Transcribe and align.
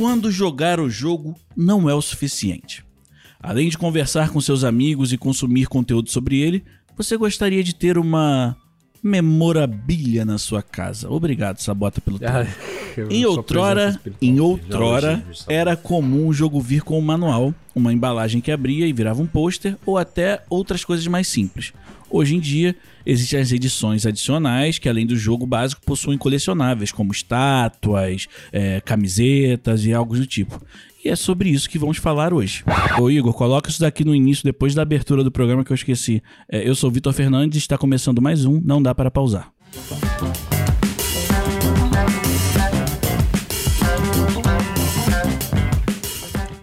quando 0.00 0.32
jogar 0.32 0.80
o 0.80 0.88
jogo 0.88 1.36
não 1.54 1.86
é 1.86 1.92
o 1.92 2.00
suficiente. 2.00 2.82
Além 3.38 3.68
de 3.68 3.76
conversar 3.76 4.30
com 4.30 4.40
seus 4.40 4.64
amigos 4.64 5.12
e 5.12 5.18
consumir 5.18 5.66
conteúdo 5.66 6.08
sobre 6.08 6.40
ele, 6.40 6.64
você 6.96 7.18
gostaria 7.18 7.62
de 7.62 7.74
ter 7.74 7.98
uma 7.98 8.56
memorabilia 9.02 10.24
na 10.24 10.38
sua 10.38 10.62
casa. 10.62 11.10
Obrigado, 11.10 11.58
Sabota, 11.58 12.00
pelo 12.00 12.16
tempo. 12.18 12.32
Em 13.10 13.26
outrora, 13.26 14.00
em 14.22 14.40
outrora, 14.40 15.22
era 15.46 15.76
comum 15.76 16.28
o 16.28 16.32
jogo 16.32 16.62
vir 16.62 16.80
com 16.80 16.98
um 16.98 17.02
manual, 17.02 17.54
uma 17.74 17.92
embalagem 17.92 18.40
que 18.40 18.50
abria 18.50 18.86
e 18.86 18.94
virava 18.94 19.20
um 19.20 19.26
pôster 19.26 19.76
ou 19.84 19.98
até 19.98 20.42
outras 20.48 20.82
coisas 20.82 21.06
mais 21.06 21.28
simples. 21.28 21.74
Hoje 22.10 22.34
em 22.34 22.40
dia, 22.40 22.74
existem 23.06 23.38
as 23.38 23.52
edições 23.52 24.04
adicionais 24.04 24.78
que, 24.78 24.88
além 24.88 25.06
do 25.06 25.16
jogo 25.16 25.46
básico, 25.46 25.80
possuem 25.86 26.18
colecionáveis, 26.18 26.90
como 26.90 27.12
estátuas, 27.12 28.26
eh, 28.52 28.82
camisetas 28.84 29.84
e 29.84 29.94
algo 29.94 30.16
do 30.16 30.26
tipo. 30.26 30.60
E 31.04 31.08
é 31.08 31.16
sobre 31.16 31.48
isso 31.48 31.70
que 31.70 31.78
vamos 31.78 31.98
falar 31.98 32.34
hoje. 32.34 32.64
Ô 33.00 33.08
Igor, 33.08 33.32
coloca 33.32 33.70
isso 33.70 33.80
daqui 33.80 34.04
no 34.04 34.14
início, 34.14 34.44
depois 34.44 34.74
da 34.74 34.82
abertura 34.82 35.22
do 35.22 35.30
programa 35.30 35.64
que 35.64 35.70
eu 35.70 35.76
esqueci. 35.76 36.22
Eh, 36.50 36.68
eu 36.68 36.74
sou 36.74 36.90
Vitor 36.90 37.12
Fernandes 37.12 37.58
está 37.58 37.78
começando 37.78 38.20
mais 38.20 38.44
um 38.44 38.60
Não 38.60 38.82
Dá 38.82 38.94
Para 38.94 39.10
Pausar. 39.10 39.50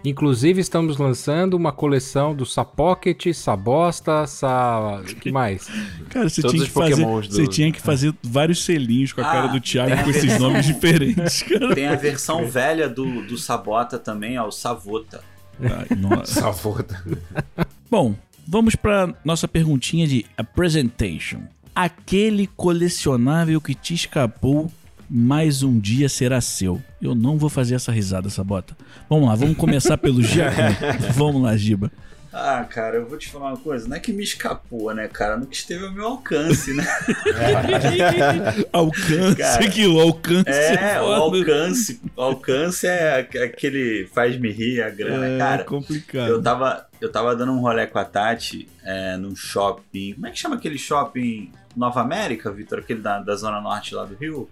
Inclusive, 0.08 0.62
estamos 0.62 0.98
lançando 0.98 1.56
uma 1.56 1.72
coleção 1.74 2.34
do 2.34 2.46
Sapocket, 2.46 3.34
Sabosta, 3.34 4.26
Sa... 4.26 5.02
que 5.20 5.32
mais? 5.32 5.68
Cara, 6.10 6.30
você 6.30 6.42
tinha, 6.42 6.64
que 6.64 6.70
fazer, 6.72 6.96
do- 7.06 7.22
você 7.24 7.48
tinha 7.48 7.72
que 7.74 7.82
fazer 7.82 8.14
vários 8.24 8.64
selinhos 8.64 9.12
com 9.12 9.20
a 9.20 9.30
Ah, 9.30 9.32
cara 9.34 9.48
do 9.48 9.60
Thiago 9.60 10.04
com 10.04 10.10
esses 10.10 10.24
versão- 10.24 10.50
nomes 10.50 10.66
diferentes, 10.68 11.42
cara. 11.44 11.76
Tem 11.76 11.88
a 11.88 11.96
versão 11.96 12.48
velha 12.48 12.88
do, 12.88 13.24
do 13.28 13.38
Sabota 13.38 14.00
também, 14.00 14.38
ó, 14.40 14.48
o 14.48 14.52
Savota. 14.52 15.22
Ai, 15.62 15.98
nossa. 15.98 16.40
Savota. 16.40 17.04
Bom, 17.92 18.16
vamos 18.48 18.76
para 18.76 19.14
nossa 19.26 19.46
perguntinha 19.48 20.08
de 20.08 20.26
presentation. 20.56 21.42
Aquele 21.76 22.48
colecionável 22.48 23.60
que 23.60 23.76
te 23.76 23.94
escapou, 23.94 24.72
mais 25.10 25.64
um 25.64 25.80
dia 25.80 26.10
será 26.10 26.42
seu. 26.42 26.82
Eu 27.02 27.16
não 27.16 27.38
vou 27.38 27.50
fazer 27.50 27.76
essa 27.76 27.92
risada, 27.92 28.30
Sabota. 28.30 28.76
Vamos 29.10 29.28
lá, 29.30 29.36
vamos 29.36 29.58
começar 29.58 29.98
pelo 29.98 30.22
Giacom. 30.22 30.76
vamos 31.16 31.42
lá, 31.42 31.56
Giba. 31.56 31.92
Ah, 32.40 32.64
cara, 32.70 32.98
eu 32.98 33.08
vou 33.08 33.18
te 33.18 33.30
falar 33.30 33.48
uma 33.48 33.58
coisa. 33.58 33.88
Não 33.88 33.96
é 33.98 34.00
que 34.00 34.14
me 34.14 34.22
escapou, 34.24 34.94
né, 34.94 35.08
cara? 35.08 35.38
Nunca 35.38 35.54
esteve 35.54 35.86
ao 35.86 35.92
meu 35.92 36.06
alcance, 36.06 36.72
né? 36.72 36.86
Alcance, 38.72 39.36
Cara, 39.38 39.70
que 39.70 39.88
o 39.88 40.00
alcance. 40.00 40.50
É, 40.50 41.02
o 41.02 41.06
foda. 41.06 41.16
alcance. 41.40 42.02
O 42.16 42.22
alcance 42.22 42.86
é 42.86 43.20
aque- 43.22 43.38
aquele 43.40 44.08
faz-me 44.14 44.52
rir 44.52 44.82
a 44.84 44.90
grana. 44.90 45.26
É 45.26 45.38
cara, 45.38 45.64
complicado. 45.64 46.28
eu 46.30 46.42
tava, 46.42 46.86
eu 47.02 47.12
tava 47.12 47.36
dando 47.36 47.54
um 47.54 47.60
rolê 47.60 47.88
com 47.88 47.98
a 47.98 48.06
Tati 48.06 48.68
é, 48.84 49.18
num 49.18 49.36
shopping. 49.36 50.14
Como 50.14 50.28
é 50.28 50.32
que 50.32 50.38
chama 50.38 50.56
aquele 50.58 50.78
shopping 50.78 51.52
Nova 51.76 52.02
América, 52.02 52.52
Vitor? 52.52 52.80
Aquele 52.80 53.02
da, 53.02 53.20
da 53.20 53.36
Zona 53.36 53.60
Norte 53.62 53.96
lá 53.96 54.06
do 54.06 54.16
Rio? 54.16 54.48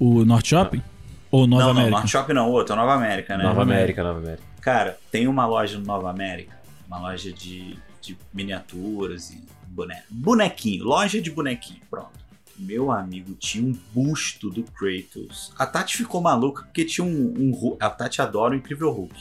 O 0.00 0.24
North 0.24 0.46
Shopping? 0.46 0.82
Ou 1.30 1.46
Nova 1.46 1.64
não, 1.64 1.70
América? 1.72 1.90
não, 1.90 1.98
Norte 1.98 2.10
Shopping 2.10 2.32
não, 2.32 2.50
outro, 2.50 2.72
é 2.72 2.76
Nova 2.76 2.94
América, 2.94 3.36
né? 3.36 3.44
Nova 3.44 3.62
América, 3.62 4.02
Nova 4.02 4.18
América. 4.18 4.42
Cara, 4.62 4.98
tem 5.12 5.28
uma 5.28 5.46
loja 5.46 5.78
no 5.78 5.84
Nova 5.84 6.10
América, 6.10 6.58
uma 6.86 6.98
loja 6.98 7.30
de, 7.30 7.78
de 8.00 8.16
miniaturas 8.32 9.30
e 9.30 9.44
boneco. 9.68 10.02
Bonequinho, 10.08 10.84
loja 10.84 11.20
de 11.20 11.30
bonequinho, 11.30 11.80
pronto. 11.90 12.18
Meu 12.58 12.90
amigo, 12.90 13.34
tinha 13.34 13.64
um 13.64 13.78
busto 13.92 14.48
do 14.48 14.64
Kratos. 14.64 15.52
A 15.58 15.66
Tati 15.66 15.98
ficou 15.98 16.20
maluca 16.20 16.62
porque 16.64 16.84
tinha 16.84 17.04
um, 17.04 17.34
um 17.38 17.76
A 17.78 17.90
Tati 17.90 18.22
adora 18.22 18.54
o 18.54 18.56
Incrível 18.56 18.90
Hulk. 18.90 19.14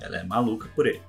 Ela 0.00 0.18
é 0.18 0.24
maluca 0.24 0.68
por 0.74 0.86
ele. 0.86 1.02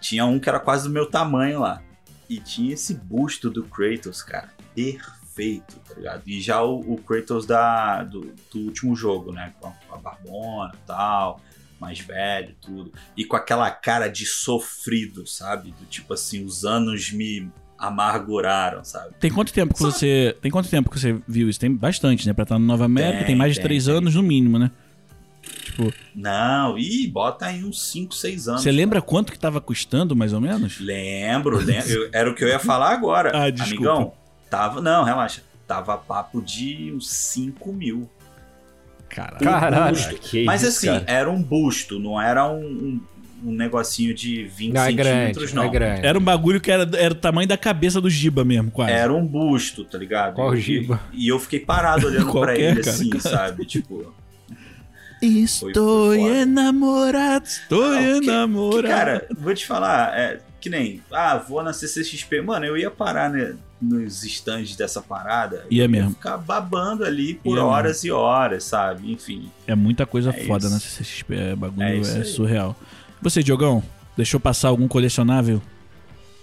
Tinha 0.00 0.24
um 0.26 0.38
que 0.38 0.48
era 0.48 0.58
quase 0.58 0.88
do 0.88 0.90
meu 0.94 1.06
tamanho 1.08 1.60
lá. 1.60 1.82
E 2.28 2.38
tinha 2.38 2.72
esse 2.72 2.94
busto 2.94 3.50
do 3.50 3.64
Kratos, 3.64 4.22
cara. 4.22 4.48
Perfeito, 4.74 5.21
tá 5.34 5.94
ligado? 5.96 6.22
E 6.26 6.40
já 6.40 6.62
o, 6.62 6.80
o 6.80 6.96
Kratos 6.98 7.46
da, 7.46 8.02
do, 8.02 8.32
do 8.52 8.60
último 8.60 8.94
jogo, 8.94 9.32
né? 9.32 9.52
Com 9.60 9.68
a, 9.68 9.70
com 9.70 9.94
a 9.94 9.98
barbona 9.98 10.72
e 10.74 10.86
tal 10.86 11.40
mais 11.80 11.98
velho, 11.98 12.54
tudo. 12.60 12.92
E 13.16 13.24
com 13.24 13.34
aquela 13.34 13.68
cara 13.68 14.06
de 14.06 14.24
sofrido, 14.24 15.26
sabe? 15.26 15.74
Do 15.80 15.84
tipo 15.86 16.14
assim, 16.14 16.44
os 16.44 16.64
anos 16.64 17.10
me 17.10 17.50
amarguraram, 17.76 18.84
sabe? 18.84 19.14
Tem 19.18 19.32
quanto 19.32 19.52
tempo 19.52 19.74
que 19.74 19.82
você. 19.82 20.36
Tem 20.40 20.50
quanto 20.50 20.68
tempo 20.68 20.88
que 20.88 20.98
você 20.98 21.20
viu 21.26 21.48
isso? 21.48 21.58
Tem 21.58 21.74
bastante, 21.74 22.24
né? 22.26 22.32
Pra 22.32 22.44
estar 22.44 22.56
no 22.58 22.64
Nova 22.64 22.84
América, 22.84 23.18
tem, 23.18 23.26
Tem, 23.28 23.36
mais 23.36 23.54
de 23.54 23.58
tem, 23.58 23.64
três 23.66 23.86
tem. 23.86 23.94
anos 23.96 24.14
no 24.14 24.22
mínimo, 24.22 24.60
né? 24.60 24.70
Tipo, 25.64 25.92
Não, 26.14 26.78
e 26.78 27.08
bota 27.08 27.46
aí 27.46 27.64
uns 27.64 27.90
5, 27.90 28.14
6 28.14 28.46
anos. 28.46 28.62
você 28.62 28.70
lembra 28.70 29.02
quanto 29.02 29.32
que 29.32 29.38
tava 29.38 29.60
custando, 29.60 30.14
mais 30.14 30.32
ou 30.32 30.40
menos? 30.40 30.78
Lembro, 30.78 31.58
lembro. 31.58 31.90
Eu- 31.90 32.10
era 32.12 32.30
o 32.30 32.34
que 32.34 32.44
eu 32.44 32.48
ia 32.48 32.60
falar 32.60 32.90
agora. 32.92 33.32
Ah, 33.34 33.50
desculpa. 33.50 33.90
Amigão, 33.90 34.12
tava. 34.52 34.80
Não, 34.80 35.02
relaxa. 35.04 35.42
Tava 35.66 35.96
papo 35.96 36.40
de 36.42 36.92
uns 36.94 37.08
5 37.10 37.72
mil. 37.72 38.08
Caralho. 39.08 39.44
Caralho. 39.44 39.94
busto. 39.96 40.14
que 40.16 40.44
Mas 40.44 40.62
isso, 40.62 40.70
assim, 40.78 40.86
cara. 40.86 41.04
era 41.06 41.30
um 41.30 41.42
busto, 41.42 41.98
não 41.98 42.20
era 42.20 42.48
um, 42.50 42.60
um, 42.62 43.00
um 43.44 43.52
negocinho 43.52 44.14
de 44.14 44.44
20 44.44 44.72
Não, 44.72 44.80
é 44.82 44.86
centímetros, 44.86 45.34
grande, 45.52 45.54
não. 45.54 45.62
é 45.64 45.68
grande. 45.68 46.06
Era 46.06 46.18
um 46.18 46.22
bagulho 46.22 46.60
que 46.60 46.70
era, 46.70 46.88
era 46.96 47.12
o 47.12 47.16
tamanho 47.16 47.46
da 47.48 47.56
cabeça 47.58 48.00
do 48.00 48.08
Giba 48.10 48.44
mesmo, 48.44 48.70
quase. 48.70 48.92
Era 48.92 49.12
um 49.12 49.26
busto, 49.26 49.84
tá 49.84 49.98
ligado? 49.98 50.34
Qual 50.34 50.54
E- 50.54 50.60
giba? 50.60 51.00
E 51.12 51.28
eu 51.28 51.38
fiquei 51.38 51.60
parado 51.60 52.06
olhando 52.06 52.24
pra 52.32 52.32
Qualquer, 52.32 52.58
ele 52.60 52.80
cara. 52.82 52.90
assim, 52.90 53.18
sabe? 53.20 53.64
Tipo. 53.66 54.14
Estou 55.20 56.08
Foi- 56.08 56.18
foi 56.18 56.28
foda. 56.28 56.38
enamorado, 56.40 57.46
estou 57.46 57.92
Ah, 57.92 57.98
que- 57.98 58.24
enamorado. 58.26 58.82
que, 58.82 58.88
cara, 58.88 59.26
vou 59.38 59.54
te 59.54 59.64
falar, 59.66 60.18
é 60.18 60.40
que 60.60 60.68
nem, 60.68 61.00
ah, 61.12 61.36
vou 61.36 61.62
na 61.62 61.72
CCXP. 61.72 62.40
Mano, 62.42 62.64
eu 62.66 62.76
ia 62.76 62.90
parar 62.90 63.30
né, 63.30 63.54
nos 63.82 64.22
stands 64.24 64.76
dessa 64.76 65.02
parada. 65.02 65.66
Ia 65.70 65.84
eu 65.84 65.88
mesmo. 65.88 66.10
ficar 66.10 66.36
babando 66.38 67.04
ali 67.04 67.34
por 67.34 67.56
Ia 67.56 67.64
horas 67.64 68.04
e 68.04 68.10
horas, 68.12 68.62
sabe? 68.64 69.10
Enfim. 69.12 69.50
É 69.66 69.74
muita 69.74 70.06
coisa 70.06 70.30
É 70.30 70.44
foda 70.44 70.66
isso. 70.66 70.74
na 70.74 70.80
CCXP, 70.80 71.34
é 71.34 71.56
bagulho 71.56 71.82
É 71.82 71.98
é, 71.98 72.24
surreal. 72.24 72.76
Você, 73.20 73.42
Diogão, 73.42 73.82
deixou 74.16 74.38
passar 74.38 74.68
algum 74.68 74.86
colecionável? 74.86 75.60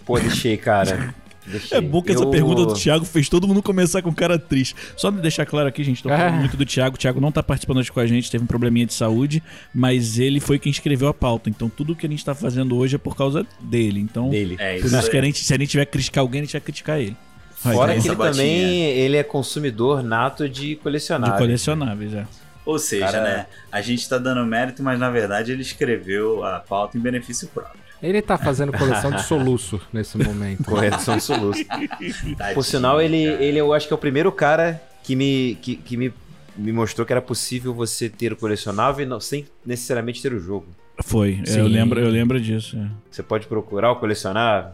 Pô, 0.06 0.20
deixei, 0.20 0.58
cara. 0.58 1.14
Deixei. 1.50 1.80
É 1.80 1.82
bom 1.82 2.00
que 2.00 2.12
essa 2.12 2.22
Eu- 2.22 2.30
pergunta 2.30 2.64
do 2.64 2.76
Thiago 2.76 3.04
fez 3.06 3.28
todo 3.28 3.48
mundo 3.48 3.64
começar 3.64 4.04
com 4.04 4.14
cara 4.14 4.38
triste. 4.38 4.76
Só 4.96 5.10
me 5.10 5.20
deixar 5.20 5.48
claro 5.48 5.68
aqui, 5.68 5.84
gente, 5.84 6.04
tô 6.04 6.10
falando 6.10 6.36
É. 6.36 6.38
muito 6.38 6.56
do 6.56 6.64
Thiago. 6.64 6.94
O 6.96 7.00
Thiago 7.00 7.20
não 7.20 7.32
tá 7.32 7.42
participando 7.42 7.78
hoje 7.78 7.92
com 7.92 8.00
a 8.00 8.06
gente, 8.06 8.30
teve 8.30 8.44
um 8.44 8.48
probleminha 8.48 8.86
de 8.86 8.94
saúde, 8.94 9.42
mas 9.74 10.20
ele 10.20 10.40
foi 10.40 10.60
quem 10.60 10.70
escreveu 10.72 11.08
a 11.08 11.14
pauta. 11.14 11.50
Então 11.50 11.68
tudo 11.68 11.96
que 11.96 12.06
a 12.06 12.10
gente 12.10 12.24
tá 12.24 12.36
fazendo 12.36 12.76
hoje 12.78 12.98
é 12.98 13.00
por 13.00 13.16
causa 13.16 13.48
dele. 13.62 14.00
Então, 14.00 14.30
Dele. 14.30 14.58
É 14.60 14.78
por 14.78 14.86
isso. 14.86 15.00
isso 15.00 15.10
que 15.10 15.18
a 15.18 15.22
gente, 15.24 15.44
se 15.44 15.52
a 15.52 15.58
gente 15.58 15.70
tiver 15.70 15.86
que 15.86 15.92
criticar 15.94 16.22
alguém, 16.22 16.42
a 16.42 16.44
gente 16.44 16.52
vai 16.52 16.62
criticar 16.62 17.00
ele. 17.00 17.18
Fora 17.62 17.94
que 18.00 18.08
ele 18.08 18.16
também 18.16 18.84
ele 18.86 19.18
é 19.18 19.24
consumidor 19.24 20.02
nato 20.02 20.48
de 20.48 20.70
de 20.70 20.76
colecionáveis. 20.78 21.38
colecionáveis, 21.40 22.14
é. 22.14 22.26
Ou 22.66 22.78
seja, 22.80 23.06
Cara- 23.12 23.24
né? 23.24 23.46
A 23.72 23.82
gente 23.82 24.08
tá 24.08 24.18
dando 24.18 24.46
mérito, 24.46 24.82
mas 24.84 25.00
na 25.00 25.10
verdade 25.10 25.52
ele 25.52 25.62
escreveu 25.62 26.44
a 26.44 26.60
pauta 26.60 26.98
em 26.98 27.02
benefício 27.02 27.48
próprio. 27.48 27.80
Ele 28.02 28.22
tá 28.22 28.38
fazendo 28.38 28.72
coleção 28.72 29.12
de 29.12 29.24
soluço 29.24 29.82
nesse 29.92 30.18
momento. 30.18 30.64
Correção 30.64 31.18
de 31.18 31.24
soluço. 31.24 31.64
Tadinho, 31.68 32.54
Por 32.54 32.64
sinal, 32.64 33.02
ele, 33.02 33.30
cara. 33.32 33.44
ele 33.44 33.58
eu 33.58 33.74
acho 33.74 33.88
que 33.88 33.94
é 33.94 33.96
o 33.96 34.00
primeiro 34.00 34.32
cara 34.32 34.82
que 35.04 35.16
me, 35.16 35.58
que, 35.62 35.76
que 35.76 35.98
me, 35.98 36.14
me 36.56 36.72
mostrou 36.72 37.06
que 37.06 37.12
era 37.12 37.22
possível 37.22 37.74
você 37.74 38.08
ter 38.08 38.32
o 38.32 38.38
colecionável 38.38 39.06
não, 39.06 39.20
sem 39.20 39.46
necessariamente 39.66 40.22
ter 40.22 40.32
o 40.34 40.40
jogo. 40.40 40.68
Foi, 41.04 41.42
Sim. 41.46 41.60
eu 41.60 41.68
lembro, 41.68 42.00
eu 42.00 42.10
lembro 42.10 42.40
disso. 42.40 42.78
é. 42.78 42.88
Você 43.10 43.24
pode 43.24 43.48
procurar 43.48 43.92
o 43.92 43.96
colecionável. 43.98 44.72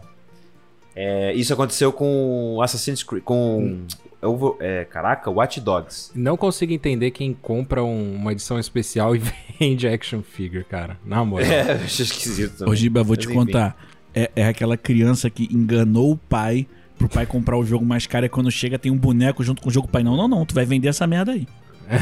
É, 0.96 1.34
isso 1.34 1.52
aconteceu 1.52 1.92
com 1.92 2.58
Assassin's 2.62 3.02
Creed. 3.02 3.22
Com. 3.22 3.82
eu 4.22 4.34
vou- 4.34 4.56
é, 4.60 4.84
caraca, 4.86 5.30
Watch 5.30 5.60
Dogs. 5.60 6.10
Não 6.14 6.36
consigo 6.38 6.72
entender 6.72 7.10
quem 7.10 7.34
compra 7.34 7.84
um- 7.84 8.14
uma 8.14 8.32
edição 8.32 8.58
especial 8.58 9.14
e 9.14 9.20
vende 9.60 9.86
action 9.86 10.22
figure, 10.22 10.64
cara. 10.64 10.96
Na 11.04 11.22
moral. 11.24 11.46
É, 11.46 11.72
eu 11.72 11.84
acho 11.84 12.02
esquisito 12.02 12.58
também. 12.58 12.72
Ô, 12.72 12.74
Giba, 12.76 13.02
vou 13.02 13.14
te 13.14 13.26
Mas, 13.26 13.36
enfim. 13.36 13.46
contar. 13.46 13.76
É, 14.14 14.30
é 14.34 14.46
aquela 14.46 14.78
criança 14.78 15.28
que 15.28 15.46
enganou 15.54 16.12
o 16.12 16.16
pai 16.16 16.66
pro 16.98 17.06
pai 17.10 17.26
comprar 17.26 17.58
o 17.58 17.64
jogo 17.66 17.84
mais 17.84 18.06
caro 18.06 18.24
e 18.24 18.28
quando 18.30 18.50
chega 18.50 18.78
tem 18.78 18.90
um 18.90 18.96
boneco 18.96 19.44
junto 19.44 19.60
com 19.60 19.68
o 19.68 19.72
jogo 19.72 19.86
pai. 19.86 20.02
Não, 20.02 20.16
não, 20.16 20.26
não. 20.26 20.46
Tu 20.46 20.54
vai 20.54 20.64
vender 20.64 20.88
essa 20.88 21.06
merda 21.06 21.32
aí. 21.32 21.46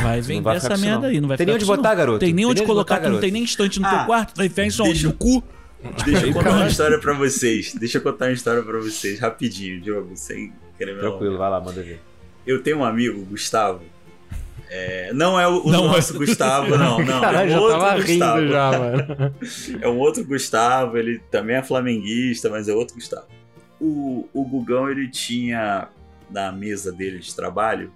Vai 0.00 0.20
vender 0.20 0.40
vai 0.42 0.56
essa 0.56 0.76
merda 0.78 1.00
não. 1.00 1.08
aí. 1.08 1.20
Não 1.20 1.26
vai 1.28 1.36
Tem 1.36 1.44
nem 1.44 1.56
onde 1.56 1.64
botar, 1.64 1.90
não. 1.90 1.96
garoto. 1.96 2.18
Tem 2.20 2.28
nem 2.32 2.36
Tem 2.36 2.44
onde 2.46 2.54
nem 2.54 2.62
onde 2.62 2.66
colocar, 2.72 2.94
botar, 2.94 3.08
tu 3.08 3.12
não 3.12 3.20
tem 3.20 3.32
nem 3.32 3.42
estante 3.42 3.80
no 3.80 3.86
Ah, 3.86 3.90
teu 3.96 4.06
quarto. 4.06 4.36
Vai 4.36 4.46
enfiar 4.46 4.66
isso 4.66 4.84
onde? 4.84 5.04
No 5.04 5.12
cu? 5.12 5.42
Deixa 6.04 6.26
eu 6.26 6.32
contar 6.32 6.50
uma 6.50 6.66
história 6.66 6.98
pra 6.98 7.12
vocês. 7.14 7.74
Deixa 7.74 7.98
eu 7.98 8.02
contar 8.02 8.26
uma 8.26 8.32
história 8.32 8.62
pra 8.62 8.78
vocês, 8.78 9.18
rapidinho, 9.20 9.80
Diogo, 9.80 10.16
sem 10.16 10.52
querer 10.78 10.94
me 10.94 11.00
Tranquilo, 11.00 11.36
vai 11.38 11.50
lá, 11.50 11.60
manda 11.60 11.82
ver. 11.82 12.00
Eu 12.46 12.62
tenho 12.62 12.78
um 12.78 12.84
amigo, 12.84 13.24
Gustavo. 13.26 13.82
é, 14.70 15.12
não 15.12 15.38
é 15.38 15.46
o, 15.48 15.64
o 15.66 15.70
Não 15.70 15.84
é. 15.84 15.96
nosso 15.96 16.14
Gustavo, 16.14 16.70
não. 16.76 16.98
não 16.98 17.20
Caralho, 17.20 17.48
é 17.48 17.52
já 17.52 17.58
um 17.58 17.62
outro 17.62 17.78
tava 17.80 17.96
Gustavo. 18.02 18.40
rindo 18.40 18.52
já, 18.52 18.70
mano. 18.78 19.34
É 19.80 19.88
um 19.88 19.98
outro 19.98 20.24
Gustavo, 20.24 20.98
ele 20.98 21.18
também 21.30 21.56
é 21.56 21.62
flamenguista, 21.62 22.48
mas 22.50 22.68
é 22.68 22.72
outro 22.74 22.94
Gustavo. 22.94 23.26
O, 23.80 24.28
o 24.32 24.44
Gugão, 24.44 24.88
ele 24.90 25.08
tinha, 25.08 25.88
na 26.30 26.50
mesa 26.52 26.90
dele 26.92 27.18
de 27.18 27.34
trabalho, 27.34 27.92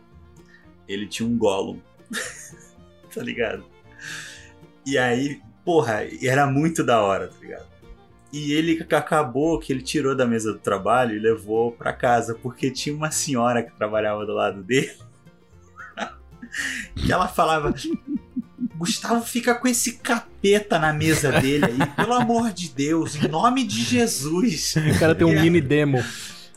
ele 0.88 1.06
tinha 1.06 1.26
um 1.28 1.36
Gollum. 1.36 1.78
tá 3.14 3.22
ligado? 3.22 3.64
E 4.86 4.96
aí, 4.98 5.40
porra, 5.64 6.06
era 6.22 6.46
muito 6.46 6.82
da 6.84 7.00
hora, 7.02 7.28
tá 7.28 7.34
ligado? 7.40 7.67
E 8.32 8.52
ele 8.52 8.84
acabou 8.90 9.58
que 9.58 9.72
ele 9.72 9.80
tirou 9.80 10.14
da 10.14 10.26
mesa 10.26 10.52
do 10.52 10.58
trabalho 10.58 11.16
e 11.16 11.18
levou 11.18 11.72
pra 11.72 11.92
casa, 11.92 12.34
porque 12.34 12.70
tinha 12.70 12.94
uma 12.94 13.10
senhora 13.10 13.62
que 13.62 13.72
trabalhava 13.72 14.26
do 14.26 14.34
lado 14.34 14.62
dele. 14.62 14.92
que 16.94 17.10
ela 17.12 17.26
falava: 17.26 17.74
Gustavo 18.76 19.24
fica 19.24 19.54
com 19.54 19.66
esse 19.66 19.94
capeta 19.98 20.78
na 20.78 20.92
mesa 20.92 21.32
dele 21.40 21.64
aí, 21.64 21.86
pelo 21.96 22.12
amor 22.12 22.52
de 22.52 22.68
Deus, 22.68 23.16
em 23.16 23.28
nome 23.28 23.64
de 23.64 23.82
Jesus. 23.82 24.74
O 24.94 24.98
cara 24.98 25.14
tem 25.14 25.26
um 25.26 25.32
E 25.32 25.40
mini 25.40 25.60
demo. 25.60 26.04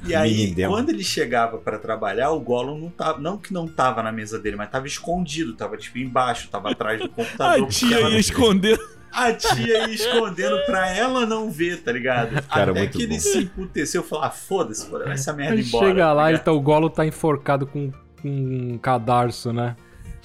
E 0.04 0.16
aí, 0.16 0.54
quando 0.68 0.90
ele 0.90 1.04
chegava 1.04 1.60
pra 1.60 1.78
trabalhar, 1.78 2.32
o 2.32 2.40
Gollum 2.40 2.78
não 2.78 2.90
tava, 2.90 3.20
não 3.20 3.38
que 3.38 3.54
não 3.54 3.68
tava 3.68 4.02
na 4.02 4.12
mesa 4.12 4.40
dele, 4.40 4.56
mas 4.56 4.70
tava 4.70 4.88
escondido, 4.88 5.54
tava 5.54 5.78
tipo 5.78 6.00
embaixo, 6.00 6.50
tava 6.50 6.72
atrás 6.72 7.00
do 7.00 7.08
computador. 7.08 7.68
A 7.68 7.70
tia 7.70 8.02
ia 8.10 8.20
esconder. 8.20 8.80
A 9.12 9.34
tia 9.34 9.88
ia 9.88 9.90
escondendo 9.90 10.58
pra 10.66 10.90
ela 10.96 11.26
não 11.26 11.52
ver, 11.52 11.82
tá 11.82 11.92
ligado? 11.92 12.42
Cara, 12.48 12.72
Até 12.72 12.88
que 12.88 13.04
ele 13.04 13.16
bom. 13.16 13.20
se 13.20 13.38
emputeceu 13.40 14.02
e 14.02 14.06
falou: 14.06 14.26
ah, 14.26 14.30
foda-se, 14.30 14.86
pô, 14.86 14.98
leva 14.98 15.14
essa 15.14 15.34
merda 15.34 15.56
Aí 15.56 15.62
embora. 15.62 15.88
chega 15.88 16.14
lá 16.14 16.24
tá 16.26 16.32
e 16.34 16.40
tá, 16.40 16.52
o 16.52 16.62
Golo 16.62 16.90
tá 16.90 17.06
enforcado 17.06 17.66
com 17.68 17.92
com 18.22 18.30
um 18.30 18.78
cadarço, 18.78 19.52
né? 19.52 19.76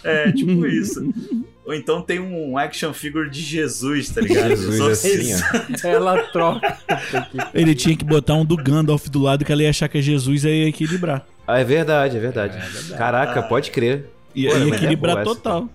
É, 0.04 0.30
tipo 0.30 0.66
isso. 0.66 1.12
Ou 1.64 1.74
então 1.74 2.00
tem 2.00 2.20
um 2.20 2.56
action 2.56 2.92
figure 2.92 3.28
de 3.28 3.40
Jesus, 3.40 4.10
tá 4.10 4.20
ligado? 4.20 4.50
Jesus 4.50 4.80
assim, 4.80 5.34
ó. 5.34 5.66
Ela 5.88 6.22
troca. 6.24 6.78
Ele 7.52 7.74
tinha 7.74 7.96
que 7.96 8.04
botar 8.04 8.34
um 8.34 8.44
do 8.44 8.56
Gandalf 8.56 9.08
do 9.08 9.20
lado 9.20 9.44
que 9.44 9.50
ela 9.50 9.62
ia 9.62 9.70
achar 9.70 9.88
que 9.88 9.98
é 9.98 10.00
Jesus 10.00 10.44
e 10.44 10.48
ia 10.48 10.68
equilibrar. 10.68 11.26
Ah, 11.46 11.58
é 11.58 11.64
verdade, 11.64 12.16
é 12.16 12.20
verdade. 12.20 12.58
Caraca, 12.96 13.42
pode 13.42 13.70
crer. 13.70 14.10
Ia, 14.34 14.50
Pô, 14.50 14.56
ia 14.58 14.64
é 14.64 14.68
equilibrar 14.68 15.16
essa, 15.16 15.24
total. 15.24 15.68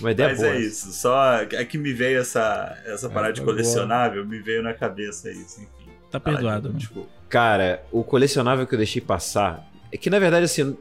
Uma 0.00 0.12
ideia 0.12 0.30
Mas 0.30 0.38
boa. 0.38 0.50
é 0.50 0.60
isso, 0.60 0.92
só 0.92 1.34
é 1.36 1.64
que 1.64 1.78
me 1.78 1.92
veio 1.92 2.20
essa, 2.20 2.76
essa 2.86 3.08
parada 3.08 3.32
de 3.32 3.40
foi 3.40 3.46
boa. 3.46 3.56
colecionável, 3.56 4.24
me 4.24 4.38
veio 4.38 4.62
na 4.62 4.74
cabeça 4.74 5.30
isso, 5.30 5.60
enfim. 5.60 5.90
Tá 6.10 6.18
perdoado. 6.18 6.70
Ah? 6.74 6.78
Desculpa. 6.78 7.08
Cara, 7.28 7.82
o 7.92 8.02
colecionável 8.02 8.66
que 8.66 8.74
eu 8.74 8.78
deixei 8.78 9.02
passar. 9.02 9.68
É 9.92 9.96
que 9.96 10.08
na 10.10 10.18
verdade, 10.18 10.44
assim. 10.44 10.76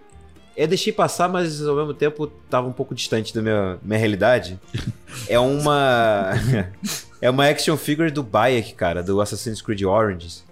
É 0.55 0.65
deixei 0.65 0.91
passar, 0.91 1.29
mas 1.29 1.61
ao 1.61 1.75
mesmo 1.75 1.93
tempo 1.93 2.25
tava 2.49 2.67
um 2.67 2.71
pouco 2.71 2.95
distante 2.95 3.31
da 3.33 3.41
minha, 3.41 3.77
minha 3.83 3.99
realidade. 3.99 4.59
É 5.27 5.39
uma. 5.39 6.33
é 7.19 7.29
uma 7.29 7.47
action 7.47 7.75
figure 7.75 8.11
do 8.11 8.21
Bayek, 8.21 8.75
cara, 8.75 9.01
do 9.01 9.19
Assassin's 9.19 9.61
Creed 9.61 9.81
Origins. 9.81 10.43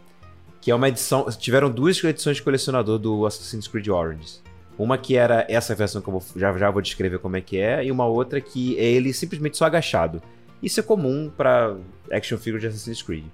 Que 0.60 0.72
é 0.72 0.76
uma 0.76 0.90
edição. 0.90 1.30
Tiveram 1.32 1.70
duas 1.70 2.04
edições 2.04 2.38
de 2.38 2.42
colecionador 2.44 2.98
do 2.98 3.26
Assassin's 3.26 3.68
Creed 3.68 3.88
Origins. 3.90 4.42
Uma 4.78 4.98
que 4.98 5.16
era 5.16 5.46
essa 5.50 5.74
versão 5.74 6.02
que 6.02 6.08
eu 6.08 6.14
vou, 6.14 6.24
já, 6.36 6.56
já 6.58 6.70
vou 6.70 6.82
descrever 6.82 7.20
como 7.20 7.38
é 7.38 7.42
que 7.42 7.58
é, 7.58 7.86
e 7.86 7.92
uma 7.92 8.06
outra 8.06 8.42
que 8.42 8.78
é 8.78 8.84
ele 8.84 9.14
simplesmente 9.14 9.58
só 9.58 9.66
agachado. 9.66 10.22
Isso 10.62 10.80
é 10.80 10.84
comum 10.84 11.32
pra 11.36 11.76
action 12.12 12.38
figure 12.38 12.60
de 12.60 12.68
Assassin's 12.68 13.02
Creed. 13.02 13.26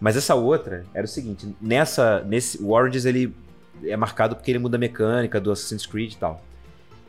Mas 0.00 0.16
essa 0.16 0.34
outra 0.34 0.84
era 0.92 1.04
o 1.04 1.08
seguinte, 1.08 1.54
nessa, 1.60 2.22
nesse, 2.22 2.60
o 2.62 2.72
Origins 2.72 3.04
ele 3.04 3.34
é 3.84 3.96
marcado 3.96 4.36
porque 4.36 4.50
ele 4.50 4.58
muda 4.58 4.76
a 4.76 4.80
mecânica 4.80 5.40
do 5.40 5.50
Assassin's 5.50 5.86
Creed 5.86 6.12
e 6.12 6.16
tal. 6.16 6.44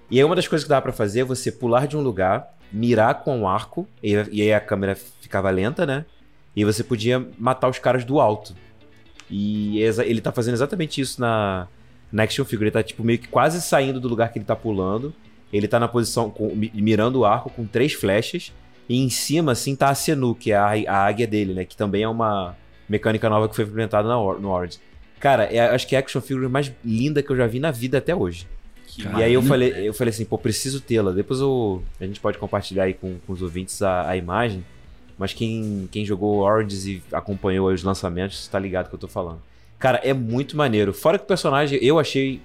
E 0.09 0.19
aí 0.19 0.23
uma 0.23 0.35
das 0.35 0.47
coisas 0.47 0.63
que 0.63 0.69
dava 0.69 0.83
pra 0.83 0.93
fazer 0.93 1.21
é 1.21 1.23
você 1.23 1.51
pular 1.51 1.87
de 1.87 1.97
um 1.97 2.01
lugar, 2.01 2.55
mirar 2.71 3.23
com 3.23 3.37
um 3.39 3.47
arco, 3.47 3.87
e, 4.01 4.13
e 4.31 4.41
aí 4.43 4.53
a 4.53 4.59
câmera 4.59 4.95
ficava 4.95 5.49
lenta, 5.49 5.85
né? 5.85 6.05
E 6.55 6.63
você 6.63 6.83
podia 6.83 7.27
matar 7.37 7.67
os 7.67 7.79
caras 7.79 8.05
do 8.05 8.19
alto. 8.19 8.55
E 9.29 9.79
ele 9.79 10.21
tá 10.21 10.31
fazendo 10.31 10.53
exatamente 10.53 11.01
isso 11.01 11.19
na, 11.19 11.67
na 12.13 12.23
action 12.23 12.45
figure. 12.45 12.65
Ele 12.67 12.71
tá 12.71 12.81
tipo 12.83 13.03
meio 13.03 13.19
que 13.19 13.27
quase 13.27 13.61
saindo 13.61 13.99
do 13.99 14.07
lugar 14.07 14.31
que 14.31 14.37
ele 14.37 14.45
tá 14.45 14.55
pulando. 14.55 15.13
Ele 15.51 15.67
tá 15.67 15.79
na 15.79 15.87
posição, 15.89 16.29
com- 16.29 16.55
mi- 16.55 16.71
mirando 16.73 17.17
o 17.19 17.25
arco 17.25 17.49
com 17.49 17.65
três 17.65 17.91
flechas. 17.93 18.53
E 18.87 18.97
em 19.03 19.09
cima, 19.09 19.51
assim, 19.53 19.75
tá 19.75 19.89
a 19.89 19.95
Senu, 19.95 20.33
que 20.35 20.51
é 20.51 20.55
a, 20.55 20.67
a 20.87 21.05
águia 21.05 21.27
dele, 21.27 21.53
né? 21.53 21.65
Que 21.65 21.75
também 21.75 22.03
é 22.03 22.07
uma 22.07 22.55
mecânica 22.87 23.29
nova 23.29 23.49
que 23.49 23.55
foi 23.55 23.65
implementada 23.65 24.07
na 24.07 24.15
no 24.15 24.49
Origins. 24.49 24.79
Cara, 25.19 25.43
é, 25.45 25.59
acho 25.59 25.87
que 25.87 25.95
é 25.95 25.99
a 25.99 26.01
action 26.01 26.21
figure 26.21 26.47
mais 26.47 26.71
linda 26.83 27.23
que 27.23 27.29
eu 27.31 27.35
já 27.37 27.47
vi 27.47 27.59
na 27.59 27.71
vida 27.71 27.97
até 27.97 28.13
hoje. 28.15 28.45
Que 28.87 29.03
E 29.07 29.23
aí 29.23 29.33
eu 29.33 29.41
falei, 29.41 29.87
eu 29.87 29.93
falei 29.93 30.09
assim, 30.11 30.25
pô, 30.25 30.37
preciso 30.37 30.81
tê-la. 30.81 31.11
Depois 31.11 31.39
eu, 31.39 31.81
a 31.99 32.05
gente 32.05 32.19
pode 32.19 32.37
compartilhar 32.37 32.83
aí 32.83 32.93
com, 32.93 33.15
com 33.25 33.31
os 33.33 33.41
ouvintes 33.41 33.81
a, 33.81 34.09
a 34.09 34.17
imagem. 34.17 34.63
Mas 35.17 35.31
quem, 35.33 35.87
quem 35.91 36.03
jogou 36.03 36.39
Origins 36.39 36.85
e 36.85 37.01
acompanhou 37.13 37.69
aí 37.69 37.75
os 37.75 37.83
lançamentos, 37.83 38.47
tá 38.47 38.59
ligado 38.59 38.89
que 38.89 38.95
eu 38.95 38.99
tô 38.99 39.07
falando. 39.07 39.41
Cara, 39.83 39.99
é 40.01 40.13
muito 40.13 40.55
maneiro. 40.55 40.93
Fora 40.93 41.17
que 41.17 41.25
o 41.25 41.27
personagem, 41.27 41.77
eu 41.81 41.99
achei 41.99 42.39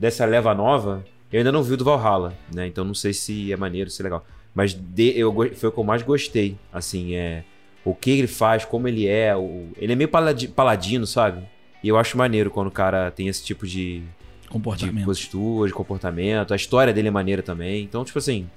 dessa 0.00 0.24
leva 0.24 0.54
nova, 0.54 1.04
eu 1.30 1.36
ainda 1.38 1.52
não 1.52 1.62
vi 1.62 1.74
o 1.74 1.76
do 1.76 1.84
Valhalla, 1.84 2.32
né? 2.50 2.66
Então 2.66 2.82
não 2.82 2.94
sei 2.94 3.12
se 3.12 3.52
é 3.52 3.56
maneiro, 3.58 3.90
se 3.90 4.00
é 4.00 4.04
legal. 4.04 4.24
Mas 4.54 4.72
de, 4.72 5.12
eu, 5.18 5.30
foi 5.54 5.68
o 5.68 5.72
que 5.72 5.78
eu 5.78 5.84
mais 5.84 6.00
gostei. 6.02 6.56
Assim, 6.72 7.14
é. 7.14 7.44
O 7.84 7.94
que 7.94 8.10
ele 8.12 8.26
faz, 8.26 8.64
como 8.64 8.88
ele 8.88 9.06
é. 9.06 9.36
o- 9.36 9.68
ele 9.76 9.92
é 9.92 9.96
meio 9.96 10.08
paladi- 10.08 10.48
paladino, 10.48 11.06
sabe? 11.06 11.42
E 11.84 11.88
eu 11.88 11.98
acho 11.98 12.16
maneiro 12.16 12.50
quando 12.50 12.68
o 12.68 12.70
cara 12.70 13.10
tem 13.10 13.28
esse 13.28 13.44
tipo 13.44 13.66
de, 13.66 14.00
de 14.40 14.48
Comportamento. 14.48 15.04
postura, 15.04 15.68
de 15.68 15.74
comportamento. 15.74 16.54
A 16.54 16.56
história 16.56 16.90
dele 16.94 17.08
é 17.08 17.10
maneira 17.10 17.42
também. 17.42 17.84
Então, 17.84 18.02
tipo 18.02 18.18
assim. 18.18 18.48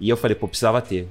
E 0.00 0.08
eu 0.08 0.16
falei, 0.16 0.34
pô, 0.34 0.48
precisava 0.48 0.80
ter. 0.80 1.06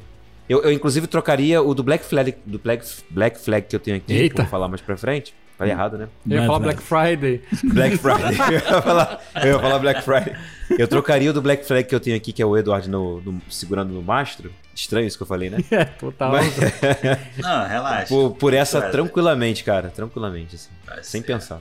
Eu, 0.50 0.64
eu, 0.64 0.72
inclusive, 0.72 1.06
trocaria 1.06 1.62
o 1.62 1.76
do 1.76 1.84
Black 1.84 2.04
Flag, 2.04 2.34
do 2.46 2.58
Black, 2.58 2.84
Black 3.12 3.40
Flag 3.40 3.68
que 3.68 3.76
eu 3.76 3.80
tenho 3.80 3.96
aqui, 3.98 4.08
que 4.08 4.14
eu 4.14 4.18
Eita. 4.24 4.42
vou 4.42 4.50
falar 4.50 4.68
mais 4.68 4.82
pra 4.82 4.98
frente. 4.98 5.36
Falei 5.64 5.72
errado, 5.74 5.98
né? 5.98 6.08
Eu 6.30 6.42
ia 6.42 6.46
falar. 6.48 6.60
Black 6.60 6.82
Friday. 6.82 7.42
Black 7.64 7.98
Friday. 7.98 8.38
eu, 8.48 8.54
ia 8.54 8.82
falar, 8.82 9.22
eu 9.44 9.54
ia 9.54 9.60
falar 9.60 9.80
Black 9.80 10.02
Friday. 10.02 10.36
Eu 10.78 10.88
trocaria 10.88 11.30
o 11.30 11.34
do 11.34 11.42
Black 11.42 11.66
Flag 11.66 11.88
que 11.88 11.94
eu 11.96 12.00
tenho 12.00 12.16
aqui, 12.16 12.32
que 12.34 12.42
é 12.42 12.46
o 12.46 12.58
Edward 12.58 12.90
no- 12.90 13.22
no- 13.22 13.42
segurando 13.50 13.94
no 13.94 14.02
mastro. 14.02 14.52
Estranho 14.76 15.06
isso 15.06 15.18
que 15.18 15.24
eu 15.24 15.28
falei, 15.28 15.50
né? 15.50 15.58
É, 15.72 15.86
total. 15.86 16.32
Mas- 16.32 16.54
Não, 17.38 17.68
relaxa. 17.68 18.08
por, 18.08 18.32
por 18.32 18.54
essa 18.54 18.82
tranquilamente, 18.82 19.64
cara. 19.64 19.90
Tranquilamente, 19.90 20.56
assim. 20.56 20.70
vai 20.86 21.04
Sem 21.04 21.22
ser. 21.22 21.28
pensar. 21.28 21.60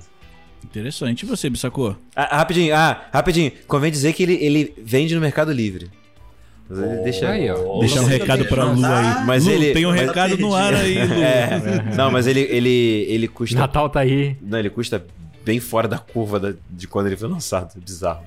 Interessante. 0.64 1.24
E 1.24 1.26
você, 1.26 1.50
Bissacô? 1.50 1.96
Ah, 2.14 2.36
rapidinho, 2.38 2.74
ah, 2.74 3.06
rapidinho. 3.12 3.50
Convém 3.66 3.90
dizer 3.90 4.12
que 4.12 4.22
ele, 4.22 4.34
ele 4.34 4.74
vende 4.78 5.14
no 5.14 5.20
Mercado 5.20 5.52
Livre. 5.52 5.90
Deixa 7.04 7.28
Aí, 7.28 7.50
ó. 7.50 7.80
Deixar 7.80 8.00
um 8.00 8.06
recado 8.06 8.44
pra 8.46 8.64
Lu 8.64 8.84
aí. 8.84 9.24
Mas 9.26 9.44
Lu, 9.44 9.52
ele- 9.52 9.72
tem 9.74 9.84
um 9.86 9.90
mas- 9.90 10.00
recado 10.00 10.38
no 10.38 10.54
ar 10.54 10.74
aí, 10.74 10.94
Lu. 11.06 11.14
É, 11.22 11.94
não, 11.96 12.10
mas 12.10 12.26
ele, 12.26 12.40
ele, 12.40 13.06
ele 13.08 13.28
custa. 13.28 13.58
Natal 13.58 13.88
tá 13.90 14.00
aí. 14.00 14.36
Não, 14.40 14.58
ele 14.58 14.70
custa 14.70 15.04
bem 15.44 15.60
fora 15.60 15.86
da 15.86 15.98
curva 15.98 16.40
da- 16.40 16.54
de 16.70 16.86
quando 16.88 17.08
ele 17.08 17.16
foi 17.16 17.28
lançado. 17.28 17.78
Bizarro. 17.78 18.24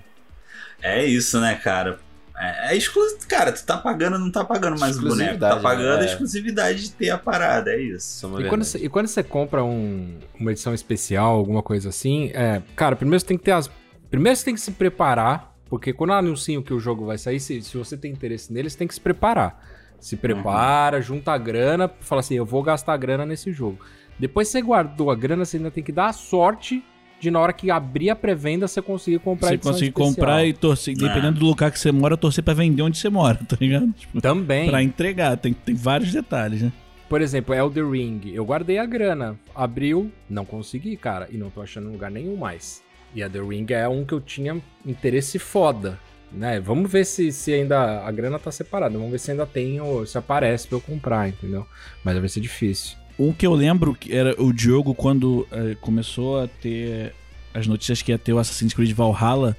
É 0.82 1.04
isso, 1.06 1.40
né, 1.40 1.56
cara? 1.56 1.98
É, 2.38 2.74
é 2.74 2.78
exclusivo. 2.78 3.26
Cara, 3.28 3.52
tu 3.52 3.66
tá 3.66 3.78
pagando, 3.78 4.20
não 4.20 4.30
tá 4.30 4.44
pagando 4.44 4.78
mais 4.80 4.98
o 5.00 5.02
boneco. 5.02 5.40
Tá 5.40 5.56
pagando 5.56 6.00
né? 6.00 6.04
a 6.04 6.06
exclusividade 6.06 6.84
de 6.84 6.92
ter 6.92 7.10
a 7.10 7.18
parada, 7.18 7.72
é 7.72 7.82
isso. 7.82 8.28
É 8.38 8.42
E 8.42 8.50
quando, 8.50 8.64
você, 8.64 8.78
e 8.78 8.90
quando 8.90 9.08
você 9.08 9.24
compra 9.24 9.64
um- 9.64 10.20
uma 10.40 10.52
edição 10.52 10.74
especial, 10.74 11.36
alguma 11.38 11.64
coisa 11.64 11.90
assim, 11.90 12.30
é, 12.34 12.62
cara, 12.76 12.96
primeiro 12.96 13.20
você 13.22 13.26
tem 13.26 13.38
que 13.38 13.44
ter 13.46 13.54
as. 13.54 13.72
Primeiro 14.12 14.36
você 14.38 14.44
tem 14.46 14.54
que 14.54 14.60
se 14.62 14.72
preparar, 14.72 15.55
porque 15.70 15.94
quando 15.94 16.14
anunciam 16.14 16.62
que 16.62 16.74
o 16.74 16.80
jogo 16.80 17.06
vai 17.06 17.18
sair, 17.18 17.40
se, 17.40 17.62
se 17.62 17.78
você 17.78 17.98
tem 17.98 18.12
interesse 18.12 18.52
nele, 18.54 18.70
você 18.70 18.78
tem 18.78 18.88
que 18.88 18.94
se 18.94 19.02
preparar. 19.02 19.64
Se 20.00 20.16
prepara, 20.16 21.02
junta 21.02 21.32
a 21.32 21.38
grana, 21.38 21.90
fala 22.02 22.20
assim, 22.20 22.36
eu 22.36 22.46
vou 22.46 22.62
gastar 22.62 22.96
grana 22.98 23.26
nesse 23.26 23.52
jogo. 23.52 23.80
Depois 24.20 24.48
que 24.48 24.52
você 24.54 24.62
guardou 24.62 25.10
a 25.10 25.16
grana, 25.16 25.44
você 25.46 25.58
ainda 25.58 25.72
tem 25.72 25.84
que 25.84 25.92
dar 25.92 26.08
a 26.08 26.14
sorte 26.14 26.84
de 27.20 27.32
na 27.32 27.40
hora 27.40 27.54
que 27.54 27.72
abrir 27.72 28.10
a 28.10 28.16
pré-venda 28.16 28.68
você 28.68 28.82
conseguir 28.82 29.20
comprar 29.20 29.48
a 29.48 29.52
Você 29.52 29.58
conseguir 29.58 29.86
especial. 29.88 30.10
comprar 30.10 30.46
e 30.46 30.54
torcer, 30.54 30.96
dependendo 30.96 31.40
do 31.40 31.46
lugar 31.46 31.72
que 31.72 31.80
você 31.80 31.92
mora, 31.92 32.16
torcer 32.16 32.44
pra 32.44 32.54
vender 32.54 32.82
onde 32.82 32.98
você 32.98 33.10
mora, 33.10 33.40
tá 33.48 33.58
ligado? 33.60 33.92
Tipo, 33.94 34.22
Também. 34.22 34.70
pra 34.70 34.84
entregar, 34.84 35.38
tem, 35.38 35.54
tem 35.54 35.74
vários 35.74 36.12
detalhes, 36.12 36.62
né? 36.62 36.72
Por 37.10 37.22
exemplo, 37.22 37.54
Elder 37.56 37.90
Ring. 37.90 38.22
Eu 38.34 38.44
guardei 38.46 38.78
a 38.78 38.86
grana. 38.86 39.40
Abriu, 39.54 40.12
não 40.30 40.44
consegui, 40.44 40.98
cara. 40.98 41.28
E 41.32 41.38
não 41.38 41.50
tô 41.52 41.62
achando 41.62 41.90
lugar 41.92 42.10
nenhum 42.10 42.36
mais. 42.36 42.84
E 43.16 43.22
Elder 43.22 43.48
Ring 43.48 43.66
é 43.70 43.88
um 43.88 44.04
que 44.06 44.14
eu 44.14 44.20
tinha 44.22 44.62
interesse 44.86 45.40
foda. 45.40 45.98
Né? 46.32 46.60
Vamos 46.60 46.92
ver 46.92 47.06
se, 47.06 47.32
se 47.32 47.54
ainda 47.54 48.06
a 48.06 48.12
grana 48.12 48.38
tá 48.38 48.52
separada. 48.52 48.98
Vamos 48.98 49.12
ver 49.12 49.20
se 49.20 49.32
ainda 49.32 49.46
tem 49.46 49.80
ou 49.80 50.06
se 50.06 50.18
aparece 50.18 50.68
pra 50.68 50.78
eu 50.78 50.82
comprar, 50.82 51.30
entendeu? 51.30 51.66
Mas 52.04 52.18
vai 52.18 52.28
ser 52.28 52.42
difícil. 52.42 52.98
O 53.18 53.34
que 53.34 53.48
eu 53.48 53.54
lembro 53.54 53.96
que 53.96 54.14
era 54.14 54.36
o 54.42 54.52
Diogo 54.52 54.94
quando 54.94 55.48
eh, 55.50 55.78
começou 55.80 56.42
a 56.42 56.48
ter 56.48 57.14
as 57.54 57.66
notícias 57.68 58.02
que 58.02 58.12
ia 58.12 58.18
ter 58.20 58.34
o 58.34 58.38
Assassin's 58.40 58.74
Creed 58.74 58.92
Valhalla. 58.92 59.56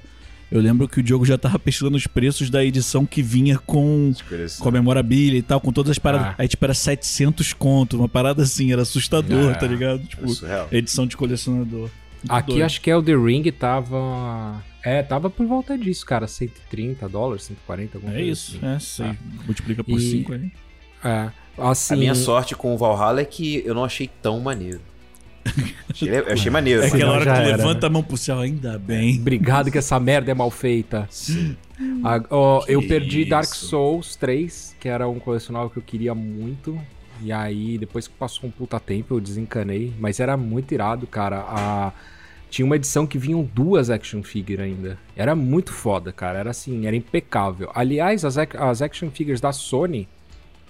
Eu 0.51 0.61
lembro 0.61 0.87
que 0.87 0.99
o 0.99 1.03
Diogo 1.03 1.25
já 1.25 1.35
tava 1.37 1.57
pesquisando 1.57 1.97
os 1.97 2.05
preços 2.05 2.51
da 2.51 2.63
edição 2.63 3.05
que 3.07 3.23
vinha 3.23 3.57
com, 3.57 4.13
com 4.59 4.69
a 4.69 4.71
memorabilia 4.71 5.39
e 5.39 5.41
tal, 5.41 5.59
com 5.59 5.73
todas 5.73 5.89
as 5.91 5.99
paradas. 5.99 6.27
Ah. 6.27 6.35
Aí, 6.37 6.47
tipo, 6.47 6.63
era 6.63 6.75
700 6.75 7.51
conto, 7.53 7.97
uma 7.97 8.07
parada 8.07 8.43
assim, 8.43 8.71
era 8.71 8.83
assustador, 8.83 9.51
Ah. 9.53 9.55
tá 9.55 9.65
ligado? 9.65 10.03
Tipo, 10.05 10.29
surreal. 10.29 10.67
edição 10.71 11.07
de 11.07 11.17
colecionador. 11.17 11.89
Aqui 12.29 12.51
doido. 12.51 12.65
acho 12.65 12.81
que 12.81 12.89
Elder 12.89 13.21
Ring 13.21 13.43
tava. 13.51 14.63
É, 14.83 15.03
tava 15.03 15.29
por 15.29 15.45
volta 15.45 15.77
disso, 15.77 16.05
cara. 16.05 16.27
130 16.27 17.07
dólares, 17.09 17.43
140, 17.43 17.97
alguma 17.97 18.13
É 18.13 18.17
coisa 18.17 18.31
isso, 18.31 18.57
assim. 18.65 19.03
é, 19.03 19.09
você 19.13 19.17
multiplica 19.45 19.83
por 19.83 19.97
E- 19.99 20.01
5 20.11 20.33
aí. 20.33 20.51
É. 21.03 21.29
Assim, 21.57 21.93
A 21.93 21.97
minha 21.97 22.15
sorte 22.15 22.55
com 22.55 22.73
o 22.73 22.77
Valhalla 22.77 23.19
é 23.21 23.25
que 23.25 23.63
eu 23.65 23.73
não 23.73 23.83
achei 23.83 24.09
tão 24.21 24.39
maneiro. 24.39 24.79
Eu 26.01 26.33
achei 26.33 26.51
maneiro. 26.51 26.81
É 26.81 26.83
mas- 26.85 26.93
aquela 26.93 27.13
hora 27.13 27.23
que 27.23 27.29
era, 27.29 27.57
levanta 27.57 27.81
né? 27.81 27.87
a 27.87 27.89
mão 27.89 28.03
pro 28.03 28.17
céu, 28.17 28.39
ainda 28.39 28.77
bem. 28.77 29.17
Obrigado 29.19 29.71
que 29.71 29.77
essa 29.77 29.99
merda 29.99 30.29
é 30.29 30.33
mal 30.33 30.51
feita. 30.51 31.07
A- 32.03 32.23
ó, 32.29 32.65
Que 32.65 32.73
eu 32.73 32.85
perdi 32.87 33.25
Dark 33.25 33.45
isso. 33.45 33.67
Souls 33.67 34.15
3, 34.17 34.75
que 34.79 34.87
era 34.89 35.07
um 35.07 35.19
colecionável 35.19 35.69
que 35.69 35.77
eu 35.79 35.83
queria 35.83 36.13
muito. 36.13 36.77
E 37.21 37.31
aí, 37.31 37.77
depois 37.77 38.07
que 38.07 38.13
passou 38.15 38.47
um 38.49 38.51
puta 38.51 38.79
tempo, 38.79 39.15
eu 39.15 39.19
desencanei. 39.19 39.93
Mas 39.99 40.19
era 40.19 40.35
muito 40.37 40.73
irado, 40.73 41.05
cara. 41.07 41.39
A- 41.47 41.91
Tinha 42.49 42.65
uma 42.65 42.75
edição 42.77 43.05
que 43.05 43.17
vinham 43.17 43.43
duas 43.43 43.89
action 43.89 44.23
figure 44.23 44.61
ainda. 44.61 44.97
Era 45.15 45.35
muito 45.35 45.73
foda, 45.73 46.11
cara. 46.13 46.39
Era 46.39 46.51
assim, 46.51 46.85
era 46.87 46.95
impecável. 46.95 47.69
Aliás, 47.75 48.23
as, 48.23 48.37
as 48.37 48.81
action 48.81 49.09
figures 49.11 49.41
da 49.41 49.51
Sony, 49.51 50.07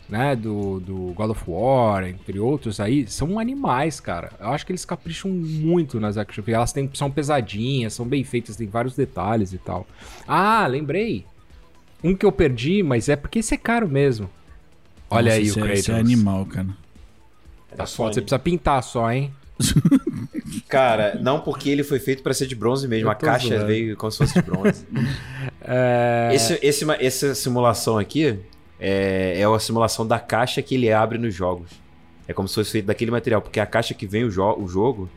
né, 0.10 0.36
do, 0.36 0.80
do 0.80 0.96
God 1.14 1.30
of 1.32 1.44
War, 1.48 2.08
entre 2.08 2.40
outros 2.40 2.80
aí, 2.80 3.06
são 3.08 3.38
animais, 3.40 4.00
cara. 4.00 4.32
Eu 4.40 4.48
acho 4.50 4.66
que 4.66 4.72
eles 4.72 4.86
capricham 4.86 5.30
muito 5.30 6.00
nas 6.00 6.18
action 6.18 6.42
figures. 6.44 6.56
Elas 6.58 6.74
têm, 6.74 6.90
são 6.94 7.12
pesadinhas, 7.12 7.94
são 7.94 8.08
bem 8.08 8.24
feitas, 8.24 8.56
tem 8.56 8.68
vários 8.68 8.96
detalhes 8.96 9.54
e 9.54 9.58
tal. 9.60 9.86
Ah, 10.28 10.66
lembrei. 10.66 11.26
Um 12.04 12.16
que 12.16 12.26
eu 12.26 12.32
perdi, 12.32 12.82
mas 12.84 13.08
é 13.10 13.16
porque 13.16 13.40
esse 13.40 13.54
é 13.54 13.58
caro 13.58 13.88
mesmo. 13.88 14.30
Olha 15.10 15.26
Nossa, 15.32 15.38
aí 15.38 15.50
o 15.50 15.52
é- 15.52 15.62
Kratos. 15.62 15.80
Esse 15.80 15.92
é 15.92 15.96
animal, 15.96 16.46
cara. 16.46 16.68
Tá 17.76 17.86
foda. 17.86 18.14
Você 18.14 18.22
precisa 18.22 18.40
pintar 18.40 18.82
só, 18.84 19.12
hein? 19.12 19.32
Cara, 20.68 21.18
não 21.22 21.40
porque 21.40 21.70
ele 21.70 21.84
foi 21.84 22.00
feito 22.00 22.22
pra 22.24 22.34
ser 22.34 22.48
de 22.48 22.56
bronze 22.56 22.88
mesmo. 22.88 23.08
Eu 23.08 23.12
A 23.12 23.16
caixa 23.16 23.50
zoando. 23.50 23.66
veio 23.68 23.98
como 23.98 24.12
se 24.12 24.18
fosse 24.20 24.34
de 24.34 24.42
bronze. 24.42 24.86
É... 25.70 26.30
Esse, 26.34 26.58
esse, 26.62 26.86
essa 26.98 27.36
simulação 27.36 27.98
aqui 27.98 28.40
é, 28.80 29.38
é 29.42 29.44
a 29.44 29.60
simulação 29.60 30.08
da 30.08 30.18
caixa 30.18 30.62
que 30.62 30.76
ele 30.76 30.90
abre 30.94 31.18
nos 31.18 31.34
jogos. 31.36 31.70
É 32.26 32.32
como 32.32 32.48
se 32.48 32.56
fosse 32.56 32.72
feito 32.72 32.86
daquele 32.86 33.12
material, 33.12 33.42
porque 33.42 33.60
a 33.60 33.66
caixa 33.66 33.94
que 33.94 34.08
vem 34.08 34.24
o, 34.24 34.32
jo 34.32 34.56
o 34.58 34.66
jogo 34.66 35.10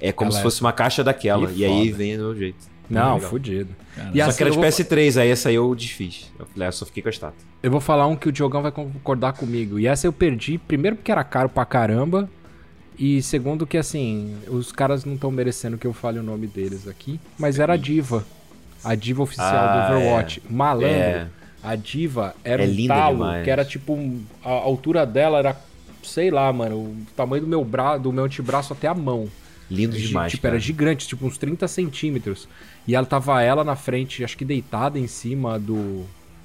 é 0.00 0.10
como 0.10 0.28
Ela 0.30 0.32
se 0.36 0.38
é- 0.40 0.42
fosse 0.42 0.60
uma 0.62 0.72
caixa 0.72 1.04
daquela. 1.04 1.46
Que 1.46 1.58
E 1.60 1.64
aí 1.66 1.92
vem 1.92 2.16
do 2.16 2.22
meu 2.22 2.36
jeito. 2.36 2.56
Não, 2.88 3.14
Legal. 3.16 3.30
fudido. 3.30 3.68
Cara, 3.94 4.10
E 4.14 4.18
Só 4.18 4.24
assim, 4.28 4.36
que 4.38 4.42
era 4.44 4.50
de 4.50 4.56
vou- 4.56 4.64
PS3, 4.66 5.16
aí 5.20 5.30
essa 5.30 5.48
aí 5.48 5.54
eu 5.56 5.74
desfiz. 5.74 6.30
Eu 6.38 6.46
falei, 6.46 6.68
ah, 6.68 6.72
só 6.72 6.86
fiquei 6.86 7.02
com 7.02 7.08
a 7.08 7.10
estátua. 7.10 7.36
Eu 7.62 7.70
vou 7.70 7.80
falar 7.80 8.06
um 8.06 8.16
que 8.16 8.28
o 8.28 8.32
Diogão 8.32 8.62
vai 8.62 8.70
concordar 8.72 9.32
comigo. 9.34 9.78
E 9.78 9.86
essa 9.86 10.06
eu 10.06 10.12
perdi, 10.12 10.56
primeiro 10.58 10.96
porque 10.96 11.10
era 11.12 11.22
caro 11.24 11.48
pra 11.48 11.64
caramba. 11.64 12.28
E 12.98 13.22
segundo 13.22 13.66
que, 13.66 13.76
assim, 13.76 14.36
os 14.48 14.72
caras 14.72 15.04
não 15.04 15.14
estão 15.14 15.30
merecendo 15.30 15.76
que 15.78 15.86
eu 15.86 15.92
fale 15.92 16.18
o 16.18 16.22
nome 16.22 16.46
deles 16.46 16.88
aqui. 16.88 17.20
Mas 17.38 17.58
era 17.58 17.74
a 17.74 17.76
Diva. 17.76 18.24
A 18.84 18.94
Diva 18.94 19.22
oficial 19.22 19.46
Ah, 19.48 19.88
do 19.90 19.96
Overwatch. 19.96 20.42
Malandro. 20.48 20.88
É. 20.88 21.26
A 21.62 21.74
Diva 21.76 22.34
era 22.44 22.64
É 22.64 22.66
um 22.66 22.70
linda 22.70 22.94
talo 22.94 23.16
demais. 23.16 23.44
que 23.44 23.50
era 23.50 23.64
tipo. 23.64 23.92
um- 23.92 24.22
A 24.44 24.50
altura 24.50 25.04
dela 25.04 25.38
era, 25.38 25.56
sei 26.02 26.30
lá, 26.30 26.52
mano, 26.52 26.76
o 26.76 26.96
tamanho 27.16 27.42
do 27.42 27.48
meu, 27.48 27.64
bra 27.64 27.96
do 27.98 28.12
meu 28.12 28.24
antebraço 28.24 28.72
até 28.72 28.86
a 28.88 28.94
mão. 28.94 29.28
Lindo 29.70 29.96
Gi- 29.96 30.08
demais. 30.08 30.30
tipo, 30.32 30.42
cara. 30.42 30.54
era 30.54 30.60
gigante, 30.60 31.06
tipo 31.06 31.26
uns 31.26 31.36
30 31.38 31.68
centímetros. 31.68 32.48
E 32.86 32.94
ela 32.94 33.06
tava 33.06 33.42
ela 33.42 33.62
na 33.64 33.76
frente, 33.76 34.24
acho 34.24 34.36
que 34.36 34.44
deitada 34.44 34.98
em 34.98 35.06
cima 35.06 35.58
do. 35.58 35.74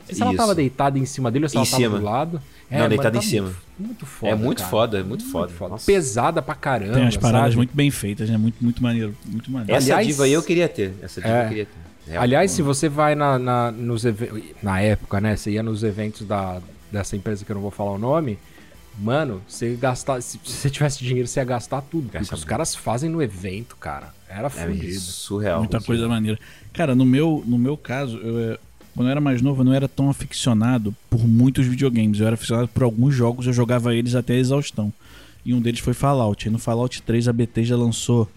Não 0.10 0.16
se 0.16 0.22
ela 0.22 0.32
Isso. 0.32 0.38
tava 0.38 0.54
deitada 0.54 1.00
em 1.00 1.06
cima 1.06 1.32
dele 1.32 1.46
ou 1.46 1.50
se 1.50 1.56
Em 1.56 1.60
ela 1.60 1.66
tava 1.66 1.82
cima. 1.84 1.98
do 2.00 2.04
lado. 2.06 2.42
Não, 2.70 2.80
mas 2.80 2.90
deitada 2.90 3.12
tá 3.20 3.26
em 3.26 3.28
cima. 3.28 3.46
Muito, 3.48 3.56
muito 3.80 4.06
foda. 4.06 4.32
É 4.32 4.36
muito 4.36 4.58
cara. 4.60 4.70
foda, 4.70 5.04
muito 5.04 5.24
foda. 5.26 5.54
Nossa. 5.70 5.86
Pesada 5.86 6.42
pra 6.42 6.56
caramba. 6.56 6.94
Tem 6.96 7.04
umas 7.04 7.16
paradas 7.16 7.48
sabe? 7.48 7.58
muito 7.58 7.74
bem 7.76 7.90
feitas, 7.90 8.30
né? 8.30 8.36
Muito, 8.38 8.62
muito 8.62 8.84
maneiro. 8.84 9.16
Muito 9.26 9.50
maneiro. 9.50 9.74
Essa 9.74 9.94
Aliás- 9.94 10.08
diva 10.08 10.24
aí 10.26 10.34
eu 10.34 10.44
queria 10.44 10.68
ter. 10.68 10.94
Essa 11.02 11.22
diva 11.22 11.34
É. 11.34 11.44
eu 11.46 11.48
queria 11.50 11.66
ter. 11.66 12.12
Real. 12.12 12.24
Aliás, 12.24 12.52
se 12.52 12.62
você 12.62 12.90
vai 12.90 13.16
na, 13.16 13.40
na, 13.40 13.72
nos 13.72 14.04
eventos. 14.04 14.42
Na 14.62 14.82
época, 14.82 15.22
né? 15.22 15.38
Você 15.38 15.52
ia 15.52 15.64
nos 15.64 15.84
eventos 15.84 16.28
da, 16.28 16.60
dessa 16.92 17.16
empresa 17.16 17.46
que 17.46 17.52
eu 17.52 17.56
não 17.56 17.62
vou 17.62 17.72
falar 17.72 17.92
o 17.92 17.98
nome. 17.98 18.38
Mano, 18.98 19.42
você 19.48 19.76
gastar. 19.76 20.22
Se 20.22 20.40
você 20.44 20.70
tivesse 20.70 21.04
dinheiro, 21.04 21.28
você 21.28 21.40
ia 21.40 21.46
gastar 21.46 21.82
tudo. 21.82 22.04
Porque 22.04 22.20
Gasta 22.20 22.36
os 22.36 22.44
caras 22.44 22.76
fazem 22.76 23.10
no 23.10 23.22
evento, 23.22 23.76
cara. 23.76 24.14
Era 24.30 24.48
é 24.48 24.50
fudido. 24.50 25.00
surreal. 25.00 25.60
Muita 25.60 25.82
coisa 25.82 26.08
maneira. 26.08 26.40
Cara, 26.72 26.96
no 26.96 27.06
meu, 27.06 27.44
no 27.46 27.58
meu 27.58 27.76
caso, 27.76 28.18
eu, 28.18 28.54
eh, 28.54 28.60
quando 28.96 29.08
eu 29.08 29.12
era 29.12 29.22
mais 29.22 29.42
novo, 29.42 29.62
eu 29.62 29.66
não 29.66 29.74
era 29.74 29.88
tão 29.88 30.10
aficionado 30.10 30.96
por 31.10 31.28
muitos 31.28 31.66
videogames. 31.66 32.20
Eu 32.20 32.28
era 32.28 32.36
aficionado 32.36 32.68
por 32.68 32.84
alguns 32.84 33.16
jogos, 33.16 33.48
eu 33.48 33.54
jogava 33.54 33.96
eles 33.96 34.16
até 34.16 34.34
a 34.34 34.38
exaustão. 34.38 34.94
E 35.46 35.54
um 35.54 35.62
deles 35.62 35.80
foi 35.80 35.94
Fallout. 35.94 36.48
E 36.48 36.52
no 36.52 36.60
Fallout 36.60 37.02
3 37.02 37.28
a 37.28 37.34
BT 37.34 37.66
já 37.66 37.76
lançou 37.76 38.30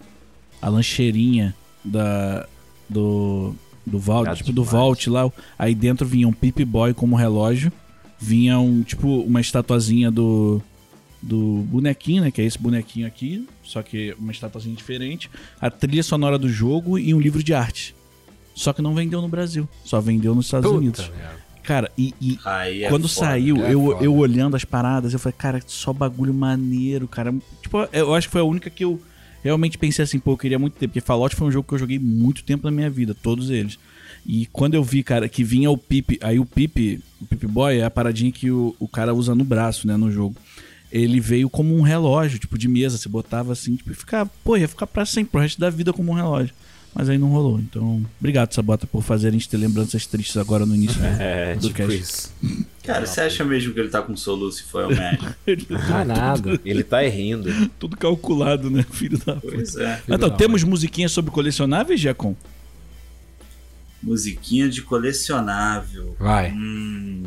a 0.60 0.68
lancheirinha 0.68 1.54
da, 1.84 2.46
do, 2.88 3.54
do 3.84 3.98
Vault, 3.98 4.34
tipo 4.36 4.52
do. 4.52 4.64
Vault 4.64 5.08
lá. 5.08 5.30
Aí 5.58 5.74
dentro 5.74 6.06
vinha 6.06 6.26
um 6.26 6.32
Pip 6.32 6.64
Boy 6.64 6.94
como 6.94 7.14
relógio. 7.14 7.72
Vinha 8.18 8.58
um, 8.58 8.82
tipo, 8.82 9.20
uma 9.20 9.40
estatuazinha 9.40 10.10
do, 10.10 10.62
do 11.22 11.64
bonequinho, 11.68 12.22
né? 12.22 12.30
Que 12.30 12.40
é 12.40 12.44
esse 12.44 12.58
bonequinho 12.58 13.06
aqui, 13.06 13.46
só 13.62 13.82
que 13.82 14.14
uma 14.18 14.32
estatuazinha 14.32 14.74
diferente. 14.74 15.30
A 15.60 15.70
trilha 15.70 16.02
sonora 16.02 16.38
do 16.38 16.48
jogo 16.48 16.98
e 16.98 17.12
um 17.12 17.20
livro 17.20 17.42
de 17.42 17.52
arte. 17.52 17.94
Só 18.54 18.72
que 18.72 18.80
não 18.80 18.94
vendeu 18.94 19.20
no 19.20 19.28
Brasil, 19.28 19.68
só 19.84 20.00
vendeu 20.00 20.34
nos 20.34 20.46
Estados 20.46 20.66
Puta 20.66 20.78
Unidos. 20.78 21.10
merda. 21.10 21.46
Cara, 21.62 21.90
e, 21.98 22.14
e 22.20 22.38
Aí 22.44 22.84
é 22.84 22.88
quando 22.88 23.08
foda. 23.08 23.26
saiu, 23.26 23.56
é 23.66 23.74
eu, 23.74 23.82
foda. 23.86 24.04
eu 24.04 24.14
olhando 24.14 24.54
as 24.56 24.64
paradas, 24.64 25.12
eu 25.12 25.18
falei, 25.18 25.34
cara, 25.36 25.60
só 25.66 25.92
bagulho 25.92 26.32
maneiro, 26.32 27.08
cara. 27.08 27.34
Tipo, 27.60 27.78
eu 27.92 28.14
acho 28.14 28.28
que 28.28 28.32
foi 28.32 28.40
a 28.40 28.44
única 28.44 28.70
que 28.70 28.84
eu 28.84 29.00
realmente 29.42 29.76
pensei 29.76 30.04
assim, 30.04 30.18
pô, 30.18 30.32
eu 30.32 30.38
queria 30.38 30.58
muito 30.58 30.74
ter, 30.74 30.86
porque 30.88 31.00
Fallout 31.00 31.34
foi 31.36 31.48
um 31.48 31.50
jogo 31.50 31.68
que 31.68 31.74
eu 31.74 31.78
joguei 31.78 31.98
muito 31.98 32.44
tempo 32.44 32.64
na 32.64 32.70
minha 32.70 32.88
vida, 32.88 33.14
todos 33.14 33.50
eles. 33.50 33.78
E 34.26 34.46
quando 34.46 34.74
eu 34.74 34.82
vi, 34.82 35.02
cara, 35.04 35.28
que 35.28 35.44
vinha 35.44 35.70
o 35.70 35.78
Pip, 35.78 36.18
aí 36.20 36.38
o 36.40 36.44
Pip, 36.44 37.00
o 37.20 37.26
Pip 37.26 37.46
Boy 37.46 37.78
é 37.78 37.84
a 37.84 37.90
paradinha 37.90 38.32
que 38.32 38.50
o, 38.50 38.74
o 38.80 38.88
cara 38.88 39.14
usa 39.14 39.34
no 39.34 39.44
braço, 39.44 39.86
né, 39.86 39.96
no 39.96 40.10
jogo. 40.10 40.34
Ele 40.90 41.20
veio 41.20 41.48
como 41.48 41.76
um 41.76 41.82
relógio, 41.82 42.38
tipo, 42.38 42.58
de 42.58 42.66
mesa, 42.66 42.96
você 42.98 43.08
botava 43.08 43.52
assim, 43.52 43.76
tipo, 43.76 43.92
e 43.92 43.94
ficava, 43.94 44.28
pô, 44.42 44.56
ia 44.56 44.66
ficar 44.66 44.86
pra 44.86 45.04
sempre, 45.06 45.30
pro 45.30 45.40
resto 45.40 45.60
da 45.60 45.70
vida 45.70 45.92
como 45.92 46.10
um 46.10 46.14
relógio. 46.14 46.52
Mas 46.92 47.10
aí 47.10 47.18
não 47.18 47.28
rolou. 47.28 47.60
Então, 47.60 48.04
obrigado, 48.18 48.54
Sabota, 48.54 48.86
por 48.86 49.02
fazer 49.02 49.28
a 49.28 49.30
gente 49.30 49.48
ter 49.48 49.58
lembranças 49.58 50.06
tristes 50.06 50.36
agora 50.38 50.64
no 50.64 50.74
início. 50.74 50.98
É, 51.20 51.54
Do 51.54 51.68
tipo 51.68 51.74
cast. 51.74 51.94
isso. 51.94 52.32
Cara, 52.82 53.04
você 53.06 53.20
acha 53.20 53.44
mesmo 53.44 53.74
que 53.74 53.80
ele 53.80 53.90
tá 53.90 54.00
com 54.00 54.16
soluço 54.16 54.62
e 54.62 54.70
foi 54.70 54.84
ao 54.84 54.88
médico? 54.90 55.34
Não 55.68 55.98
é 56.00 56.04
nada. 56.04 56.60
Ele 56.64 56.82
tá 56.82 57.02
rindo. 57.02 57.50
Tudo 57.78 57.96
calculado, 57.96 58.70
né, 58.70 58.84
filho 58.90 59.18
da 59.18 59.34
puta. 59.34 59.52
pois 59.54 59.76
é. 59.76 60.00
Então, 60.08 60.30
da 60.30 60.36
temos 60.36 60.64
musiquinhas 60.64 61.12
sobre 61.12 61.30
colecionáveis, 61.30 62.00
Giacom? 62.00 62.34
Musiquinha 64.06 64.68
de 64.68 64.82
colecionável. 64.82 66.14
Vai. 66.16 66.52
Hum. 66.52 67.24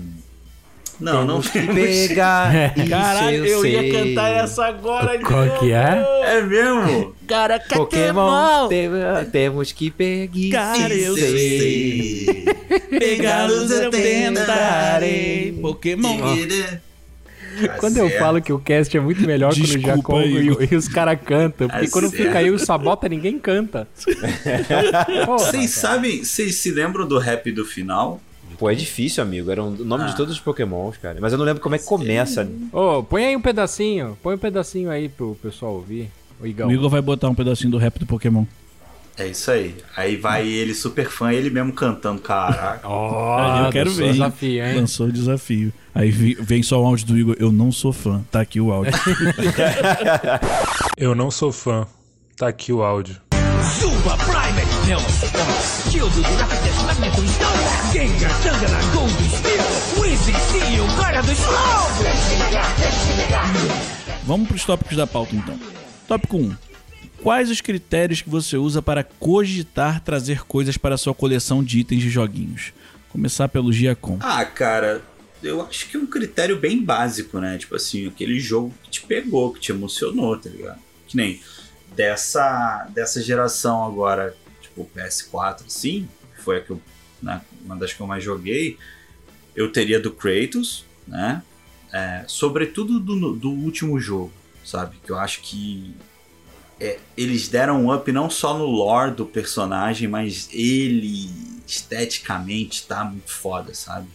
Não, 0.98 1.26
não 1.26 1.42
que 1.42 1.62
pegar. 1.62 2.54
isso 2.78 2.90
Caralho, 2.90 3.46
eu, 3.46 3.66
ia 3.66 3.82
sei. 3.82 3.92
cantar 3.92 4.32
essa 4.32 4.66
agora. 4.66 5.20
Qual 5.20 5.60
que 5.60 5.72
é? 5.74 6.06
É 6.24 6.42
mesmo? 6.42 7.14
Cara, 7.28 7.60
Pokémon, 7.60 8.68
tem- 8.70 8.90
temos 9.32 9.72
que 9.74 9.92
pegar. 9.92 10.74
Cara, 10.78 10.94
eu 10.94 11.16
sei. 11.16 12.46
Pegá-los 12.98 13.72
eu 13.72 13.92
tentarei. 13.92 15.58
Pokémon. 15.62 16.18
Quando 17.80 17.98
eu 17.98 18.10
falo 18.12 18.42
que 18.42 18.54
o 18.54 18.60
cast 18.60 18.96
é 18.96 19.00
muito 19.00 19.22
melhor 19.22 19.50
quando 19.54 19.60
o 19.60 19.66
Desculpa 19.66 19.96
Jacon 19.98 20.18
aí. 20.20 20.48
e, 20.50 20.74
e 20.74 20.76
os 20.76 20.88
caras 20.88 21.20
cantam. 21.26 21.68
Porque 21.68 21.86
É 21.86 21.90
quando 21.90 22.10
sério. 22.10 22.26
fica 22.26 22.40
aí 22.40 22.50
o 22.52 22.60
Sabota, 22.60 23.08
ninguém 23.10 23.38
canta. 23.40 23.88
Vocês 25.26 25.72
sabem, 25.72 26.24
vocês 26.24 26.56
se 26.56 26.72
lembram 26.72 27.08
do 27.08 27.18
rap 27.18 27.52
do 27.52 27.66
final? 27.66 28.20
Pô, 28.58 28.70
é 28.70 28.76
difícil, 28.76 29.24
amigo. 29.24 29.50
Era 29.50 29.64
o 29.64 29.72
nome 29.72 30.04
Ah. 30.04 30.08
de 30.08 30.18
todos 30.18 30.34
os 30.34 30.40
Pokémons, 30.40 30.98
cara. 30.98 31.18
Mas 31.22 31.32
eu 31.32 31.38
não 31.38 31.46
lembro 31.46 31.62
como 31.62 31.76
é 31.76 31.78
que 31.78 31.86
começa. 31.86 32.50
Ô, 32.74 33.02
põe 33.04 33.26
aí 33.26 33.36
um 33.36 33.42
pedacinho. 33.42 34.18
Põe 34.22 34.36
um 34.36 34.40
pedacinho 34.40 34.90
aí 34.90 35.08
pro 35.08 35.38
pessoal 35.42 35.74
ouvir. 35.76 36.10
O 36.42 36.48
Igão. 36.48 36.68
O 36.68 36.72
Igor 36.72 36.90
vai 36.90 37.02
botar 37.02 37.30
um 37.30 37.36
pedacinho 37.36 37.70
do 37.72 37.78
rap 37.78 37.98
do 38.00 38.06
Pokémon. 38.06 38.46
É 39.20 39.28
isso 39.28 39.52
aí. 39.52 39.76
Aí 39.98 40.16
vai 40.16 40.48
ele, 40.48 40.74
super 40.74 41.10
fã, 41.10 41.34
ele 41.34 41.50
mesmo 41.50 41.74
cantando, 41.74 42.22
caraca. 42.22 42.88
Ó, 42.88 43.66
eu 43.66 43.70
quero 43.70 43.92
ver. 43.92 44.14
Desafio, 44.14 44.66
hein? 44.66 44.76
Lançou 44.78 45.08
o 45.08 45.12
desafio. 45.12 45.74
Aí 45.94 46.10
vem 46.10 46.64
só 46.64 46.82
o 46.82 46.86
áudio 46.86 47.06
do 47.08 47.18
Igor. 47.18 47.36
Eu 47.38 47.52
não 47.52 47.70
sou 47.70 47.92
fã. 47.92 48.24
Tá 48.32 48.40
aqui 48.40 48.62
o 48.62 48.72
áudio. 48.72 48.94
Eu 50.96 51.14
não 51.14 51.30
sou 51.30 51.52
fã. 51.52 51.86
Tá 52.38 52.48
aqui 52.48 52.72
o 52.72 52.82
áudio. 52.82 53.18
Super 53.78 54.16
Private 54.24 54.86
Pills. 54.86 55.92
Shield 55.92 56.16
do 56.16 56.22
Rapidez 56.22 56.84
Magneto 56.84 57.22
Snow. 57.22 57.92
Gengar, 57.92 58.42
Tangela, 58.42 58.80
Gold 58.94 59.12
Steel. 59.12 60.02
Wizzy, 60.02 60.34
Steel, 60.34 60.88
Guarda 60.96 61.22
do 61.24 61.32
Slow. 61.34 61.58
Vamos 64.24 64.48
pros 64.48 64.64
tópicos 64.64 64.96
da 64.96 65.06
pauta, 65.06 65.36
então. 65.36 65.60
Tópico 66.08 66.38
1. 66.38 66.69
Quais 67.22 67.50
os 67.52 67.60
critérios 67.60 68.22
que 68.22 68.30
você 68.30 68.56
usa 68.56 68.82
para 68.82 69.04
cogitar 69.04 70.02
trazer 70.02 70.46
coisas 70.46 70.78
para 70.78 70.96
a 70.96 70.98
sua 70.98 71.14
coleção 71.14 71.64
de 71.64 71.80
itens 71.80 72.02
de 72.02 72.10
joguinhos? 72.10 72.74
Começar 73.10 73.50
pelo 73.50 73.74
Giacom. 73.74 74.18
Ah, 74.22 74.46
cara, 74.46 75.02
eu 75.44 75.62
acho 75.62 75.90
que 75.90 75.98
é 75.98 76.00
um 76.00 76.06
critério 76.06 76.58
bem 76.58 76.84
básico, 76.84 77.40
né? 77.40 77.58
Tipo 77.58 77.76
assim, 77.76 78.08
aquele 78.08 78.40
jogo 78.40 78.74
que 78.84 78.90
te 78.90 79.02
pegou, 79.02 79.54
que 79.54 79.60
te 79.60 79.72
emocionou, 79.72 80.38
tá 80.38 80.50
ligado? 80.50 80.80
Que 81.08 81.18
nem 81.18 81.42
dessa, 81.94 82.88
dessa 82.94 83.22
geração 83.22 83.84
agora, 83.84 84.36
tipo 84.62 84.90
PS4, 84.96 85.66
assim, 85.68 86.08
que 86.36 86.42
foi 86.42 86.58
a 86.58 86.62
que 86.62 86.70
eu, 86.70 86.82
né, 87.22 87.42
uma 87.66 87.76
das 87.76 87.92
que 87.92 88.00
eu 88.00 88.08
mais 88.08 88.24
joguei, 88.24 88.78
eu 89.56 89.72
teria 89.72 90.00
do 90.00 90.12
Kratos, 90.12 90.86
né? 91.06 91.44
É, 91.92 92.24
sobretudo 92.28 93.00
do, 93.00 93.34
do 93.34 93.50
último 93.50 94.00
jogo, 94.00 94.32
sabe? 94.64 94.98
Que 95.04 95.12
eu 95.12 95.18
acho 95.18 95.42
que 95.42 95.94
é, 96.80 96.98
eles 97.18 97.50
deram 97.50 97.84
um 97.84 97.94
up 97.94 98.10
não 98.12 98.30
só 98.30 98.58
no 98.58 98.66
lore 98.66 99.12
do 99.12 99.26
personagem, 99.26 100.08
mas 100.08 100.50
ele 100.52 101.30
esteticamente 101.68 102.88
tá 102.88 103.04
muito 103.04 103.32
foda, 103.32 103.74
sabe? 103.74 104.08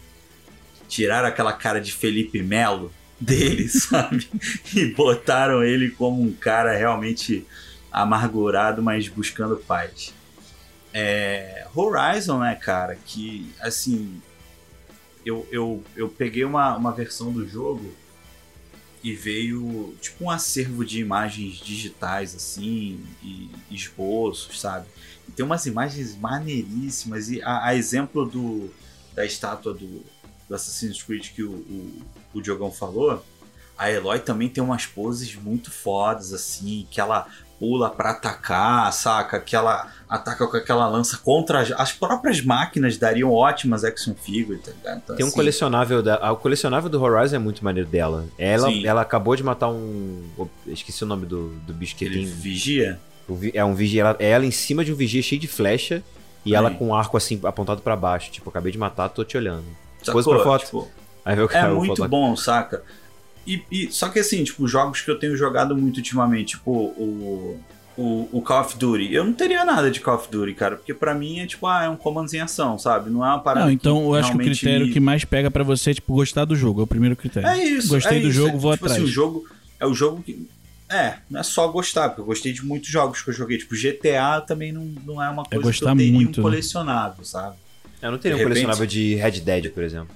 Tiraram 0.88 1.28
aquela 1.28 1.52
cara 1.52 1.80
de 1.80 1.92
Felipe 1.92 2.42
Melo 2.42 2.92
dele, 3.20 3.68
sabe? 3.70 4.28
E 4.74 4.86
botaram 4.86 5.62
ele 5.62 5.90
como 5.90 6.22
um 6.22 6.32
cara 6.32 6.76
realmente 6.76 7.46
amargurado, 7.92 8.82
mas 8.82 9.08
buscando 9.08 9.56
paz. 9.56 10.14
É, 10.92 11.66
Horizon, 11.74 12.38
né, 12.38 12.54
cara, 12.54 12.96
que 13.04 13.52
assim. 13.60 14.20
Eu, 15.24 15.48
eu, 15.50 15.82
eu 15.96 16.08
peguei 16.08 16.44
uma, 16.44 16.76
uma 16.76 16.92
versão 16.92 17.32
do 17.32 17.48
jogo 17.48 17.94
e 19.04 19.12
veio 19.12 19.94
tipo 20.00 20.24
um 20.24 20.30
acervo 20.30 20.82
de 20.82 20.98
imagens 20.98 21.56
digitais, 21.56 22.34
assim, 22.34 23.04
e 23.22 23.50
esboços, 23.70 24.58
sabe? 24.58 24.86
E 25.28 25.32
tem 25.32 25.44
umas 25.44 25.66
imagens 25.66 26.16
maneiríssimas. 26.16 27.28
E 27.28 27.42
a, 27.42 27.66
a 27.66 27.74
exemplo 27.76 28.24
do, 28.24 28.70
da 29.14 29.26
estátua 29.26 29.74
do, 29.74 30.02
do 30.48 30.54
Assassin's 30.54 31.02
Creed 31.02 31.32
que 31.34 31.42
o, 31.42 31.52
o, 31.52 32.02
o 32.32 32.40
Diogão 32.40 32.72
falou, 32.72 33.22
a 33.76 33.90
Eloy 33.90 34.20
também 34.20 34.48
tem 34.48 34.64
umas 34.64 34.86
poses 34.86 35.34
muito 35.34 35.70
fodas, 35.70 36.32
assim, 36.32 36.86
que 36.90 36.98
ela 36.98 37.28
pula 37.64 37.88
pra 37.88 38.10
atacar, 38.10 38.92
saca? 38.92 39.40
Que 39.40 39.56
ela 39.56 39.90
ataca 40.06 40.46
com 40.46 40.56
aquela 40.56 40.86
lança 40.86 41.16
contra 41.16 41.60
as, 41.60 41.72
as 41.72 41.92
próprias 41.92 42.42
máquinas, 42.42 42.98
dariam 42.98 43.32
ótimas 43.32 43.84
action 43.84 44.14
figures, 44.14 44.60
tá 44.62 44.70
ligado? 44.72 45.00
Então, 45.02 45.16
Tem 45.16 45.24
um 45.24 45.28
assim, 45.28 45.36
colecionável 45.36 46.02
da, 46.02 46.30
o 46.30 46.36
colecionável 46.36 46.90
do 46.90 47.02
Horizon 47.02 47.36
é 47.36 47.38
muito 47.38 47.64
maneiro 47.64 47.88
dela. 47.88 48.26
Ela, 48.38 48.68
Sim. 48.68 48.86
ela 48.86 49.00
acabou 49.00 49.34
de 49.34 49.42
matar 49.42 49.70
um, 49.70 50.22
esqueci 50.66 51.02
o 51.02 51.06
nome 51.06 51.24
do, 51.24 51.48
do 51.66 51.72
bicho 51.72 51.96
que 51.96 52.04
Ele 52.04 52.16
tem. 52.16 52.26
vigia. 52.26 53.00
É 53.54 53.64
um 53.64 53.74
vigia, 53.74 54.02
ela, 54.02 54.16
é 54.18 54.28
ela 54.30 54.44
em 54.44 54.50
cima 54.50 54.84
de 54.84 54.92
um 54.92 54.94
vigia 54.94 55.22
cheio 55.22 55.40
de 55.40 55.48
flecha 55.48 56.02
e 56.44 56.54
ela 56.54 56.68
Sim. 56.68 56.76
com 56.76 56.88
um 56.88 56.94
arco 56.94 57.16
assim 57.16 57.40
apontado 57.42 57.80
pra 57.80 57.96
baixo, 57.96 58.30
tipo, 58.30 58.50
acabei 58.50 58.70
de 58.70 58.76
matar, 58.76 59.08
tô 59.08 59.24
te 59.24 59.38
olhando. 59.38 59.64
Sacou? 60.02 60.22
Pose 60.22 60.36
pra 60.36 60.44
foto. 60.44 60.64
Tipo, 60.66 60.88
É 61.54 61.66
muito 61.68 62.06
bom, 62.06 62.36
saca? 62.36 62.82
E, 63.46 63.62
e- 63.70 63.88
só 63.90 64.08
que 64.08 64.18
assim, 64.18 64.42
tipo, 64.44 64.66
jogos 64.66 65.00
que 65.00 65.10
eu 65.10 65.18
tenho 65.18 65.36
jogado 65.36 65.76
muito 65.76 65.98
ultimamente, 65.98 66.56
tipo 66.56 66.70
o, 66.70 67.60
o, 67.96 68.28
o 68.32 68.42
Call 68.42 68.62
of 68.62 68.76
Duty. 68.78 69.12
Eu 69.12 69.24
não 69.24 69.32
teria 69.32 69.64
nada 69.64 69.90
de 69.90 70.00
Call 70.00 70.16
of 70.16 70.28
Duty, 70.30 70.54
cara, 70.54 70.76
porque 70.76 70.94
pra 70.94 71.14
mim 71.14 71.40
é 71.40 71.46
tipo, 71.46 71.66
ah, 71.66 71.84
é 71.84 71.88
um 71.88 71.96
comando 71.96 72.32
em 72.34 72.40
ação, 72.40 72.78
sabe? 72.78 73.10
Não 73.10 73.24
é 73.24 73.28
uma 73.28 73.38
parada 73.40 73.66
Não, 73.66 73.72
então 73.72 73.98
que 73.98 74.04
eu 74.06 74.14
acho 74.14 74.30
que 74.32 74.36
o 74.36 74.40
critério 74.40 74.86
me- 74.86 74.92
que 74.92 75.00
mais 75.00 75.24
pega 75.24 75.50
pra 75.50 75.62
você 75.62 75.90
é, 75.90 75.94
tipo, 75.94 76.14
gostar 76.14 76.44
do 76.44 76.56
jogo. 76.56 76.80
É 76.80 76.84
o 76.84 76.86
primeiro 76.86 77.14
critério. 77.14 77.48
É 77.48 77.62
isso. 77.62 77.88
Gostei 77.88 78.18
é 78.18 78.20
do 78.20 78.28
isso, 78.28 78.36
jogo, 78.36 78.56
é, 78.56 78.60
vou 78.60 78.72
tipo 78.72 78.84
atrás. 78.86 78.92
Assim, 78.92 79.04
o 79.04 79.12
jogo 79.12 79.46
é 79.78 79.86
o 79.86 79.94
jogo 79.94 80.22
que. 80.22 80.48
É, 80.88 81.14
não 81.30 81.40
é 81.40 81.42
só 81.42 81.66
gostar, 81.68 82.08
porque 82.10 82.20
eu 82.20 82.26
gostei 82.26 82.52
de 82.52 82.64
muitos 82.64 82.88
jogos 82.90 83.20
que 83.22 83.30
eu 83.30 83.34
joguei. 83.34 83.58
Tipo, 83.58 83.74
GTA 83.74 84.40
também 84.40 84.70
não, 84.72 84.84
não 85.04 85.22
é 85.22 85.28
uma 85.30 85.44
coisa 85.44 85.58
que 85.60 85.66
gostar 85.66 85.90
eu 85.92 85.96
teria 85.96 86.12
muito, 86.12 86.40
um 86.40 86.44
né? 86.44 86.50
colecionável, 86.50 87.24
sabe? 87.24 87.56
Eu 88.02 88.10
não 88.10 88.18
teria 88.18 88.36
um 88.36 88.38
De 88.38 88.44
repente- 88.44 88.60
colecionável 88.64 88.86
de 88.86 89.14
Red 89.14 89.40
Dead, 89.40 89.70
por 89.70 89.82
exemplo. 89.82 90.14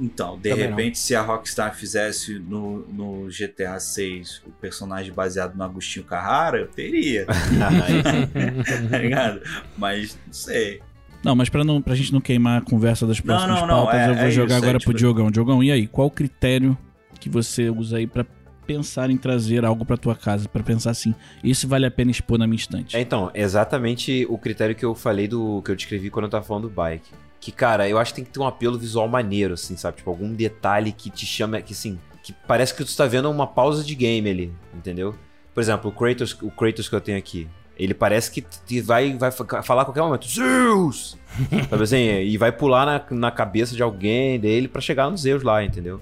Então, 0.00 0.38
de 0.38 0.50
Também 0.50 0.70
não. 0.70 0.76
repente, 0.76 0.96
se 0.98 1.14
a 1.16 1.22
Rockstar 1.22 1.74
fizesse 1.74 2.38
no, 2.38 2.86
no 2.88 3.28
GTA 3.28 3.80
6 3.80 4.42
o 4.46 4.50
personagem 4.52 5.12
baseado 5.12 5.56
no 5.56 5.64
Agostinho 5.64 6.04
Carrara, 6.04 6.58
eu 6.58 6.68
teria, 6.68 7.26
tá 8.90 8.98
ligado? 8.98 9.40
Mas 9.76 10.16
não 10.26 10.32
sei. 10.32 10.80
Não, 11.24 11.34
mas 11.34 11.48
pra, 11.48 11.64
não, 11.64 11.82
pra 11.82 11.94
gente 11.94 12.12
não 12.12 12.20
queimar 12.20 12.58
a 12.58 12.64
conversa 12.64 13.06
das 13.06 13.20
próximas 13.20 13.60
não, 13.60 13.66
não, 13.66 13.84
pautas, 13.86 14.00
é- 14.00 14.10
eu 14.10 14.14
vou 14.14 14.24
é 14.24 14.30
jogar 14.30 14.54
isso, 14.54 14.64
agora 14.64 14.76
é 14.76 14.80
pro 14.80 14.92
tipo- 14.92 14.94
Diogão. 14.98 15.30
Diogão, 15.30 15.62
e 15.64 15.72
aí? 15.72 15.86
Qual 15.86 16.06
o 16.06 16.10
critério 16.10 16.78
que 17.18 17.28
você 17.28 17.68
usa 17.68 17.96
aí 17.96 18.06
pra 18.06 18.24
pensar 18.66 19.10
em 19.10 19.16
trazer 19.16 19.64
algo 19.64 19.84
pra 19.84 19.96
tua 19.96 20.14
casa? 20.14 20.48
Pra 20.48 20.62
pensar 20.62 20.90
assim, 20.92 21.12
esse 21.42 21.66
vale 21.66 21.86
a 21.86 21.90
pena 21.90 22.10
expor 22.12 22.38
na 22.38 22.46
minha 22.46 22.56
estante? 22.56 22.96
É, 22.96 23.00
então, 23.00 23.30
exatamente 23.34 24.26
o 24.28 24.38
critério 24.38 24.76
que 24.76 24.84
eu 24.84 24.94
falei 24.94 25.26
do. 25.26 25.60
que 25.62 25.72
eu 25.72 25.76
descrevi 25.76 26.08
quando 26.08 26.26
eu 26.26 26.30
tava 26.30 26.44
falando 26.44 26.68
do 26.68 26.74
bike. 26.74 27.10
Que, 27.40 27.52
cara, 27.52 27.88
eu 27.88 27.98
acho 27.98 28.12
que 28.12 28.16
tem 28.16 28.24
que 28.24 28.30
ter 28.30 28.40
um 28.40 28.46
apelo 28.46 28.78
visual 28.78 29.06
maneiro, 29.08 29.54
assim, 29.54 29.76
sabe? 29.76 29.98
Tipo, 29.98 30.10
algum 30.10 30.32
detalhe 30.32 30.92
que 30.92 31.08
te 31.10 31.24
chama. 31.26 31.60
Que 31.60 31.72
assim. 31.72 31.98
Que 32.22 32.32
parece 32.46 32.74
que 32.74 32.84
tu 32.84 32.94
tá 32.96 33.06
vendo 33.06 33.30
uma 33.30 33.46
pausa 33.46 33.82
de 33.84 33.94
game 33.94 34.28
ali, 34.28 34.52
entendeu? 34.74 35.14
Por 35.54 35.60
exemplo, 35.60 35.90
o 35.90 35.92
Kratos, 35.94 36.36
o 36.42 36.50
Kratos 36.50 36.88
que 36.88 36.94
eu 36.94 37.00
tenho 37.00 37.16
aqui. 37.18 37.48
Ele 37.78 37.94
parece 37.94 38.30
que 38.32 38.40
te 38.42 38.80
vai, 38.80 39.16
vai 39.16 39.30
fa- 39.30 39.62
falar 39.62 39.82
a 39.82 39.84
qualquer 39.84 40.02
momento, 40.02 40.26
Zeus! 40.28 41.16
Sabe 41.70 41.82
assim? 41.84 41.96
E 41.96 42.36
vai 42.36 42.50
pular 42.50 42.84
na, 42.84 43.16
na 43.16 43.30
cabeça 43.30 43.74
de 43.76 43.82
alguém 43.82 44.38
dele 44.40 44.66
pra 44.66 44.80
chegar 44.80 45.08
no 45.08 45.16
Zeus 45.16 45.44
lá, 45.44 45.62
entendeu? 45.64 46.00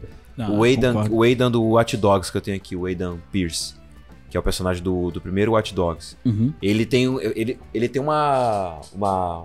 O, 0.51 0.65
Aidan, 0.65 0.95
o 1.11 1.23
Aidan 1.23 1.51
do 1.51 1.63
Watch 1.63 1.97
Dogs 1.99 2.31
que 2.33 2.37
eu 2.39 2.41
tenho 2.41 2.57
aqui, 2.57 2.75
o 2.75 2.87
Aidan 2.87 3.19
Pierce, 3.31 3.75
que 4.31 4.37
é 4.39 4.41
o 4.41 4.43
personagem 4.43 4.83
do, 4.83 5.11
do 5.11 5.21
primeiro 5.21 5.53
Watch 5.53 5.75
Dogs. 5.75 6.17
Uhum. 6.25 6.53
Ele 6.63 6.87
tem, 6.87 7.09
um- 7.09 7.21
ele, 7.21 7.59
ele 7.75 7.89
tem 7.91 8.01
uma, 8.01 8.81
uma. 8.95 9.45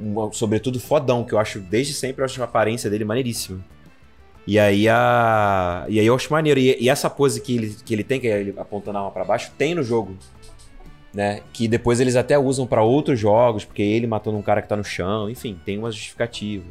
Um 0.00 0.32
sobretudo 0.32 0.80
fodão, 0.80 1.24
que 1.24 1.34
eu 1.34 1.38
acho, 1.38 1.60
desde 1.60 1.92
sempre, 1.92 2.22
eu 2.22 2.24
acho 2.24 2.40
a 2.40 2.44
aparência 2.44 2.88
dele 2.88 3.04
maneiríssima. 3.04 3.62
E 4.46 4.58
aí 4.58 4.88
a. 4.88 5.84
E 5.88 6.00
aí 6.00 6.06
eu 6.06 6.14
acho 6.14 6.32
maneiro. 6.32 6.58
E, 6.58 6.76
e 6.80 6.88
essa 6.88 7.10
pose 7.10 7.40
que 7.40 7.54
ele, 7.56 7.76
que 7.84 7.94
ele 7.94 8.02
tem, 8.02 8.18
que 8.18 8.26
é 8.26 8.40
ele 8.40 8.54
apontando 8.56 8.98
a 8.98 9.00
arma 9.00 9.12
pra 9.12 9.24
baixo, 9.24 9.52
tem 9.56 9.74
no 9.74 9.82
jogo. 9.82 10.16
Né? 11.12 11.40
Que 11.52 11.68
depois 11.68 12.00
eles 12.00 12.16
até 12.16 12.38
usam 12.38 12.66
pra 12.66 12.82
outros 12.82 13.18
jogos, 13.18 13.64
porque 13.64 13.82
ele 13.82 14.06
matando 14.06 14.38
um 14.38 14.42
cara 14.42 14.62
que 14.62 14.68
tá 14.68 14.76
no 14.76 14.84
chão, 14.84 15.28
enfim, 15.28 15.58
tem 15.64 15.76
uma 15.78 15.90
justificativa. 15.90 16.64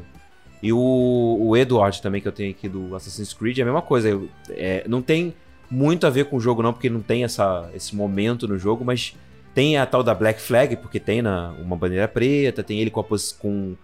E 0.61 0.73
o, 0.73 1.37
o 1.39 1.55
Edward 1.55 2.01
também, 2.01 2.21
que 2.21 2.27
eu 2.27 2.31
tenho 2.31 2.51
aqui 2.51 2.67
do 2.67 2.95
Assassin's 2.95 3.33
Creed, 3.33 3.59
é 3.59 3.61
a 3.61 3.65
mesma 3.65 3.81
coisa. 3.81 4.21
É, 4.49 4.83
não 4.87 5.01
tem 5.01 5.33
muito 5.69 6.07
a 6.07 6.09
ver 6.09 6.25
com 6.25 6.37
o 6.37 6.39
jogo, 6.39 6.61
não, 6.61 6.73
porque 6.73 6.89
não 6.89 7.01
tem 7.01 7.23
essa, 7.23 7.69
esse 7.73 7.95
momento 7.95 8.47
no 8.47 8.57
jogo, 8.57 8.83
mas 8.83 9.15
tem 9.59 9.75
a 9.75 9.85
tal 9.85 10.01
da 10.01 10.15
Black 10.15 10.41
Flag, 10.41 10.77
porque 10.77 11.01
tem 11.01 11.21
na, 11.21 11.49
uma 11.59 11.75
bandeira 11.75 12.07
preta, 12.07 12.63
tem 12.63 12.79
ele 12.79 12.89
com 12.89 13.01
a, 13.01 13.05
com 13.37 13.75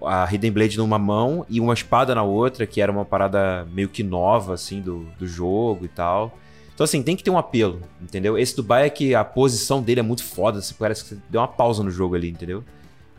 a 0.00 0.26
Hidden 0.32 0.50
Blade 0.50 0.78
numa 0.78 0.98
mão 0.98 1.44
e 1.50 1.60
uma 1.60 1.74
espada 1.74 2.14
na 2.14 2.22
outra, 2.22 2.66
que 2.66 2.80
era 2.80 2.90
uma 2.90 3.04
parada 3.04 3.66
meio 3.70 3.90
que 3.90 4.02
nova, 4.02 4.54
assim, 4.54 4.80
do, 4.80 5.06
do 5.18 5.26
jogo 5.26 5.84
e 5.84 5.88
tal. 5.88 6.38
Então, 6.72 6.82
assim, 6.82 7.02
tem 7.02 7.14
que 7.14 7.22
ter 7.22 7.28
um 7.28 7.36
apelo, 7.36 7.82
entendeu? 8.00 8.38
Esse 8.38 8.56
Dubai 8.56 8.86
é 8.86 8.90
que 8.90 9.14
a 9.14 9.22
posição 9.22 9.82
dele 9.82 10.00
é 10.00 10.02
muito 10.02 10.24
foda, 10.24 10.62
você 10.62 10.72
parece 10.72 11.02
que 11.02 11.10
você 11.10 11.18
deu 11.28 11.42
uma 11.42 11.48
pausa 11.48 11.82
no 11.82 11.90
jogo 11.90 12.14
ali, 12.14 12.30
entendeu? 12.30 12.64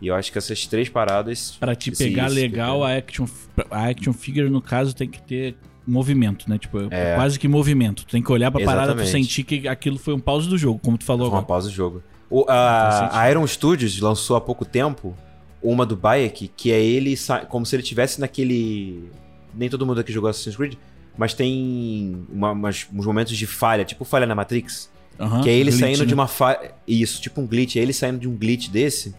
E 0.01 0.07
eu 0.07 0.15
acho 0.15 0.31
que 0.31 0.39
essas 0.39 0.65
três 0.65 0.89
paradas. 0.89 1.57
Pra 1.59 1.75
te 1.75 1.91
pegar 1.91 2.27
legal, 2.27 2.83
a 2.83 2.97
action, 2.97 3.27
a 3.69 3.87
action 3.87 4.13
figure, 4.13 4.49
no 4.49 4.63
caso, 4.63 4.95
tem 4.95 5.07
que 5.07 5.21
ter 5.21 5.55
movimento, 5.89 6.49
né? 6.49 6.57
Tipo, 6.57 6.87
É. 6.91 7.15
quase 7.15 7.37
que 7.39 7.47
movimento. 7.47 8.05
Tu 8.05 8.11
tem 8.11 8.21
que 8.23 8.31
olhar 8.31 8.51
pra 8.51 8.63
parada 8.63 8.95
pra 8.95 9.05
sentir 9.05 9.43
que 9.43 9.67
aquilo 9.67 9.97
foi 9.97 10.13
um 10.13 10.19
pause 10.19 10.47
do 10.47 10.57
jogo, 10.57 10.79
como 10.83 10.97
tu 10.97 11.03
falou 11.05 11.23
Uma 11.27 11.37
agora. 11.37 11.45
pausa 11.45 11.67
do 11.69 11.73
jogo. 11.73 12.03
O- 12.29 12.45
a, 12.47 13.19
a 13.21 13.29
Iron 13.31 13.45
Studios 13.47 13.99
lançou 13.99 14.35
há 14.35 14.41
pouco 14.41 14.63
tempo 14.63 15.15
uma 15.61 15.85
do 15.85 15.95
Bayek, 15.95 16.49
que 16.55 16.71
é 16.71 16.79
ele 16.81 17.15
como 17.49 17.65
se 17.65 17.75
ele 17.75 17.83
tivesse 17.83 18.19
naquele. 18.21 19.09
Nem 19.53 19.67
todo 19.69 19.85
mundo 19.85 19.99
aqui 19.99 20.11
jogou 20.11 20.29
Assassin's 20.29 20.55
Creed, 20.55 20.75
mas 21.17 21.33
tem 21.33 22.25
uma- 22.31 22.51
umas- 22.51 22.87
uns 22.93 23.05
momentos 23.05 23.35
de 23.35 23.47
falha, 23.47 23.83
tipo 23.83 24.05
falha 24.05 24.25
na 24.25 24.35
Matrix. 24.35 24.89
Que 25.43 25.49
é 25.49 25.53
ele 25.53 25.69
glitch, 25.71 25.79
saindo 25.81 25.99
né? 25.99 26.05
de 26.05 26.13
uma 26.13 26.27
falha. 26.27 26.71
Isso, 26.87 27.19
tipo 27.19 27.41
um 27.41 27.45
glitch. 27.47 27.75
É 27.75 27.79
ele 27.79 27.91
saindo 27.91 28.19
de 28.19 28.27
um 28.29 28.35
glitch 28.37 28.69
desse. 28.69 29.13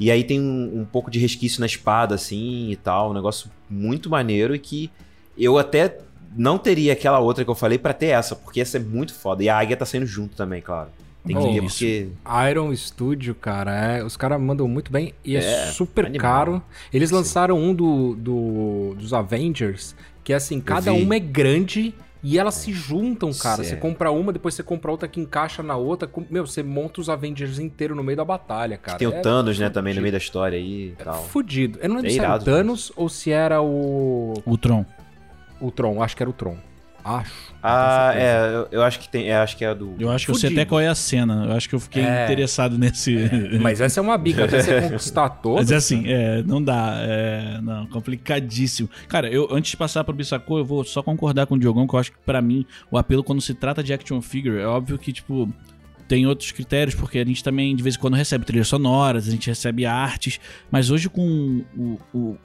E 0.00 0.10
aí 0.10 0.24
tem 0.24 0.40
um, 0.40 0.80
um 0.80 0.84
pouco 0.84 1.08
de 1.08 1.20
resquício 1.20 1.60
na 1.60 1.66
espada, 1.66 2.14
assim 2.16 2.70
e 2.70 2.74
tal. 2.76 3.10
Um 3.10 3.14
negócio 3.14 3.48
muito 3.70 4.10
maneiro 4.10 4.52
e 4.52 4.58
que 4.58 4.90
eu 5.38 5.56
até 5.56 5.98
não 6.36 6.58
teria 6.58 6.92
aquela 6.92 7.18
outra 7.18 7.44
que 7.44 7.50
eu 7.50 7.54
falei 7.54 7.78
pra 7.78 7.92
ter 7.92 8.06
essa, 8.06 8.34
porque 8.36 8.60
essa 8.60 8.76
é 8.76 8.80
muito 8.80 9.14
foda. 9.14 9.42
E 9.42 9.48
a 9.48 9.58
águia 9.58 9.76
tá 9.76 9.84
saindo 9.86 10.06
junto 10.06 10.36
também, 10.36 10.60
claro. 10.60 10.88
Tem 11.26 11.34
que 11.34 11.42
Oh, 11.42 11.52
ter, 11.54 11.60
porque. 11.62 12.08
Iron 12.50 12.76
Studio, 12.76 13.34
cara, 13.34 13.74
é- 13.74 14.04
os 14.04 14.14
caras 14.16 14.38
mandam 14.40 14.68
muito 14.68 14.92
bem 14.92 15.14
e 15.24 15.36
é, 15.36 15.40
É, 15.40 15.66
super 15.68 16.04
animal. 16.06 16.20
caro. 16.30 16.62
Eles 16.92 17.08
Sim. 17.08 17.14
lançaram 17.14 17.58
um 17.58 17.74
do, 17.74 18.14
do- 18.14 18.94
dos 18.98 19.12
Avengers, 19.14 19.94
que 20.22 20.32
é 20.32 20.36
assim, 20.36 20.60
cada 20.60 20.92
uma 20.92 21.14
é 21.16 21.18
grande 21.20 21.94
e 22.22 22.38
elas 22.38 22.54
se 22.56 22.72
juntam, 22.74 23.32
cara. 23.32 23.62
Cê- 23.64 23.70
Você 23.70 23.76
compra 23.76 24.10
uma, 24.10 24.32
depois 24.34 24.54
você 24.54 24.62
compra 24.62 24.90
outra 24.90 25.08
que 25.08 25.18
encaixa 25.18 25.62
na 25.62 25.76
outra. 25.76 26.06
Com- 26.06 26.24
Meu, 26.30 26.46
você 26.46 26.62
monta 26.62 27.00
os 27.00 27.08
Avengers 27.08 27.58
inteiro 27.58 27.94
no 27.94 28.02
meio 28.04 28.16
da 28.18 28.24
batalha, 28.24 28.76
cara. 28.76 28.98
tem 28.98 29.08
o 29.08 29.12
É 29.14 29.20
Thanos, 29.20 29.58
né, 29.58 29.70
também 29.70 29.92
no 29.94 30.00
fudido. 30.00 30.02
meio 30.02 30.12
da 30.12 30.18
história 30.18 30.58
aí 30.58 30.88
e 30.90 31.02
tal. 31.02 31.24
Fudido. 31.24 31.78
Eu 31.80 31.88
não 31.88 31.96
lembro 31.96 32.10
É 32.10 32.12
se 32.14 32.18
era 32.20 32.34
o 32.36 32.38
Thanos 32.38 32.92
ou 32.96 33.08
se 33.08 33.30
era 33.30 33.62
o. 33.62 34.34
O 34.44 34.58
Tron. 34.58 34.84
O 35.66 35.70
Tron. 35.70 36.02
Acho 36.02 36.16
que 36.16 36.22
era 36.22 36.30
o 36.30 36.32
Tron. 36.32 36.56
Acho. 37.04 37.52
Ah, 37.62 38.12
é, 38.14 38.54
eu, 38.54 38.68
eu 38.72 38.82
acho 38.82 38.98
que 38.98 39.08
tem. 39.10 39.28
é, 39.28 39.36
acho 39.36 39.58
que 39.58 39.64
é 39.64 39.68
a 39.68 39.74
do. 39.74 39.94
Eu 39.98 40.10
acho 40.10 40.24
que 40.24 40.30
eu 40.30 40.34
sei 40.36 40.48
Fudido. 40.48 40.60
até 40.62 40.68
qual 40.68 40.80
é 40.80 40.88
a 40.88 40.94
cena. 40.94 41.44
Eu 41.46 41.52
acho 41.52 41.68
que 41.68 41.74
eu 41.74 41.80
fiquei 41.80 42.02
É. 42.02 42.24
interessado 42.24 42.78
nesse. 42.78 43.14
Mas 43.60 43.78
essa 43.82 44.00
é 44.00 44.02
uma 44.02 44.16
bica, 44.16 44.46
até 44.46 44.62
você 44.62 44.80
conquistar 44.88 45.28
todas. 45.28 45.64
Mas 45.64 45.70
é 45.72 45.76
assim, 45.76 46.04
é, 46.06 46.42
não 46.44 46.62
dá. 46.62 46.94
É, 47.00 47.60
não, 47.62 47.86
complicadíssimo. 47.88 48.88
Cara, 49.06 49.28
eu 49.28 49.48
antes 49.50 49.72
de 49.72 49.76
passar 49.76 50.02
pro 50.02 50.14
Bissacô, 50.14 50.56
eu 50.58 50.64
vou 50.64 50.82
só 50.82 51.02
concordar 51.02 51.46
com 51.46 51.56
o 51.56 51.58
Diogão, 51.58 51.86
que 51.86 51.94
eu 51.94 51.98
acho 52.00 52.10
que 52.12 52.18
pra 52.24 52.40
mim 52.40 52.64
o 52.90 52.96
apelo 52.96 53.22
quando 53.22 53.42
se 53.42 53.52
trata 53.52 53.82
de 53.82 53.92
action 53.92 54.22
figure 54.22 54.58
é 54.58 54.66
óbvio 54.66 54.98
que, 54.98 55.12
tipo. 55.12 55.48
Tem 56.06 56.26
outros 56.26 56.52
critérios, 56.52 56.94
porque 56.94 57.18
a 57.18 57.24
gente 57.24 57.42
também 57.42 57.74
de 57.74 57.82
vez 57.82 57.96
em 57.96 57.98
quando 57.98 58.12
recebe 58.12 58.44
trilhas 58.44 58.68
sonoras, 58.68 59.26
a 59.26 59.30
gente 59.30 59.46
recebe 59.48 59.86
artes, 59.86 60.38
mas 60.70 60.90
hoje 60.90 61.08
com 61.08 61.64
o, 61.74 61.98
o, 62.12 62.36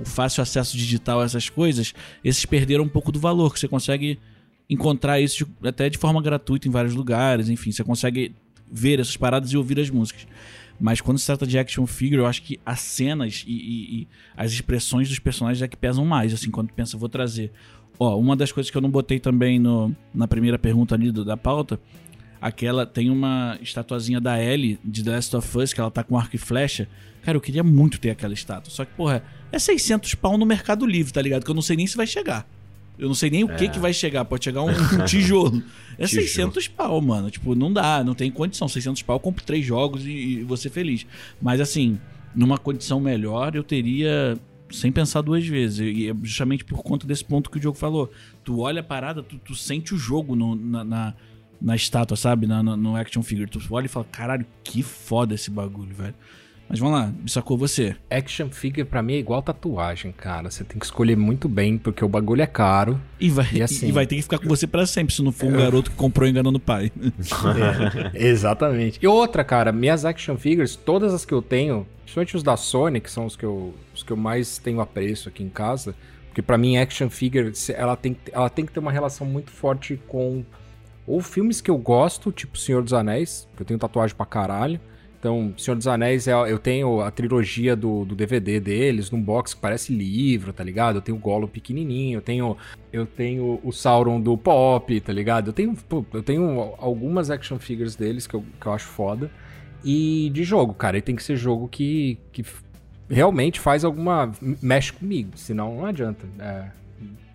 o 0.00 0.04
fácil 0.04 0.42
acesso 0.42 0.76
digital 0.76 1.20
a 1.20 1.24
essas 1.24 1.48
coisas, 1.48 1.92
esses 2.24 2.44
perderam 2.46 2.84
um 2.84 2.88
pouco 2.88 3.12
do 3.12 3.18
valor, 3.20 3.52
que 3.52 3.60
você 3.60 3.68
consegue 3.68 4.18
encontrar 4.68 5.20
isso 5.20 5.44
de- 5.60 5.68
até 5.68 5.88
de 5.90 5.98
forma 5.98 6.20
gratuita 6.22 6.66
em 6.66 6.70
vários 6.70 6.94
lugares, 6.94 7.48
enfim, 7.48 7.70
você 7.72 7.84
consegue 7.84 8.34
ver 8.70 8.98
essas 9.00 9.16
paradas 9.16 9.50
e 9.52 9.56
ouvir 9.56 9.78
as 9.78 9.90
músicas. 9.90 10.26
Mas 10.80 11.00
quando 11.00 11.18
se 11.18 11.26
trata 11.26 11.46
de 11.46 11.58
action 11.58 11.86
figure, 11.86 12.20
eu 12.20 12.26
acho 12.26 12.42
que 12.42 12.58
as 12.64 12.80
cenas 12.80 13.44
e, 13.46 13.52
e- 13.52 14.00
e 14.02 14.08
as 14.36 14.50
expressões 14.52 15.08
dos 15.08 15.18
personagens 15.18 15.62
é 15.62 15.68
que 15.68 15.76
pesam 15.76 16.04
mais, 16.04 16.32
assim, 16.32 16.50
quando 16.50 16.72
pensa, 16.72 16.96
vou 16.96 17.08
trazer. 17.08 17.52
Ó, 18.00 18.18
uma 18.18 18.34
das 18.34 18.50
coisas 18.50 18.70
que 18.70 18.76
eu 18.76 18.80
não 18.82 18.90
botei 18.90 19.20
também 19.20 19.58
no, 19.58 19.94
na 20.14 20.26
primeira 20.26 20.58
pergunta 20.58 20.94
ali 20.94 21.12
do- 21.12 21.24
da 21.24 21.36
pauta, 21.36 21.78
aquela 22.40 22.84
tem 22.86 23.10
uma 23.10 23.58
estatuazinha 23.60 24.20
da 24.20 24.42
Ellie 24.42 24.78
de 24.82 25.04
The 25.04 25.10
Last 25.10 25.36
of 25.36 25.58
Us, 25.58 25.72
que 25.72 25.80
ela 25.80 25.90
tá 25.90 26.02
com 26.02 26.18
arco 26.18 26.34
e 26.34 26.38
flecha. 26.38 26.88
Cara, 27.22 27.36
eu 27.36 27.40
queria 27.40 27.62
muito 27.62 28.00
ter 28.00 28.10
aquela 28.10 28.32
estátua. 28.34 28.72
Só 28.72 28.84
que, 28.84 28.92
porra, 28.94 29.22
é 29.52 29.58
600 29.58 30.14
pau 30.16 30.36
no 30.38 30.44
Mercado 30.46 30.84
Livre, 30.86 31.12
tá 31.12 31.22
ligado? 31.22 31.44
Que 31.44 31.50
eu 31.50 31.54
não 31.54 31.62
sei 31.62 31.76
nem 31.76 31.86
se 31.86 31.96
vai 31.96 32.06
chegar. 32.06 32.48
Eu 32.98 33.08
não 33.08 33.14
sei 33.14 33.30
nem 33.30 33.42
o 33.44 33.48
que 33.48 33.68
que 33.68 33.78
vai 33.78 33.92
chegar. 33.92 34.24
Pode 34.24 34.44
chegar 34.44 34.62
um, 34.62 34.68
um 34.70 35.04
tijolo. 35.06 35.62
É 35.98 36.06
Tijolo. 36.06 36.26
600 36.26 36.68
pau, 36.68 37.00
mano. 37.00 37.30
Tipo, 37.30 37.54
não 37.54 37.72
dá, 37.72 38.02
não 38.04 38.14
tem 38.14 38.30
condição. 38.30 38.68
600 38.68 39.02
pau, 39.02 39.16
eu 39.16 39.20
compro 39.20 39.42
três 39.44 39.64
jogos 39.64 40.04
e, 40.06 40.10
e 40.10 40.42
vou 40.44 40.56
ser 40.56 40.70
feliz. 40.70 41.06
Mas, 41.40 41.60
assim, 41.60 41.98
numa 42.34 42.58
condição 42.58 43.00
melhor, 43.00 43.56
eu 43.56 43.62
teria 43.64 44.38
sem 44.70 44.92
pensar 44.92 45.20
duas 45.22 45.44
vezes. 45.46 45.78
E 45.80 46.08
é 46.10 46.14
justamente 46.22 46.64
por 46.64 46.82
conta 46.82 47.06
desse 47.06 47.24
ponto 47.24 47.50
que 47.50 47.56
o 47.56 47.60
Diogo 47.60 47.76
falou. 47.78 48.10
Tu 48.44 48.58
olha 48.60 48.80
a 48.80 48.84
parada, 48.84 49.22
tu, 49.22 49.36
tu 49.38 49.54
sente 49.54 49.94
o 49.94 49.98
jogo 49.98 50.36
no- 50.36 50.54
na, 50.54 50.84
na, 50.84 51.14
na 51.60 51.74
estátua, 51.76 52.16
sabe? 52.16 52.46
Na, 52.46 52.62
na- 52.62 52.76
no 52.76 52.94
action 52.94 53.22
figure. 53.22 53.48
Tu 53.50 53.60
olha 53.70 53.86
e 53.86 53.88
fala, 53.88 54.06
caralho, 54.12 54.46
que 54.62 54.82
foda 54.82 55.34
esse 55.34 55.50
bagulho, 55.50 55.94
velho. 55.94 56.14
Mas 56.72 56.78
vamos 56.80 56.98
lá, 56.98 57.12
sacou 57.26 57.58
você. 57.58 57.94
Action 58.10 58.48
figure 58.48 58.82
pra 58.86 59.02
mim 59.02 59.12
é 59.12 59.18
igual 59.18 59.42
tatuagem, 59.42 60.10
cara. 60.10 60.50
Você 60.50 60.64
tem 60.64 60.78
que 60.78 60.86
escolher 60.86 61.14
muito 61.18 61.46
bem, 61.46 61.76
porque 61.76 62.02
o 62.02 62.08
bagulho 62.08 62.40
é 62.40 62.46
caro. 62.46 62.98
E 63.20 63.28
vai, 63.28 63.46
E 63.52 63.62
assim- 63.62 63.88
e 63.88 63.92
vai 63.92 64.06
ter 64.06 64.16
que 64.16 64.22
ficar 64.22 64.38
com 64.38 64.48
você 64.48 64.66
pra 64.66 64.86
sempre, 64.86 65.14
se 65.14 65.20
não 65.22 65.32
for 65.32 65.48
um 65.52 65.56
garoto 65.58 65.90
que 65.90 65.96
comprou 65.98 66.26
enganando 66.26 66.56
o 66.56 66.60
pai. 66.60 66.90
Exatamente. 68.14 68.98
E 69.02 69.06
outra, 69.06 69.44
cara, 69.44 69.70
minhas 69.70 70.06
action 70.06 70.36
figures, 70.38 70.74
todas 70.74 71.12
as 71.12 71.24
que 71.26 71.34
eu 71.34 71.42
tenho, 71.42 71.86
principalmente 72.04 72.36
os 72.36 72.42
da 72.42 72.56
Sony, 72.56 73.00
que 73.00 73.10
são 73.10 73.26
os 73.26 73.36
que 73.36 73.44
eu, 73.44 73.74
os 73.94 74.02
que 74.02 74.10
eu 74.10 74.16
mais 74.16 74.56
tenho 74.58 74.80
apreço 74.80 75.28
aqui 75.28 75.42
em 75.42 75.48
casa, 75.50 75.94
porque 76.28 76.40
pra 76.42 76.56
mim 76.56 76.78
action 76.78 77.10
figure, 77.10 77.52
ela 77.76 77.96
tem, 77.96 78.14
que- 78.14 78.32
ela 78.32 78.48
tem 78.48 78.64
que 78.64 78.72
ter 78.72 78.80
uma 78.80 78.92
relação 78.92 79.26
muito 79.26 79.50
forte 79.50 80.00
com 80.08 80.42
ou 81.06 81.20
filmes 81.20 81.60
que 81.60 81.70
eu 81.70 81.76
gosto, 81.76 82.32
tipo 82.32 82.56
Senhor 82.56 82.82
dos 82.82 82.92
Anéis, 82.92 83.46
que 83.56 83.62
eu 83.62 83.66
tenho 83.66 83.78
tatuagem 83.78 84.16
pra 84.16 84.24
caralho. 84.24 84.80
Então, 85.22 85.54
Senhor 85.56 85.76
dos 85.76 85.86
Anéis, 85.86 86.26
é- 86.26 86.32
eu 86.32 86.58
tenho 86.58 87.00
a 87.00 87.08
trilogia 87.08 87.76
do, 87.76 88.04
do 88.04 88.16
DVD 88.16 88.58
deles, 88.58 89.08
num 89.08 89.22
box 89.22 89.54
que 89.54 89.60
parece 89.60 89.94
livro, 89.94 90.52
tá 90.52 90.64
ligado? 90.64 90.96
Eu 90.96 91.00
tenho 91.00 91.16
o 91.16 91.20
Gollum 91.20 91.46
pequenininho, 91.46 92.16
eu 92.16 92.20
tenho, 92.20 92.56
eu 92.92 93.06
tenho 93.06 93.60
o 93.62 93.70
Sauron 93.70 94.20
do 94.20 94.36
Pop, 94.36 95.00
tá 95.00 95.12
ligado? 95.12 95.50
Eu 95.50 95.52
tenho, 95.52 95.78
eu 96.12 96.22
tenho 96.24 96.74
algumas 96.76 97.30
action 97.30 97.56
figures 97.60 97.94
deles 97.94 98.26
que 98.26 98.34
eu, 98.34 98.44
que 98.60 98.66
eu 98.66 98.72
acho 98.72 98.88
foda. 98.88 99.30
E 99.84 100.28
de 100.34 100.42
jogo, 100.42 100.74
cara, 100.74 100.98
e 100.98 101.00
tem 101.00 101.14
que 101.14 101.22
ser 101.22 101.36
jogo 101.36 101.68
que, 101.68 102.18
que 102.32 102.44
realmente 103.08 103.60
faz 103.60 103.84
alguma... 103.84 104.32
mexe 104.60 104.92
comigo, 104.92 105.30
senão 105.36 105.76
não 105.76 105.86
adianta. 105.86 106.26
É, 106.40 106.66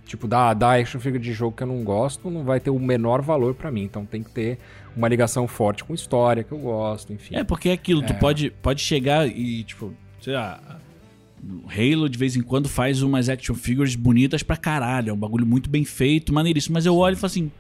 tipo, 0.03 0.27
da, 0.27 0.53
da 0.53 0.73
action 0.73 0.99
figure 0.99 1.23
de 1.23 1.31
jogo 1.31 1.55
que 1.55 1.63
eu 1.63 1.67
não 1.67 1.85
gosto, 1.85 2.29
não 2.29 2.43
vai 2.43 2.59
ter 2.59 2.69
o 2.69 2.77
menor 2.77 3.21
valor 3.21 3.55
pra 3.55 3.71
mim. 3.71 3.83
Então 3.83 4.05
tem 4.05 4.21
que 4.23 4.29
ter 4.29 4.59
uma 4.97 5.07
ligação 5.07 5.47
forte 5.47 5.83
com 5.83 5.93
história 5.93 6.43
que 6.43 6.51
eu 6.51 6.57
gosto, 6.57 7.13
enfim. 7.13 7.35
É, 7.35 7.43
porque 7.43 7.69
é 7.69 7.73
aquilo, 7.73 8.01
tu 8.01 8.13
pode, 8.15 8.49
pode 8.49 8.81
chegar 8.81 9.27
e, 9.27 9.63
tipo, 9.63 9.93
sei 10.19 10.33
lá. 10.33 10.79
O 11.43 11.69
Halo 11.69 12.09
de 12.09 12.17
vez 12.17 12.35
em 12.35 12.41
quando 12.41 12.67
faz 12.67 13.03
umas 13.03 13.29
action 13.29 13.53
figures 13.53 13.95
bonitas 13.95 14.41
pra 14.41 14.57
caralho. 14.57 15.11
É 15.11 15.13
um 15.13 15.17
bagulho 15.17 15.45
muito 15.45 15.69
bem 15.69 15.85
feito, 15.85 16.33
maneiríssimo. 16.33 16.73
Mas 16.73 16.85
eu 16.85 16.95
olho 16.95 17.13
e 17.13 17.15
falo 17.15 17.27
assim, 17.27 17.51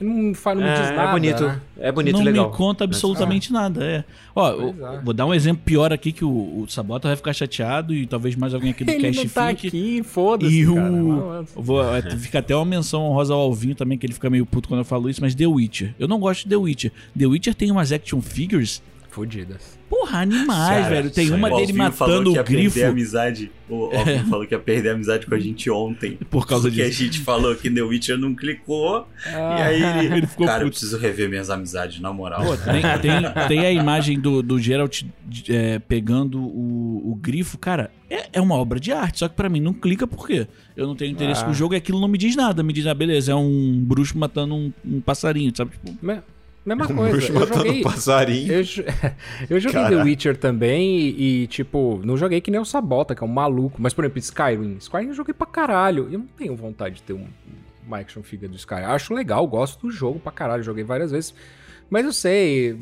Não, 0.00 0.34
faz, 0.34 0.58
não 0.58 0.64
me 0.64 0.70
É, 0.70 0.80
diz 0.80 0.90
é 0.90 0.94
nada. 0.96 1.12
bonito, 1.12 1.42
né? 1.46 1.60
é 1.78 1.92
bonito, 1.92 2.16
não 2.16 2.22
legal. 2.24 2.50
me 2.50 2.56
conta 2.56 2.84
absolutamente 2.84 3.52
nada. 3.52 3.84
É. 3.84 4.04
Ó, 4.34 4.50
eu- 4.50 4.74
é. 4.86 5.00
vou 5.02 5.14
dar 5.14 5.26
um 5.26 5.32
exemplo 5.34 5.62
pior 5.64 5.92
aqui 5.92 6.12
que 6.12 6.24
o, 6.24 6.28
o 6.28 6.66
Sabota 6.68 7.08
vai 7.08 7.16
ficar 7.16 7.32
chateado 7.32 7.94
e 7.94 8.06
talvez 8.06 8.34
mais 8.36 8.52
alguém 8.54 8.70
aqui 8.70 8.84
do 8.84 8.90
Ele 8.92 9.00
Cast 9.02 9.24
não 9.24 9.30
tá 9.32 9.48
fique. 9.48 9.68
aqui, 9.68 10.02
foda-se, 10.02 10.54
E 10.54 10.66
o. 10.68 10.74
cara. 10.74 10.88
eu 10.88 11.46
Vou, 11.56 11.94
é, 11.96 12.02
fica 12.18 12.38
até 12.40 12.54
uma 12.54 12.64
menção 12.64 13.02
honrosa 13.02 13.32
ao 13.34 13.40
Alvinho 13.40 13.74
também, 13.74 13.96
que 13.96 14.04
ele 14.06 14.14
fica 14.14 14.28
meio 14.30 14.44
puto 14.46 14.68
quando 14.68 14.80
eu 14.80 14.84
falo 14.84 15.08
isso, 15.08 15.20
mas 15.20 15.34
The 15.34 15.46
Witcher. 15.46 15.94
Eu 15.98 16.08
não 16.08 16.18
gosto 16.18 16.42
de 16.44 16.48
The 16.50 16.56
Witcher. 16.56 16.92
The 17.18 17.26
Witcher 17.26 17.54
tem 17.54 17.70
umas 17.70 17.92
action 17.92 18.20
figures, 18.20 18.82
Fodidas. 19.16 19.78
porra, 19.88 20.20
animais, 20.20 20.82
Cara, 20.82 20.88
velho. 20.90 21.10
Tem 21.10 21.30
uma 21.32 21.50
o 21.50 21.56
dele 21.56 21.72
matando 21.72 22.24
que 22.24 22.28
o 22.30 22.34
ia 22.36 22.42
grifo 22.42 22.74
perder 22.74 22.86
a 22.86 22.90
amizade. 22.90 23.50
O 23.68 23.84
Alvin 23.96 24.18
falou 24.30 24.46
que 24.46 24.54
ia 24.54 24.58
perder 24.58 24.90
a 24.90 24.92
amizade 24.92 25.24
com 25.26 25.34
a 25.34 25.38
gente 25.40 25.70
ontem. 25.70 26.18
por 26.30 26.46
causa 26.46 26.68
Porque 26.68 26.82
a 26.82 26.86
disso. 26.88 27.02
gente 27.02 27.20
falou 27.20 27.54
que 27.56 27.70
The 27.70 27.80
Witcher 27.82 28.18
não 28.18 28.34
clicou. 28.34 29.08
e 29.26 29.30
aí 29.62 29.82
ele, 29.82 30.14
Ele 30.18 30.26
ficou 30.26 30.46
Cara, 30.46 30.58
eu 30.62 30.66
puto. 30.66 30.78
preciso 30.78 30.98
rever 30.98 31.28
minhas 31.30 31.48
amizades, 31.48 31.98
na 31.98 32.12
moral. 32.12 32.44
Pô, 32.44 32.56
tem, 32.58 32.82
tem, 33.00 33.12
tem 33.48 33.60
a 33.66 33.72
imagem 33.72 34.20
do, 34.20 34.42
do 34.42 34.58
Geralt 34.58 35.02
é, 35.48 35.78
pegando 35.78 36.38
o, 36.40 37.12
o 37.12 37.14
grifo. 37.14 37.56
Cara, 37.56 37.90
é, 38.10 38.28
é 38.34 38.40
uma 38.40 38.54
obra 38.56 38.78
de 38.78 38.92
arte. 38.92 39.20
Só 39.20 39.28
que 39.28 39.34
pra 39.34 39.48
mim 39.48 39.60
não 39.60 39.72
clica 39.72 40.06
porque 40.06 40.46
eu 40.76 40.86
não 40.86 40.94
tenho 40.94 41.10
interesse 41.10 41.40
Ah. 41.40 41.44
com 41.46 41.50
o 41.52 41.54
jogo 41.54 41.72
e 41.72 41.76
aquilo 41.78 42.00
não 42.00 42.08
me 42.08 42.18
diz 42.18 42.36
nada. 42.36 42.62
Me 42.62 42.72
diz, 42.72 42.86
ah, 42.86 42.92
beleza, 42.94 43.32
é 43.32 43.34
um 43.34 43.80
bruxo 43.82 44.18
matando 44.18 44.54
um, 44.54 44.72
um 44.84 45.00
passarinho, 45.00 45.50
sabe? 45.56 45.70
Tipo, 45.72 45.96
Mesma 46.66 46.84
Um 46.84 46.96
coisa. 46.96 47.32
Eu 47.32 47.46
joguei, 47.46 47.82
passarinho. 47.82 48.52
eu, 48.52 48.64
eu 49.48 49.60
joguei 49.60 49.84
The. 49.84 50.02
Witcher 50.02 50.36
também 50.36 50.98
e, 50.98 51.42
e, 51.42 51.46
tipo, 51.46 52.00
não 52.04 52.16
joguei 52.16 52.40
que 52.40 52.50
nem 52.50 52.60
o 52.60 52.64
Sabota, 52.64 53.14
que 53.14 53.22
é 53.22 53.26
um 53.26 53.30
maluco. 53.30 53.76
Mas, 53.80 53.94
por 53.94 54.04
exemplo, 54.04 54.18
Skyrim. 54.18 54.76
Skyrim 54.78 55.06
eu 55.06 55.14
joguei 55.14 55.32
pra 55.32 55.46
caralho. 55.46 56.08
Eu 56.10 56.18
não 56.18 56.26
tenho 56.26 56.56
vontade 56.56 56.96
de 56.96 57.02
ter 57.02 57.12
um, 57.12 57.28
uma 57.86 57.98
action 57.98 58.22
figure 58.22 58.48
do 58.48 58.56
Skyrim. 58.56 58.82
Acho 58.82 59.14
legal, 59.14 59.46
gosto 59.46 59.86
do 59.86 59.92
jogo 59.92 60.18
pra 60.18 60.32
caralho. 60.32 60.64
Joguei 60.64 60.82
várias 60.82 61.12
vezes. 61.12 61.32
Mas 61.88 62.04
eu 62.04 62.12
sei. 62.12 62.76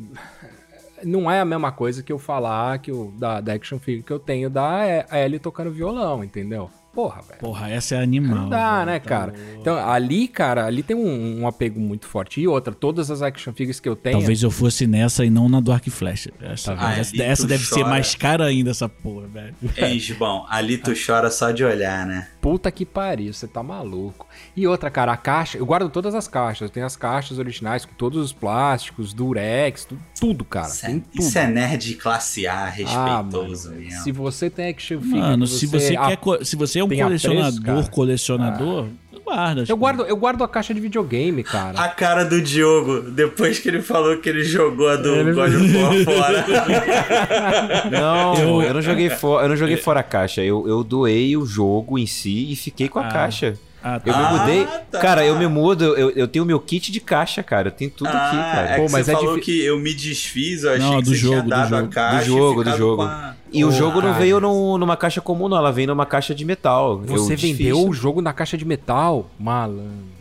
Não 1.02 1.30
é 1.30 1.40
a 1.40 1.44
mesma 1.44 1.70
coisa 1.70 2.02
que 2.02 2.10
eu 2.10 2.18
falar 2.18 2.78
que 2.78 2.90
eu, 2.90 3.12
da, 3.18 3.38
da 3.42 3.52
action 3.52 3.78
figure 3.78 4.02
que 4.02 4.12
eu 4.12 4.18
tenho 4.18 4.48
da 4.48 5.04
Ellie 5.12 5.38
tocando 5.38 5.70
violão, 5.70 6.24
entendeu? 6.24 6.70
Porra, 6.94 7.22
velho. 7.22 7.40
porra, 7.40 7.70
essa 7.70 7.94
é 7.96 8.02
animal. 8.02 8.38
Não 8.42 8.48
dá, 8.48 8.74
velho, 8.76 8.86
né, 8.86 8.98
tá 9.00 9.08
cara? 9.08 9.32
louco. 9.36 9.60
Então, 9.60 9.90
ali, 9.90 10.28
cara, 10.28 10.66
ali 10.66 10.82
tem 10.82 10.96
um, 10.96 11.40
um 11.40 11.46
apego 11.48 11.80
muito 11.80 12.06
forte. 12.06 12.40
E 12.40 12.46
outra, 12.48 12.72
todas 12.74 13.10
as 13.10 13.20
action 13.22 13.52
figures 13.52 13.80
que 13.80 13.88
eu 13.88 13.96
tenho. 13.96 14.18
Talvez 14.18 14.42
eu 14.42 14.50
fosse 14.50 14.86
nessa 14.86 15.24
e 15.24 15.30
não 15.30 15.48
na 15.48 15.60
do 15.60 15.72
Arc 15.72 15.88
Flash. 15.90 16.28
Essa, 16.40 16.74
Ah, 16.78 16.96
essa, 16.98 17.20
essa 17.22 17.46
deve 17.46 17.64
ser 17.64 17.76
chora. 17.80 17.88
mais 17.88 18.14
cara 18.14 18.44
ainda, 18.44 18.70
essa 18.70 18.88
porra, 18.88 19.26
velho. 19.26 19.54
Ei, 19.76 19.98
Gibão, 19.98 20.46
ali 20.48 20.78
tu 20.78 20.92
chora 20.94 21.30
só 21.30 21.50
de 21.50 21.64
olhar, 21.64 22.06
né? 22.06 22.28
Puta 22.40 22.70
que 22.70 22.84
pariu, 22.84 23.32
você 23.32 23.46
tá 23.48 23.62
maluco. 23.62 24.26
E 24.54 24.66
outra, 24.66 24.90
cara, 24.90 25.12
a 25.12 25.16
caixa, 25.16 25.56
eu 25.58 25.64
guardo 25.66 25.88
todas 25.88 26.14
as 26.14 26.28
caixas. 26.28 26.62
Eu 26.62 26.68
tenho 26.68 26.84
as 26.86 26.94
caixas 26.94 27.38
originais 27.38 27.84
com 27.84 27.94
todos 27.94 28.22
os 28.22 28.32
plásticos, 28.32 29.12
durex, 29.14 29.84
tu- 29.86 29.98
tudo, 30.20 30.44
cara. 30.44 30.68
Isso 30.68 30.86
é, 30.86 30.90
tudo. 30.90 31.04
isso 31.14 31.38
é 31.38 31.46
nerd 31.46 31.94
classe 31.94 32.46
A, 32.46 32.64
Ah, 32.64 32.68
respeitoso 32.68 33.68
mano, 33.70 33.80
mesmo. 33.80 34.02
se 34.02 34.12
você 34.12 34.50
tem 34.50 34.68
action 34.68 35.00
figure, 35.00 35.20
Mano, 35.20 35.46
se 35.46 35.66
você, 35.66 35.96
ah, 35.96 36.16
quer. 36.16 36.44
Se 36.44 36.54
você 36.56 36.78
é 36.80 36.83
um 36.84 36.88
tem 36.88 37.02
apreço, 37.02 37.28
colecionador, 37.28 37.90
colecionador, 37.90 38.86
guarda. 39.24 39.60
Eu 39.62 39.66
tipo, 39.66 39.78
guardo, 39.78 40.02
eu 40.02 40.16
guardo 40.16 40.44
a 40.44 40.48
caixa 40.48 40.74
de 40.74 40.80
videogame, 40.80 41.42
cara. 41.42 41.78
A 41.80 41.88
cara 41.88 42.24
do 42.24 42.40
Diogo, 42.42 43.00
depois 43.10 43.58
que 43.58 43.68
ele 43.68 43.80
falou 43.82 44.18
que 44.18 44.28
ele 44.28 44.44
jogou 44.44 44.88
a 44.88 44.96
do 44.96 45.14
Ele- 45.14 45.32
God 45.32 45.54
of 45.54 45.76
War 45.76 45.94
fora. 46.04 47.90
Não, 47.90 48.34
Eu- 48.34 48.62
eu, 48.62 48.74
não 48.74 48.82
joguei 48.82 49.10
fora, 49.10 49.44
eu 49.44 49.48
não 49.48 49.56
joguei 49.56 49.76
fora 49.76 50.00
a 50.00 50.02
caixa. 50.02 50.42
Eu, 50.42 50.66
eu 50.68 50.84
doei 50.84 51.36
o 51.36 51.44
jogo 51.46 51.98
em 51.98 52.06
si 52.06 52.52
e 52.52 52.56
fiquei 52.56 52.88
com 52.88 52.98
a 52.98 53.06
Ah. 53.06 53.10
caixa. 53.10 53.54
Ah, 53.86 54.00
Eu 54.04 54.12
tá. 54.14 54.18
me 54.18 54.24
Ah, 54.24 54.30
mudei. 54.38 54.66
tá. 54.90 54.98
Cara, 54.98 55.26
eu 55.26 55.38
me 55.38 55.46
mudo, 55.46 55.84
eu, 55.84 56.08
eu 56.12 56.26
tenho 56.26 56.44
meu 56.46 56.58
kit 56.58 56.90
de 56.90 57.00
caixa, 57.00 57.42
cara. 57.42 57.68
Eu 57.68 57.72
tenho 57.72 57.90
tudo 57.90 58.06
aqui, 58.08 58.16
Ah, 58.36 58.50
cara. 58.54 58.68
é 58.70 58.76
Pô, 58.76 58.86
mas 58.90 59.04
você 59.04 59.12
é 59.12 59.14
falou 59.14 59.38
que 59.38 59.62
eu 59.62 59.78
me 59.78 59.92
desfiz, 59.92 60.62
eu 60.64 60.70
achei 60.72 60.82
Não, 60.82 60.96
que 60.96 61.02
do 61.02 61.10
você 61.10 61.16
jogo, 61.16 61.32
tinha 61.34 61.42
do 61.42 61.48
dado 61.50 61.68
jogo. 61.68 61.84
a 61.84 61.88
caixa 61.88 62.18
Do 62.18 62.24
jogo, 62.24 62.60
e 62.62 62.64
do 62.64 62.76
jogo. 62.78 63.02
a- 63.02 63.34
E 63.52 63.62
o 63.64 63.68
Ô, 63.68 63.70
jogo 63.70 64.00
não 64.00 64.08
cara. 64.08 64.18
veio 64.20 64.40
num- 64.40 64.78
numa 64.78 64.96
caixa 64.96 65.20
comum, 65.20 65.48
não. 65.48 65.56
Ela 65.58 65.70
veio 65.70 65.86
numa 65.88 66.06
caixa 66.06 66.34
de 66.34 66.44
metal. 66.46 67.02
Eu 67.06 67.18
Você 67.18 67.36
desfiz. 67.36 67.56
vendeu 67.58 67.86
o 67.88 67.92
jogo 67.92 68.20
na 68.22 68.32
caixa 68.32 68.56
de 68.56 68.64
metal? 68.64 69.30
Malandro. 69.38 70.13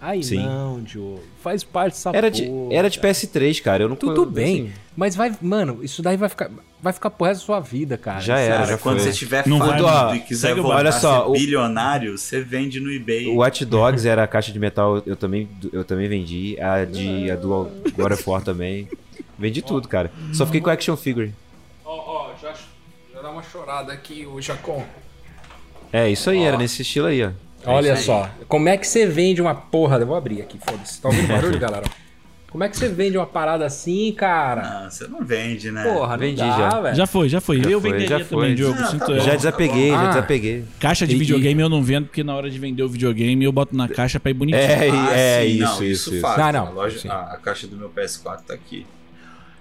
Aí 0.00 0.22
Sim. 0.22 0.44
não, 0.46 0.80
Diogo. 0.80 1.20
Faz 1.42 1.64
parte 1.64 1.94
dessa 1.94 2.10
Era 2.14 2.30
de, 2.30 2.44
porra, 2.44 2.74
era 2.74 2.88
de 2.88 2.98
cara. 3.00 3.12
PS3, 3.14 3.60
cara. 3.62 3.82
Eu 3.82 3.88
não 3.88 3.96
Tudo 3.96 4.22
eu- 4.22 4.26
bem, 4.26 4.62
assim, 4.66 4.72
mas 4.96 5.16
vai, 5.16 5.34
mano, 5.42 5.80
isso 5.82 6.00
daí 6.02 6.16
vai 6.16 6.28
ficar, 6.28 6.50
vai 6.80 6.92
ficar 6.92 7.10
pro 7.10 7.26
resto 7.26 7.40
da 7.40 7.46
sua 7.46 7.58
vida, 7.60 7.98
cara. 7.98 8.20
Já 8.20 8.38
era, 8.38 8.64
já 8.64 8.78
quando 8.78 9.00
foi. 9.00 9.10
você 9.10 9.18
tiver 9.18 9.44
Não 9.48 9.58
vai, 9.58 9.82
ó, 9.82 10.14
e 10.14 10.20
quiser 10.20 10.54
voltar 10.54 10.76
olha 10.76 10.92
só, 10.92 11.24
ser 11.24 11.30
o- 11.30 11.32
bilionário, 11.32 12.16
você 12.16 12.40
vende 12.40 12.78
no 12.78 12.92
eBay. 12.92 13.26
O 13.26 13.38
Watch 13.38 13.64
Dogs 13.64 14.06
era 14.06 14.22
a 14.22 14.26
caixa 14.28 14.52
de 14.52 14.58
metal, 14.60 15.02
eu 15.04 15.16
também, 15.16 15.48
eu 15.72 15.84
também 15.84 16.08
vendi. 16.08 16.56
A 16.60 16.84
de 16.84 17.28
a 17.30 17.34
do 17.34 17.68
God 17.96 18.12
of 18.12 18.22
War 18.30 18.40
também. 18.42 18.86
Vendi 19.36 19.62
tudo, 19.62 19.88
cara. 19.88 20.12
Só 20.32 20.46
fiquei 20.46 20.60
com 20.60 20.70
action 20.70 20.96
figure. 20.96 21.32
Ó, 21.84 22.30
ó, 22.30 22.30
já, 22.40 22.52
já 23.12 23.20
dá 23.20 23.30
uma 23.30 23.42
chorada 23.42 23.92
aqui, 23.92 24.24
o 24.26 24.40
Jacon. 24.40 24.84
É, 25.92 26.08
isso 26.08 26.30
aí, 26.30 26.42
era 26.44 26.56
nesse 26.56 26.82
estilo 26.82 27.06
aí, 27.08 27.24
ó. 27.24 27.30
Olha 27.66 27.88
isso 27.94 28.12
aí. 28.12 28.18
só, 28.22 28.30
como 28.46 28.68
é 28.68 28.76
que 28.76 28.86
você 28.86 29.06
vende 29.06 29.42
uma 29.42 29.54
porra? 29.54 29.98
Eu 29.98 30.06
vou 30.06 30.16
abrir 30.16 30.40
aqui, 30.42 30.58
foda-se. 30.64 31.00
Tá 31.00 31.08
ouvindo 31.08 31.28
barulho, 31.28 31.58
galera? 31.60 31.84
Como 32.50 32.64
é 32.64 32.68
que 32.70 32.78
você 32.78 32.88
vende 32.88 33.18
uma 33.18 33.26
parada 33.26 33.66
assim, 33.66 34.10
cara? 34.12 34.62
Não, 34.84 34.90
você 34.90 35.06
não 35.06 35.22
vende, 35.22 35.70
né? 35.70 35.82
Porra, 35.84 36.12
não 36.12 36.18
vendi 36.18 36.36
dá, 36.40 36.56
já. 36.56 36.80
velho. 36.80 36.96
Já 36.96 37.06
foi, 37.06 37.28
já 37.28 37.40
foi. 37.42 37.62
Já 37.62 37.68
eu 37.68 37.78
foi, 37.78 37.90
venderia 37.92 38.18
já 38.20 38.24
também, 38.24 38.46
foi. 38.46 38.54
Diogo. 38.54 38.78
Ah, 38.80 38.86
sinto 38.86 39.04
tá. 39.06 39.18
Já 39.18 39.34
desapeguei, 39.36 39.90
Ah. 39.90 39.96
já 40.04 40.08
desapeguei. 40.08 40.64
Caixa 40.80 41.06
de 41.06 41.14
E- 41.14 41.18
videogame 41.18 41.60
eu 41.60 41.68
não 41.68 41.82
vendo, 41.82 42.06
porque 42.06 42.24
na 42.24 42.34
hora 42.34 42.48
de 42.50 42.58
vender 42.58 42.82
o 42.82 42.88
videogame 42.88 43.44
eu 43.44 43.52
boto 43.52 43.76
na 43.76 43.86
caixa 43.86 44.18
pra 44.18 44.30
ir 44.30 44.34
bonitinho. 44.34 44.62
É, 44.62 44.88
Ah, 44.90 45.12
é 45.12 45.42
sim, 45.42 45.48
isso, 45.50 45.62
não, 45.62 45.74
isso, 45.82 46.10
isso. 46.14 46.20
fato. 46.22 46.40
Ah, 46.40 46.52
não, 46.52 46.66
A, 46.68 46.70
loja- 46.70 47.12
a- 47.12 47.34
a 47.34 47.36
caixa 47.36 47.66
do 47.66 47.76
meu 47.76 47.90
PS4 47.90 48.40
tá 48.46 48.54
aqui. 48.54 48.86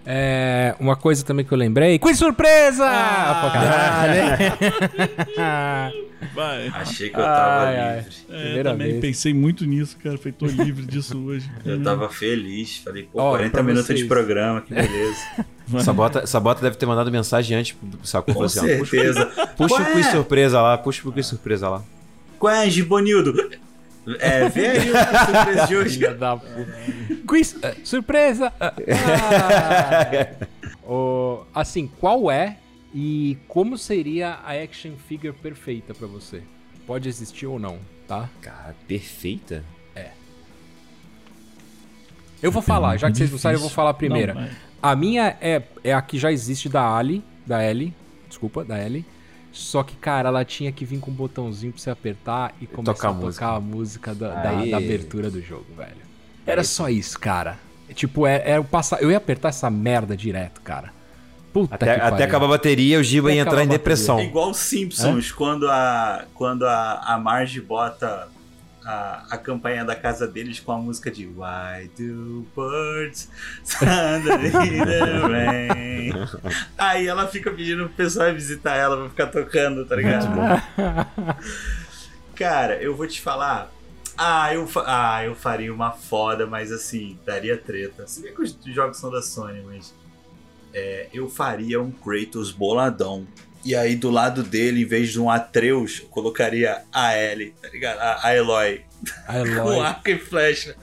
É, 0.09 0.73
uma 0.79 0.95
coisa 0.95 1.25
também 1.25 1.45
que 1.45 1.51
eu 1.51 1.57
lembrei. 1.57 1.99
Quiz 1.99 2.17
surpresa! 2.17 2.85
Ah, 2.87 3.41
Pô, 3.43 3.51
caralho. 3.51 5.27
Vai. 6.33 6.67
Achei 6.73 7.09
que 7.09 7.15
eu 7.17 7.21
tava 7.23 7.65
Ai, 7.65 7.77
ai. 7.79 7.95
livre. 7.97 8.15
É, 8.29 8.59
eu 8.59 8.63
também 8.63 8.87
vez. 8.87 9.01
pensei 9.01 9.33
muito 9.33 9.65
nisso, 9.65 9.97
cara. 10.01 10.17
Falei, 10.17 10.31
tô 10.31 10.45
livre 10.45 10.85
disso 10.85 11.17
hoje. 11.25 11.49
Eu 11.65 11.83
tava 11.83 12.07
feliz. 12.09 12.77
Falei, 12.77 13.03
pô, 13.03 13.19
Ó, 13.21 13.31
40 13.31 13.51
pra 13.51 13.63
minutos 13.63 13.85
vocês. 13.87 13.99
de 13.99 14.05
programa, 14.05 14.61
que 14.61 14.73
beleza. 14.73 15.19
Sabota, 15.83 16.25
Sabota 16.25 16.61
deve 16.61 16.77
ter 16.77 16.85
mandado 16.85 17.11
mensagem 17.11 17.57
antes 17.57 17.73
pro 17.73 18.07
Saco. 18.07 18.33
Com 18.33 18.43
assim, 18.43 18.77
puxa, 18.77 18.91
certeza. 18.91 19.25
puxa 19.57 19.75
Qual 19.75 19.81
o 19.81 19.85
quiz 19.93 20.07
é? 20.07 20.11
surpresa 20.11 20.61
lá, 20.61 20.77
puxa 20.77 21.07
o 21.07 21.11
quiz 21.11 21.25
surpresa 21.25 21.67
lá. 21.69 21.83
Qual 22.39 22.53
é, 22.53 22.69
Gibonildo? 22.69 23.33
É, 24.19 24.49
vê 24.49 24.67
aí 24.67 24.91
o 24.91 24.95
surpresa 24.95 25.67
de 25.67 25.75
hoje. 25.75 25.97
Filha 25.97 26.13
da 26.13 26.37
puta. 26.37 26.77
Quiz, 27.27 27.55
eh, 27.61 27.75
surpresa! 27.83 28.53
Ah. 28.59 28.73
Ô, 30.89 31.43
assim, 31.53 31.87
qual 31.99 32.31
é 32.31 32.57
e 32.93 33.37
como 33.47 33.77
seria 33.77 34.39
a 34.45 34.53
action 34.53 34.93
figure 35.07 35.33
perfeita 35.33 35.93
pra 35.93 36.07
você? 36.07 36.41
Pode 36.85 37.09
existir 37.09 37.45
ou 37.45 37.59
não, 37.59 37.79
tá? 38.07 38.29
Cara, 38.41 38.73
perfeita. 38.87 39.63
Eu 42.41 42.51
vou 42.51 42.61
falar, 42.61 42.97
já 42.97 43.09
que 43.09 43.17
vocês 43.17 43.31
não 43.31 43.37
sabem, 43.37 43.55
eu 43.55 43.61
vou 43.61 43.69
falar 43.69 43.91
a 43.91 43.93
primeira. 43.93 44.33
Não, 44.33 44.41
vai. 44.41 44.51
A 44.81 44.95
minha 44.95 45.35
é, 45.41 45.63
é 45.83 45.93
a 45.93 46.01
que 46.01 46.19
já 46.19 46.31
existe 46.31 46.69
da 46.69 46.95
Ali, 46.95 47.23
da 47.45 47.63
Ellie, 47.67 47.93
desculpa, 48.27 48.63
da 48.63 48.83
Ellie. 48.83 49.05
Só 49.57 49.83
que, 49.83 49.95
cara, 49.95 50.29
ela 50.29 50.45
tinha 50.45 50.71
que 50.71 50.85
vir 50.85 50.99
com 50.99 51.11
um 51.11 51.13
botãozinho 51.13 51.73
pra 51.73 51.81
você 51.81 51.89
apertar 51.89 52.53
e 52.61 52.67
começar 52.67 52.93
tocar 52.93 53.09
a 53.09 53.13
música. 53.13 53.45
tocar 53.45 53.57
a 53.57 53.59
música 53.59 54.15
da, 54.15 54.29
da- 54.29 54.65
da 54.65 54.77
abertura 54.77 55.29
do 55.31 55.41
jogo, 55.41 55.65
velho. 55.75 55.97
Era 56.45 56.63
só 56.63 56.89
isso, 56.89 57.19
cara. 57.19 57.57
Tipo, 57.93 58.27
é, 58.27 58.51
é 58.51 58.59
o 58.59 58.63
passar. 58.63 59.01
Eu 59.01 59.09
ia 59.11 59.17
apertar 59.17 59.49
essa 59.49 59.69
merda 59.69 60.15
direto, 60.15 60.61
cara. 60.61 60.93
Puta 61.53 61.73
Até, 61.75 61.95
que 61.95 62.01
até 62.01 62.23
acabar 62.25 62.45
a 62.45 62.49
bateria, 62.49 62.99
o 62.99 63.03
Giba 63.03 63.29
Até 63.29 63.35
ia 63.37 63.41
entrar 63.41 63.63
em 63.63 63.67
depressão. 63.67 64.19
É 64.19 64.25
igual 64.25 64.51
os 64.51 64.57
Simpsons, 64.57 65.31
quando 65.31 65.67
a 65.69 66.25
quando 66.33 66.63
a, 66.65 67.01
a 67.05 67.17
Marge 67.17 67.59
bota 67.61 68.27
a, 68.87 69.25
a 69.31 69.37
campanha 69.37 69.83
da 69.83 69.95
casa 69.95 70.25
deles 70.25 70.61
com 70.61 70.71
a 70.71 70.77
música 70.77 71.11
de 71.11 71.27
Why 71.27 71.91
do 71.97 72.47
birds 72.55 73.29
under 73.81 74.39
the 74.39 75.27
rain? 75.27 76.11
Aí 76.77 77.05
ela 77.05 77.27
fica 77.27 77.51
pedindo 77.51 77.85
pro 77.87 77.95
pessoal 77.95 78.33
visitar 78.33 78.75
ela 78.75 78.95
pra 78.95 79.09
ficar 79.09 79.27
tocando, 79.27 79.85
tá 79.85 79.95
ligado? 79.97 80.27
Cara, 82.33 82.81
eu 82.81 82.95
vou 82.95 83.05
te 83.07 83.19
falar. 83.19 83.69
Ah 84.17 84.53
eu, 84.53 84.67
ah, 84.85 85.23
eu 85.23 85.35
faria 85.35 85.71
uma 85.73 85.91
foda, 85.91 86.47
mas 86.47 86.71
assim, 86.71 87.19
daria 87.25 87.57
treta. 87.57 88.07
Se 88.07 88.21
bem 88.21 88.33
que 88.33 88.41
os 88.41 88.57
jogos 88.67 88.97
são 88.97 89.11
da 89.11 89.21
Sony, 89.21 89.61
mas. 89.65 89.93
é, 90.73 91.07
eu 91.13 91.29
faria 91.29 91.81
um 91.81 91.91
Kratos 91.91 92.51
boladão. 92.51 93.27
E 93.65 93.75
aí, 93.75 93.95
do 93.95 94.09
lado 94.09 94.43
dele, 94.43 94.83
em 94.83 94.85
vez 94.85 95.11
de 95.11 95.19
um 95.19 95.29
Atreus, 95.29 95.99
eu 96.01 96.07
colocaria 96.09 96.81
a 96.91 97.17
Ellie, 97.17 97.53
tá 97.61 97.69
ligado? 97.69 97.99
A, 97.99 98.27
a 98.27 98.35
Eloy, 98.35 98.81
A 99.27 99.39
Eloy. 99.39 99.55
com 99.75 99.81
arco 99.81 100.09
e 100.09 100.17
flecha. 100.17 100.75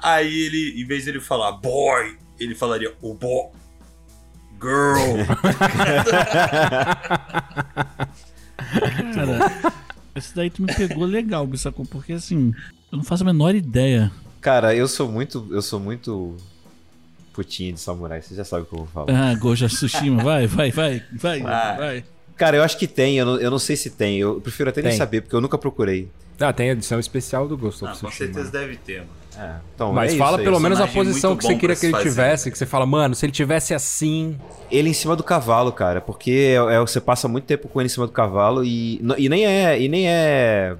Aí 0.00 0.46
ele, 0.46 0.82
em 0.82 0.86
vez 0.86 1.04
de 1.04 1.10
ele 1.10 1.20
falar 1.20 1.52
boy, 1.52 2.16
ele 2.38 2.54
falaria 2.54 2.92
o 3.00 3.14
boy. 3.14 3.48
Girl. 4.60 5.22
Cara, 9.14 9.72
esse 10.14 10.34
daí 10.34 10.50
tu 10.50 10.62
me 10.62 10.74
pegou 10.74 11.04
legal, 11.04 11.48
sacou? 11.56 11.84
Porque 11.84 12.12
assim, 12.12 12.54
eu 12.90 12.98
não 12.98 13.04
faço 13.04 13.22
a 13.22 13.26
menor 13.26 13.54
ideia. 13.54 14.10
Cara, 14.40 14.74
eu 14.74 14.88
sou 14.88 15.10
muito. 15.10 15.46
Eu 15.50 15.62
sou 15.62 15.80
muito. 15.80 16.36
Putinha 17.32 17.72
de 17.72 17.80
samurai, 17.80 18.20
você 18.20 18.34
já 18.34 18.44
sabe 18.44 18.64
o 18.64 18.66
que 18.66 18.74
eu 18.74 18.78
vou 18.80 18.88
falar. 18.88 19.30
Ah, 19.30 19.34
Goja 19.34 19.66
Tsushima, 19.66 20.22
vai, 20.22 20.46
vai, 20.46 20.70
vai, 20.70 21.02
vai, 21.12 21.40
Vai. 21.40 21.76
vai. 21.76 22.04
Cara, 22.36 22.56
eu 22.56 22.62
acho 22.62 22.76
que 22.78 22.86
tem, 22.86 23.18
eu 23.18 23.26
não, 23.26 23.36
eu 23.40 23.50
não 23.50 23.58
sei 23.58 23.76
se 23.76 23.90
tem. 23.90 24.18
Eu 24.18 24.40
prefiro 24.40 24.70
até 24.70 24.80
nem 24.82 24.90
Tem. 24.90 24.98
saber, 24.98 25.20
porque 25.22 25.34
eu 25.36 25.40
nunca 25.40 25.56
procurei. 25.58 26.08
Ah, 26.40 26.52
tem 26.52 26.70
edição 26.70 26.98
especial 26.98 27.46
do 27.46 27.56
Ghost 27.56 27.84
of 27.84 27.92
Ah, 27.94 28.00
com 28.00 28.10
certeza 28.10 28.50
deve 28.50 28.76
ter, 28.76 28.98
mano. 29.00 29.10
É, 29.38 29.54
então, 29.74 29.92
Mas 29.92 30.12
é 30.12 30.16
fala 30.16 30.32
isso 30.32 30.38
aí. 30.40 30.44
pelo 30.44 30.60
menos 30.60 30.80
a 30.80 30.86
posição 30.88 31.36
que 31.36 31.44
você 31.44 31.54
queria 31.54 31.76
que 31.76 31.86
ele 31.86 31.92
fazer. 31.92 32.08
tivesse. 32.08 32.50
Que 32.50 32.58
você 32.58 32.66
fala, 32.66 32.84
mano, 32.84 33.14
se 33.14 33.24
ele 33.24 33.32
tivesse 33.32 33.72
assim. 33.72 34.36
Ele 34.70 34.90
em 34.90 34.92
cima 34.92 35.14
do 35.16 35.22
cavalo, 35.22 35.70
cara, 35.72 36.00
porque 36.00 36.30
é, 36.70 36.74
é- 36.74 36.80
você 36.80 37.00
passa 37.00 37.28
muito 37.28 37.44
tempo 37.44 37.68
com 37.68 37.80
ele 37.80 37.86
em 37.86 37.90
cima 37.90 38.06
do 38.06 38.12
cavalo 38.12 38.64
e, 38.64 39.00
e 39.18 39.28
nem 39.28 39.46
é 39.46 39.80
e 39.80 39.88
nem 39.88 40.08
é 40.08 40.74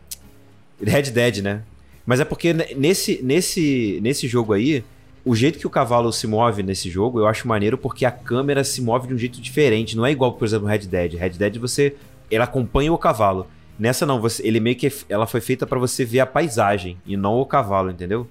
Red 0.82 1.02
Dead, 1.12 1.38
né? 1.38 1.62
Mas 2.04 2.18
é 2.20 2.24
porque 2.24 2.52
ne- 2.52 2.74
nesse 2.76 3.20
nesse 3.22 4.00
nesse 4.02 4.26
jogo 4.26 4.52
aí, 4.52 4.82
o 5.24 5.36
jeito 5.36 5.58
que 5.58 5.66
o 5.66 5.70
cavalo 5.70 6.12
se 6.12 6.26
move 6.26 6.62
nesse 6.62 6.90
jogo, 6.90 7.20
eu 7.20 7.26
acho 7.26 7.46
maneiro 7.46 7.78
porque 7.78 8.04
a 8.04 8.10
câmera 8.10 8.64
se 8.64 8.82
move 8.82 9.08
de 9.08 9.14
um 9.14 9.18
jeito 9.18 9.40
diferente, 9.40 9.96
não 9.96 10.04
é 10.04 10.10
igual, 10.10 10.32
por 10.32 10.44
exemplo, 10.44 10.66
Red 10.66 10.80
Dead. 10.80 11.14
Red 11.14 11.30
Dead 11.30 11.58
você 11.58 11.94
ela 12.30 12.44
acompanha 12.44 12.92
o 12.92 12.98
cavalo. 12.98 13.46
Nessa 13.78 14.06
não, 14.06 14.20
você, 14.20 14.46
ele 14.46 14.58
meio 14.58 14.76
que 14.76 14.90
ela 15.08 15.26
foi 15.26 15.40
feita 15.40 15.66
pra 15.66 15.78
você 15.78 16.04
ver 16.04 16.20
a 16.20 16.26
paisagem 16.26 16.96
e 17.06 17.16
não 17.16 17.40
o 17.40 17.46
cavalo, 17.46 17.90
entendeu? 17.90 18.26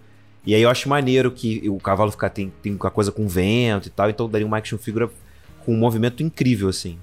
E 0.46 0.56
aí 0.56 0.62
eu 0.62 0.70
acho 0.70 0.90
maneiro 0.90 1.32
que 1.32 1.68
o 1.70 1.78
cavalo 1.78 2.12
fica, 2.12 2.30
tem, 2.30 2.52
tem 2.62 2.74
uma 2.74 2.92
coisa 2.92 3.12
com 3.12 3.28
vento 3.28 3.88
e 3.88 3.92
tal, 3.92 4.10
então 4.10 4.30
daria 4.30 4.48
uma 4.48 4.58
action 4.58 4.78
figure 4.78 5.10
com 5.66 5.74
um 5.74 5.78
movimento 5.78 6.24
incrível, 6.24 6.68
assim. 6.68 6.98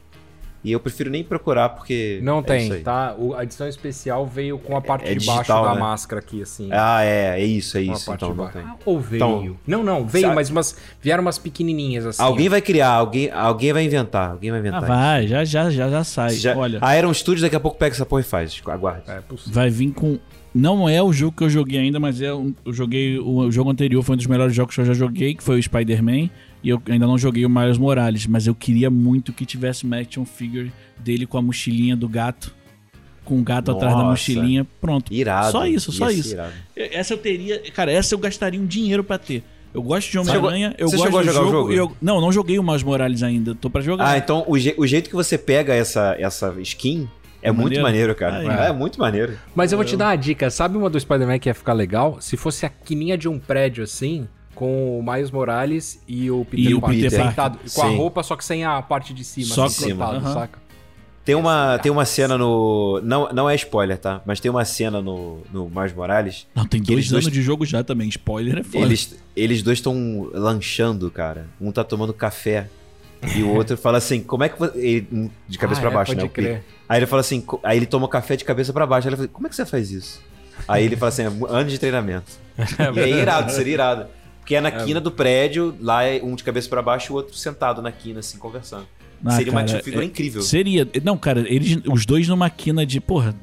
E 0.69 0.73
eu 0.73 0.81
prefiro 0.81 1.11
nem 1.11 1.25
procurar, 1.25 1.71
porque. 1.71 2.21
Não 2.23 2.39
é 2.39 2.41
isso 2.41 2.47
tem, 2.69 2.73
aí. 2.73 2.81
tá? 2.83 3.15
O- 3.19 3.35
a 3.35 3.43
edição 3.45 3.67
especial 3.69 4.27
veio 4.27 4.59
com 4.59 4.77
a 4.77 4.81
parte 4.81 5.05
é 5.09 5.15
de 5.15 5.25
baixo 5.27 5.41
digital, 5.41 5.65
da 5.65 5.75
né? 5.75 5.81
máscara 5.81 6.21
aqui, 6.21 6.43
assim. 6.43 6.69
Ah, 6.71 7.03
é, 7.03 7.41
é 7.41 7.45
isso, 7.45 7.79
é 7.79 7.83
isso. 7.83 8.13
Então 8.13 8.35
não 8.35 8.49
tem. 8.49 8.63
Ah, 8.63 8.77
Ou 8.85 9.01
veio? 9.01 9.17
Então, 9.19 9.57
não, 9.67 9.83
não, 9.83 10.07
veio, 10.07 10.23
sabe- 10.25 10.35
mas 10.35 10.51
umas, 10.51 10.77
vieram 11.01 11.23
umas 11.23 11.39
pequenininhas 11.39 12.07
assim. 12.07 12.23
Alguém 12.23 12.47
ó. 12.49 12.51
vai 12.51 12.61
criar, 12.61 12.91
alguém, 12.91 13.31
alguém 13.31 13.73
vai 13.73 13.85
inventar, 13.85 14.31
alguém 14.33 14.51
vai 14.51 14.59
Ah, 14.59 14.63
inventar. 14.63 14.87
vai, 14.87 15.27
já, 15.27 15.45
já, 15.45 15.71
já, 15.71 15.89
já 15.91 16.05
sai. 16.05 16.35
Já, 16.35 16.57
Olha, 16.57 16.79
A 16.83 16.97
Iron 16.99 17.13
Studios 17.15 17.43
daqui 17.43 17.57
a 17.57 17.61
pouco 17.61 17.79
pega 17.79 17.95
essa 17.95 18.05
porra 18.07 18.21
e 18.21 18.25
faz. 18.25 18.61
Aguarde. 18.67 19.03
É 19.09 19.21
possível. 19.21 19.53
vai 19.55 19.71
vir 19.71 19.93
com. 19.93 20.19
Não 20.55 20.89
é 20.89 21.01
o 21.03 21.13
jogo 21.13 21.37
que 21.37 21.45
eu 21.45 21.51
joguei 21.51 21.79
ainda, 21.79 22.01
mas 22.01 22.21
é 22.21 22.33
um- 22.35 22.55
eu 22.65 22.73
joguei. 22.73 23.19
O, 23.19 23.39
o 23.41 23.53
jogo 23.53 23.71
anterior 23.71 24.03
foi 24.03 24.15
um 24.15 24.17
dos 24.17 24.27
melhores 24.27 24.55
jogos 24.55 24.75
que 24.75 24.81
eu 24.81 24.85
já 24.87 24.95
joguei, 24.95 25.35
que 25.35 25.43
foi 25.43 25.59
o 25.59 25.63
Spider-Man. 25.63 26.31
E 26.63 26.69
eu 26.71 26.83
ainda 26.89 27.07
não 27.07 27.17
joguei 27.17 27.45
o 27.47 27.51
Miles 27.51 27.79
Morales, 27.79 28.27
mas 28.27 28.47
eu 28.47 28.55
queria 28.55 28.91
muito 28.91 29.33
que 29.33 29.47
tivesse 29.47 29.85
uma 29.85 29.97
action 29.99 30.25
figure 30.25 30.73
dele 30.99 31.27
com 31.27 31.39
a 31.39 31.43
mochilinha 31.43 31.97
do 31.97 32.09
gato. 32.09 32.55
Com 33.25 33.39
o 33.39 33.43
gato 33.43 33.71
atrás 33.71 33.93
da 33.95 33.99
Nossa. 34.01 34.11
mochilinha. 34.11 34.67
Pronto. 34.81 35.13
Irado. 35.13 35.53
Só 35.53 35.67
isso, 35.67 35.93
só 35.93 36.11
isso. 36.11 36.33
irado. 36.35 36.53
Essa 36.75 37.15
eu 37.15 37.19
teria. 37.19 37.61
Cara, 37.73 37.93
essa 37.93 38.15
eu 38.15 38.19
gastaria 38.19 38.61
um 38.61 38.67
dinheiro 38.67 39.05
pra 39.05 39.19
ter. 39.19 39.43
Eu 39.73 39.83
gosto 39.83 40.11
de 40.11 40.19
Homem-Aranha, 40.19 40.75
eu 40.79 40.89
você 40.89 40.97
gosto 41.11 41.29
o 41.29 41.33
jogo. 41.33 41.51
jogo? 41.51 41.73
eu- 41.73 41.93
não, 42.01 42.21
não 42.23 42.33
joguei 42.33 42.59
o 42.59 42.63
Miles 42.63 42.83
Morales 42.83 43.23
ainda. 43.23 43.55
Tô 43.55 43.69
pra 43.69 43.83
jogar. 43.83 44.09
Ah, 44.09 44.17
então 44.19 44.43
o, 44.49 44.59
je- 44.59 44.75
o 44.79 44.87
jeito 44.87 45.11
que 45.11 45.15
você 45.15 45.37
pega 45.37 45.75
essa, 45.75 46.17
essa 46.19 46.55
skin 46.63 47.07
é 47.43 47.53
muito 47.53 47.65
Maneiro. 47.65 47.83
maneiro, 47.83 48.15
cara. 48.15 48.39
Ah, 48.63 48.65
é. 48.69 48.73
muito 48.73 48.99
maneiro. 48.99 49.39
Mas 49.55 49.71
eu 49.71 49.77
vou 49.79 49.85
te 49.85 49.95
dar 49.95 50.07
uma 50.07 50.17
dica. 50.17 50.49
Sabe 50.51 50.79
uma 50.79 50.89
do 50.89 50.99
Spider-Man 50.99 51.39
que 51.39 51.51
ia 51.51 51.55
ficar 51.55 51.75
legal? 51.75 52.17
Se 52.21 52.35
fosse 52.35 52.65
a 52.65 52.71
quininha 52.71 53.17
de 53.19 53.29
um 53.29 53.39
prédio 53.39 53.85
assim, 53.85 54.27
com 54.59 54.99
o 54.99 55.03
Miles 55.03 55.31
Morales 55.31 56.03
e 56.09 56.29
o 56.33 56.45
Peter 56.45 56.71
E 56.73 56.75
o 56.75 56.81
Parker 56.81 57.03
Peter 57.03 57.25
sentado, 57.25 57.59
com 57.73 57.83
a 57.83 57.89
Sim. 57.89 57.97
roupa, 57.97 58.23
só 58.25 58.35
que 58.35 58.45
sem 58.45 58.65
a 58.65 58.83
parte 58.83 59.15
de 59.15 59.23
cima, 59.23 59.55
Só 59.55 59.65
assim, 59.67 59.85
cima. 59.87 60.05
plantado, 60.07 60.25
Aham. 60.27 60.35
saca? 60.35 60.59
Tem 61.25 61.35
uma, 61.37 61.79
tem 61.79 61.93
uma 61.93 62.05
cena 62.07 62.37
no. 62.39 63.01
Não, 63.05 63.29
não 63.35 63.49
é 63.51 63.55
spoiler, 63.55 63.99
tá? 63.99 64.21
Mas 64.27 64.41
tem 64.41 64.51
uma 64.51 64.65
cena 64.65 65.01
no, 65.03 65.43
no 65.53 65.69
Miles 65.69 65.93
Morales. 65.93 66.47
Não, 66.55 66.65
tem 66.67 66.83
dois 66.83 67.13
anos 67.13 67.25
dois- 67.27 67.35
de 67.35 67.43
jogo 67.43 67.65
já 67.67 67.85
também. 67.85 68.09
Spoiler 68.09 68.59
é 68.59 68.63
foda. 68.65 68.85
Eles, 68.87 69.15
eles 69.37 69.63
dois 69.63 69.79
estão 69.79 70.29
lanchando, 70.33 71.11
cara. 71.11 71.47
Um 71.61 71.71
tá 71.71 71.85
tomando 71.85 72.13
café. 72.15 72.69
E 73.37 73.43
o 73.43 73.51
outro 73.55 73.77
fala 73.77 73.99
assim: 73.99 74.21
como 74.23 74.43
é 74.45 74.49
que 74.49 74.59
você. 74.59 74.79
ele- 74.79 75.09
um 75.13 75.31
de 75.47 75.59
cabeça 75.59 75.81
Ah, 75.81 75.83
pra 75.83 75.91
é, 75.91 75.95
baixo, 75.95 76.13
pode 76.13 76.21
né? 76.23 76.27
o 76.27 76.31
crer. 76.31 76.65
Aí 76.89 76.99
ele 76.99 77.07
fala 77.07 77.21
assim: 77.21 77.45
aí 77.63 77.77
ele 77.77 77.87
toma 77.87 78.09
café 78.09 78.35
de 78.35 78.45
cabeça 78.45 78.73
pra 78.73 78.87
baixo. 78.87 79.07
Aí 79.07 79.11
ele 79.11 79.17
fala: 79.19 79.29
como 79.29 79.47
é 79.47 79.51
que 79.51 79.57
você 79.57 79.67
faz 79.67 79.91
isso? 79.91 80.21
Aí 80.67 80.85
ele 80.87 80.97
fala 80.97 81.11
assim: 81.11 81.23
"É 81.23 81.27
anos 81.27 81.71
de 81.71 81.79
treinamento. 81.79 82.33
e 82.97 83.01
é 83.01 83.09
irado, 83.09 83.53
seria 83.53 83.75
irado. 83.75 84.07
Porque 84.49 84.55
é 84.57 84.63
na 84.63 84.71
quina 84.71 84.99
do 84.99 85.11
prédio, 85.11 85.77
lá 85.79 86.05
é 86.05 86.23
um 86.23 86.35
de 86.35 86.43
cabeça 86.43 86.71
pra 86.71 86.81
baixo 86.81 87.13
e 87.13 87.13
o 87.13 87.17
outro 87.17 87.35
sentado 87.37 87.83
na 87.83 87.93
quina, 87.93 88.21
assim, 88.21 88.39
conversando. 88.39 88.87
Ah, 89.23 89.33
seria 89.33 89.53
uma 89.53 89.61
cara, 89.61 89.73
action 89.73 89.85
figure 89.85 90.03
é- 90.03 90.07
incrível. 90.07 90.41
Seria. 90.41 90.89
Não, 91.05 91.19
cara, 91.19 91.41
eles, 91.47 91.79
os 91.87 92.07
dois 92.07 92.27
numa 92.29 92.49
quina 92.49 92.87
de. 92.87 92.99
Porra. 92.99 93.35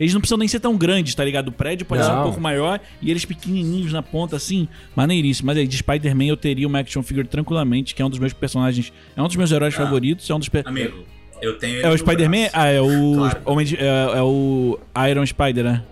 Eles 0.00 0.14
não 0.14 0.20
precisam 0.20 0.38
nem 0.38 0.48
ser 0.48 0.60
tão 0.60 0.74
grandes, 0.74 1.14
tá 1.14 1.22
ligado? 1.22 1.48
O 1.48 1.52
prédio 1.52 1.84
pode 1.84 2.02
ser 2.04 2.10
um 2.10 2.16
Não. 2.16 2.22
pouco 2.22 2.40
maior 2.40 2.80
e 3.02 3.10
eles 3.10 3.26
pequenininhos 3.26 3.92
na 3.92 4.02
ponta, 4.02 4.34
assim. 4.36 4.66
Maneiríssimo. 4.94 5.46
Mas 5.46 5.58
aí, 5.58 5.66
de 5.66 5.76
Spider-Man 5.76 6.24
eu 6.24 6.36
teria 6.38 6.66
uma 6.66 6.78
action 6.78 7.02
figure 7.02 7.28
tranquilamente, 7.28 7.94
que 7.94 8.00
é 8.00 8.04
um 8.06 8.08
dos 8.10 8.18
meus 8.18 8.32
personagens. 8.32 8.90
É 9.14 9.20
um 9.22 9.26
dos 9.26 9.36
meus 9.36 9.52
heróis 9.52 9.74
Ah. 9.74 9.76
favoritos. 9.84 10.28
É 10.30 10.34
um 10.34 10.38
dos. 10.38 10.48
Amigo, 10.64 11.04
eu 11.42 11.58
tenho 11.58 11.76
ele 11.76 11.86
É 11.86 11.90
o 11.90 11.98
Spider-Man? 11.98 12.48
Ah, 12.54 12.66
é 12.68 12.80
o. 12.80 13.14
Claro. 13.16 13.40
Homem 13.44 13.66
de- 13.66 13.76
é, 13.76 13.86
é 14.16 14.22
o 14.22 14.78
Iron 15.10 15.26
Spider, 15.26 15.64
né? 15.64 15.82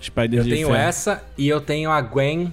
Spider 0.00 0.40
Eu 0.40 0.44
tenho 0.48 0.66
ferro. 0.68 0.78
essa 0.78 1.22
e 1.36 1.48
eu 1.48 1.60
tenho 1.60 1.90
a 1.90 2.00
Gwen 2.00 2.50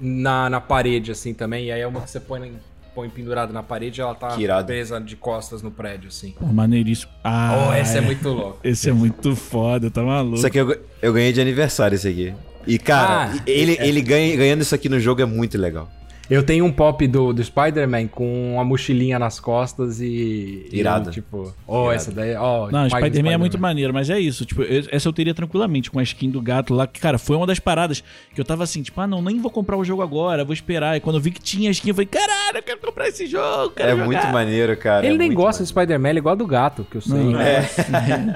na, 0.00 0.48
na 0.48 0.60
parede, 0.60 1.10
assim, 1.12 1.34
também. 1.34 1.66
E 1.66 1.72
aí 1.72 1.80
é 1.80 1.86
uma 1.86 2.00
que 2.00 2.10
você 2.10 2.20
põe, 2.20 2.52
põe 2.94 3.08
pendurada 3.08 3.52
na 3.52 3.62
parede 3.62 4.00
e 4.00 4.02
ela 4.02 4.14
tá 4.14 4.36
presa 4.64 5.00
de 5.00 5.16
costas 5.16 5.62
no 5.62 5.70
prédio, 5.70 6.08
assim. 6.08 6.34
Pô, 6.38 6.46
maneiríssimo. 6.46 7.12
Ah, 7.22 7.68
oh, 7.68 7.72
essa 7.72 7.98
é 7.98 8.00
muito 8.00 8.28
louca. 8.28 8.58
Esse 8.64 8.90
é 8.90 8.92
muito 8.92 9.36
foda, 9.36 9.90
tá 9.90 10.02
maluco. 10.02 10.36
Isso 10.36 10.46
aqui 10.46 10.58
eu, 10.58 10.80
eu 11.02 11.12
ganhei 11.12 11.32
de 11.32 11.40
aniversário, 11.40 11.94
esse 11.94 12.08
aqui. 12.08 12.34
E, 12.66 12.78
cara, 12.78 13.32
Ah, 13.32 13.42
ele, 13.46 13.76
ele 13.80 14.02
ganha, 14.02 14.36
ganhando 14.36 14.60
isso 14.62 14.74
aqui 14.74 14.88
no 14.88 15.00
jogo 15.00 15.22
é 15.22 15.26
muito 15.26 15.56
legal. 15.56 15.88
Eu 16.30 16.44
tenho 16.44 16.64
um 16.64 16.70
pop 16.70 17.04
do, 17.08 17.32
do 17.32 17.42
Spider-Man 17.42 18.06
com 18.06 18.54
uma 18.54 18.64
mochilinha 18.64 19.18
nas 19.18 19.40
costas 19.40 20.00
e. 20.00 20.68
Irado. 20.70 21.10
E, 21.10 21.12
tipo, 21.12 21.52
oh, 21.66 21.80
Irado. 21.86 21.92
essa 21.96 22.12
daí. 22.12 22.36
Oh, 22.36 22.70
Não, 22.70 22.88
Spider-Man 22.88 23.32
é 23.32 23.36
muito 23.36 23.58
maneiro, 23.60 23.92
mas 23.92 24.08
é 24.08 24.18
isso. 24.20 24.44
Tipo, 24.46 24.62
eu- 24.62 24.84
essa 24.92 25.08
eu 25.08 25.12
teria 25.12 25.34
tranquilamente 25.34 25.90
com 25.90 25.98
a 25.98 26.02
skin 26.04 26.30
do 26.30 26.40
gato 26.40 26.72
lá. 26.72 26.86
Que, 26.86 27.00
cara, 27.00 27.18
foi 27.18 27.34
uma 27.36 27.46
das 27.48 27.58
paradas 27.58 28.04
que 28.32 28.40
eu 28.40 28.44
tava 28.44 28.62
assim, 28.62 28.80
tipo, 28.80 29.00
ah, 29.00 29.08
não, 29.08 29.20
nem 29.20 29.40
vou 29.40 29.50
comprar 29.50 29.76
o 29.76 29.82
jogo 29.84 30.02
agora, 30.02 30.44
vou 30.44 30.54
esperar. 30.54 30.96
E 30.96 31.00
quando 31.00 31.16
eu 31.16 31.20
vi 31.22 31.32
que 31.32 31.40
tinha 31.40 31.68
a 31.68 31.72
skin, 31.72 31.88
eu 31.88 31.94
falei, 31.96 32.06
caralho, 32.06 32.58
eu 32.58 32.62
quero 32.62 32.78
comprar 32.80 33.08
esse 33.08 33.26
jogo, 33.26 33.72
É 33.76 33.90
jogar. 33.90 34.04
muito 34.06 34.26
maneiro, 34.28 34.76
cara. 34.76 35.04
Ele 35.04 35.16
é 35.16 35.18
nem 35.18 35.34
gosta 35.34 35.64
do 35.64 35.66
Spider-Man, 35.66 36.10
ele 36.10 36.18
é 36.18 36.20
igual 36.20 36.36
do 36.36 36.46
gato, 36.46 36.86
que 36.88 36.96
eu 36.96 37.00
sei. 37.00 37.18
Não, 37.18 37.32
né? 37.32 37.66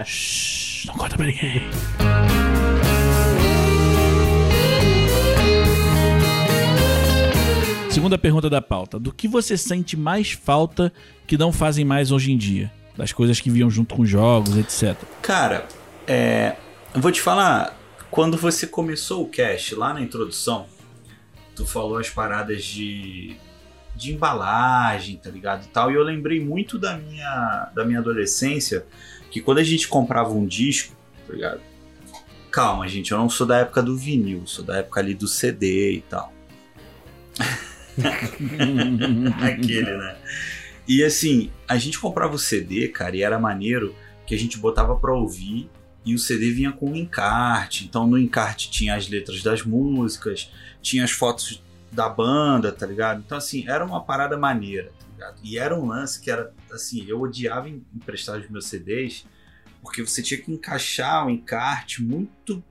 é. 0.01 0.03
Shhh, 0.05 0.87
não 0.89 0.95
conta 0.97 1.17
pra 1.17 1.27
ninguém. 1.27 1.63
Segunda 7.95 8.19
pergunta 8.19 8.51
da 8.51 8.61
pauta. 8.61 8.99
Do 8.99 9.13
que 9.13 9.29
você 9.29 9.57
sente 9.57 9.97
mais 9.97 10.33
falta 10.33 10.93
que 11.29 11.39
não 11.39 11.53
fazem 11.53 11.85
mais 11.85 12.11
hoje 12.11 12.33
em 12.33 12.37
dia? 12.37 12.73
Das 12.97 13.13
coisas 13.13 13.39
que 13.39 13.49
vinham 13.49 13.71
junto 13.71 13.95
com 13.95 14.05
jogos, 14.05 14.57
etc. 14.57 14.97
Cara, 15.23 15.65
é, 16.05 16.57
eu 16.93 17.01
vou 17.01 17.13
te 17.13 17.21
falar, 17.21 17.79
quando 18.11 18.37
você 18.37 18.67
começou 18.67 19.23
o 19.23 19.29
cast 19.29 19.77
lá 19.77 19.95
na 19.95 20.01
introdução, 20.01 20.67
tu 21.55 21.65
falou 21.65 21.97
as 21.97 22.11
paradas 22.11 22.65
de, 22.65 23.37
de 23.95 24.13
embalagem, 24.13 25.17
tá 25.17 25.31
ligado? 25.31 25.65
E 25.65 25.69
tal, 25.69 25.89
e 25.93 25.95
eu 25.95 26.03
lembrei 26.03 26.45
muito 26.45 26.81
da 26.81 26.97
minha, 26.97 27.71
da 27.77 27.85
minha 27.85 28.01
adolescência, 28.01 28.85
que 29.31 29.41
quando 29.41 29.59
a 29.59 29.65
gente 29.65 29.87
comprava 29.87 30.33
um 30.33 30.45
disco, 30.45 30.97
tá 31.29 31.33
ligado? 31.33 31.61
Calma, 32.51 32.89
gente, 32.89 33.13
eu 33.13 33.19
não 33.19 33.31
sou 33.31 33.47
da 33.47 33.59
época 33.59 33.81
do 33.81 33.97
vinil, 33.97 34.43
sou 34.47 34.65
da 34.65 34.79
época 34.79 34.99
ali 34.99 35.15
do 35.15 35.29
CD 35.29 35.93
e 35.93 36.01
tal. 36.01 36.35
Aquele, 39.43 39.97
né? 39.97 40.17
E 40.87 41.03
assim, 41.03 41.51
a 41.67 41.77
gente 41.79 41.99
comprava 41.99 42.35
o 42.35 42.39
CD, 42.39 42.89
cara, 42.89 43.17
e 43.17 43.23
era 43.23 43.39
maneiro 43.39 43.95
que 44.27 44.35
a 44.35 44.39
gente 44.39 44.59
botava 44.59 44.97
pra 44.97 45.15
ouvir 45.15 45.71
e 46.05 46.15
o 46.15 46.19
CD 46.19 46.51
vinha 46.51 46.73
com 46.73 46.91
um 46.91 46.95
encarte. 46.97 47.85
Então 47.85 48.07
no 48.07 48.19
encarte 48.19 48.71
tinha 48.71 48.95
as 48.95 49.09
letras 49.09 49.43
das 49.43 49.63
músicas, 49.63 50.51
tinha 50.83 51.05
as 51.05 51.11
fotos 51.11 51.63
da 51.91 52.09
banda, 52.09 52.71
tá 52.73 52.87
ligado? 52.87 53.23
Então 53.25 53.39
assim, 53.39 53.65
era 53.69 53.85
uma 53.85 54.03
parada 54.05 54.37
maneira, 54.37 54.91
tá 54.99 55.07
ligado? 55.13 55.37
E 55.43 55.59
era 55.59 55.75
um 55.79 55.87
lance 55.87 56.21
que 56.21 56.31
era 56.31 56.53
assim, 56.73 57.05
eu 57.09 57.21
odiava 57.21 57.69
em- 57.69 57.83
emprestar 57.95 58.39
os 58.39 58.49
meus 58.51 58.67
CDs 58.67 59.25
porque 59.81 60.03
você 60.03 60.23
tinha 60.23 60.41
que 60.41 60.51
encaixar 60.53 61.27
o 61.27 61.31
encarte 61.31 62.03
muito 62.03 62.63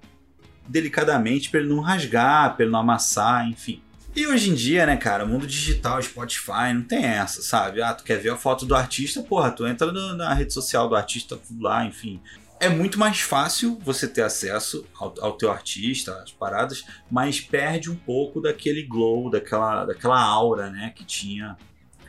delicadamente 0.67 1.49
pra 1.49 1.59
ele 1.59 1.69
não 1.69 1.79
rasgar, 1.79 2.55
pra 2.55 2.63
ele 2.63 2.71
não 2.71 2.79
amassar, 2.79 3.47
enfim. 3.47 3.81
E 4.15 4.27
hoje 4.27 4.51
em 4.51 4.53
dia, 4.53 4.85
né, 4.85 4.95
cara, 4.95 5.25
mundo 5.25 5.47
digital, 5.47 6.01
Spotify, 6.01 6.71
não 6.73 6.83
tem 6.83 7.03
essa, 7.03 7.41
sabe? 7.41 7.81
Ah, 7.81 7.93
tu 7.95 8.03
quer 8.03 8.19
ver 8.19 8.29
a 8.29 8.37
foto 8.37 8.63
do 8.65 8.75
artista, 8.75 9.23
porra, 9.23 9.49
tu 9.51 9.65
entra 9.65 9.91
no- 9.91 10.15
na 10.15 10.33
rede 10.35 10.53
social 10.53 10.87
do 10.87 10.95
artista, 10.95 11.39
lá, 11.59 11.83
enfim. 11.83 12.21
É 12.59 12.69
muito 12.69 12.99
mais 12.99 13.21
fácil 13.21 13.77
você 13.83 14.07
ter 14.07 14.21
acesso 14.21 14.85
ao, 14.95 15.13
ao 15.19 15.33
teu 15.33 15.51
artista, 15.51 16.21
às 16.21 16.31
paradas, 16.31 16.85
mas 17.09 17.41
perde 17.41 17.89
um 17.89 17.95
pouco 17.95 18.39
daquele 18.39 18.83
glow, 18.83 19.31
daquela, 19.31 19.83
daquela 19.83 20.21
aura, 20.21 20.69
né, 20.69 20.93
que 20.95 21.03
tinha 21.03 21.57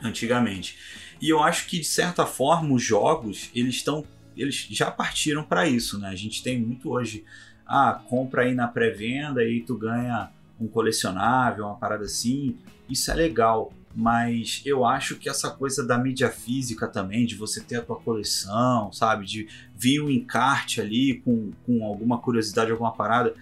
antigamente. 0.02 0.76
E 1.22 1.28
eu 1.30 1.42
acho 1.42 1.66
que, 1.66 1.78
de 1.78 1.86
certa 1.86 2.26
forma, 2.26 2.74
os 2.74 2.82
jogos, 2.82 3.50
eles 3.54 3.76
estão. 3.76 4.04
Eles 4.36 4.66
já 4.70 4.90
partiram 4.90 5.42
para 5.44 5.66
isso, 5.66 5.98
né? 5.98 6.08
A 6.08 6.16
gente 6.16 6.42
tem 6.42 6.60
muito 6.60 6.90
hoje. 6.90 7.24
Ah, 7.66 7.98
compra 8.08 8.42
aí 8.42 8.52
na 8.52 8.66
pré-venda 8.68 9.42
e 9.44 9.62
tu 9.62 9.78
ganha 9.78 10.28
um 10.60 10.66
colecionável, 10.66 11.64
uma 11.64 11.76
parada 11.76 12.04
assim. 12.04 12.56
Isso 12.88 13.10
é 13.10 13.14
legal. 13.14 13.72
Mas 13.96 14.60
eu 14.64 14.84
acho 14.84 15.16
que 15.16 15.28
essa 15.28 15.50
coisa 15.50 15.86
da 15.86 15.96
mídia 15.96 16.28
física 16.28 16.88
também, 16.88 17.24
de 17.24 17.36
você 17.36 17.60
ter 17.60 17.76
a 17.76 17.82
tua 17.82 17.96
coleção, 17.96 18.92
sabe? 18.92 19.24
De 19.24 19.48
vir 19.76 20.00
um 20.00 20.10
encarte 20.10 20.80
ali 20.80 21.22
com, 21.24 21.52
com 21.64 21.84
alguma 21.84 22.18
curiosidade, 22.18 22.72
alguma 22.72 22.92
parada. 22.92 23.34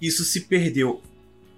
Isso 0.00 0.24
se 0.24 0.42
perdeu. 0.42 1.02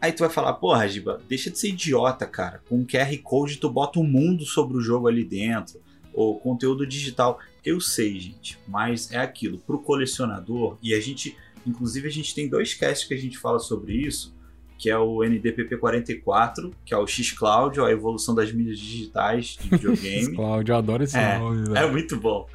Aí 0.01 0.13
tu 0.13 0.21
vai 0.21 0.31
falar, 0.31 0.55
porra, 0.55 0.89
Giba, 0.89 1.21
deixa 1.29 1.51
de 1.51 1.59
ser 1.59 1.69
idiota, 1.69 2.27
cara. 2.27 2.61
Com 2.69 2.85
QR 2.85 3.17
Code 3.23 3.59
tu 3.59 3.71
bota 3.71 4.01
um 4.01 4.05
mundo 4.05 4.45
sobre 4.45 4.77
o 4.77 4.81
jogo 4.81 5.07
ali 5.07 5.25
dentro. 5.25 5.81
Ou 6.13 6.41
conteúdo 6.41 6.85
digital. 6.85 7.39
Eu 7.65 7.81
sei, 7.81 8.19
gente, 8.19 8.59
mas 8.67 9.13
é 9.13 9.19
aquilo. 9.19 9.59
Pro 9.59 9.79
colecionador, 9.79 10.77
e 10.83 10.93
a 10.93 11.01
gente, 11.01 11.37
inclusive, 11.65 12.09
a 12.09 12.11
gente 12.11 12.35
tem 12.35 12.49
dois 12.49 12.75
casts 12.75 13.07
que 13.07 13.15
a 13.15 13.19
gente 13.19 13.39
fala 13.39 13.61
sobre 13.61 13.95
isso, 13.95 14.35
que 14.79 14.89
é 14.89 14.97
o 14.97 15.17
NDPP44, 15.19 16.73
que 16.85 16.95
é 16.95 16.97
o 16.97 17.07
X-Cloud, 17.07 17.81
a 17.81 17.91
evolução 17.91 18.35
das 18.35 18.53
mídias 18.53 18.79
digitais 18.79 19.59
de 19.61 19.69
videogame. 19.69 20.37
Cláudio, 20.37 20.73
eu 20.73 20.77
adoro 20.79 21.03
esse 21.03 21.19
É, 21.19 21.37
nome, 21.37 21.65
velho. 21.65 21.77
É 21.77 21.91
muito 21.91 22.17
bom. 22.17 22.47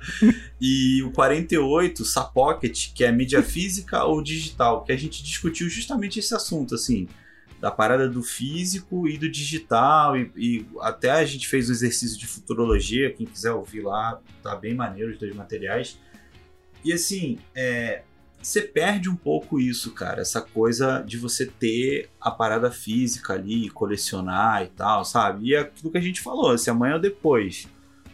E 0.60 1.04
o 1.04 1.12
48, 1.12 2.06
Sapocket, 2.06 2.94
que 2.94 3.04
é 3.04 3.12
mídia 3.12 3.44
física 3.44 4.06
ou 4.06 4.24
digital, 4.24 4.84
que 4.84 4.94
a 4.94 4.98
gente 4.98 5.22
discutiu 5.22 5.70
justamente 5.70 6.20
esse 6.20 6.34
assunto, 6.34 6.76
assim, 6.76 7.10
da 7.60 7.70
parada 7.70 8.08
do 8.08 8.24
físico 8.24 9.08
e 9.08 9.18
do 9.18 9.30
digital, 9.30 10.18
e, 10.18 10.32
e 10.38 10.66
até 10.80 11.12
a 11.12 11.26
gente 11.26 11.48
fez 11.48 11.70
um 11.70 11.74
exercício 11.74 12.18
de 12.18 12.26
futurologia, 12.26 13.14
quem 13.14 13.26
quiser 13.26 13.52
ouvir 13.52 13.82
lá, 13.82 14.20
tá 14.42 14.56
bem 14.56 14.74
maneiro 14.74 15.12
os 15.12 15.18
dois 15.18 15.36
materiais. 15.36 16.00
E 16.86 16.92
assim, 16.94 17.38
é, 17.56 18.04
você 18.43 18.62
perde 18.62 19.10
um 19.10 19.15
pouco 19.15 19.60
isso, 19.60 19.91
cara, 19.93 20.21
essa 20.21 20.41
coisa 20.41 21.01
de 21.08 21.17
você 21.17 21.45
ter 21.45 22.10
a 22.19 22.29
parada 22.29 22.69
física 22.69 23.34
ali, 23.34 23.69
colecionar 23.69 24.63
e 24.63 24.67
tal, 24.67 25.06
sabe? 25.06 25.47
E 25.47 25.56
é 25.56 25.60
aquilo 25.60 25.91
que 25.91 25.97
a 25.97 26.01
gente 26.01 26.21
falou, 26.21 26.58
se 26.58 26.69
amanhã 26.69 26.95
ou 26.95 27.01
depois 27.01 27.67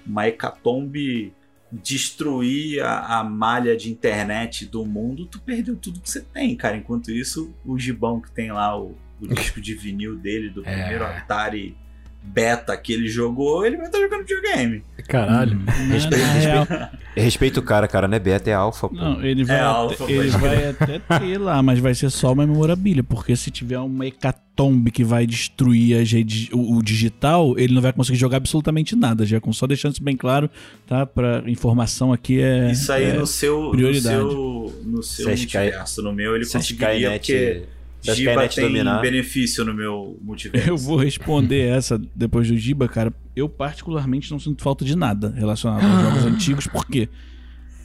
uma 0.05 0.27
hecatombe 0.27 1.33
destruir 1.71 2.81
a, 2.83 3.19
a 3.19 3.23
malha 3.23 3.75
de 3.75 3.91
internet 3.91 4.65
do 4.65 4.85
mundo, 4.85 5.25
tu 5.25 5.39
perdeu 5.39 5.75
tudo 5.75 5.99
que 5.99 6.09
você 6.09 6.21
tem, 6.21 6.55
cara. 6.55 6.77
Enquanto 6.77 7.11
isso, 7.11 7.53
o 7.65 7.77
gibão 7.77 8.19
que 8.19 8.31
tem 8.31 8.51
lá, 8.51 8.79
o, 8.79 8.97
o 9.21 9.27
disco 9.33 9.59
de 9.61 9.75
vinil 9.75 10.15
dele, 10.15 10.49
do 10.49 10.61
É. 10.65 10.71
primeiro 10.71 11.05
Atari 11.05 11.77
beta 12.21 12.75
que 12.77 12.93
ele 12.93 13.08
jogou, 13.08 13.65
ele 13.65 13.77
vai 13.77 13.88
estar 13.88 13.99
jogando 13.99 14.19
videogame. 14.21 14.84
Caralho. 15.08 15.60
Respeito, 15.89 16.17
Na 16.25 16.34
real, 16.34 16.67
Respeita 17.15 17.60
o 17.60 17.63
cara, 17.63 17.88
cara, 17.88 18.08
não 18.08 18.15
é 18.15 18.19
beta, 18.19 18.49
é 18.49 18.53
alfa, 18.53 18.88
pô. 18.88 18.95
Não, 18.95 19.23
ele 19.25 19.43
vai, 19.43 19.55
É 19.55 19.60
até, 19.60 19.65
alfa, 19.67 20.03
ele 20.12 20.29
vai 20.29 20.69
até 20.69 20.99
ter 20.99 21.38
lá, 21.39 21.62
mas 21.63 21.79
vai 21.79 21.95
ser 21.95 22.10
só 22.12 22.32
uma 22.32 22.45
memorabilia, 22.45 23.03
porque 23.03 23.36
se 23.36 23.49
tiver 23.49 23.79
uma 23.79 24.05
hecatombe 24.05 24.91
que 24.91 25.03
vai 25.03 25.25
destruir 25.25 25.97
redes- 26.13 26.49
o, 26.53 26.77
o 26.77 26.84
digital, 26.84 27.58
ele 27.58 27.73
não 27.73 27.82
vai 27.82 27.91
conseguir 27.91 28.19
jogar 28.19 28.38
absolutamente 28.38 28.95
nada, 28.95 29.25
já 29.25 29.39
com 29.41 29.51
só 29.51 29.65
deixando 29.65 29.93
isso 29.93 30.03
bem 30.03 30.15
claro, 30.15 30.49
tá? 30.86 31.05
Pra 31.08 31.41
informação 31.47 32.13
aqui 32.13 32.39
é 32.39 32.71
Isso 32.71 32.91
aí 32.93 33.05
é, 33.05 33.13
no 33.13 33.25
seu 33.25 33.71
prioridade. 33.71 34.15
no 34.17 34.29
seu, 34.29 34.82
no 34.86 35.03
seu 35.03 35.25
Se. 35.38 36.01
No 36.03 36.13
meu 36.13 36.36
ele 36.36 36.45
Se 36.45 36.53
conseguiria, 36.58 37.15
Skynet, 37.15 37.19
porque 37.19 37.78
se 38.01 38.12
a 38.12 38.13
Giba 38.13 38.31
Skynet 38.31 38.55
tem 38.55 38.63
dominar... 38.65 39.01
benefício 39.01 39.65
no 39.65 39.73
meu 39.73 40.17
multiverso. 40.21 40.69
Eu 40.69 40.77
vou 40.77 40.97
responder 40.97 41.67
essa 41.67 41.99
depois 42.15 42.47
do 42.47 42.57
Giba, 42.57 42.88
cara. 42.88 43.13
Eu 43.35 43.49
particularmente 43.49 44.31
não 44.31 44.39
sinto 44.39 44.63
falta 44.63 44.85
de 44.85 44.95
nada 44.95 45.33
relacionado 45.35 45.83
aos 45.83 46.01
jogos 46.01 46.25
antigos, 46.33 46.67
porque 46.67 47.09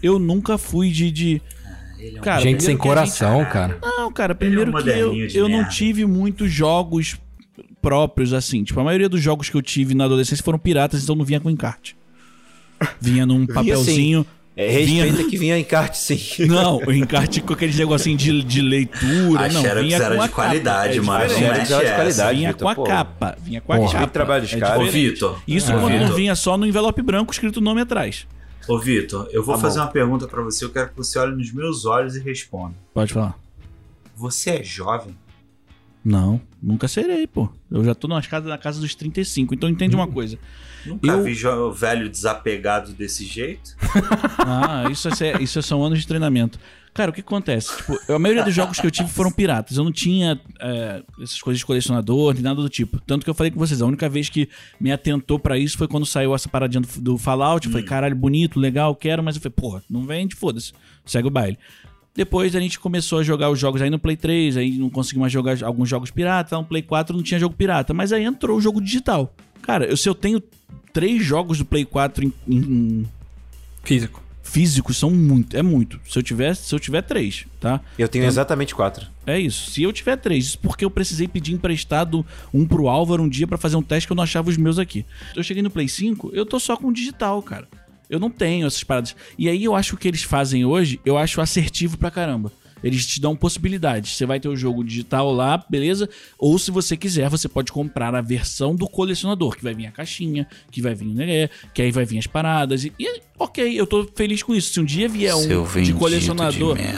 eu 0.03 0.19
nunca 0.19 0.57
fui 0.59 0.91
de. 0.91 1.11
de... 1.11 1.43
Ele 1.99 2.17
é 2.17 2.21
um 2.21 2.23
Cara, 2.23 2.41
gente 2.43 2.63
sem 2.63 2.77
primeiro 2.77 3.01
coração, 3.01 3.41
gente- 3.41 3.53
cara. 3.53 3.79
Não, 3.83 4.13
cara, 4.13 4.37
Ele 4.41 4.57
é 4.57 4.59
um 4.61 4.73
primeiro 4.73 4.85
que 4.85 5.37
eu, 5.37 5.43
eu 5.45 5.49
não 5.49 5.69
tive 5.69 6.05
muitos 6.05 6.51
jogos 6.51 7.17
próprios 7.81 8.33
assim. 8.33 8.65
Tipo, 8.65 8.81
a 8.81 8.85
maioria 8.85 9.09
dos 9.09 9.21
jogos 9.23 9.49
que 9.49 9.57
eu 9.57 9.63
tive 9.63 9.95
na 9.95 10.05
adolescência 10.05 10.45
foram 10.45 10.59
piratas, 10.59 11.03
então 11.03 11.15
não 11.15 11.25
vinha 11.25 11.41
com 11.41 11.51
encarte. 11.51 11.97
Vinha 13.01 13.25
num 13.25 13.47
papelzinho. 13.47 14.27
É, 14.57 14.71
respeita 14.71 15.13
Vinha- 15.17 15.29
que 15.31 15.37
vinha 15.37 15.59
encarte, 15.59 15.99
sim. 15.99 16.19
Não, 16.47 16.77
o 16.79 16.93
encarte 16.93 17.41
com 17.41 17.53
aquele 17.55 17.77
negocinho 17.77 18.17
de, 18.17 18.41
de 18.45 18.63
leitura. 18.63 19.47
A 19.47 19.49
não, 19.49 19.61
Xerox 19.61 19.83
vinha 19.83 19.97
era 19.97 20.15
com 20.17 20.23
a 20.23 20.27
de 20.29 20.33
qualidade, 20.33 20.95
capa. 21.01 21.07
mano. 21.07 21.25
É 21.25 21.27
Não 21.27 21.35
diferente. 21.35 21.59
mexe 21.59 21.73
era 21.75 21.85
de 21.89 21.95
qualidade. 21.95 22.39
Vinha 22.39 22.53
Vitor, 22.53 22.63
com 22.65 22.69
a 22.69 22.75
pô. 22.77 22.85
capa. 22.85 23.39
Vinha 23.43 23.61
com 23.61 23.73
a 23.73 23.77
Porra. 23.79 23.93
capa. 23.93 24.07
Trabalho 24.07 24.43
dos 24.43 24.53
É. 24.53 24.57
Ô, 24.57 24.59
diferente. 24.61 24.93
Vitor. 24.93 25.43
Isso 25.49 25.75
Ô, 25.75 25.81
quando 25.81 25.99
não 25.99 26.15
vinha 26.15 26.37
só 26.37 26.57
no 26.57 26.67
envelope 26.67 27.03
branco 27.03 27.33
escrito 27.33 27.57
o 27.57 27.61
nome 27.61 27.81
atrás. 27.81 28.29
Ô, 28.69 28.79
Vitor, 28.79 29.29
eu 29.33 29.43
vou 29.43 29.57
Tá 29.57 29.63
fazer 29.63 29.79
bom. 29.81 29.87
uma 29.87 29.91
pergunta 29.91 30.29
pra 30.29 30.41
você. 30.43 30.65
Eu 30.65 30.71
quero 30.71 30.89
que 30.91 30.97
você 30.97 31.19
olhe 31.19 31.35
nos 31.37 31.53
meus 31.53 31.85
olhos 31.85 32.15
e 32.15 32.21
responda. 32.21 32.75
Pode 32.95 33.13
falar. 33.13 33.37
Você 34.17 34.51
é 34.51 34.63
jovem? 34.63 35.17
Não, 36.05 36.41
nunca 36.63 36.87
serei, 36.87 37.27
pô. 37.27 37.49
Eu 37.71 37.83
já 37.85 37.95
tô 37.95 38.07
nas 38.07 38.27
casas, 38.27 38.49
na 38.49 38.59
casa 38.59 38.79
dos 38.81 38.95
35, 38.95 39.53
então 39.55 39.69
entende 39.69 39.97
uma 39.97 40.07
coisa. 40.07 40.39
Nunca 40.87 41.07
Eu- 41.07 41.23
vi 41.23 41.35
velho 41.75 42.09
desapegado 42.09 42.93
desse 42.93 43.25
jeito? 43.25 43.77
Ah, 44.47 44.91
isso 44.91 45.09
é, 45.25 45.43
isso 45.43 45.63
são 45.63 45.83
anos 45.83 46.01
de 46.01 46.07
treinamento. 46.07 46.59
Cara, 46.93 47.11
o 47.11 47.15
que 47.15 47.23
acontece? 47.23 47.77
Tipo, 47.77 47.99
a 48.13 48.19
maioria 48.21 48.45
dos 48.45 48.55
jogos 48.55 48.79
que 48.79 48.87
eu 48.87 48.91
tive 48.91 49.09
foram 49.09 49.31
piratas. 49.33 49.77
Eu 49.77 49.83
não 49.83 49.91
tinha 49.91 50.41
é, 50.61 51.03
essas 51.21 51.41
coisas 51.41 51.59
de 51.59 51.67
colecionador, 51.67 52.35
nem 52.35 52.43
nada 52.43 52.63
do 52.63 52.69
tipo. 52.69 53.01
Tanto 53.01 53.25
que 53.25 53.31
eu 53.31 53.35
falei 53.35 53.51
com 53.51 53.59
vocês, 53.59 53.83
a 53.83 53.87
única 53.87 54.09
vez 54.09 54.29
que 54.29 54.49
me 54.79 54.93
atentou 54.93 55.39
pra 55.39 55.59
isso 55.59 55.77
foi 55.77 55.89
quando 55.89 56.07
saiu 56.07 56.35
essa 56.35 56.49
paradinha 56.49 56.83
do, 56.83 57.01
do 57.01 57.19
Fallout. 57.19 57.67
Eu 57.67 57.73
falei, 57.73 57.87
caralho, 57.87 58.15
bonito, 58.15 58.61
legal, 58.61 58.95
quero, 58.95 59.25
mas 59.25 59.35
eu 59.35 59.43
falei, 59.43 59.55
porra, 59.57 59.83
não 59.91 60.07
vende, 60.07 60.37
foda-se. 60.37 60.73
Segue 61.05 61.27
o 61.27 61.31
baile. 61.31 61.59
Depois 62.15 62.55
a 62.55 62.61
gente 62.61 62.79
começou 62.79 63.19
a 63.19 63.23
jogar 63.25 63.51
os 63.51 63.59
jogos 63.59 63.83
aí 63.83 63.91
no 63.91 63.99
Play 63.99 64.17
3, 64.17 64.57
aí 64.57 64.79
não 64.79 64.89
conseguimos 64.89 65.23
mais 65.23 65.33
jogar 65.33 65.61
alguns 65.65 65.89
jogos 65.89 66.13
pirata, 66.13 66.57
no 66.57 66.65
Play 66.65 66.83
4 66.83 67.17
não 67.17 67.25
tinha 67.25 67.41
jogo 67.41 67.57
pirata, 67.57 67.93
mas 67.93 68.13
aí 68.13 68.23
entrou 68.23 68.57
o 68.57 68.61
jogo 68.61 68.81
digital. 68.81 69.35
Cara, 69.65 69.87
eu, 69.87 69.97
se 69.97 70.09
eu 70.09 70.15
tenho 70.15 70.43
três 70.93 71.25
jogos 71.25 71.59
do 71.59 71.65
Play 71.65 71.85
4 71.85 72.25
em, 72.25 72.33
em 72.47 73.09
Físico. 73.83 74.23
físicos, 74.43 74.99
são 74.99 75.11
muito, 75.11 75.57
é 75.57 75.63
muito. 75.63 75.99
Se 76.07 76.19
eu 76.19 76.23
tiver, 76.23 76.55
se 76.55 76.75
eu 76.75 76.79
tiver 76.79 77.03
três, 77.03 77.47
tá? 77.59 77.81
Eu 77.99 78.09
tenho 78.09 78.27
exatamente 78.27 78.75
quatro. 78.75 79.07
É 79.27 79.39
isso. 79.39 79.71
Se 79.71 79.83
eu 79.83 79.93
tiver 79.93 80.17
três, 80.17 80.47
isso 80.47 80.59
porque 80.59 80.85
eu 80.85 80.91
precisei 80.91 81.27
pedir 81.27 81.55
emprestado 81.55 82.25
um 82.53 82.67
pro 82.67 82.89
Álvaro 82.89 83.23
um 83.23 83.29
dia 83.29 83.47
pra 83.47 83.57
fazer 83.57 83.77
um 83.77 83.83
teste 83.83 84.07
que 84.07 84.13
eu 84.13 84.17
não 84.17 84.23
achava 84.23 84.51
os 84.51 84.57
meus 84.59 84.79
aqui. 84.79 85.05
Eu 85.35 85.43
cheguei 85.43 85.63
no 85.63 85.71
Play 85.71 85.89
5, 85.89 86.31
eu 86.35 86.45
tô 86.45 86.61
só 86.61 86.77
com 86.77 86.93
digital, 86.93 87.43
cara. 87.43 87.67
Eu 88.09 88.21
não 88.21 88.31
tenho 88.31 88.67
essas 88.67 88.85
paradas. 88.85 89.17
E 89.39 89.49
aí 89.49 89.65
eu 89.65 89.75
acho 89.75 89.91
que 89.91 89.95
o 89.95 89.99
que 89.99 90.09
eles 90.09 90.23
fazem 90.23 90.65
hoje, 90.65 91.01
eu 91.07 91.17
acho 91.17 91.41
assertivo 91.41 91.97
pra 91.97 92.11
caramba. 92.11 92.53
Eles 92.85 93.07
te 93.07 93.19
dão 93.21 93.35
possibilidades. 93.35 94.13
Você 94.17 94.27
vai 94.27 94.39
ter 94.39 94.49
o 94.49 94.55
jogo 94.55 94.85
digital 94.85 95.33
lá, 95.33 95.65
beleza? 95.69 96.09
Ou 96.39 96.59
se 96.59 96.71
você 96.71 96.97
quiser, 96.99 97.31
você 97.31 97.49
pode 97.49 97.73
comprar 97.73 98.15
a 98.15 98.21
versão 98.21 98.77
do 98.77 98.87
colecionador, 98.87 99.57
que 99.57 99.65
vai 99.65 99.73
vir 99.75 99.87
a 99.87 99.91
caixinha, 99.91 100.47
que 100.71 100.83
vai 100.83 100.95
vir 100.95 101.07
o 101.07 101.15
negé, 101.15 101.49
que 101.73 101.81
aí 101.81 101.91
vai 101.91 102.05
vir 102.05 102.19
as 102.19 102.27
paradas. 102.27 102.85
E, 102.85 102.93
e, 102.99 103.21
ok, 103.39 103.81
eu 103.81 103.87
tô 103.87 104.07
feliz 104.15 104.43
com 104.43 104.55
isso. 104.55 104.75
Se 104.75 104.81
um 104.81 104.85
dia 104.85 105.09
vier 105.09 105.35
um 105.35 105.65
de 105.83 105.95
colecionador. 105.95 106.77
É, 106.79 106.95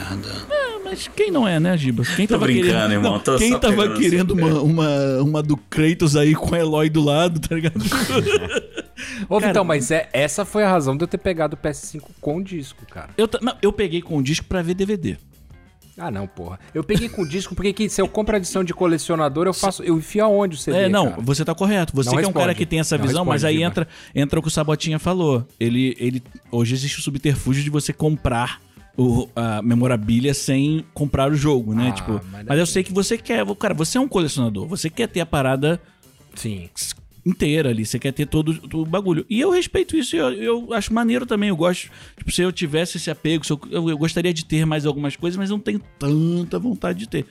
mas 0.83 1.07
quem 1.07 1.31
não 1.31 1.47
é, 1.47 1.59
né, 1.59 1.77
Giba? 1.77 2.03
Quem 2.15 2.27
Tô 2.27 2.33
tava 2.35 2.45
brincando, 2.45 2.73
querendo, 2.73 2.91
irmão, 2.91 3.13
Não, 3.13 3.19
tô 3.19 3.37
quem 3.37 3.51
só 3.51 3.59
tava 3.59 3.97
querendo 3.97 4.31
uma, 4.31 4.61
uma, 4.61 5.21
uma 5.21 5.43
do 5.43 5.55
Kratos 5.55 6.15
aí 6.15 6.33
com 6.35 6.51
o 6.51 6.55
Eloy 6.55 6.89
do 6.89 7.01
lado, 7.03 7.39
tá 7.39 7.55
ligado? 7.55 7.79
Ô, 9.29 9.39
Cara- 9.39 9.47
Vitão, 9.47 9.63
mas 9.63 9.91
é, 9.91 10.09
essa 10.11 10.43
foi 10.43 10.63
a 10.63 10.69
razão 10.69 10.95
de 10.97 11.03
eu 11.03 11.07
ter 11.07 11.17
pegado 11.17 11.55
o 11.55 11.57
PS5 11.57 12.01
com 12.19 12.41
disco, 12.41 12.85
cara. 12.85 13.09
eu, 13.17 13.29
não, 13.41 13.55
eu 13.61 13.71
peguei 13.71 14.01
com 14.01 14.17
o 14.17 14.23
disco 14.23 14.45
pra 14.45 14.61
ver 14.61 14.73
DVD. 14.73 15.17
Ah, 15.97 16.11
não, 16.11 16.27
porra. 16.27 16.59
Eu 16.73 16.83
peguei 16.83 17.09
com 17.09 17.25
disco 17.25 17.55
porque 17.55 17.73
que, 17.73 17.89
se 17.89 17.99
eu 17.99 18.07
compro 18.07 18.35
a 18.35 18.37
edição 18.37 18.63
de 18.63 18.73
colecionador, 18.73 19.47
eu 19.47 19.53
faço. 19.53 19.83
Eu 19.83 19.97
enfio 19.97 20.23
aonde 20.23 20.55
o 20.55 20.59
CD? 20.59 20.83
É, 20.83 20.89
não, 20.89 21.09
cara? 21.09 21.21
você 21.21 21.43
tá 21.43 21.55
correto. 21.55 21.95
Você 21.95 22.09
Não 22.09 22.17
que 22.17 22.25
é 22.25 22.27
um 22.27 22.33
cara 22.33 22.53
que 22.53 22.65
tem 22.65 22.79
essa 22.79 22.97
Não 22.97 23.05
visão, 23.05 23.25
mas 23.25 23.41
responde, 23.41 23.47
aí 23.47 23.57
Giba. 23.57 23.67
entra, 23.67 23.87
entra 24.13 24.39
o 24.39 24.41
que 24.41 24.47
o 24.47 24.51
Sabotinha 24.51 24.99
falou. 24.99 25.47
Ele, 25.59 25.95
ele, 25.99 26.21
hoje 26.51 26.75
existe 26.75 26.99
o 26.99 27.01
subterfúgio 27.01 27.63
de 27.63 27.69
você 27.69 27.91
comprar 27.91 28.61
o, 28.95 29.27
a 29.35 29.61
memorabilia 29.61 30.33
sem 30.33 30.85
comprar 30.93 31.31
o 31.31 31.35
jogo, 31.35 31.73
né? 31.73 31.89
Ah, 31.89 31.93
tipo, 31.93 32.21
mas 32.31 32.45
mas, 32.45 32.59
eu 32.59 32.65
sei 32.65 32.83
que 32.83 32.93
você 32.93 33.17
quer. 33.17 33.45
Cara, 33.55 33.73
você 33.73 33.97
é 33.97 34.01
um 34.01 34.07
colecionador. 34.07 34.67
Você 34.67 34.89
quer 34.89 35.07
ter 35.07 35.21
a 35.21 35.25
parada 35.25 35.81
Sim. 36.37 36.69
Inteira 37.27 37.69
ali. 37.69 37.85
Você 37.85 37.99
quer 37.99 38.11
ter 38.13 38.25
todo, 38.25 38.59
o 38.73 38.85
bagulho. 38.85 39.25
E 39.29 39.39
eu 39.39 39.51
respeito 39.51 39.95
isso. 39.97 40.15
Eu, 40.15 40.31
eu 40.31 40.73
acho 40.73 40.93
maneiro 40.93 41.25
também. 41.25 41.49
Eu 41.49 41.55
gosto. 41.57 41.89
Tipo, 42.17 42.31
se 42.31 42.41
eu 42.41 42.51
tivesse 42.51 42.97
esse 42.97 43.09
apego, 43.11 43.43
eu, 43.49 43.59
eu, 43.69 43.89
eu 43.89 43.97
gostaria 43.97 44.33
de 44.33 44.45
ter 44.45 44.65
mais 44.65 44.85
algumas 44.85 45.15
coisas, 45.15 45.37
mas 45.37 45.49
eu 45.49 45.57
não 45.57 45.63
tenho 45.63 45.81
tanta 45.99 46.57
vontade 46.57 46.99
de 46.99 47.09
ter. 47.09 47.25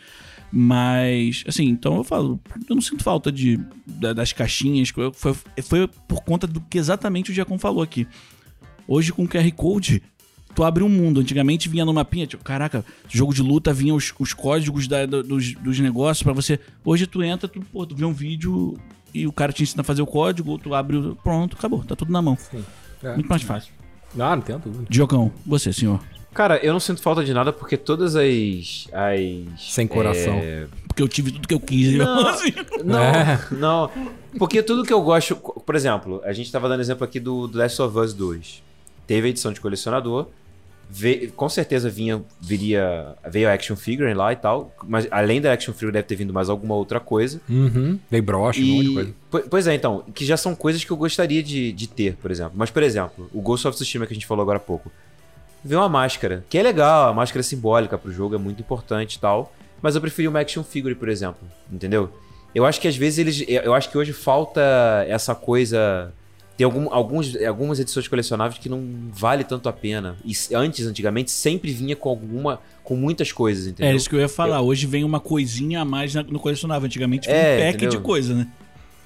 Mas, 0.52 1.42
assim, 1.46 1.64
então 1.64 1.96
eu 1.96 2.04
falo, 2.04 2.40
eu 2.68 2.74
não 2.76 2.80
sinto 2.82 3.02
falta 3.02 3.32
de, 3.32 3.58
da- 3.86 4.12
das 4.12 4.32
caixinhas. 4.32 4.90
Foi, 5.14 5.34
foi 5.62 5.88
por 6.08 6.22
conta 6.22 6.46
do 6.46 6.60
que 6.60 6.78
exatamente 6.78 7.30
o 7.30 7.34
Giacom 7.34 7.58
falou 7.58 7.82
aqui. 7.82 8.06
Hoje 8.88 9.12
com 9.12 9.26
QR 9.26 9.50
Code, 9.52 10.02
tu 10.54 10.62
abre 10.62 10.84
um 10.84 10.88
mundo. 10.88 11.20
Antigamente 11.20 11.68
vinha 11.68 11.84
no 11.84 11.92
mapinha, 11.92 12.26
tipo, 12.26 12.44
caraca, 12.44 12.84
jogo 13.08 13.34
de 13.34 13.42
luta 13.42 13.72
vinha 13.72 13.94
os, 13.94 14.14
os 14.18 14.32
códigos 14.32 14.86
da- 14.86 15.04
do- 15.04 15.22
dos, 15.22 15.52
dos 15.54 15.80
negócios 15.80 16.22
pra 16.22 16.32
você. 16.32 16.60
Hoje 16.84 17.06
tu 17.06 17.22
entra, 17.22 17.48
tu, 17.48 17.60
pô, 17.72 17.84
tu 17.84 17.96
vê 17.96 18.04
um 18.04 18.12
vídeo 18.12 18.78
e 19.22 19.26
o 19.26 19.32
cara 19.32 19.52
te 19.52 19.62
ensina 19.62 19.80
a 19.80 19.84
fazer 19.84 20.02
o 20.02 20.06
código, 20.06 20.58
tu 20.58 20.74
abre 20.74 20.96
o. 20.96 21.16
Pronto, 21.16 21.56
acabou, 21.58 21.82
tá 21.84 21.94
tudo 21.96 22.12
na 22.12 22.20
mão. 22.22 22.36
É. 23.02 23.14
Muito 23.14 23.28
mais 23.28 23.42
fácil. 23.42 23.72
Ah, 24.18 24.34
não 24.34 24.42
tenho 24.42 24.58
dúvida. 24.58 24.86
Diocão, 24.88 25.30
você, 25.44 25.72
senhor. 25.72 26.00
Cara, 26.32 26.58
eu 26.58 26.72
não 26.72 26.80
sinto 26.80 27.00
falta 27.00 27.24
de 27.24 27.32
nada 27.32 27.52
porque 27.52 27.76
todas 27.76 28.14
as. 28.14 28.88
as 28.92 29.72
Sem 29.72 29.86
coração. 29.86 30.34
é, 30.34 30.66
Porque 30.86 31.02
eu 31.02 31.08
tive 31.08 31.32
tudo 31.32 31.48
que 31.48 31.54
eu 31.54 31.60
quis. 31.60 31.94
Não. 31.96 32.26
assim. 32.28 32.52
Não, 32.84 32.98
É. 33.02 33.40
não. 33.52 33.90
Porque 34.38 34.62
tudo 34.62 34.84
que 34.84 34.92
eu 34.92 35.00
gosto. 35.02 35.34
Por 35.36 35.74
exemplo, 35.74 36.20
a 36.24 36.32
gente 36.32 36.52
tava 36.52 36.68
dando 36.68 36.80
exemplo 36.80 37.04
aqui 37.04 37.18
do, 37.18 37.46
do 37.46 37.56
Last 37.58 37.80
of 37.80 37.98
Us 37.98 38.12
2. 38.12 38.62
Teve 39.06 39.28
a 39.28 39.30
edição 39.30 39.52
de 39.52 39.60
colecionador. 39.60 40.26
Ve- 40.88 41.32
com 41.36 41.48
certeza 41.48 41.88
vinha, 41.90 42.22
viria. 42.40 43.14
Veio 43.28 43.48
a 43.48 43.52
action 43.52 43.76
figure 43.76 44.12
lá 44.14 44.32
e 44.32 44.36
tal. 44.36 44.74
Mas 44.86 45.06
além 45.10 45.40
da 45.40 45.52
action 45.52 45.72
figure 45.74 45.92
deve 45.92 46.06
ter 46.06 46.16
vindo 46.16 46.32
mais 46.32 46.48
alguma 46.48 46.74
outra 46.74 46.98
coisa. 47.00 47.40
Uhum. 47.48 47.98
Dei 48.10 48.20
broche, 48.20 48.62
um 48.62 48.66
monte 48.66 48.84
de 48.84 48.90
E, 48.90 48.94
coisa. 48.94 49.12
po- 49.30 49.48
pois 49.50 49.66
é, 49.66 49.74
então, 49.74 50.04
que 50.14 50.24
já 50.24 50.36
são 50.36 50.54
coisas 50.54 50.82
que 50.84 50.90
eu 50.90 50.96
gostaria 50.96 51.42
de, 51.42 51.72
de 51.72 51.86
ter, 51.88 52.16
por 52.16 52.30
exemplo. 52.30 52.52
Mas, 52.54 52.70
por 52.70 52.82
exemplo, 52.82 53.28
o 53.32 53.40
Ghost 53.40 53.66
of 53.66 53.74
Tsushima 53.76 54.06
que 54.06 54.12
a 54.12 54.14
gente 54.14 54.26
falou 54.26 54.42
agora 54.42 54.56
há 54.58 54.60
pouco. 54.60 54.90
Veio 55.64 55.80
uma 55.80 55.88
máscara, 55.88 56.44
que 56.48 56.56
é 56.56 56.62
legal, 56.62 57.08
a 57.08 57.12
máscara 57.12 57.40
é 57.40 57.42
simbólica 57.42 57.98
pro 57.98 58.12
jogo, 58.12 58.34
é 58.34 58.38
muito 58.38 58.60
importante 58.60 59.14
e 59.16 59.18
tal. 59.18 59.52
Mas 59.82 59.94
eu 59.94 60.00
preferi 60.00 60.28
uma 60.28 60.40
action 60.40 60.62
figure, 60.62 60.94
por 60.94 61.08
exemplo. 61.08 61.40
Entendeu? 61.70 62.08
Eu 62.54 62.64
acho 62.64 62.80
que 62.80 62.88
às 62.88 62.96
vezes 62.96 63.18
eles. 63.18 63.44
Eu 63.48 63.74
acho 63.74 63.90
que 63.90 63.98
hoje 63.98 64.12
falta 64.12 64.60
essa 65.08 65.34
coisa. 65.34 66.12
Tem 66.56 66.64
algum, 66.64 66.90
alguns, 66.92 67.36
algumas 67.44 67.78
edições 67.78 68.08
colecionáveis 68.08 68.58
que 68.58 68.68
não 68.68 68.82
vale 69.12 69.44
tanto 69.44 69.68
a 69.68 69.72
pena. 69.72 70.16
E 70.24 70.32
antes, 70.54 70.86
antigamente, 70.86 71.30
sempre 71.30 71.70
vinha 71.72 71.94
com 71.94 72.08
alguma. 72.08 72.60
com 72.82 72.94
muitas 72.96 73.32
coisas, 73.32 73.66
entendeu? 73.66 73.92
É 73.92 73.96
isso 73.96 74.08
que 74.08 74.14
eu 74.16 74.20
ia 74.20 74.28
falar. 74.28 74.60
Hoje 74.62 74.86
vem 74.86 75.02
uma 75.04 75.20
coisinha 75.20 75.80
a 75.80 75.84
mais 75.84 76.14
no 76.14 76.38
colecionável. 76.38 76.86
Antigamente 76.86 77.26
vinha 77.28 77.38
É, 77.38 77.54
um 77.56 77.60
pack 77.66 77.76
entendeu? 77.76 77.90
de 78.00 78.04
coisa, 78.04 78.34
né? 78.34 78.46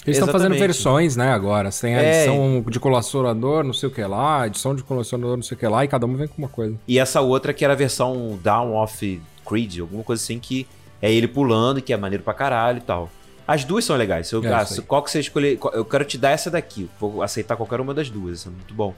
Eles 0.06 0.16
estão 0.18 0.32
fazendo 0.32 0.54
versões, 0.54 1.14
né, 1.16 1.30
agora. 1.30 1.70
Você 1.70 1.86
tem 1.88 1.94
a 1.96 2.02
É. 2.02 2.16
edição 2.24 2.64
de 2.68 2.80
colecionador, 2.80 3.64
não 3.64 3.72
sei 3.74 3.88
o 3.88 3.92
que 3.92 4.02
lá, 4.02 4.46
edição 4.46 4.74
de 4.74 4.82
colecionador, 4.82 5.36
não 5.36 5.42
sei 5.42 5.56
o 5.56 5.58
que 5.60 5.66
lá, 5.66 5.84
e 5.84 5.88
cada 5.88 6.06
um 6.06 6.14
vem 6.16 6.26
com 6.28 6.38
uma 6.38 6.48
coisa. 6.48 6.74
E 6.88 6.98
essa 6.98 7.20
outra 7.20 7.52
que 7.52 7.64
era 7.64 7.74
a 7.74 7.76
versão 7.76 8.38
Down 8.42 8.76
of 8.82 9.20
Creed, 9.46 9.80
alguma 9.80 10.02
coisa 10.02 10.22
assim, 10.22 10.38
que 10.38 10.66
é 11.02 11.12
ele 11.12 11.28
pulando, 11.28 11.82
que 11.82 11.92
é 11.92 11.96
maneiro 11.96 12.22
pra 12.24 12.32
caralho 12.32 12.78
e 12.78 12.82
tal. 12.82 13.10
As 13.52 13.64
duas 13.64 13.84
são 13.84 13.96
legais. 13.96 14.28
Se 14.28 14.34
eu, 14.34 14.44
É, 14.44 14.52
ah, 14.52 14.64
se- 14.64 14.80
qual 14.82 15.02
que 15.02 15.10
você 15.10 15.18
escolher. 15.20 15.56
qual- 15.58 15.74
Eu 15.74 15.84
quero 15.84 16.04
te 16.04 16.16
dar 16.16 16.30
essa 16.30 16.50
daqui. 16.50 16.88
Vou 17.00 17.20
aceitar 17.22 17.56
qualquer 17.56 17.80
uma 17.80 17.92
das 17.92 18.08
duas. 18.08 18.38
Isso 18.40 18.48
é 18.48 18.52
muito 18.52 18.72
bom. 18.72 18.94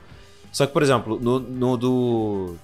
Só 0.52 0.66
que, 0.66 0.72
por 0.72 0.82
exemplo, 0.82 1.18
no, 1.20 1.38
no 1.38 1.76
do. 1.76 2.56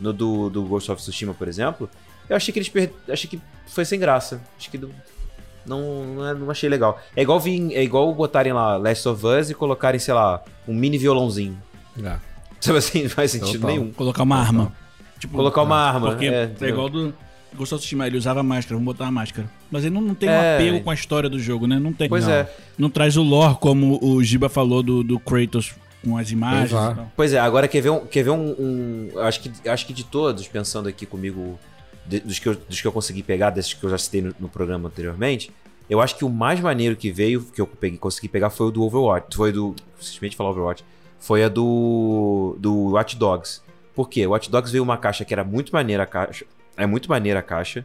No 0.00 0.12
do, 0.12 0.48
do 0.50 0.62
Ghost 0.64 0.90
of 0.90 1.00
Tsushima, 1.00 1.34
por 1.34 1.46
exemplo, 1.46 1.88
eu 2.28 2.34
achei 2.34 2.50
que 2.52 2.58
eles 2.58 2.68
per... 2.68 2.90
achei 3.08 3.28
que 3.30 3.40
foi 3.68 3.84
sem 3.84 3.98
graça. 4.00 4.40
Acho 4.58 4.70
que 4.70 4.76
não, 4.78 4.90
não, 5.66 6.04
não, 6.34 6.48
é- 6.48 6.50
achei 6.50 6.68
legal. 6.68 6.98
É 7.14 7.22
igual 7.22 7.38
vir, 7.38 7.72
é 7.74 7.82
igual 7.82 8.12
botarem 8.14 8.52
lá 8.52 8.76
Last 8.76 9.06
of 9.08 9.24
Us 9.26 9.50
e 9.50 9.54
colocarem, 9.54 10.00
sei 10.00 10.14
lá, 10.14 10.42
um 10.66 10.74
mini 10.74 10.98
violãozinho. 10.98 11.56
É. 12.02 12.16
Sabe 12.60 12.78
assim, 12.78 13.02
não 13.04 13.10
faz 13.10 13.30
sentido 13.30 13.60
Total. 13.60 13.70
nenhum. 13.70 13.92
Colocar 13.92 14.22
uma 14.22 14.36
arma. 14.38 14.72
Tipo, 15.20 15.36
Colocar 15.36 15.62
uma 15.62 15.76
arma. 15.76 16.08
Porque 16.10 16.26
é, 16.26 16.50
é, 16.60 16.68
igual 16.68 16.88
do 16.88 17.14
Ghost 17.56 17.74
of 17.74 17.80
Tsushima, 17.80 18.06
ele 18.06 18.16
usava 18.18 18.42
máscara, 18.42 18.76
vamos 18.76 18.84
botar 18.92 19.04
uma 19.04 19.12
máscara. 19.12 19.48
Mas 19.70 19.84
ele 19.84 19.94
não, 19.94 20.00
não 20.00 20.14
tem 20.14 20.28
um 20.28 20.32
É. 20.32 20.54
apego 20.56 20.80
com 20.82 20.90
a 20.90 20.94
história 20.94 21.28
do 21.28 21.38
jogo, 21.38 21.66
né? 21.66 21.78
Não 21.78 21.92
tem. 21.92 22.08
Pois 22.08 22.24
não. 22.26 22.32
é. 22.32 22.50
Não 22.78 22.90
traz 22.90 23.16
o 23.16 23.22
lore 23.22 23.56
como 23.60 23.98
o 24.02 24.22
Giba 24.22 24.48
falou 24.48 24.82
do, 24.82 25.02
do 25.02 25.18
Kratos 25.18 25.74
com 26.04 26.16
as 26.18 26.30
imagens. 26.30 26.70
Pois 26.70 26.82
é. 26.82 26.90
e 26.90 26.94
tal. 26.94 27.12
Pois 27.16 27.32
é, 27.32 27.38
agora 27.38 27.66
quer 27.68 27.80
ver 27.80 27.90
um. 27.90 28.06
Quer 28.06 28.22
ver 28.24 28.30
um, 28.30 28.50
um- 28.58 29.08
acho, 29.20 29.40
que, 29.40 29.68
acho 29.68 29.86
que 29.86 29.92
de 29.92 30.04
todos, 30.04 30.46
pensando 30.48 30.88
aqui 30.88 31.06
comigo, 31.06 31.58
de- 32.06 32.20
dos, 32.20 32.38
que 32.38 32.48
eu, 32.48 32.54
dos 32.54 32.80
que 32.80 32.86
eu 32.86 32.92
consegui 32.92 33.22
pegar, 33.22 33.50
desses 33.50 33.72
que 33.74 33.82
eu 33.84 33.90
já 33.90 33.98
citei 33.98 34.20
no, 34.22 34.34
no 34.38 34.48
programa 34.48 34.88
anteriormente, 34.88 35.50
eu 35.88 36.00
acho 36.00 36.16
que 36.16 36.24
o 36.24 36.30
mais 36.30 36.60
maneiro 36.60 36.96
que 36.96 37.10
veio, 37.10 37.42
que 37.44 37.60
eu 37.60 37.66
peguei, 37.66 37.98
consegui 37.98 38.28
pegar, 38.28 38.50
foi 38.50 38.66
o 38.66 38.70
do 38.70 38.82
Overwatch. 38.82 39.36
Foi 39.36 39.52
do. 39.52 39.74
Simplesmente 40.00 40.36
falar 40.36 40.50
Overwatch. 40.50 40.84
Foi 41.20 41.42
a 41.44 41.48
do. 41.48 42.56
do 42.58 42.74
Watch 42.92 43.16
Dogs. 43.16 43.62
Por 43.94 44.08
quê? 44.08 44.26
O 44.26 44.30
Watch 44.30 44.50
Dogs 44.50 44.72
veio 44.72 44.82
uma 44.82 44.96
caixa 44.98 45.24
que 45.24 45.32
era 45.32 45.44
muito 45.44 45.72
maneira 45.72 46.02
a 46.02 46.06
caixa. 46.06 46.44
É 46.76 46.86
muito 46.86 47.08
maneira 47.08 47.40
a 47.40 47.42
caixa. 47.42 47.84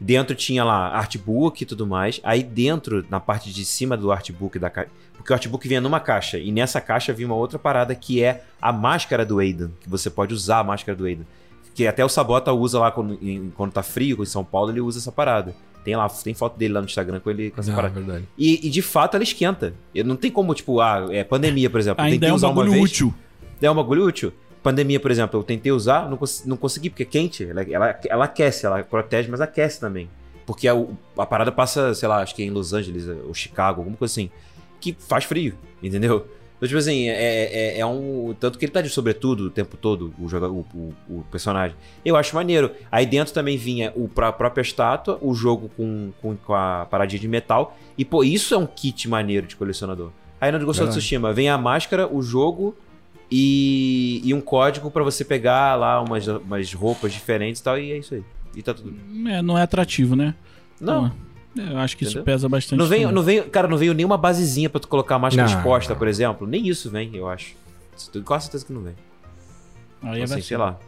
Dentro 0.00 0.34
tinha 0.34 0.64
lá 0.64 0.88
artbook 0.88 1.62
e 1.62 1.66
tudo 1.66 1.86
mais. 1.86 2.20
Aí 2.24 2.42
dentro, 2.42 3.04
na 3.10 3.20
parte 3.20 3.52
de 3.52 3.64
cima 3.64 3.96
do 3.96 4.10
artbook 4.10 4.58
da 4.58 4.70
caixa. 4.70 4.90
Porque 5.14 5.30
o 5.30 5.34
artbook 5.34 5.68
vinha 5.68 5.80
numa 5.80 6.00
caixa. 6.00 6.38
E 6.38 6.50
nessa 6.50 6.80
caixa 6.80 7.12
vinha 7.12 7.28
uma 7.28 7.34
outra 7.36 7.58
parada 7.58 7.94
que 7.94 8.22
é 8.22 8.44
a 8.62 8.72
máscara 8.72 9.26
do 9.26 9.38
Aiden. 9.38 9.70
Que 9.80 9.90
você 9.90 10.08
pode 10.08 10.32
usar 10.32 10.60
a 10.60 10.64
máscara 10.64 10.96
do 10.96 11.04
Aiden. 11.04 11.26
Que 11.74 11.86
até 11.86 12.02
o 12.02 12.08
Sabota 12.08 12.50
usa 12.52 12.78
lá 12.78 12.90
quando, 12.90 13.18
quando 13.54 13.72
tá 13.72 13.82
frio, 13.82 14.22
em 14.22 14.26
São 14.26 14.42
Paulo, 14.42 14.70
ele 14.70 14.80
usa 14.80 14.98
essa 14.98 15.12
parada. 15.12 15.54
Tem 15.84 15.94
lá, 15.96 16.08
tem 16.08 16.32
foto 16.34 16.58
dele 16.58 16.74
lá 16.74 16.80
no 16.80 16.86
Instagram 16.86 17.20
com 17.20 17.30
ele 17.30 17.50
com 17.50 17.60
essa 17.60 17.72
Ah, 17.72 17.74
parada. 17.76 17.94
verdade. 17.94 18.24
E, 18.38 18.66
e 18.66 18.70
de 18.70 18.82
fato 18.82 19.14
ela 19.16 19.24
esquenta. 19.24 19.74
Não 20.04 20.16
tem 20.16 20.30
como, 20.30 20.54
tipo, 20.54 20.80
ah, 20.80 21.06
é 21.10 21.22
pandemia, 21.24 21.68
por 21.70 21.78
exemplo. 21.80 22.02
Ainda 22.02 22.26
é 22.26 22.32
um 22.32 22.38
bagulho 22.38 22.80
útil. 22.82 23.14
É 23.60 23.70
um 23.70 23.74
bagulho 23.74 24.04
útil. 24.06 24.32
Pandemia, 24.62 25.00
por 25.00 25.10
exemplo, 25.10 25.40
eu 25.40 25.44
tentei 25.44 25.72
usar, 25.72 26.08
não, 26.10 26.16
cons- 26.16 26.44
não 26.44 26.56
consegui, 26.56 26.90
porque 26.90 27.02
é 27.02 27.06
quente. 27.06 27.44
Ela, 27.48 27.62
ela, 27.62 28.00
ela 28.08 28.24
aquece, 28.26 28.66
ela 28.66 28.82
protege, 28.82 29.28
mas 29.30 29.40
aquece 29.40 29.80
também. 29.80 30.08
Porque 30.44 30.68
a, 30.68 30.74
a 31.16 31.24
parada 31.26 31.50
passa, 31.52 31.94
sei 31.94 32.08
lá, 32.08 32.22
acho 32.22 32.34
que 32.34 32.42
é 32.42 32.46
em 32.46 32.50
Los 32.50 32.72
Angeles 32.72 33.06
ou 33.26 33.32
Chicago, 33.32 33.80
alguma 33.80 33.96
coisa 33.96 34.12
assim. 34.12 34.30
Que 34.80 34.94
faz 34.98 35.24
frio, 35.24 35.54
entendeu? 35.82 36.26
Então, 36.56 36.68
tipo 36.68 36.78
assim, 36.78 37.08
é, 37.08 37.76
é, 37.76 37.78
é 37.80 37.86
um. 37.86 38.34
Tanto 38.38 38.58
que 38.58 38.66
ele 38.66 38.72
tá 38.72 38.82
de 38.82 38.90
sobretudo 38.90 39.44
o 39.44 39.50
tempo 39.50 39.78
todo, 39.78 40.12
o, 40.18 40.26
o, 40.26 40.66
o, 40.74 40.94
o 41.20 41.24
personagem. 41.30 41.74
Eu 42.04 42.16
acho 42.16 42.34
maneiro. 42.34 42.70
Aí 42.92 43.06
dentro 43.06 43.32
também 43.32 43.56
vinha 43.56 43.92
o, 43.96 44.08
pra- 44.08 44.28
a 44.28 44.32
própria 44.32 44.60
estátua, 44.60 45.18
o 45.22 45.32
jogo 45.34 45.70
com, 45.74 46.10
com, 46.20 46.36
com 46.36 46.52
a 46.54 46.84
paradinha 46.90 47.18
de 47.18 47.28
metal. 47.28 47.78
E, 47.96 48.04
pô, 48.04 48.22
isso 48.22 48.54
é 48.54 48.58
um 48.58 48.66
kit 48.66 49.08
maneiro 49.08 49.46
de 49.46 49.56
colecionador. 49.56 50.10
Aí 50.38 50.52
no 50.52 50.58
Ghost 50.64 50.82
of. 50.82 50.90
Tsushima 50.90 51.32
vem 51.32 51.48
a 51.48 51.56
máscara, 51.56 52.06
o 52.12 52.20
jogo 52.20 52.76
e, 53.30 54.20
e 54.24 54.34
um 54.34 54.40
código 54.40 54.90
pra 54.90 55.02
você 55.04 55.24
pegar 55.24 55.74
lá 55.76 56.00
umas, 56.00 56.26
umas 56.26 56.72
roupas 56.74 57.12
diferentes 57.12 57.60
e 57.60 57.64
tal, 57.64 57.78
e 57.78 57.92
é 57.92 57.98
isso 57.98 58.14
aí. 58.14 58.24
E 58.56 58.62
tá 58.62 58.74
tudo. 58.74 58.94
É, 59.28 59.40
não 59.42 59.56
é 59.56 59.62
atrativo, 59.62 60.16
né? 60.16 60.34
Não, 60.80 61.12
Então, 61.52 61.66
é, 61.68 61.72
eu 61.72 61.78
acho 61.78 61.96
que 61.96 62.04
isso 62.04 62.12
Entendeu? 62.18 62.24
pesa 62.24 62.48
bastante. 62.48 62.78
não 62.78 62.86
veio, 62.86 63.02
também. 63.02 63.14
não 63.14 63.22
veio, 63.22 63.44
cara, 63.50 63.68
não 63.68 63.76
veio 63.76 63.94
nenhuma 63.94 64.16
basezinha 64.16 64.68
pra 64.68 64.80
tu 64.80 64.88
colocar 64.88 65.14
a 65.16 65.18
máscara 65.18 65.48
Não. 65.48 65.56
exposta, 65.56 65.94
por 65.94 66.08
exemplo. 66.08 66.46
Nem 66.46 66.66
isso 66.66 66.90
vem, 66.90 67.14
eu 67.14 67.28
acho. 67.28 67.54
Quase 68.24 68.44
certeza 68.46 68.64
que 68.66 68.72
não 68.72 68.80
vem. 68.82 68.94
Aí 70.02 70.20
é 70.20 70.24
assim, 70.24 70.34
vacilo. 70.36 70.42
sei 70.42 70.56
lá. 70.56 70.78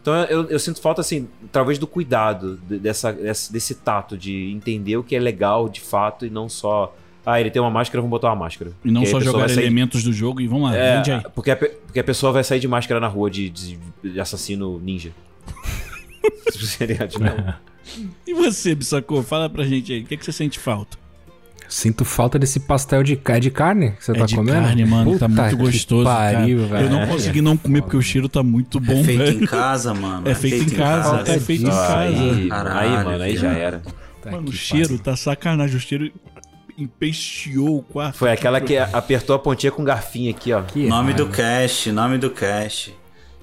Então 0.00 0.14
eu, 0.24 0.48
eu 0.48 0.58
sinto 0.58 0.80
falta, 0.80 1.00
assim, 1.00 1.28
talvez 1.50 1.78
do 1.78 1.86
cuidado, 1.86 2.56
de- 2.68 2.78
dessa, 2.78 3.12
desse, 3.12 3.52
desse 3.52 3.74
tato 3.76 4.18
de 4.18 4.50
entender 4.52 4.96
o 4.96 5.02
que 5.04 5.14
é 5.16 5.20
legal 5.20 5.68
de 5.68 5.80
fato 5.80 6.26
e 6.26 6.30
não 6.30 6.48
só. 6.48 6.94
Ah, 7.24 7.40
ele 7.40 7.50
tem 7.50 7.62
uma 7.62 7.70
máscara, 7.70 8.00
vamos 8.00 8.10
botar 8.10 8.28
uma 8.28 8.36
máscara. 8.36 8.72
E 8.84 8.90
não 8.90 9.02
Porque 9.02 9.10
só 9.12 9.20
jogar 9.20 9.48
elementos 9.50 10.02
do 10.02 10.12
jogo 10.12 10.40
e 10.40 10.46
vamos 10.48 10.70
lá, 10.70 10.76
É, 10.76 10.96
vende 10.96 11.12
aí. 11.12 11.22
porque, 11.34 11.50
a, 11.52 11.56
pe- 11.56 11.72
porque 11.86 12.00
a 12.00 12.04
pessoa 12.04 12.32
vai 12.32 12.42
sair 12.42 12.58
de 12.58 12.66
máscara 12.66 12.98
na 13.00 13.06
rua 13.06 13.30
de, 13.30 13.48
de- 13.48 13.78
de 14.02 14.20
assassino 14.20 14.78
ninja. 14.80 15.10
Seria, 16.50 17.06
tipo, 17.06 17.24
E 18.26 18.34
você, 18.34 18.74
Bissacô, 18.74 19.22
fala 19.22 19.48
pra 19.50 19.64
gente 19.64 19.92
aí, 19.92 20.00
o 20.02 20.04
que, 20.04 20.16
que 20.16 20.24
você 20.24 20.32
sente 20.32 20.58
falta? 20.58 20.96
Sinto 21.68 22.04
falta 22.04 22.38
desse 22.38 22.60
pastel 22.60 23.02
de, 23.02 23.18
é 23.24 23.40
de 23.40 23.50
carne 23.50 23.92
que 23.92 24.04
você 24.04 24.12
é 24.12 24.14
tá 24.14 24.26
de 24.26 24.34
comendo. 24.36 24.60
carne, 24.60 24.84
mano, 24.84 25.18
tá 25.18 25.26
Puta 25.26 25.42
muito 25.42 25.56
que 25.56 25.62
gostoso, 25.62 26.04
Pariu, 26.04 26.68
cara. 26.68 26.82
Eu 26.82 26.90
não 26.90 26.98
velho. 26.98 27.10
consegui 27.12 27.40
não 27.40 27.56
comer 27.56 27.80
porque 27.82 27.96
o 27.96 28.02
cheiro 28.02 28.28
tá 28.28 28.42
muito 28.42 28.78
bom, 28.78 28.92
é 29.00 29.04
feito 29.04 29.18
velho. 29.18 29.40
em 29.44 29.46
casa, 29.46 29.94
mano. 29.94 30.28
É 30.28 30.34
feito 30.34 30.64
em 30.64 30.76
casa, 30.76 31.32
é 31.32 31.40
feito 31.40 31.62
em 31.62 31.66
casa. 31.66 31.98
aí, 31.98 32.48
Caralho, 32.48 32.78
aí, 32.98 33.04
mano, 33.04 33.22
aí 33.22 33.36
já 33.36 33.48
velho. 33.48 33.60
era. 33.62 33.82
Tá 34.20 34.30
Mano, 34.32 34.44
que 34.44 34.50
o 34.50 34.52
cheiro 34.52 34.88
pariu. 34.90 35.02
tá 35.02 35.16
sacanagem, 35.16 35.76
o 35.76 35.80
cheiro 35.80 36.12
empesteou 36.78 37.78
o 37.78 37.82
quarto. 37.82 38.16
Foi 38.18 38.30
aquela 38.30 38.60
que 38.60 38.76
apertou 38.76 39.34
a 39.36 39.38
pontinha 39.38 39.70
com 39.72 39.82
um 39.82 39.84
garfinho 39.84 40.30
aqui, 40.30 40.52
ó. 40.52 40.62
Que 40.62 40.86
Nome 40.88 41.12
do 41.12 41.28
cast, 41.28 41.90
nome 41.92 42.18
do 42.18 42.30
cast. 42.30 42.94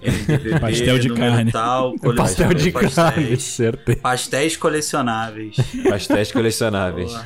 MDBB, 0.01 0.59
Pastel 0.61 0.97
de 0.99 1.13
carne. 1.13 1.51
Tal, 1.51 1.93
pastel 2.15 2.53
de 2.53 2.71
pastéis. 2.71 2.95
carne, 2.95 3.37
certeza. 3.37 3.99
Pastéis 3.99 4.57
colecionáveis. 4.57 5.55
Pastéis 5.87 6.31
colecionáveis. 6.31 7.13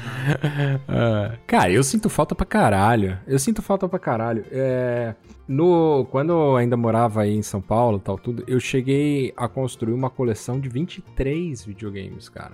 Ah, 0.87 1.35
cara, 1.45 1.71
eu 1.71 1.83
sinto 1.83 2.09
falta 2.09 2.33
pra 2.33 2.45
caralho. 2.45 3.17
Eu 3.27 3.37
sinto 3.37 3.61
falta 3.61 3.87
pra 3.87 3.99
caralho. 3.99 4.45
É, 4.51 5.13
no, 5.47 6.07
quando 6.11 6.31
eu 6.31 6.55
ainda 6.55 6.77
morava 6.77 7.21
aí 7.21 7.35
em 7.35 7.41
São 7.41 7.61
Paulo 7.61 7.99
tal, 7.99 8.17
tudo, 8.17 8.43
eu 8.47 8.59
cheguei 8.59 9.33
a 9.35 9.47
construir 9.47 9.93
uma 9.93 10.09
coleção 10.09 10.59
de 10.59 10.69
23 10.69 11.65
videogames, 11.65 12.29
cara. 12.29 12.53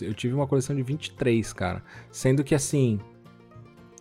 Eu 0.00 0.14
tive 0.14 0.34
uma 0.34 0.46
coleção 0.46 0.74
de 0.74 0.82
23, 0.82 1.52
cara. 1.52 1.82
Sendo 2.10 2.42
que 2.44 2.54
assim. 2.54 2.98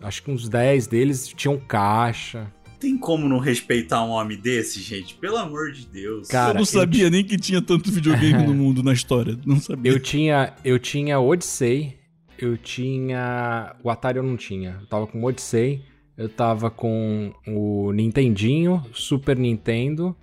Acho 0.01 0.23
que 0.23 0.31
uns 0.31 0.49
10 0.49 0.87
deles 0.87 1.27
tinham 1.27 1.59
caixa. 1.59 2.51
Tem 2.79 2.97
como 2.97 3.29
não 3.29 3.37
respeitar 3.37 4.03
um 4.03 4.09
homem 4.09 4.35
desse, 4.39 4.81
gente? 4.81 5.13
Pelo 5.13 5.37
amor 5.37 5.71
de 5.71 5.85
Deus. 5.85 6.27
Cara, 6.27 6.53
eu 6.53 6.57
não 6.57 6.65
sabia 6.65 7.11
nem 7.11 7.23
que 7.23 7.37
tinha 7.37 7.61
tanto 7.61 7.91
videogame 7.91 8.43
no 8.43 8.53
mundo 8.55 8.81
na 8.81 8.91
história. 8.91 9.37
Não 9.45 9.59
sabia. 9.59 9.91
Eu 9.91 9.99
tinha, 9.99 10.53
eu 10.65 10.79
tinha 10.79 11.19
Odyssey, 11.19 11.99
eu 12.39 12.57
tinha. 12.57 13.75
O 13.83 13.89
Atari 13.91 14.17
eu 14.17 14.23
não 14.23 14.35
tinha. 14.35 14.79
Eu 14.81 14.87
tava 14.87 15.05
com 15.05 15.21
o 15.21 15.25
Odyssey, 15.25 15.83
eu 16.17 16.27
tava 16.27 16.71
com 16.71 17.31
o 17.47 17.91
Nintendinho, 17.91 18.83
Super 18.93 19.37
Nintendo, 19.37 20.15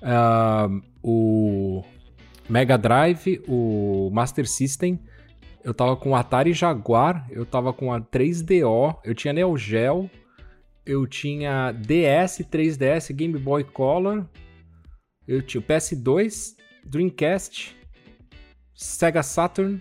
ah, 0.00 0.68
o 1.02 1.84
Mega 2.48 2.76
Drive, 2.78 3.42
o 3.48 4.10
Master 4.12 4.48
System. 4.48 4.98
Eu 5.64 5.74
tava 5.74 5.96
com 5.96 6.10
o 6.10 6.14
Atari 6.14 6.52
Jaguar, 6.52 7.26
eu 7.30 7.44
tava 7.44 7.72
com 7.72 7.92
a 7.92 8.00
3DO, 8.00 8.96
eu 9.04 9.14
tinha 9.16 9.32
Neo 9.32 9.56
Geo, 9.56 10.08
eu 10.84 11.04
tinha 11.08 11.72
DS, 11.72 12.38
3DS, 12.48 13.12
Game 13.12 13.36
Boy 13.36 13.64
Color, 13.64 14.24
eu 15.26 15.42
tinha 15.42 15.60
o 15.60 15.64
PS2, 15.64 16.54
Dreamcast, 16.84 17.76
Sega 18.72 19.24
Saturn. 19.24 19.80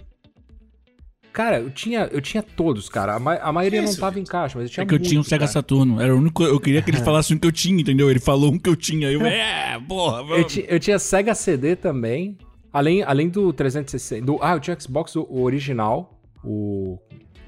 Cara, 1.32 1.60
eu 1.60 1.70
tinha, 1.70 2.10
eu 2.12 2.22
tinha 2.22 2.42
todos, 2.42 2.88
cara. 2.90 3.16
A, 3.16 3.20
ma- 3.20 3.36
a 3.36 3.52
maioria 3.52 3.80
Que 3.82 3.86
não 3.86 3.92
isso, 3.92 4.00
tava 4.00 4.16
gente? 4.16 4.28
em 4.28 4.32
caixa, 4.32 4.58
mas 4.58 4.70
eu 4.70 4.74
tinha 4.74 4.84
É 4.86 4.88
que 4.88 4.96
eu 4.96 5.00
tinha 5.00 5.20
um 5.20 5.24
Sega 5.24 5.40
cara. 5.42 5.52
Saturno. 5.52 6.02
Era 6.02 6.16
o 6.16 6.18
único. 6.18 6.42
Eu 6.44 6.60
queria 6.62 6.82
que 6.82 6.90
ele 6.90 6.98
falasse 7.04 7.34
um 7.34 7.38
que 7.38 7.46
eu 7.46 7.52
tinha, 7.52 7.80
entendeu? 7.82 8.10
Ele 8.10 8.22
falou 8.22 8.54
um 8.54 8.58
que 8.58 8.70
eu 8.70 8.76
tinha. 8.76 9.12
Eu, 9.12 9.22
é, 9.28 9.78
porra, 9.86 10.20
Eu, 10.22 10.26
vamos. 10.28 10.52
ti- 10.54 10.66
eu 10.68 10.80
tinha 10.80 10.98
Sega 10.98 11.36
CD 11.36 11.76
também. 11.76 12.38
Além, 12.76 13.04
além 13.04 13.30
do 13.30 13.54
360. 13.54 14.26
Do, 14.26 14.38
ah, 14.42 14.52
eu 14.52 14.60
tinha 14.60 14.78
Xbox 14.78 15.16
o, 15.16 15.26
o 15.30 15.44
original. 15.44 16.20
O, 16.44 17.00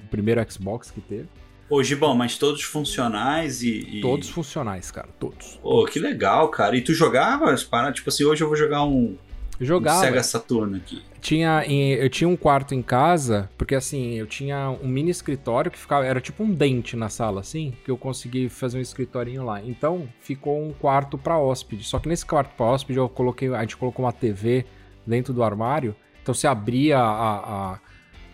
o 0.05 0.07
primeiro 0.09 0.41
Xbox 0.49 0.89
que 0.89 1.01
teve. 1.01 1.27
Ô, 1.69 1.83
Gibão, 1.83 2.15
mas 2.15 2.37
todos 2.37 2.63
funcionais 2.63 3.61
e. 3.61 3.97
e- 3.97 4.01
Todos 4.01 4.29
funcionais, 4.29 4.89
cara. 4.89 5.09
Todos. 5.19 5.59
Pô, 5.61 5.83
que 5.83 5.99
legal, 5.99 6.47
cara. 6.47 6.77
E 6.77 6.81
tu 6.81 6.93
jogava 6.93 7.51
as 7.51 7.61
paradas? 7.61 7.97
Tipo 7.97 8.09
assim, 8.09 8.23
hoje 8.23 8.41
eu 8.41 8.47
vou 8.47 8.55
jogar 8.55 8.85
um, 8.85 9.17
um 9.59 9.65
jogava. 9.65 9.99
Sega 9.99 10.23
Saturno 10.23 10.77
aqui. 10.77 11.03
Tinha, 11.19 11.61
eu 11.65 12.09
tinha 12.09 12.29
um 12.29 12.37
quarto 12.37 12.73
em 12.73 12.81
casa, 12.81 13.49
porque 13.57 13.75
assim, 13.75 14.13
eu 14.13 14.25
tinha 14.27 14.69
um 14.81 14.87
mini 14.87 15.11
escritório 15.11 15.69
que 15.69 15.77
ficava, 15.77 16.05
era 16.05 16.21
tipo 16.21 16.41
um 16.41 16.53
dente 16.53 16.95
na 16.95 17.09
sala, 17.09 17.41
assim, 17.41 17.73
que 17.83 17.91
eu 17.91 17.97
consegui 17.97 18.47
fazer 18.47 18.77
um 18.77 18.81
escritorinho 18.81 19.43
lá. 19.43 19.61
Então, 19.61 20.07
ficou 20.21 20.63
um 20.63 20.71
quarto 20.71 21.17
pra 21.17 21.37
hóspede. 21.37 21.83
Só 21.83 21.99
que 21.99 22.07
nesse 22.07 22.25
quarto 22.25 22.55
pra 22.55 22.67
hóspede, 22.67 22.97
eu 22.97 23.09
coloquei, 23.09 23.53
a 23.53 23.59
gente 23.59 23.75
colocou 23.75 24.05
uma 24.05 24.13
TV 24.13 24.65
dentro 25.07 25.33
do 25.33 25.41
armário. 25.43 25.95
Então, 26.21 26.33
você 26.35 26.45
abria 26.47 26.97
a, 26.99 27.73
a- 27.73 27.79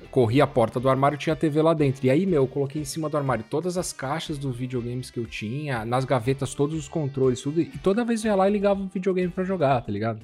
corria 0.09 0.43
a 0.43 0.47
porta 0.47 0.80
do 0.80 0.88
armário, 0.89 1.17
tinha 1.17 1.34
a 1.34 1.36
TV 1.36 1.59
lá 1.61 1.74
dentro. 1.74 2.05
E 2.05 2.09
aí, 2.09 2.26
meu, 2.28 2.43
eu 2.43 2.47
coloquei 2.47 2.80
em 2.82 2.86
cima 2.86 3.09
do 3.09 3.17
armário 3.17 3.43
todas 3.49 3.80
as 3.80 3.91
caixas 3.91 4.38
dos 4.38 4.55
videogames 4.55 5.09
que 5.09 5.19
eu 5.19 5.26
tinha, 5.26 5.84
nas 5.86 6.05
gavetas 6.05 6.53
todos 6.53 6.78
os 6.78 6.88
controles, 6.88 7.41
tudo. 7.41 7.59
E 7.61 7.65
toda 7.65 8.05
vez 8.05 8.24
eu 8.24 8.30
ia 8.30 8.36
lá 8.36 8.47
e 8.47 8.51
ligava 8.51 8.80
o 8.82 8.88
videogame 8.88 9.32
pra 9.32 9.43
jogar, 9.43 9.82
tá 9.82 9.91
ligado? 9.91 10.19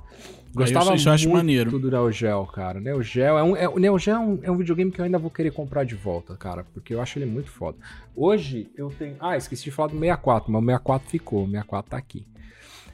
Gostava 0.53 0.85
isso 0.95 1.09
muito 1.09 1.37
maneiro. 1.37 1.79
do 1.79 1.89
Neo 1.91 2.11
Geo, 2.11 2.45
cara. 2.45 2.79
Neo 2.79 3.01
Geo 3.01 3.37
é 3.37 3.43
um, 3.43 3.55
é, 3.55 3.67
o 3.69 3.79
Neo 3.79 3.97
Geo 3.97 4.13
é 4.15 4.19
um, 4.19 4.39
é 4.43 4.51
um 4.51 4.57
videogame 4.57 4.91
que 4.91 4.99
eu 5.01 5.05
ainda 5.05 5.17
vou 5.17 5.29
querer 5.31 5.51
comprar 5.51 5.83
de 5.83 5.95
volta, 5.95 6.35
cara, 6.35 6.65
porque 6.73 6.93
eu 6.93 7.01
acho 7.01 7.17
ele 7.17 7.25
muito 7.25 7.49
foda. 7.49 7.77
Hoje 8.15 8.69
eu 8.75 8.89
tenho. 8.89 9.15
Ah, 9.19 9.37
esqueci 9.37 9.63
de 9.63 9.71
falar 9.71 9.87
do 9.89 9.99
64, 9.99 10.51
mas 10.51 10.61
o 10.61 10.65
64 10.65 11.09
ficou, 11.09 11.43
o 11.43 11.47
64 11.47 11.91
tá 11.91 11.97
aqui. 11.97 12.25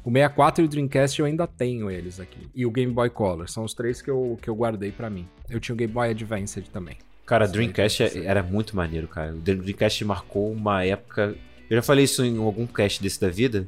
O 0.06 0.12
64 0.12 0.64
e 0.64 0.66
o 0.66 0.70
Dreamcast 0.70 1.20
eu 1.20 1.26
ainda 1.26 1.48
tenho 1.48 1.90
eles 1.90 2.20
aqui. 2.20 2.48
E 2.54 2.64
o 2.64 2.70
Game 2.70 2.94
Boy 2.94 3.10
Color, 3.10 3.50
são 3.50 3.64
os 3.64 3.74
três 3.74 4.04
que 4.04 4.10
eu, 4.10 4.38
que 4.40 4.48
eu 4.48 4.56
guardei 4.56 4.92
pra 4.92 5.10
mim. 5.10 5.28
Eu 5.50 5.60
tinha 5.60 5.74
o 5.74 5.78
Game 5.78 5.92
Boy 5.92 6.12
Advanced 6.12 6.68
também. 6.72 6.96
Cara, 7.26 7.48
Dreamcast 7.48 8.04
aí. 8.04 8.24
era 8.24 8.44
muito 8.44 8.76
maneiro, 8.76 9.08
cara. 9.08 9.34
O 9.34 9.40
Dreamcast 9.40 10.06
marcou 10.06 10.52
uma 10.52 10.86
época. 10.86 11.36
Eu 11.68 11.78
já 11.78 11.82
falei 11.82 12.06
isso 12.06 12.24
em 12.24 12.38
algum 12.38 12.68
cast 12.68 13.02
desse 13.02 13.20
da 13.20 13.30
vida. 13.30 13.68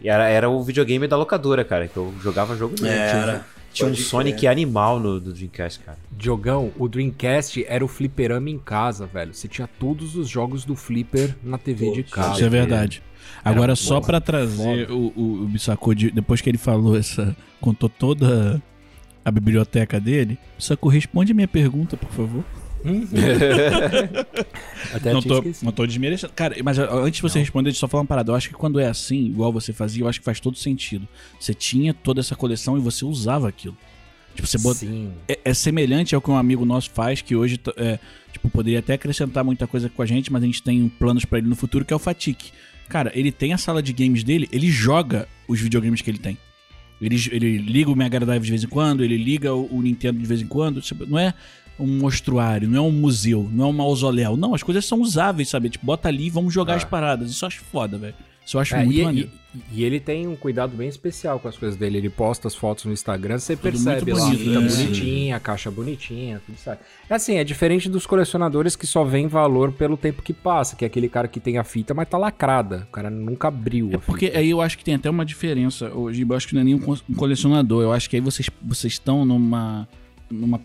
E 0.00 0.08
era, 0.08 0.26
era 0.26 0.48
o 0.48 0.62
videogame 0.62 1.06
da 1.06 1.18
locadora, 1.18 1.62
cara. 1.62 1.86
Que 1.86 1.98
eu 1.98 2.14
jogava 2.22 2.56
jogo 2.56 2.74
mesmo. 2.80 2.96
Tinha, 2.96 3.04
Era. 3.04 3.46
tinha 3.70 3.88
um 3.90 3.94
Sonic 3.94 4.46
animal 4.46 4.98
no 4.98 5.20
do 5.20 5.34
Dreamcast, 5.34 5.80
cara. 5.80 5.98
Diogão, 6.10 6.72
o 6.78 6.88
Dreamcast 6.88 7.62
era 7.68 7.84
o 7.84 7.88
fliperama 7.88 8.48
em 8.48 8.58
casa, 8.58 9.06
velho. 9.06 9.34
Você 9.34 9.48
tinha 9.48 9.68
todos 9.78 10.16
os 10.16 10.28
jogos 10.28 10.64
do 10.64 10.74
flipper 10.74 11.36
na 11.42 11.58
TV 11.58 11.90
de 11.90 12.02
Putz, 12.04 12.14
casa. 12.14 12.32
Isso 12.36 12.44
é 12.44 12.48
verdade. 12.48 13.02
Agora, 13.44 13.72
Era 13.72 13.76
só 13.76 14.00
pra 14.00 14.20
trazer 14.20 14.90
o, 14.90 15.12
o, 15.16 15.42
o 15.42 15.46
Bissacô, 15.48 15.94
de- 15.94 16.10
depois 16.10 16.40
que 16.40 16.48
ele 16.48 16.58
falou 16.58 16.96
essa. 16.96 17.36
contou 17.60 17.88
toda 17.88 18.62
a 19.24 19.30
biblioteca 19.30 19.98
dele, 20.00 20.38
Bissacô, 20.58 20.88
responde 20.88 21.32
a 21.32 21.34
minha 21.34 21.48
pergunta, 21.48 21.96
por 21.96 22.10
favor. 22.10 22.44
Até 24.94 25.12
não, 25.12 25.22
tô, 25.22 25.42
não 25.62 25.72
tô 25.72 25.86
desmerecendo. 25.86 26.32
Cara, 26.34 26.54
mas 26.62 26.78
antes 26.78 27.16
de 27.16 27.22
você 27.22 27.38
responder, 27.38 27.70
deixa 27.70 27.78
eu 27.78 27.80
só 27.80 27.88
falar 27.88 28.02
uma 28.02 28.06
parada. 28.06 28.30
Eu 28.30 28.36
acho 28.36 28.48
que 28.48 28.54
quando 28.54 28.78
é 28.78 28.86
assim, 28.86 29.24
igual 29.26 29.52
você 29.52 29.72
fazia, 29.72 30.02
eu 30.04 30.08
acho 30.08 30.20
que 30.20 30.24
faz 30.24 30.38
todo 30.40 30.56
sentido. 30.58 31.08
Você 31.40 31.54
tinha 31.54 31.94
toda 31.94 32.20
essa 32.20 32.36
coleção 32.36 32.76
e 32.76 32.80
você 32.80 33.04
usava 33.04 33.48
aquilo. 33.48 33.76
Tipo, 34.34 34.46
você 34.48 34.58
bota, 34.58 34.80
Sim. 34.80 35.12
é, 35.28 35.38
é 35.44 35.54
semelhante 35.54 36.14
ao 36.14 36.20
que 36.20 36.30
um 36.30 36.36
amigo 36.36 36.64
nosso 36.64 36.90
faz, 36.90 37.22
que 37.22 37.36
hoje 37.36 37.58
é, 37.76 37.98
tipo, 38.32 38.48
poderia 38.50 38.80
até 38.80 38.94
acrescentar 38.94 39.44
muita 39.44 39.66
coisa 39.66 39.88
com 39.88 40.02
a 40.02 40.06
gente, 40.06 40.32
mas 40.32 40.42
a 40.42 40.46
gente 40.46 40.62
tem 40.62 40.88
planos 40.88 41.24
pra 41.24 41.38
ele 41.38 41.48
no 41.48 41.54
futuro, 41.54 41.84
que 41.84 41.92
é 41.92 41.96
o 41.96 42.00
Fatik. 42.00 42.50
Cara, 42.88 43.10
ele 43.14 43.32
tem 43.32 43.52
a 43.52 43.58
sala 43.58 43.82
de 43.82 43.92
games 43.92 44.22
dele, 44.22 44.48
ele 44.52 44.70
joga 44.70 45.26
os 45.48 45.60
videogames 45.60 46.00
que 46.00 46.10
ele 46.10 46.18
tem. 46.18 46.38
Ele, 47.00 47.16
ele 47.32 47.58
liga 47.58 47.90
o 47.90 47.96
Mega 47.96 48.20
Drive 48.20 48.42
de 48.44 48.50
vez 48.50 48.64
em 48.64 48.68
quando, 48.68 49.02
ele 49.04 49.16
liga 49.16 49.52
o, 49.54 49.68
o 49.78 49.82
Nintendo 49.82 50.18
de 50.18 50.26
vez 50.26 50.40
em 50.40 50.46
quando. 50.46 50.80
Não 51.06 51.18
é 51.18 51.34
um 51.78 51.86
mostruário, 51.98 52.68
não 52.68 52.78
é 52.78 52.80
um 52.80 52.92
museu, 52.92 53.50
não 53.52 53.64
é 53.64 53.68
um 53.68 53.72
mausoléu. 53.72 54.36
Não, 54.36 54.54
as 54.54 54.62
coisas 54.62 54.84
são 54.86 55.00
usáveis, 55.00 55.48
sabe? 55.48 55.68
Tipo, 55.70 55.84
bota 55.84 56.08
ali 56.08 56.26
e 56.26 56.30
vamos 56.30 56.54
jogar 56.54 56.74
Ah. 56.74 56.76
as 56.76 56.84
paradas. 56.84 57.30
Isso 57.30 57.44
eu 57.44 57.48
acho 57.48 57.60
foda, 57.62 57.98
velho. 57.98 58.14
Isso 58.44 58.56
eu 58.56 58.60
acho 58.60 58.74
É, 58.76 58.84
muito 58.84 58.98
e, 59.00 59.02
maneiro. 59.04 59.30
e- 59.54 59.80
e 59.80 59.84
ele 59.84 59.98
tem 59.98 60.26
um 60.26 60.36
cuidado 60.36 60.76
bem 60.76 60.88
especial 60.88 61.38
com 61.38 61.48
as 61.48 61.56
coisas 61.56 61.78
dele. 61.78 61.96
Ele 61.98 62.10
posta 62.10 62.46
as 62.48 62.54
fotos 62.54 62.84
no 62.84 62.92
Instagram, 62.92 63.38
você 63.38 63.56
Tudo 63.56 63.62
percebe 63.62 64.12
lá, 64.12 64.18
a 64.26 64.30
bonito, 64.30 64.50
né? 64.60 64.68
bonitinha, 64.68 65.36
a 65.36 65.40
caixa 65.40 65.70
bonitinha, 65.70 66.42
tudo 66.44 66.58
certo. 66.58 66.80
É 67.08 67.14
assim, 67.14 67.36
é 67.36 67.44
diferente 67.44 67.88
dos 67.88 68.04
colecionadores 68.04 68.76
que 68.76 68.86
só 68.86 69.02
vem 69.04 69.26
valor 69.28 69.72
pelo 69.72 69.96
tempo 69.96 70.20
que 70.22 70.32
passa, 70.32 70.76
que 70.76 70.84
é 70.84 70.88
aquele 70.88 71.08
cara 71.08 71.26
que 71.28 71.40
tem 71.40 71.56
a 71.56 71.64
fita, 71.64 71.94
mas 71.94 72.08
tá 72.08 72.18
lacrada. 72.18 72.86
O 72.88 72.92
cara 72.92 73.08
nunca 73.08 73.48
abriu 73.48 73.90
É 73.92 73.98
porque 73.98 74.26
fita. 74.26 74.38
aí 74.38 74.50
eu 74.50 74.60
acho 74.60 74.76
que 74.76 74.84
tem 74.84 74.94
até 74.96 75.08
uma 75.08 75.24
diferença. 75.24 75.88
Hoje 75.94 76.22
eu 76.28 76.36
acho 76.36 76.46
que 76.48 76.54
não 76.54 76.60
é 76.60 76.64
nem 76.64 76.74
um 76.74 76.80
co- 76.80 76.98
um 77.08 77.14
colecionador. 77.14 77.82
Eu 77.82 77.92
acho 77.92 78.10
que 78.10 78.16
aí 78.16 78.20
vocês 78.20 78.50
vocês 78.60 78.92
estão 78.94 79.24
numa 79.24 79.88
numa 80.34 80.60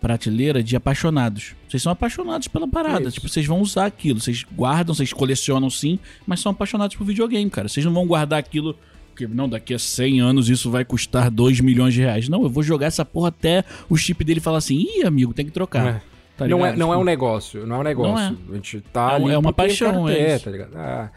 prateleira 0.00 0.62
de 0.62 0.76
apaixonados. 0.76 1.54
Vocês 1.68 1.82
são 1.82 1.92
apaixonados 1.92 2.48
pela 2.48 2.68
parada. 2.68 3.08
Isso. 3.08 3.12
Tipo, 3.12 3.28
vocês 3.28 3.46
vão 3.46 3.60
usar 3.60 3.86
aquilo. 3.86 4.20
Vocês 4.20 4.44
guardam, 4.54 4.94
vocês 4.94 5.12
colecionam 5.12 5.68
sim, 5.68 5.98
mas 6.26 6.40
são 6.40 6.52
apaixonados 6.52 6.96
por 6.96 7.04
videogame, 7.04 7.50
cara. 7.50 7.68
Vocês 7.68 7.84
não 7.84 7.92
vão 7.92 8.06
guardar 8.06 8.38
aquilo 8.38 8.76
porque 9.14 9.28
não, 9.28 9.48
daqui 9.48 9.72
a 9.72 9.78
100 9.78 10.20
anos 10.20 10.48
isso 10.48 10.70
vai 10.72 10.84
custar 10.84 11.30
2 11.30 11.60
milhões 11.60 11.94
de 11.94 12.00
reais. 12.00 12.28
Não, 12.28 12.42
eu 12.42 12.50
vou 12.50 12.64
jogar 12.64 12.86
essa 12.86 13.04
porra 13.04 13.28
até 13.28 13.64
o 13.88 13.96
chip 13.96 14.24
dele 14.24 14.40
falar 14.40 14.58
assim: 14.58 14.76
ih, 14.76 15.04
amigo, 15.04 15.32
tem 15.32 15.46
que 15.46 15.52
trocar. 15.52 15.86
É. 15.86 16.02
Tá 16.36 16.48
não, 16.48 16.58
é, 16.58 16.70
ligado? 16.70 16.78
não 16.78 16.88
é 16.88 16.90
Tipo, 16.90 17.00
um 17.00 17.04
negócio, 17.04 17.66
não 17.66 17.76
é 17.76 17.78
um 17.78 17.82
negócio. 17.82 18.38
Não 18.46 18.52
A 18.52 18.56
gente 18.56 18.80
tá 18.80 19.12
É 19.12 19.14
ali 19.14 19.30
é 19.30 19.38
uma 19.38 19.52
paixão, 19.52 20.08
é 20.08 20.14
ter, 20.14 20.40
tá 20.40 20.50
ligado? 20.50 20.72
Ah. 20.74 21.10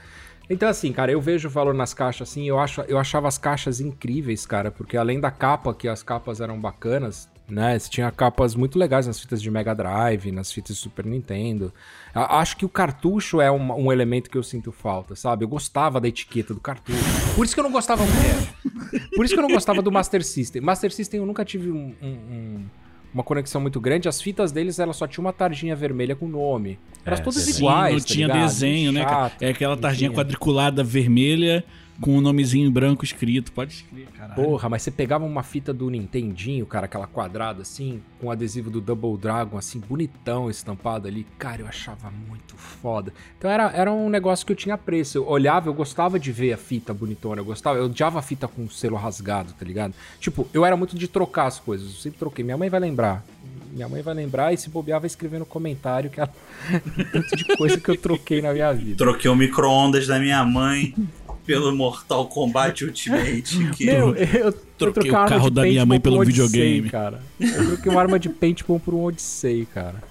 Então, 0.50 0.70
assim, 0.70 0.94
cara, 0.94 1.12
eu 1.12 1.20
vejo 1.20 1.50
valor 1.50 1.74
nas 1.74 1.94
caixas, 1.94 2.30
assim, 2.30 2.48
eu, 2.48 2.58
acho, 2.60 2.82
eu 2.82 2.98
achava 2.98 3.28
as 3.28 3.38
caixas 3.38 3.82
incríveis, 3.82 4.46
cara, 4.46 4.72
porque 4.72 4.96
além 4.96 5.20
da 5.20 5.30
capa, 5.30 5.74
que 5.74 5.88
as 5.88 6.02
capas 6.02 6.40
eram 6.40 6.60
bacanas, 6.60 7.28
né, 7.50 7.80
você 7.80 7.90
tinha 7.90 8.12
capas 8.12 8.56
muito 8.56 8.78
legais 8.78 9.08
nas 9.08 9.20
fitas 9.20 9.42
de 9.42 9.50
Mega 9.50 9.74
Drive, 9.74 10.32
nas 10.32 10.52
fitas 10.52 10.76
de 10.76 10.82
Super 10.82 11.06
Nintendo. 11.06 11.74
Acho 12.14 12.58
que 12.58 12.66
o 12.66 12.70
cartucho 12.70 13.40
é 13.40 13.50
um, 13.52 13.86
um 13.86 13.92
elemento 13.92 14.30
que 14.30 14.38
eu 14.38 14.44
sinto 14.44 14.72
falta, 14.72 15.16
sabe? 15.16 15.46
Eu 15.46 15.50
gostava 15.50 16.02
da 16.02 16.08
etiqueta 16.08 16.54
do 16.54 16.60
cartucho. 16.60 17.00
Por 17.36 17.46
isso 17.46 17.54
que 17.54 17.60
eu 17.60 17.64
não 17.64 17.72
gostava 17.72 18.04
muito. 18.04 19.10
Por 19.16 19.24
isso 19.26 19.34
que 19.34 19.40
eu 19.40 19.44
não 19.48 19.54
gostava 19.54 19.82
do 19.82 19.92
Master 19.92 20.24
System. 20.26 20.62
Master 20.62 20.92
System 20.92 21.20
eu 21.20 21.26
nunca 21.26 21.46
tive 21.46 21.72
um- 21.72 21.94
um- 22.02 22.08
um- 22.08 22.66
uma 23.14 23.24
conexão 23.24 23.62
muito 23.62 23.80
grande. 23.80 24.08
As 24.10 24.22
fitas 24.22 24.52
deles, 24.52 24.78
elas 24.80 24.96
só 24.98 25.08
tinham 25.08 25.26
uma 25.26 25.34
tarjinha 25.34 25.76
vermelha 25.76 26.16
com 26.16 26.28
nome. 26.28 26.78
Eram 27.06 27.18
todas 27.24 27.42
Sim, 27.44 27.58
iguais. 27.60 27.94
não 27.94 28.00
tá 28.02 28.06
tinha 28.06 28.28
ligado? 28.28 28.44
desenho, 28.44 28.92
né? 28.92 29.04
Chato, 29.04 29.42
É 29.42 29.50
aquela 29.50 29.78
tarjinha 29.78 30.10
tinha. 30.10 30.18
quadriculada 30.20 30.84
vermelha 30.84 31.64
com 32.02 32.18
um 32.18 32.22
nomezinho 32.22 32.68
em 32.68 32.72
branco 32.72 33.04
escrito. 33.04 33.52
Pode 33.52 33.74
escrever, 33.74 34.08
caralho. 34.18 34.36
Porra, 34.36 34.70
mas 34.70 34.84
você 34.84 34.92
pegava 34.92 35.26
uma 35.26 35.44
fita 35.44 35.74
do 35.74 35.90
Nintendinho, 35.90 36.66
cara, 36.66 36.86
aquela 36.86 37.08
quadrada 37.08 37.62
assim, 37.62 38.02
com 38.20 38.30
adesivo 38.30 38.70
do 38.70 38.80
Double 38.80 39.18
Dragon, 39.18 39.58
assim, 39.58 39.80
bonitão 39.80 40.50
estampado 40.50 41.08
ali. 41.08 41.26
Cara, 41.38 41.62
eu 41.62 41.68
achava 41.68 42.12
muito 42.12 42.56
foda. 42.56 43.14
Então 43.38 43.50
era, 43.50 43.72
era 43.72 43.92
um 43.92 44.10
negócio 44.10 44.46
que 44.46 44.52
eu 44.52 44.56
tinha 44.56 44.78
preço. 44.78 45.18
Eu 45.18 45.28
olhava, 45.28 45.70
eu 45.70 45.74
gostava 45.74 46.20
de 46.20 46.32
ver 46.32 46.54
a 46.54 46.58
fita 46.58 46.94
bonitona. 46.94 47.42
Eu 47.42 47.46
gostava, 47.46 47.78
eu 47.78 47.86
odiava 47.86 48.20
a 48.20 48.22
fita 48.22 48.48
com 48.48 48.70
selo 48.70 48.96
rasgado, 48.96 49.54
tá 49.54 49.66
ligado? 49.66 49.94
Tipo, 50.20 50.48
eu 50.54 50.66
era 50.66 50.78
muito 50.78 50.96
de 50.96 51.08
trocar 51.08 51.48
as 51.48 51.60
coisas. 51.60 51.88
Eu 51.88 51.94
sempre 52.00 52.20
troquei. 52.20 52.44
Minha 52.44 52.58
mãe 52.58 52.70
vai 52.70 52.80
lembrar. 52.80 53.24
Minha 53.72 53.88
mãe 53.88 54.02
vai 54.02 54.14
lembrar 54.14 54.54
e 54.54 54.58
se 54.58 54.70
bobear 54.70 55.00
vai 55.00 55.08
escrever 55.08 55.38
no 55.38 55.46
comentário 55.46 56.10
que 56.10 56.20
ela... 56.20 56.34
tanto 57.12 57.36
de 57.36 57.56
coisa 57.56 57.78
que 57.78 57.90
eu 57.90 57.98
troquei 57.98 58.42
na 58.42 58.52
minha 58.52 58.74
vida. 58.74 58.98
Troquei 58.98 59.30
o 59.30 59.36
micro-ondas 59.36 60.08
da 60.08 60.18
minha 60.18 60.44
mãe 60.44 60.96
pelo 61.48 61.74
Mortal 61.74 62.28
Kombat 62.28 62.84
Ultimate. 62.86 63.58
Que... 63.74 63.86
Meu, 63.86 64.14
eu, 64.16 64.28
eu 64.28 64.54
Troquei 64.78 64.94
troquei 64.94 65.10
o 65.10 65.14
carro 65.14 65.50
da 65.50 65.64
minha 65.64 65.86
mãe 65.86 65.98
um 65.98 66.02
pelo 66.02 66.20
Odyssey, 66.20 66.46
videogame. 66.48 66.90
cara. 66.90 67.24
Eu 67.40 67.68
troquei 67.68 67.92
uma 67.92 68.02
arma 68.02 68.20
de 68.20 68.30
paintball 68.30 68.80
por 68.80 68.94
um 68.94 69.06
Odyssey, 69.06 69.66
cara. 69.74 70.04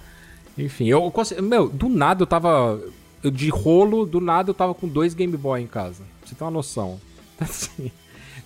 Enfim, 0.57 0.87
eu 0.87 1.09
consegui, 1.11 1.41
meu, 1.41 1.69
do 1.69 1.87
nada 1.87 2.23
eu 2.23 2.27
tava 2.27 2.81
eu 3.23 3.29
de 3.31 3.49
rolo, 3.49 4.05
do 4.05 4.19
nada 4.19 4.49
eu 4.49 4.53
tava 4.53 4.73
com 4.73 4.87
dois 4.87 5.13
Game 5.13 5.37
Boy 5.37 5.61
em 5.61 5.67
casa. 5.67 6.03
Pra 6.19 6.29
você 6.29 6.35
ter 6.35 6.43
uma 6.43 6.51
noção. 6.51 6.99
Assim, 7.39 7.91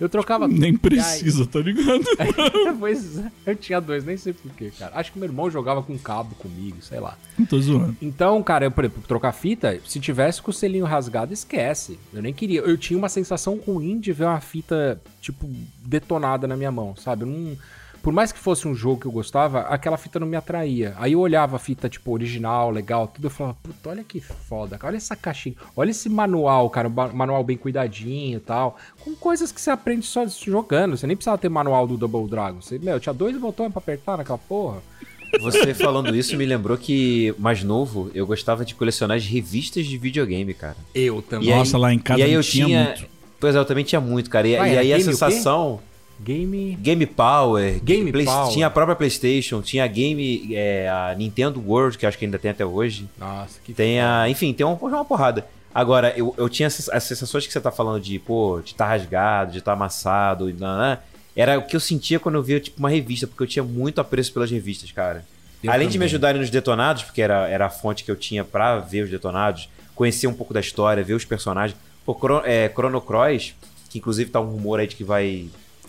eu 0.02 0.08
trocava 0.08 0.48
Nem 0.48 0.76
precisa, 0.76 1.46
tá 1.46 1.60
ligado? 1.60 2.02
pois 2.80 3.18
é, 3.18 3.30
eu 3.46 3.54
tinha 3.54 3.80
dois, 3.80 4.04
nem 4.04 4.16
sei 4.16 4.32
porquê, 4.32 4.72
cara. 4.76 4.96
Acho 4.96 5.12
que 5.12 5.18
meu 5.18 5.28
irmão 5.28 5.48
jogava 5.48 5.80
com 5.80 5.96
cabo 5.96 6.34
comigo, 6.34 6.78
sei 6.82 6.98
lá. 6.98 7.16
Não 7.38 7.46
tô 7.46 7.60
zoando. 7.60 7.96
Então, 8.02 8.42
cara, 8.42 8.64
eu, 8.64 8.70
por 8.72 8.84
exemplo, 8.84 9.04
trocar 9.06 9.30
fita, 9.30 9.78
se 9.86 10.00
tivesse 10.00 10.42
com 10.42 10.50
o 10.50 10.54
selinho 10.54 10.84
rasgado, 10.84 11.32
esquece. 11.32 12.00
Eu 12.12 12.20
nem 12.20 12.34
queria. 12.34 12.62
Eu 12.62 12.76
tinha 12.76 12.98
uma 12.98 13.08
sensação 13.08 13.60
ruim 13.64 14.00
de 14.00 14.12
ver 14.12 14.24
uma 14.24 14.40
fita, 14.40 15.00
tipo, 15.20 15.48
detonada 15.84 16.48
na 16.48 16.56
minha 16.56 16.72
mão, 16.72 16.96
sabe? 16.96 17.22
Eu 17.22 17.28
não. 17.28 17.56
Por 18.02 18.12
mais 18.12 18.32
que 18.32 18.38
fosse 18.38 18.66
um 18.66 18.74
jogo 18.74 19.00
que 19.02 19.06
eu 19.06 19.12
gostava, 19.12 19.60
aquela 19.60 19.96
fita 19.96 20.18
não 20.18 20.26
me 20.26 20.36
atraía. 20.36 20.92
Aí 20.98 21.12
eu 21.12 21.20
olhava 21.20 21.54
a 21.56 21.58
fita, 21.58 21.88
tipo, 21.88 22.10
original, 22.12 22.70
legal, 22.70 23.06
tudo, 23.06 23.26
eu 23.26 23.30
falava, 23.30 23.56
puta, 23.62 23.90
olha 23.90 24.02
que 24.02 24.20
foda, 24.20 24.76
cara. 24.76 24.90
Olha 24.92 24.96
essa 24.96 25.14
caixinha. 25.14 25.54
Olha 25.76 25.90
esse 25.90 26.08
manual, 26.08 26.68
cara, 26.68 26.88
um 26.88 26.92
manual 27.14 27.44
bem 27.44 27.56
cuidadinho 27.56 28.38
e 28.38 28.40
tal. 28.40 28.76
Com 29.04 29.14
coisas 29.14 29.52
que 29.52 29.60
você 29.60 29.70
aprende 29.70 30.04
só 30.04 30.26
jogando. 30.26 30.96
Você 30.96 31.06
nem 31.06 31.16
precisava 31.16 31.38
ter 31.38 31.48
manual 31.48 31.86
do 31.86 31.96
Double 31.96 32.28
Dragon. 32.28 32.60
Você, 32.60 32.78
meu, 32.78 32.98
tinha 32.98 33.12
dois 33.12 33.36
botões 33.38 33.70
pra 33.72 33.78
apertar 33.78 34.16
naquela 34.18 34.38
porra. 34.38 34.78
Você 35.40 35.72
falando 35.72 36.14
isso 36.14 36.36
me 36.36 36.44
lembrou 36.44 36.76
que, 36.76 37.34
mais 37.38 37.62
novo, 37.62 38.10
eu 38.14 38.26
gostava 38.26 38.64
de 38.64 38.74
colecionar 38.74 39.16
as 39.16 39.24
revistas 39.24 39.86
de 39.86 39.96
videogame, 39.96 40.52
cara. 40.52 40.76
Eu 40.94 41.22
também. 41.22 41.48
E 41.48 41.52
aí- 41.52 41.58
Nossa, 41.58 41.78
lá 41.78 41.94
em 41.94 41.98
casa 41.98 42.20
e 42.20 42.22
aí 42.24 42.32
eu 42.32 42.42
tinha 42.42 42.66
tinha. 42.66 42.84
muito. 42.84 43.06
Pois 43.40 43.54
é, 43.54 43.58
eu 43.58 43.64
também 43.64 43.84
tinha 43.84 44.00
muito, 44.00 44.28
cara. 44.28 44.46
E, 44.46 44.56
Ah, 44.56 44.68
e 44.68 44.78
aí 44.78 44.92
a 44.92 44.96
game 44.98 45.02
o 45.02 45.06
quê? 45.06 45.12
sensação. 45.12 45.80
Game. 46.22 46.76
Game 46.80 47.06
Power, 47.06 47.80
Game 47.82 48.10
Play- 48.12 48.24
Power. 48.24 48.52
tinha 48.52 48.66
a 48.66 48.70
própria 48.70 48.94
PlayStation, 48.96 49.60
tinha 49.62 49.84
a 49.84 49.86
Game, 49.86 50.54
é, 50.54 50.88
a 50.88 51.14
Nintendo 51.16 51.60
World, 51.66 51.98
que 51.98 52.06
acho 52.06 52.16
que 52.18 52.24
ainda 52.24 52.38
tem 52.38 52.50
até 52.50 52.64
hoje. 52.64 53.08
Nossa, 53.18 53.58
que 53.64 53.72
Tem 53.72 54.00
a. 54.00 54.28
Enfim, 54.28 54.52
tem 54.52 54.64
uma, 54.66 54.74
uma 54.76 55.04
porrada. 55.04 55.46
Agora, 55.74 56.12
eu, 56.16 56.34
eu 56.36 56.48
tinha 56.48 56.66
essas, 56.66 56.88
as 56.90 57.02
sensações 57.04 57.46
que 57.46 57.52
você 57.52 57.60
tá 57.60 57.70
falando 57.70 58.00
de, 58.02 58.18
pô, 58.18 58.60
de 58.62 58.72
estar 58.72 58.86
rasgado, 58.86 59.52
de 59.52 59.58
estar 59.58 59.72
amassado, 59.72 60.50
e 60.50 60.52
nanã, 60.52 60.98
era 61.34 61.58
o 61.58 61.62
que 61.66 61.74
eu 61.74 61.80
sentia 61.80 62.20
quando 62.20 62.34
eu 62.34 62.42
via, 62.42 62.60
tipo, 62.60 62.78
uma 62.78 62.90
revista, 62.90 63.26
porque 63.26 63.42
eu 63.42 63.46
tinha 63.46 63.62
muito 63.62 63.98
apreço 64.00 64.32
pelas 64.34 64.50
revistas, 64.50 64.92
cara. 64.92 65.24
Eu 65.62 65.70
Além 65.72 65.86
de 65.88 65.92
me 65.92 66.00
também. 66.00 66.06
ajudarem 66.06 66.40
nos 66.40 66.50
detonados, 66.50 67.04
porque 67.04 67.22
era, 67.22 67.48
era 67.48 67.66
a 67.66 67.70
fonte 67.70 68.04
que 68.04 68.10
eu 68.10 68.16
tinha 68.16 68.44
pra 68.44 68.78
ver 68.80 69.04
os 69.04 69.10
detonados, 69.10 69.68
conhecer 69.94 70.26
um 70.26 70.34
pouco 70.34 70.52
da 70.52 70.60
história, 70.60 71.02
ver 71.02 71.14
os 71.14 71.24
personagens. 71.24 71.78
Pô, 72.04 72.14
Chro- 72.14 72.42
é, 72.44 72.68
Chrono 72.68 73.00
Cross, 73.00 73.54
que 73.88 73.98
inclusive 73.98 74.28
tá 74.30 74.40
um 74.40 74.50
rumor 74.50 74.78
aí 74.80 74.86
de 74.86 74.96
que 74.96 75.04
vai 75.04 75.46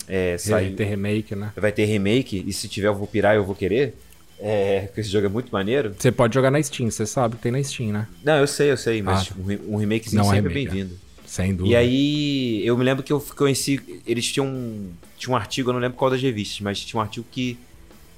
é, 0.08 0.36
sair 0.38 0.74
Ter 0.74 0.84
remake, 0.84 1.34
né? 1.34 1.52
vai 1.56 1.72
ter 1.72 1.84
remake, 1.84 2.44
e 2.46 2.52
se 2.52 2.68
tiver 2.68 2.88
eu 2.88 2.94
vou 2.94 3.06
pirar, 3.06 3.34
eu 3.34 3.44
vou 3.44 3.54
querer. 3.54 3.96
É, 4.38 4.80
porque 4.86 5.00
esse 5.00 5.08
jogo 5.10 5.26
é 5.26 5.28
muito 5.28 5.50
maneiro. 5.52 5.94
Você 5.98 6.10
pode 6.10 6.34
jogar 6.34 6.50
na 6.50 6.60
Steam, 6.62 6.90
você 6.90 7.06
sabe 7.06 7.36
que 7.36 7.42
tem 7.42 7.52
na 7.52 7.62
Steam, 7.62 7.92
né? 7.92 8.06
Não, 8.22 8.36
eu 8.38 8.46
sei, 8.46 8.70
eu 8.70 8.76
sei, 8.76 9.00
mas 9.00 9.30
Ah, 9.30 9.34
um, 9.40 9.44
re- 9.44 9.60
um 9.68 9.76
remakezinho 9.76 10.22
Não 10.22 10.30
é 10.32 10.36
sempre 10.36 10.52
é 10.52 10.56
remake, 10.56 10.74
bem-vindo. 10.76 10.98
Sem 11.24 11.54
dúvida. 11.54 11.72
E 11.72 11.76
aí, 11.76 12.66
eu 12.66 12.76
me 12.76 12.84
lembro 12.84 13.02
que 13.02 13.12
eu 13.12 13.20
conheci. 13.20 13.80
Eles 14.06 14.30
tinham. 14.30 14.46
um- 14.46 14.90
Tinha 15.16 15.32
um 15.32 15.36
artigo, 15.36 15.70
eu 15.70 15.72
não 15.72 15.80
lembro 15.80 15.96
qual 15.96 16.10
das 16.10 16.20
revistas, 16.20 16.60
mas 16.60 16.80
tinha 16.80 16.98
um 16.98 17.02
artigo 17.02 17.24
que 17.30 17.56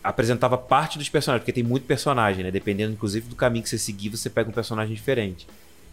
apresentava 0.03 0.57
parte 0.57 0.99
dos 0.99 1.09
personagens, 1.09 1.43
porque 1.43 1.53
tem 1.53 1.63
muito 1.63 1.85
personagem, 1.85 2.43
né? 2.45 2.51
Dependendo, 2.51 2.93
inclusive, 2.93 3.29
do 3.29 3.37
caminho 3.37 3.63
que 3.63 3.69
você 3.69 3.79
seguir, 3.79 4.09
você 4.09 4.31
pega 4.31 4.49
um 4.49 4.53
personagem 4.53 4.95
diferente. 4.95 5.47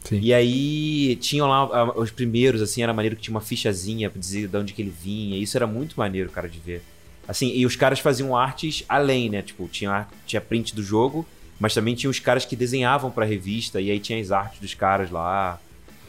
Sim. 0.04 0.20
E 0.22 0.34
aí 0.34 1.16
tinham 1.18 1.48
lá 1.48 1.62
ah, 1.72 2.00
os 2.00 2.12
primeiros, 2.12 2.62
assim, 2.62 2.84
era 2.84 2.94
maneiro 2.94 3.16
que 3.16 3.22
tinha 3.22 3.34
uma 3.34 3.42
fichazinha 3.42 4.10
pra 4.10 4.20
dizer 4.20 4.48
de 4.48 4.58
onde 4.58 4.74
que 4.74 4.82
ele 4.82 4.94
vinha. 5.02 5.38
Isso 5.38 5.58
era 5.58 5.66
muito 5.66 5.96
maneiro, 5.98 6.30
cara, 6.30 6.50
de 6.50 6.60
ver. 6.60 6.84
Assim, 7.28 7.52
e 7.56 7.66
os 7.66 7.76
caras 7.76 8.00
faziam 8.00 8.36
artes 8.36 8.84
além, 8.88 9.30
né? 9.30 9.42
Tipo, 9.42 9.68
tinha, 9.68 10.08
tinha 10.26 10.42
print 10.42 10.76
do 10.76 10.84
jogo, 10.84 11.26
mas 11.60 11.74
também 11.74 11.96
tinha 11.96 12.10
os 12.10 12.20
caras 12.20 12.46
que 12.46 12.56
desenhavam 12.56 13.10
pra 13.10 13.26
revista, 13.26 13.80
e 13.80 13.90
aí 13.90 14.00
tinha 14.00 14.20
as 14.20 14.32
artes 14.32 14.60
dos 14.60 14.74
caras 14.74 15.10
lá. 15.10 15.60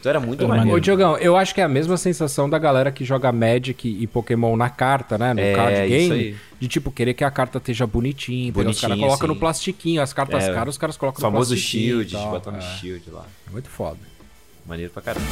Então 0.05 0.11
era 0.11 0.19
muito 0.19 0.41
maneiro. 0.47 0.57
maneiro. 0.57 0.77
Ô, 0.77 0.79
Diogão, 0.79 1.17
eu 1.17 1.35
acho 1.35 1.51
que 1.55 1.59
é 1.59 1.63
a 1.63 1.67
mesma 1.67 1.97
sensação 1.97 2.47
da 2.47 2.59
galera 2.59 2.91
que 2.91 3.03
joga 3.03 3.31
Magic 3.31 3.87
e 3.89 4.05
Pokémon 4.05 4.55
na 4.55 4.69
carta, 4.69 5.17
né? 5.17 5.33
No 5.33 5.39
É, 5.39 5.55
card 5.55 5.79
isso 5.81 5.89
game. 5.89 6.13
aí. 6.13 6.35
De 6.59 6.67
tipo, 6.67 6.91
querer 6.91 7.15
que 7.15 7.23
a 7.23 7.31
carta 7.31 7.57
esteja 7.57 7.87
bonitinha. 7.87 8.53
Porque 8.53 8.69
os 8.69 8.79
caras 8.79 8.91
Bonitinha, 8.97 9.07
colocam 9.07 9.27
no 9.29 9.35
plastiquinho. 9.35 10.01
As 10.03 10.13
cartas 10.13 10.43
É, 10.43 10.53
caras, 10.53 10.75
os 10.75 10.77
caras 10.77 10.95
colocam 10.95 11.19
famoso 11.21 11.55
no 11.55 11.59
plastiquinho. 11.59 11.87
shield, 12.03 12.13
e 12.15 12.17
tal. 12.19 12.29
botando 12.29 12.57
é, 12.57 12.61
shield 12.61 13.09
lá. 13.09 13.25
muito 13.51 13.67
foda. 13.67 13.97
Maneiro 14.67 14.91
pra 14.93 15.01
caramba. 15.01 15.25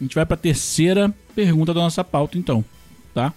A 0.00 0.02
gente 0.04 0.14
vai 0.14 0.24
pra 0.24 0.36
terceira 0.36 1.12
pergunta 1.34 1.74
da 1.74 1.80
nossa 1.80 2.04
pauta, 2.04 2.38
então. 2.38 2.64
Tá? 3.12 3.32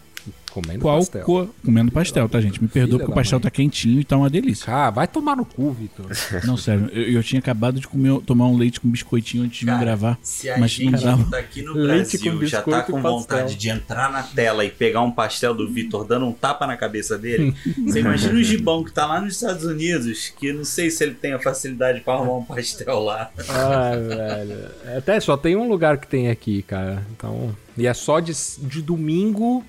Comendo 0.54 0.80
Qual 0.82 0.98
pastel. 1.00 1.24
cor. 1.24 1.50
Comendo 1.64 1.92
pastel, 1.92 2.28
tá, 2.28 2.42
gente? 2.42 2.62
Me 2.62 2.68
perdoa 2.68 3.00
porque 3.00 3.12
o 3.12 3.16
pastel 3.16 3.40
mãe. 3.40 3.44
tá 3.44 3.50
quentinho 3.50 4.02
e 4.02 4.04
tá 4.04 4.18
uma 4.18 4.30
delícia. 4.30 4.72
Ah, 4.72 4.90
vai 4.90 5.08
tomar 5.08 5.36
no 5.36 5.46
cu, 5.46 5.72
Vitor. 5.72 6.08
Não, 6.46 6.58
sério, 6.58 6.90
eu, 6.92 7.04
eu 7.14 7.24
tinha 7.24 7.40
acabado 7.40 7.80
de 7.80 7.88
comer, 7.88 8.22
tomar 8.22 8.48
um 8.48 8.58
leite 8.58 8.80
com 8.80 8.90
biscoitinho 8.90 9.44
antes 9.46 9.60
de 9.60 9.66
me 9.66 9.72
Cara, 9.72 9.84
gravar. 9.84 10.20
Se 10.22 10.50
a 10.50 10.58
Mas 10.58 10.72
gente 10.72 10.92
não 10.92 11.24
tá 11.30 11.38
aqui 11.38 11.62
no 11.62 11.74
Leite 11.74 12.18
Brasil 12.18 12.46
já 12.48 12.62
tá 12.62 12.84
com 12.84 13.02
vontade 13.02 13.56
de 13.56 13.70
entrar 13.70 14.12
na 14.12 14.24
tela 14.24 14.66
e 14.66 14.70
pegar 14.70 15.02
um 15.02 15.12
pastel 15.12 15.54
do 15.54 15.70
Vitor 15.70 16.06
dando 16.06 16.26
um 16.26 16.34
tapa 16.34 16.68
na 16.68 16.76
cabeça 16.76 17.18
dele, 17.18 17.56
você 17.86 18.00
imagina 18.00 18.34
o 18.34 18.44
gibão 18.44 18.84
que 18.84 18.92
tá 18.92 19.06
lá 19.06 19.22
nos 19.22 19.36
Estados 19.36 19.64
Unidos, 19.64 20.34
que 20.38 20.52
não 20.52 20.66
sei 20.66 20.92
se 20.92 21.04
ele 21.04 21.14
tem 21.14 21.34
a 21.34 21.40
facilidade 21.40 22.02
pra 22.02 22.16
arrumar 22.16 22.38
um 22.38 22.44
pastel 22.44 23.00
lá. 23.00 23.32
Ai, 23.48 24.00
velho. 24.04 24.98
Até 24.98 25.20
só 25.20 25.38
tem 25.38 25.56
um 25.56 25.68
lugar 25.68 25.98
que 25.98 26.08
tem 26.08 26.30
aqui, 26.30 26.62
cara. 26.64 27.06
Então. 27.12 27.56
E 27.78 27.88
é 27.88 27.94
só 27.94 28.20
de, 28.20 28.34
de 28.60 28.82
domingo 28.82 29.64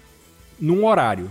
num 0.63 0.85
horário. 0.87 1.29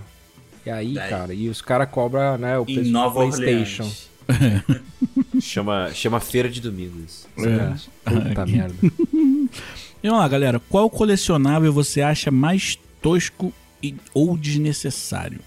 E 0.66 0.70
aí, 0.70 0.94
Daí. 0.94 1.10
cara, 1.10 1.34
e 1.34 1.48
os 1.50 1.62
caras 1.62 1.90
cobram, 1.90 2.38
né, 2.38 2.58
o 2.58 2.66
preço 2.66 2.84
do 2.84 2.90
Nova 2.90 3.16
PlayStation. 3.28 3.90
Chama, 5.42 5.92
chama 5.94 6.20
Feira 6.20 6.48
de 6.50 6.62
Domingos. 6.62 7.26
É. 7.38 7.74
Puta 8.10 8.46
merda. 8.46 8.76
E 8.82 10.08
vamos 10.08 10.20
lá, 10.20 10.28
galera. 10.28 10.60
Qual 10.70 10.90
colecionável 10.90 11.74
você 11.74 12.02
acha 12.02 12.30
mais 12.30 12.78
tosco 13.02 13.52
e, 13.82 13.96
ou 14.14 14.38
desnecessário? 14.38 15.40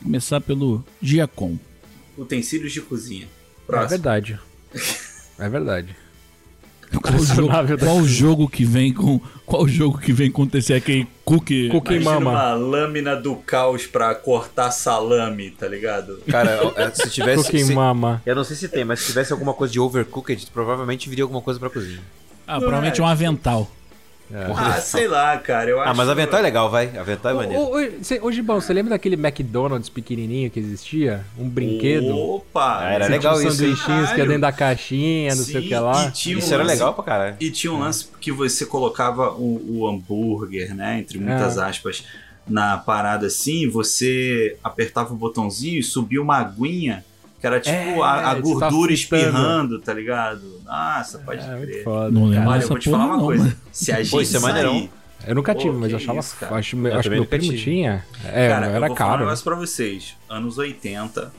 Vou 0.00 0.04
começar 0.04 0.40
pelo 0.40 0.84
Giacom. 1.00 1.58
Utensílios 2.16 2.72
de 2.72 2.80
cozinha. 2.80 3.24
É 3.24 3.66
Próximo. 3.66 3.88
verdade. 3.90 4.38
É 5.38 5.48
verdade. 5.48 5.96
Qual 7.00 7.18
jogo, 7.24 7.48
qual 7.78 8.04
jogo 8.04 8.48
que 8.48 8.64
vem 8.64 8.92
com. 8.92 9.20
Qual 9.46 9.66
jogo 9.68 9.98
que 9.98 10.12
vem 10.12 10.30
com 10.30 10.46
TC 10.46 10.74
aquele 10.74 11.06
cookie? 11.24 11.68
Cookie 11.68 11.94
Imagina 11.94 12.20
Mama. 12.24 12.30
uma 12.30 12.54
lâmina 12.54 13.16
do 13.16 13.36
caos 13.36 13.86
pra 13.86 14.14
cortar 14.14 14.70
salame, 14.70 15.50
tá 15.50 15.68
ligado? 15.68 16.18
Cara, 16.28 16.72
é, 16.76 16.90
se 16.90 17.10
tivesse. 17.10 17.44
Cookie 17.44 17.64
se- 17.64 17.74
Mama. 17.74 18.22
eu 18.24 18.34
não 18.34 18.44
sei 18.44 18.56
se 18.56 18.68
tem, 18.68 18.84
mas 18.84 19.00
se 19.00 19.06
tivesse 19.06 19.32
alguma 19.32 19.52
coisa 19.54 19.72
de 19.72 19.80
overcooked, 19.80 20.46
provavelmente 20.52 21.08
viria 21.08 21.24
alguma 21.24 21.40
coisa 21.42 21.58
pra 21.60 21.68
cozinha. 21.70 22.00
Ah, 22.46 22.58
provavelmente 22.58 23.00
um 23.00 23.06
avental. 23.06 23.70
Ah, 24.56 24.80
sei 24.80 25.06
lá, 25.08 25.36
cara. 25.36 25.68
Eu 25.70 25.80
Ah, 25.80 25.92
mas 25.94 26.08
avental 26.08 26.40
é 26.40 26.42
legal, 26.42 26.70
vai. 26.70 26.96
Avental 26.96 27.32
é 27.32 27.34
maneiro. 27.34 27.62
Ô, 27.62 27.76
ô, 27.76 27.90
cê- 28.02 28.18
Ô, 28.22 28.32
Gibão, 28.32 28.60
você 28.60 28.72
lembra 28.72 28.90
daquele 28.90 29.14
McDonald's 29.14 29.88
pequenininho 29.88 30.50
que 30.50 30.58
existia? 30.58 31.24
Um 31.38 31.48
brinquedo? 31.48 32.16
Opa! 32.16 32.78
Ah, 32.80 32.90
era 32.92 33.06
legal 33.08 33.34
tinha 33.36 33.48
isso, 33.48 33.56
sanduichinhos 33.58 34.00
que 34.00 34.06
Caralho. 34.12 34.24
dentro 34.28 34.40
da 34.42 34.52
caixinha, 34.52 35.34
não 35.34 35.42
sei 35.44 35.56
o 35.58 35.62
Sim, 35.62 35.68
que 35.68 35.74
lá. 35.74 36.12
e 36.26 36.34
um 36.34 36.38
Isso 36.38 36.54
era 36.54 36.62
lance- 36.62 36.74
legal 36.74 36.94
pra 36.94 37.04
caralho. 37.04 37.36
E 37.40 37.50
tinha 37.50 37.72
um 37.72 37.78
lance 37.80 38.08
que 38.20 38.32
você 38.32 38.64
colocava 38.64 39.30
o, 39.32 39.80
o 39.80 39.88
hambúrguer, 39.88 40.74
né? 40.74 40.98
Entre 41.00 41.18
muitas 41.18 41.58
É. 41.58 41.64
aspas, 41.64 42.04
na 42.48 42.76
parada 42.78 43.26
assim, 43.26 43.68
você 43.68 44.56
apertava 44.64 45.12
o 45.12 45.16
botãozinho 45.16 45.78
e 45.78 45.82
subia 45.82 46.20
uma 46.22 46.38
aguinha, 46.38 47.04
que 47.42 47.46
era 47.48 47.58
tipo 47.60 47.74
É, 47.76 48.00
a, 48.00 48.30
a 48.30 48.34
você 48.36 48.40
gordura 48.40 48.70
fritando. 48.70 48.92
espirrando, 48.92 49.78
tá 49.80 49.92
ligado? 49.92 50.60
Nossa, 50.64 51.18
pode 51.18 51.44
É, 51.44 51.56
muito 51.56 51.66
crer. 51.72 51.82
foda. 51.84 52.10
Não 52.10 52.24
lembro. 52.26 52.48
Olha, 52.48 52.62
eu 52.62 52.68
vou 52.68 52.78
te 52.78 52.88
falar 52.90 53.04
uma 53.06 53.16
não, 53.16 53.24
coisa. 53.24 53.42
mano. 53.44 53.56
Se 53.72 53.90
a 53.92 53.96
gente 54.00 54.10
Pô, 54.12 54.20
isso 54.20 54.36
é 54.36 54.40
maneirão. 54.40 54.88
Eu 55.26 55.34
nunca 55.34 55.52
Pô, 55.54 55.60
tive, 55.60 55.76
mas 55.76 55.88
que 55.88 55.92
eu 55.92 55.96
achava. 55.98 56.18
isso, 56.20 56.36
cara. 56.36 56.54
acho 56.56 56.76
Eu 56.76 56.94
acho 56.98 57.08
que 57.10 57.14
meu 57.16 57.26
primo 57.26 57.42
tive. 57.50 57.58
tinha. 57.62 58.04
É, 58.24 58.48
Cara, 58.48 58.66
era 58.66 58.66
eu 58.66 58.70
vou 58.70 58.80
falar 58.80 58.90
um 58.92 58.94
caro. 58.94 59.24
negócio 59.24 59.44
pra 59.44 59.54
vocês. 59.56 60.16
Anos 60.28 60.56
80 60.56 61.32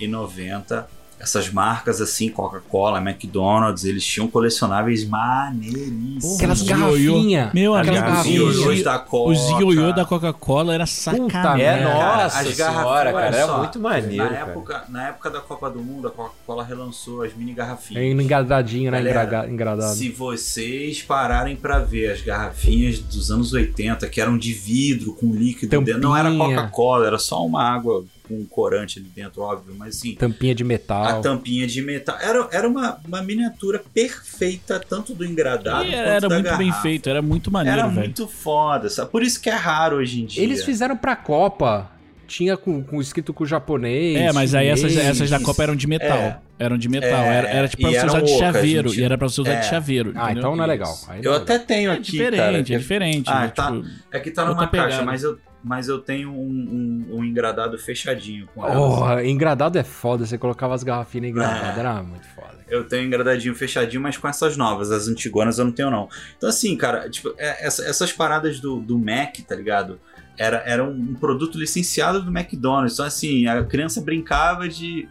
e 0.00 0.08
90, 0.08 0.88
essas 1.22 1.48
marcas 1.50 2.00
assim, 2.00 2.28
Coca-Cola, 2.28 2.98
McDonald's, 3.00 3.84
eles 3.84 4.04
tinham 4.04 4.26
colecionáveis 4.28 5.04
maneiríssimos. 5.08 6.36
Aquelas 6.36 6.62
garrafinhas. 6.62 7.52
Meu, 7.52 7.74
Aquelas 7.74 7.98
aquelas 7.98 8.10
Os 8.18 8.24
garrafinhas. 8.26 8.56
ioiôs 8.56 8.82
da 8.82 8.98
Coca. 8.98 9.30
Os 9.30 9.48
ioiô 9.50 9.92
da 9.92 10.04
Coca-Cola 10.04 10.74
era 10.74 10.86
sacanagem. 10.86 11.64
É, 11.64 11.84
nossa 11.84 12.40
as 12.40 12.48
senhora, 12.54 12.56
garrafas- 12.56 13.12
cara. 13.12 13.36
Era 13.36 13.46
só, 13.46 13.58
muito 13.58 13.80
maneiro, 13.80 14.24
na 14.24 14.30
cara. 14.30 14.50
época, 14.50 14.84
na 14.88 15.08
época 15.08 15.30
da 15.30 15.40
Copa 15.40 15.70
do 15.70 15.80
Mundo, 15.80 16.08
a 16.08 16.10
Coca-Cola 16.10 16.64
relançou 16.64 17.22
as 17.22 17.34
mini 17.34 17.52
garrafinhas. 17.54 18.02
É 18.02 18.10
engradadinho, 18.10 18.90
né? 18.90 18.98
Galera, 19.02 19.48
Engradado. 19.48 19.94
Se 19.94 20.08
vocês 20.10 21.02
pararem 21.02 21.56
pra 21.56 21.78
ver 21.78 22.10
as 22.12 22.20
garrafinhas 22.22 22.98
dos 22.98 23.30
anos 23.30 23.52
80, 23.52 24.08
que 24.08 24.20
eram 24.20 24.36
de 24.36 24.52
vidro, 24.52 25.12
com 25.14 25.32
líquido 25.32 25.80
dentro, 25.82 26.00
não 26.00 26.16
era 26.16 26.30
Tampinha. 26.30 26.56
Coca-Cola, 26.56 27.06
era 27.06 27.18
só 27.18 27.44
uma 27.44 27.62
água 27.62 28.04
com 28.38 28.44
corante 28.46 28.98
ali 28.98 29.08
dentro, 29.08 29.42
óbvio, 29.42 29.74
mas 29.76 29.96
assim, 29.96 30.14
Tampinha 30.14 30.54
de 30.54 30.62
a 30.62 30.66
metal. 30.66 31.20
tampinha 31.20 31.66
de 31.66 31.82
metal. 31.82 32.16
Era, 32.20 32.48
era 32.52 32.68
uma, 32.68 32.98
uma 33.06 33.22
miniatura 33.22 33.82
perfeita, 33.92 34.80
tanto 34.80 35.14
do 35.14 35.24
engradado 35.24 35.84
E 35.84 35.90
quanto 35.90 35.96
era 35.96 36.20
da 36.20 36.28
muito 36.28 36.56
bem 36.56 36.66
garrafa. 36.68 36.82
feito, 36.82 37.08
era 37.08 37.22
muito 37.22 37.50
maneiro, 37.50 37.78
Era 37.78 37.88
velho. 37.88 38.00
muito 38.00 38.26
foda, 38.28 38.88
sabe? 38.88 39.10
Por 39.10 39.22
isso 39.22 39.40
que 39.40 39.50
é 39.50 39.54
raro 39.54 39.96
hoje 39.96 40.22
em 40.22 40.26
dia. 40.26 40.42
Eles 40.42 40.64
fizeram 40.64 40.96
pra 40.96 41.14
Copa. 41.16 41.90
Tinha 42.26 42.56
com, 42.56 42.82
com 42.82 42.98
escrito 43.00 43.34
com 43.34 43.44
japonês. 43.44 44.16
É, 44.16 44.32
mas 44.32 44.54
aí 44.54 44.68
essas, 44.68 44.96
essas 44.96 45.28
da 45.28 45.38
Copa 45.38 45.62
eram 45.64 45.76
de 45.76 45.86
metal. 45.86 46.16
É. 46.16 46.38
Eram 46.58 46.78
de 46.78 46.88
metal. 46.88 47.10
É, 47.10 47.36
era, 47.36 47.48
era 47.48 47.68
tipo 47.68 47.82
pra 47.82 47.90
você 47.90 48.06
usar 48.06 48.20
de 48.22 48.38
chaveiro. 48.38 48.88
gente. 48.88 49.00
E 49.00 49.04
era 49.04 49.18
pra 49.18 49.28
você 49.28 49.40
usar 49.42 49.52
É. 49.52 49.60
de 49.60 49.66
chaveiro. 49.66 50.12
Ah, 50.14 50.24
entendeu? 50.26 50.38
então 50.40 50.56
não 50.56 50.64
é 50.64 50.66
legal. 50.66 50.96
Aí 51.08 51.20
Eu 51.22 51.34
é 51.34 51.36
até 51.36 51.58
tenho 51.58 51.90
É 51.90 51.94
aqui, 51.94 52.12
diferente, 52.12 52.36
cara. 52.38 52.58
é 52.58 52.62
diferente. 52.62 53.30
Ah, 53.30 53.40
né? 53.40 53.48
tá. 53.48 53.72
Tipo, 53.72 53.86
É 54.12 54.20
que 54.20 54.30
tá 54.30 54.44
numa 54.46 54.66
caixa, 54.66 54.84
pegada. 54.86 55.02
mas 55.04 55.22
eu, 55.24 55.38
mas 55.64 55.88
eu 55.88 55.98
tenho 55.98 56.30
um, 56.32 57.06
um, 57.12 57.16
um 57.18 57.24
engradado 57.24 57.78
fechadinho 57.78 58.46
com 58.54 58.64
ela. 58.66 58.74
Porra, 58.74 59.24
engradado 59.24 59.78
é 59.78 59.84
foda. 59.84 60.26
Você 60.26 60.36
colocava 60.36 60.74
as 60.74 60.82
garrafinhas 60.82 61.30
engradadas. 61.30 61.76
É. 61.76 61.80
Era 61.80 62.02
muito 62.02 62.26
foda. 62.34 62.58
Eu 62.68 62.84
tenho 62.88 63.06
engradadinho 63.06 63.54
fechadinho, 63.54 64.00
mas 64.02 64.16
com 64.16 64.26
essas 64.26 64.56
novas. 64.56 64.90
As 64.90 65.06
antigonas 65.08 65.58
eu 65.58 65.64
não 65.66 65.72
tenho, 65.72 65.90
não. 65.90 66.08
Então, 66.36 66.48
assim, 66.48 66.76
cara, 66.76 67.08
tipo, 67.08 67.34
é- 67.38 67.66
essa- 67.66 67.84
essas 67.84 68.12
paradas 68.12 68.58
do, 68.60 68.80
do 68.80 68.98
Mac, 68.98 69.36
tá 69.46 69.54
ligado? 69.54 70.00
Era, 70.38 70.62
era 70.66 70.82
um 70.82 71.14
produto 71.14 71.58
licenciado 71.58 72.22
do 72.22 72.30
McDonald's. 72.36 72.94
Então, 72.94 73.04
assim, 73.06 73.46
a 73.46 73.62
criança 73.64 74.00
brincava 74.00 74.68
de. 74.68 75.08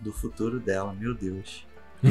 Do 0.00 0.12
futuro 0.12 0.58
dela, 0.60 0.94
meu 0.98 1.14
Deus. 1.14 1.66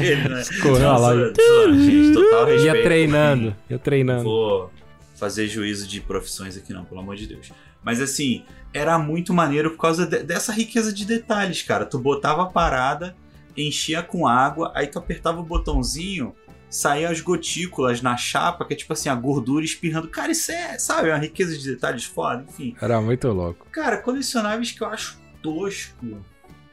Ele, 0.00 0.28
né? 0.28 0.42
Correu 0.62 0.98
lá. 0.98 1.14
gente, 1.14 2.12
total 2.12 2.46
respeito. 2.46 2.76
Ia 2.76 2.82
treinando. 2.82 3.56
Ia 3.70 3.78
treinando. 3.78 4.24
vou 4.24 4.70
fazer 5.14 5.46
juízo 5.48 5.86
de 5.86 6.00
profissões 6.00 6.56
aqui 6.56 6.72
não, 6.72 6.84
pelo 6.84 7.00
amor 7.00 7.16
de 7.16 7.26
Deus. 7.26 7.52
Mas 7.82 8.00
assim, 8.00 8.44
era 8.72 8.98
muito 8.98 9.32
maneiro 9.32 9.70
por 9.70 9.78
causa 9.78 10.06
de- 10.06 10.22
dessa 10.22 10.52
riqueza 10.52 10.92
de 10.92 11.04
detalhes, 11.04 11.62
cara. 11.62 11.84
Tu 11.86 11.98
botava 11.98 12.42
a 12.42 12.46
parada, 12.46 13.16
enchia 13.56 14.02
com 14.02 14.26
água, 14.26 14.72
aí 14.74 14.86
tu 14.86 14.98
apertava 14.98 15.40
o 15.40 15.44
botãozinho, 15.44 16.34
saía 16.68 17.08
as 17.08 17.20
gotículas 17.20 18.02
na 18.02 18.16
chapa, 18.16 18.64
que 18.64 18.74
é 18.74 18.76
tipo 18.76 18.92
assim, 18.92 19.08
a 19.08 19.14
gordura 19.14 19.64
espirrando. 19.64 20.08
Cara, 20.08 20.32
isso 20.32 20.50
é, 20.50 20.78
sabe, 20.78 21.08
uma 21.10 21.18
riqueza 21.18 21.56
de 21.56 21.64
detalhes 21.64 22.04
foda, 22.04 22.44
enfim. 22.48 22.74
Era 22.80 23.00
muito 23.00 23.28
louco. 23.28 23.66
Cara, 23.70 23.98
colecionáveis 23.98 24.72
que 24.72 24.82
eu 24.82 24.88
acho 24.88 25.18
tosco. 25.40 26.18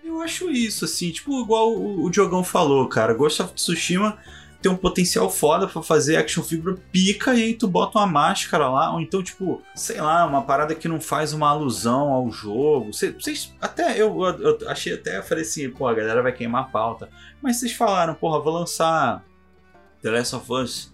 Eu 0.03 0.21
acho 0.21 0.49
isso, 0.49 0.85
assim, 0.85 1.11
tipo, 1.11 1.39
igual 1.41 1.71
o, 1.73 2.03
o 2.05 2.09
Diogão 2.09 2.43
falou, 2.43 2.87
cara. 2.89 3.13
Ghost 3.13 3.41
of 3.43 3.53
Tsushima 3.53 4.17
tem 4.61 4.71
um 4.71 4.75
potencial 4.77 5.29
foda 5.29 5.67
pra 5.67 5.81
fazer 5.81 6.17
action 6.17 6.43
figure 6.43 6.77
pica 6.91 7.33
e 7.33 7.43
aí 7.43 7.53
tu 7.55 7.67
bota 7.67 7.97
uma 7.97 8.05
máscara 8.07 8.69
lá, 8.69 8.93
ou 8.93 9.01
então, 9.01 9.23
tipo, 9.23 9.61
sei 9.75 9.99
lá, 9.99 10.25
uma 10.25 10.43
parada 10.43 10.75
que 10.75 10.87
não 10.87 11.01
faz 11.01 11.33
uma 11.33 11.49
alusão 11.49 12.09
ao 12.09 12.29
jogo. 12.31 12.93
Cê- 12.93 13.11
Vocês, 13.11 13.53
até, 13.59 13.93
eu, 13.99 14.21
eu, 14.23 14.57
eu 14.59 14.69
achei 14.69 14.93
até, 14.93 15.17
eu 15.17 15.23
falei 15.23 15.43
assim, 15.43 15.69
pô, 15.69 15.87
a 15.87 15.93
galera 15.93 16.21
vai 16.21 16.31
queimar 16.31 16.61
a 16.63 16.67
pauta. 16.67 17.09
Mas 17.41 17.57
vocês 17.57 17.73
falaram, 17.73 18.13
porra, 18.13 18.39
vou 18.39 18.53
lançar 18.53 19.25
The 20.01 20.11
Last 20.11 20.35
of 20.35 20.51
Us 20.53 20.93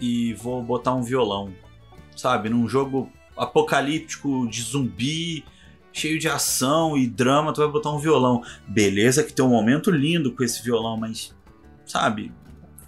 e 0.00 0.34
vou 0.34 0.62
botar 0.62 0.92
um 0.94 1.02
violão, 1.02 1.52
sabe? 2.16 2.48
Num 2.48 2.68
jogo 2.68 3.10
apocalíptico 3.36 4.48
de 4.48 4.62
zumbi, 4.62 5.44
cheio 5.92 6.18
de 6.18 6.28
ação 6.28 6.96
e 6.96 7.06
drama, 7.06 7.52
tu 7.52 7.60
vai 7.60 7.70
botar 7.70 7.90
um 7.92 7.98
violão. 7.98 8.42
Beleza 8.66 9.22
que 9.22 9.32
tem 9.32 9.44
um 9.44 9.48
momento 9.50 9.90
lindo 9.90 10.32
com 10.34 10.42
esse 10.42 10.62
violão, 10.62 10.96
mas 10.96 11.34
sabe? 11.84 12.32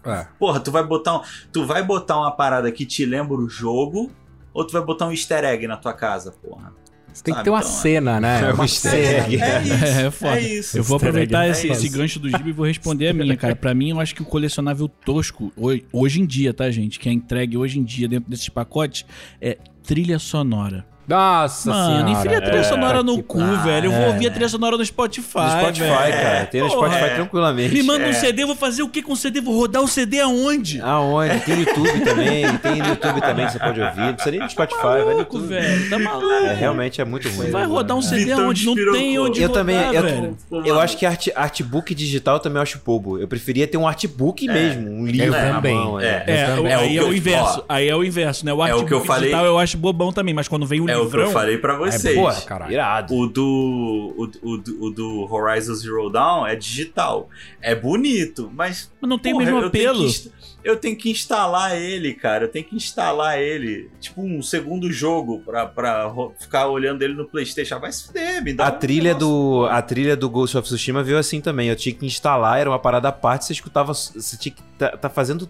É. 0.05 0.26
Porra, 0.38 0.61
tu 0.61 0.70
vai 0.70 0.82
botar 0.86 1.16
um, 1.18 1.20
tu 1.52 1.64
vai 1.66 1.82
botar 1.82 2.18
uma 2.18 2.30
parada 2.30 2.70
que 2.70 2.84
te 2.84 3.05
lembra 3.07 3.36
o 3.36 3.48
jogo 3.48 4.11
ou 4.52 4.66
tu 4.66 4.72
vai 4.72 4.82
botar 4.82 5.07
um 5.07 5.11
easter 5.11 5.44
egg 5.44 5.66
na 5.66 5.76
tua 5.76 5.92
casa, 5.92 6.30
porra? 6.32 6.72
Você 7.12 7.22
tem 7.22 7.32
que 7.32 7.38
Sabe, 7.38 7.44
ter 7.44 7.50
uma 7.50 7.61
então, 7.61 7.70
é. 7.70 7.72
cena, 7.72 8.20
né? 8.20 8.40
É 8.42 8.52
um 8.52 8.55
uma 8.57 8.66
cena. 8.66 8.96
egg. 8.96 9.40
É 9.40 9.62
isso. 9.62 9.74
É, 9.84 10.07
é 10.07 10.11
foda. 10.11 10.36
É 10.36 10.40
isso. 10.42 10.76
Eu 10.78 10.82
vou 10.82 10.96
aproveitar 10.96 11.46
é 11.46 11.50
esse, 11.50 11.68
esse 11.68 11.88
gancho 11.88 12.18
do 12.18 12.28
Gibi 12.28 12.50
e 12.50 12.52
vou 12.52 12.66
responder 12.66 13.07
a 13.09 13.12
minha, 13.14 13.36
cara. 13.36 13.55
Pra 13.55 13.72
mim, 13.72 13.90
eu 13.90 14.00
acho 14.00 14.14
que 14.16 14.22
o 14.22 14.24
colecionável 14.24 14.88
tosco, 14.88 15.52
ho- 15.57 15.80
hoje 15.92 16.20
em 16.20 16.26
dia, 16.26 16.52
tá, 16.52 16.68
gente? 16.72 16.98
Que 16.98 17.09
é 17.09 17.12
entregue 17.12 17.57
hoje 17.57 17.78
em 17.78 17.84
dia 17.84 18.09
dentro 18.09 18.28
desses 18.28 18.48
pacotes, 18.48 19.07
é 19.40 19.59
trilha 19.84 20.18
sonora. 20.18 20.84
Nossa 21.07 21.70
Mano, 21.70 21.86
senhora. 22.05 22.11
enfia 22.11 22.38
a 22.38 22.40
trilha 22.40 22.61
É, 22.61 22.62
sonora 22.62 23.02
no 23.02 23.16
que 23.16 23.22
cu, 23.24 23.38
velho. 23.38 23.86
Eu 23.86 23.90
vou 23.92 24.00
É. 24.02 24.07
ouvir 24.09 24.26
a 24.26 24.30
trilha 24.30 24.48
sonora 24.48 24.76
no 24.76 24.84
Spotify. 24.84 25.38
No 25.38 25.50
Spotify, 25.61 25.80
velho. 25.88 26.12
cara. 26.22 26.46
Tem 26.46 26.61
no 26.62 26.68
Porra, 26.68 26.88
Spotify 26.88 27.05
é. 27.11 27.14
tranquilamente. 27.14 27.74
Me 27.74 27.82
manda 27.82 28.05
um 28.07 28.09
É. 28.09 28.12
CD, 28.14 28.42
eu 28.42 28.46
vou 28.46 28.57
fazer 28.57 28.82
o 28.82 28.88
que 28.88 29.02
com 29.02 29.12
o 29.12 29.16
CD? 29.16 29.40
Vou 29.40 29.55
rodar 29.57 29.82
o 29.82 29.88
CD 29.88 30.20
aonde? 30.20 30.80
Aonde? 30.80 31.40
Tem 31.40 31.57
no 31.57 31.61
YouTube 31.62 32.00
também. 32.00 32.59
Tem 32.59 32.76
no 32.76 32.88
YouTube 32.88 33.20
também 33.20 33.46
que 33.46 33.52
você 33.52 33.59
pode 33.59 33.80
ouvir. 33.80 34.00
Não 34.00 34.14
precisa 34.14 34.30
nem 34.30 34.40
no 34.40 34.50
Spotify, 34.50 34.82
vai 34.82 35.00
no 35.00 35.07
Maluco, 35.07 35.36
YouTube. 35.36 35.46
velho. 35.48 35.90
Tá 35.90 35.98
maluco. 35.98 36.30
É, 36.32 36.55
realmente 36.55 37.00
é 37.00 37.05
muito 37.05 37.28
ruim. 37.28 37.50
Vai 37.50 37.64
rodar 37.66 37.96
um 37.96 38.02
CD 38.02 38.24
Vitão 38.24 38.44
aonde? 38.46 38.64
Não 38.66 38.74
tem 38.74 39.18
onde 39.18 39.42
Eu 39.42 39.48
rodar, 39.48 39.61
também, 39.62 39.76
eu, 39.94 40.02
velho. 40.02 40.36
eu 40.64 40.80
acho 40.80 40.96
que 40.96 41.05
art, 41.05 41.28
artbook 41.34 41.94
digital 41.94 42.40
também 42.40 42.57
eu 42.57 42.62
acho 42.62 42.80
bobo. 42.84 43.18
Eu 43.18 43.28
preferia 43.28 43.66
ter 43.66 43.76
um 43.76 43.86
artbook 43.86 44.46
mesmo, 44.46 44.90
um 44.90 45.07
livro 45.07 45.26
Eu 45.36 45.42
na 45.48 45.55
também. 45.55 45.74
mão. 45.74 46.00
É. 46.00 46.24
É, 46.26 46.46
também. 46.46 46.72
aí 46.72 46.96
É 46.96 47.02
o 47.02 47.12
é, 47.12 47.16
inverso. 47.16 47.64
aí 47.68 47.88
é 47.88 47.94
o 47.96 48.02
inverso, 48.05 48.46
né? 48.46 48.52
O 48.52 48.64
é 48.64 48.74
o 48.74 48.78
que 48.84 48.92
eu 48.94 48.98
artbook 48.98 49.07
falei- 49.07 49.22
digital 49.30 49.44
eu 49.46 49.59
acho 49.59 49.76
bobão 49.76 50.12
também, 50.12 50.32
mas 50.34 50.48
quando 50.48 50.64
vem 50.66 50.80
o 50.80 50.93
É 50.95 50.99
o 50.99 51.11
que 51.11 51.16
eu 51.16 51.30
falei 51.30 51.59
pra 51.59 51.76
vocês. 51.76 52.14
Porra, 52.14 52.40
caralho. 52.42 52.72
Irado. 52.72 53.14
O 53.14 53.26
do, 53.26 54.14
o, 54.16 54.49
o 54.51 54.86
o 54.86 54.90
do 54.90 55.32
Horizon 55.32 55.74
Zero 55.74 56.09
Dawn 56.11 56.47
é 56.47 56.57
digital. 56.57 57.28
É 57.61 57.74
bonito, 57.74 58.51
mas. 58.55 58.90
Mas 59.01 59.09
não 59.09 59.18
tem 59.18 59.32
porra, 59.32 59.42
o 59.45 59.47
mesmo 59.47 59.61
eu 59.62 59.70
tenho 59.70 59.90
apelo. 59.90 60.05
que 60.05 60.11
inst- 60.11 60.28
Eu 60.64 60.76
tenho 60.76 60.97
que 60.97 61.11
instalar 61.11 61.76
ele, 61.76 62.14
cara. 62.14 62.45
Eu 62.45 62.49
tenho 62.49 62.64
que 62.64 62.74
instalar 62.74 63.38
ele. 63.38 63.90
Tipo 64.01 64.22
um 64.22 64.40
segundo 64.42 64.90
jogo 64.90 65.40
pra, 65.45 65.66
pra 65.66 66.11
ficar 66.40 66.68
olhando 66.68 67.03
ele 67.03 67.12
no 67.14 67.26
PlayStation. 67.26 67.74
Ah, 67.74 67.78
Vai 67.78 67.92
se 67.92 68.07
fuder, 68.07 68.42
me 68.42 68.53
dá 68.55 68.68
A 68.68 68.72
um 68.72 68.78
trilha, 68.78 69.12
negócio, 69.14 69.28
do, 69.28 69.66
a 69.70 69.82
trilha 69.82 70.16
do 70.16 70.28
Ghost 70.30 70.57
of 70.57 70.66
Tsushima 70.66 71.03
veio 71.03 71.18
assim 71.18 71.40
também. 71.40 71.68
Eu 71.68 71.76
tinha 71.76 71.95
que 71.95 72.07
instalar, 72.07 72.59
era 72.59 72.70
uma 72.70 72.78
parada 72.78 73.09
à 73.09 73.12
parte, 73.12 73.45
você 73.45 73.53
escutava. 73.53 73.92
Você 73.92 74.36
tinha 74.38 74.55
que 74.55 74.62
tá, 74.78 74.97
tá 74.97 75.09
fazendo. 75.11 75.49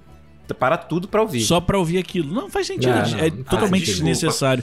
Parar 0.59 0.77
tudo 0.77 1.09
pra 1.09 1.23
ouvir. 1.23 1.41
Só 1.41 1.59
pra 1.59 1.79
ouvir 1.79 1.97
aquilo. 1.97 2.31
Não 2.35 2.51
faz 2.51 2.67
sentido. 2.67 2.91
Não, 2.91 2.99
é 3.03 3.11
não, 3.13 3.19
é 3.19 3.31
não 3.31 3.45
totalmente 3.45 3.87
desnecessário. 3.87 4.63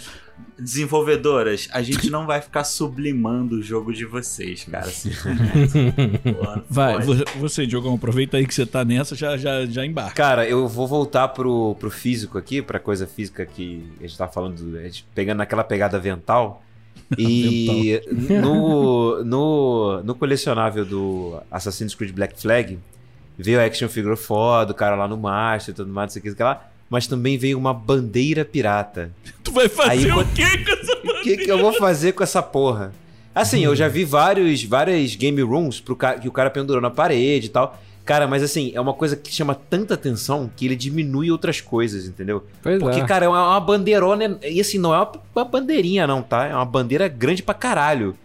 Desenvolvedoras, 0.61 1.67
a 1.71 1.81
gente 1.81 2.09
não 2.09 2.25
vai 2.27 2.39
ficar 2.41 2.63
sublimando 2.63 3.55
o 3.55 3.61
jogo 3.63 3.91
de 3.91 4.05
vocês, 4.05 4.63
cara. 4.69 4.89
Porra, 6.33 6.63
Vai, 6.69 6.93
pode. 7.03 7.05
vo- 7.05 7.39
você, 7.39 7.65
Diogão, 7.65 7.95
aproveita 7.95 8.37
aí 8.37 8.45
que 8.45 8.53
você 8.53 8.65
tá 8.65 8.85
nessa, 8.85 9.15
já, 9.15 9.37
já, 9.37 9.65
já 9.65 9.85
embarca. 9.85 10.13
Cara, 10.13 10.47
eu 10.47 10.67
vou 10.67 10.87
voltar 10.87 11.29
pro, 11.29 11.75
pro 11.79 11.89
físico 11.89 12.37
aqui, 12.37 12.61
pra 12.61 12.79
coisa 12.79 13.07
física 13.07 13.45
que 13.45 13.83
a 13.99 14.03
gente 14.03 14.17
tava 14.17 14.31
falando, 14.31 14.55
do- 14.63 14.77
a 14.77 14.83
gente 14.83 15.05
pegando 15.15 15.39
naquela 15.39 15.63
pegada 15.63 15.97
vental. 15.99 16.63
E 17.17 18.01
no, 18.41 19.23
no, 19.23 20.03
no 20.03 20.15
colecionável 20.15 20.85
do 20.85 21.39
Assassin's 21.49 21.93
Creed 21.95 22.13
Black 22.13 22.39
Flag, 22.39 22.79
veio 23.37 23.59
a 23.59 23.65
action 23.65 23.89
figure 23.89 24.15
foda, 24.15 24.71
o 24.71 24.75
cara 24.75 24.95
lá 24.95 25.07
no 25.07 25.17
mastro 25.17 25.71
e 25.71 25.73
tudo 25.73 25.91
mais, 25.91 26.07
não 26.07 26.13
sei 26.13 26.19
o 26.19 26.23
que, 26.23 26.29
não 26.29 26.35
sei 26.37 26.45
o 26.45 26.49
que 26.49 26.59
lá. 26.59 26.70
Mas 26.91 27.07
também 27.07 27.37
veio 27.37 27.57
uma 27.57 27.73
bandeira 27.73 28.45
pirata. 28.45 29.11
Tu 29.43 29.51
vai 29.51 29.67
fazer 29.67 30.11
Aí, 30.11 30.11
o 30.11 30.25
quê 30.27 30.45
com 30.63 30.71
essa 30.71 30.91
O 31.21 31.23
que, 31.23 31.37
que 31.37 31.51
eu 31.51 31.57
vou 31.57 31.73
fazer 31.73 32.11
com 32.11 32.21
essa 32.23 32.43
porra? 32.43 32.93
Assim, 33.33 33.63
eu 33.63 33.75
já 33.75 33.87
vi 33.87 34.03
vários, 34.03 34.63
várias 34.63 35.15
game 35.15 35.41
rooms 35.41 35.79
pro 35.79 35.95
ca- 35.95 36.15
que 36.19 36.27
o 36.27 36.31
cara 36.31 36.49
pendurou 36.49 36.81
na 36.81 36.89
parede 36.89 37.47
e 37.47 37.49
tal. 37.49 37.79
Cara, 38.03 38.27
mas 38.27 38.41
assim, 38.43 38.71
é 38.73 38.81
uma 38.81 38.93
coisa 38.93 39.15
que 39.15 39.31
chama 39.31 39.53
tanta 39.55 39.93
atenção 39.93 40.49
que 40.55 40.65
ele 40.65 40.75
diminui 40.75 41.31
outras 41.31 41.61
coisas, 41.61 42.07
entendeu? 42.07 42.43
Pois 42.61 42.79
Porque, 42.79 42.99
é. 42.99 43.05
cara, 43.05 43.25
é 43.25 43.29
uma, 43.29 43.49
uma 43.51 43.59
bandeirona. 43.59 44.37
E 44.43 44.59
assim, 44.59 44.77
não 44.79 44.93
é 44.93 44.97
uma, 44.97 45.11
uma 45.35 45.45
bandeirinha, 45.45 46.05
não, 46.07 46.21
tá? 46.21 46.45
É 46.47 46.53
uma 46.55 46.65
bandeira 46.65 47.07
grande 47.07 47.41
pra 47.43 47.53
caralho. 47.53 48.15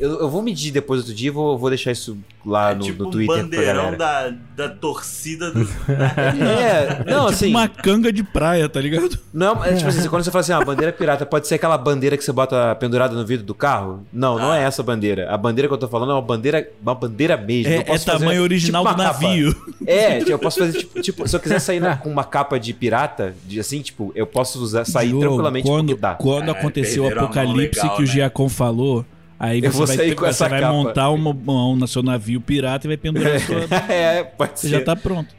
Eu, 0.00 0.20
eu 0.20 0.28
vou 0.28 0.42
medir 0.42 0.72
depois 0.72 1.00
outro 1.00 1.14
dia 1.14 1.28
e 1.28 1.30
vou, 1.30 1.56
vou 1.56 1.68
deixar 1.70 1.92
isso 1.92 2.18
lá 2.44 2.72
É 2.72 2.74
no, 2.74 2.80
tipo 2.82 3.02
no 3.04 3.08
um 3.08 3.12
Twitter 3.12 3.34
pra 3.36 3.42
bandeirão 3.44 3.92
galera. 3.92 4.36
da, 4.56 4.66
da 4.66 4.74
torcida 4.74 5.52
do. 5.52 5.60
É, 5.88 7.04
não, 7.10 7.26
tipo 7.26 7.28
assim. 7.28 7.50
uma 7.50 7.68
canga 7.68 8.12
de 8.12 8.22
praia, 8.22 8.68
tá 8.68 8.80
ligado? 8.80 9.18
Não, 9.32 9.64
é 9.64 9.74
tipo 9.74 9.88
assim, 9.88 10.08
quando 10.08 10.24
você 10.24 10.30
fala 10.30 10.40
assim, 10.40 10.52
ah, 10.52 10.64
bandeira 10.64 10.92
pirata, 10.92 11.24
pode 11.24 11.46
ser 11.46 11.54
aquela 11.56 11.78
bandeira 11.78 12.16
que 12.16 12.24
você 12.24 12.32
bota 12.32 12.74
pendurada 12.76 13.14
no 13.14 13.24
vidro 13.24 13.46
do 13.46 13.54
carro? 13.54 14.04
Não, 14.12 14.38
não 14.38 14.52
é 14.52 14.62
essa 14.64 14.82
bandeira. 14.82 15.30
A 15.30 15.36
bandeira 15.36 15.68
que 15.68 15.74
eu 15.74 15.78
tô 15.78 15.86
falando 15.88 16.10
é 16.10 16.14
uma 16.14 16.22
bandeira, 16.22 16.68
uma 16.82 16.94
bandeira 16.94 17.36
mesmo. 17.36 17.72
É, 17.72 17.84
é 17.86 17.98
tamanho 17.98 18.42
original 18.42 18.82
tipo, 18.84 18.94
do 18.96 19.00
uma 19.02 19.08
capa. 19.12 19.22
navio. 19.22 19.56
É, 19.86 20.18
tipo, 20.18 20.30
eu 20.30 20.38
posso 20.38 20.58
fazer, 20.58 20.78
tipo, 20.78 21.00
tipo, 21.00 21.28
se 21.28 21.36
eu 21.36 21.40
quiser 21.40 21.58
sair 21.60 21.80
na- 21.80 21.96
com 21.96 22.10
uma 22.10 22.24
capa 22.24 22.58
de 22.58 22.72
pirata, 22.72 23.34
de 23.44 23.60
assim, 23.60 23.80
tipo, 23.80 24.10
eu 24.14 24.26
posso 24.26 24.60
usar, 24.60 24.84
sair 24.84 25.08
Diogo, 25.08 25.26
tranquilamente 25.26 25.68
quando, 25.68 25.86
porque 25.88 26.00
dá. 26.00 26.14
quando 26.14 26.48
É, 26.48 26.50
aconteceu 26.52 27.04
o 27.04 27.08
apocalipse 27.08 27.80
legal, 27.80 27.96
que 27.96 28.02
o 28.02 28.06
né? 28.06 28.12
Giacom 28.12 28.48
falou, 28.48 29.04
aí 29.42 29.60
Eu 29.62 29.72
você 29.72 29.96
vai, 29.96 30.06
ter- 30.06 30.14
você 30.14 30.48
vai 30.48 30.60
montar 30.70 31.10
uma 31.10 31.32
mão 31.34 31.74
no 31.74 31.88
seu 31.88 32.02
navio 32.02 32.40
pirata 32.40 32.86
e 32.86 32.88
vai 32.88 32.96
pendurar 32.96 33.34
a 33.34 33.40
sua... 33.40 33.60
é, 33.92 34.22
pode 34.22 34.60
Você 34.60 34.68
ser. 34.68 34.78
já 34.78 34.80
tá 34.84 34.94
pronto. 34.94 35.34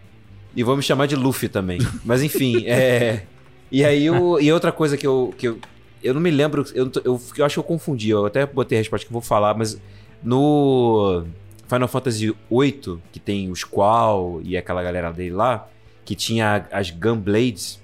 E 0.56 0.62
vou 0.62 0.76
me 0.76 0.84
chamar 0.84 1.08
de 1.08 1.16
Luffy 1.16 1.48
também. 1.50 1.80
Mas 2.04 2.22
enfim, 2.22 2.66
é. 2.68 3.24
E 3.72 3.84
aí, 3.84 4.10
o... 4.10 4.40
e 4.40 4.52
outra 4.52 4.72
coisa 4.72 4.96
que 4.98 5.08
eu. 5.08 5.34
Que 5.38 5.48
eu, 5.48 5.58
eu 6.04 6.14
não 6.14 6.22
me 6.22 6.30
lembro. 6.30 6.64
Eu, 6.76 6.92
eu, 7.04 7.20
eu 7.38 7.46
acho 7.46 7.56
que 7.56 7.60
eu 7.60 7.64
confundi. 7.64 8.10
Eu 8.10 8.26
até 8.26 8.46
botei 8.46 8.78
a 8.78 8.82
resposta 8.82 9.08
que 9.08 9.12
eu 9.12 9.14
vou 9.14 9.22
falar, 9.22 9.56
mas 9.58 9.82
no 10.22 11.24
Final 11.68 11.88
Fantasy 11.88 12.36
VIII, 12.52 13.00
que 13.12 13.20
tem 13.20 13.50
o 13.50 13.56
Squall 13.56 14.42
e 14.44 14.56
aquela 14.56 14.84
galera 14.84 15.12
dele 15.12 15.32
lá, 15.32 15.68
que 16.06 16.14
tinha 16.14 16.68
as 16.72 16.92
Gunblades, 16.92 17.82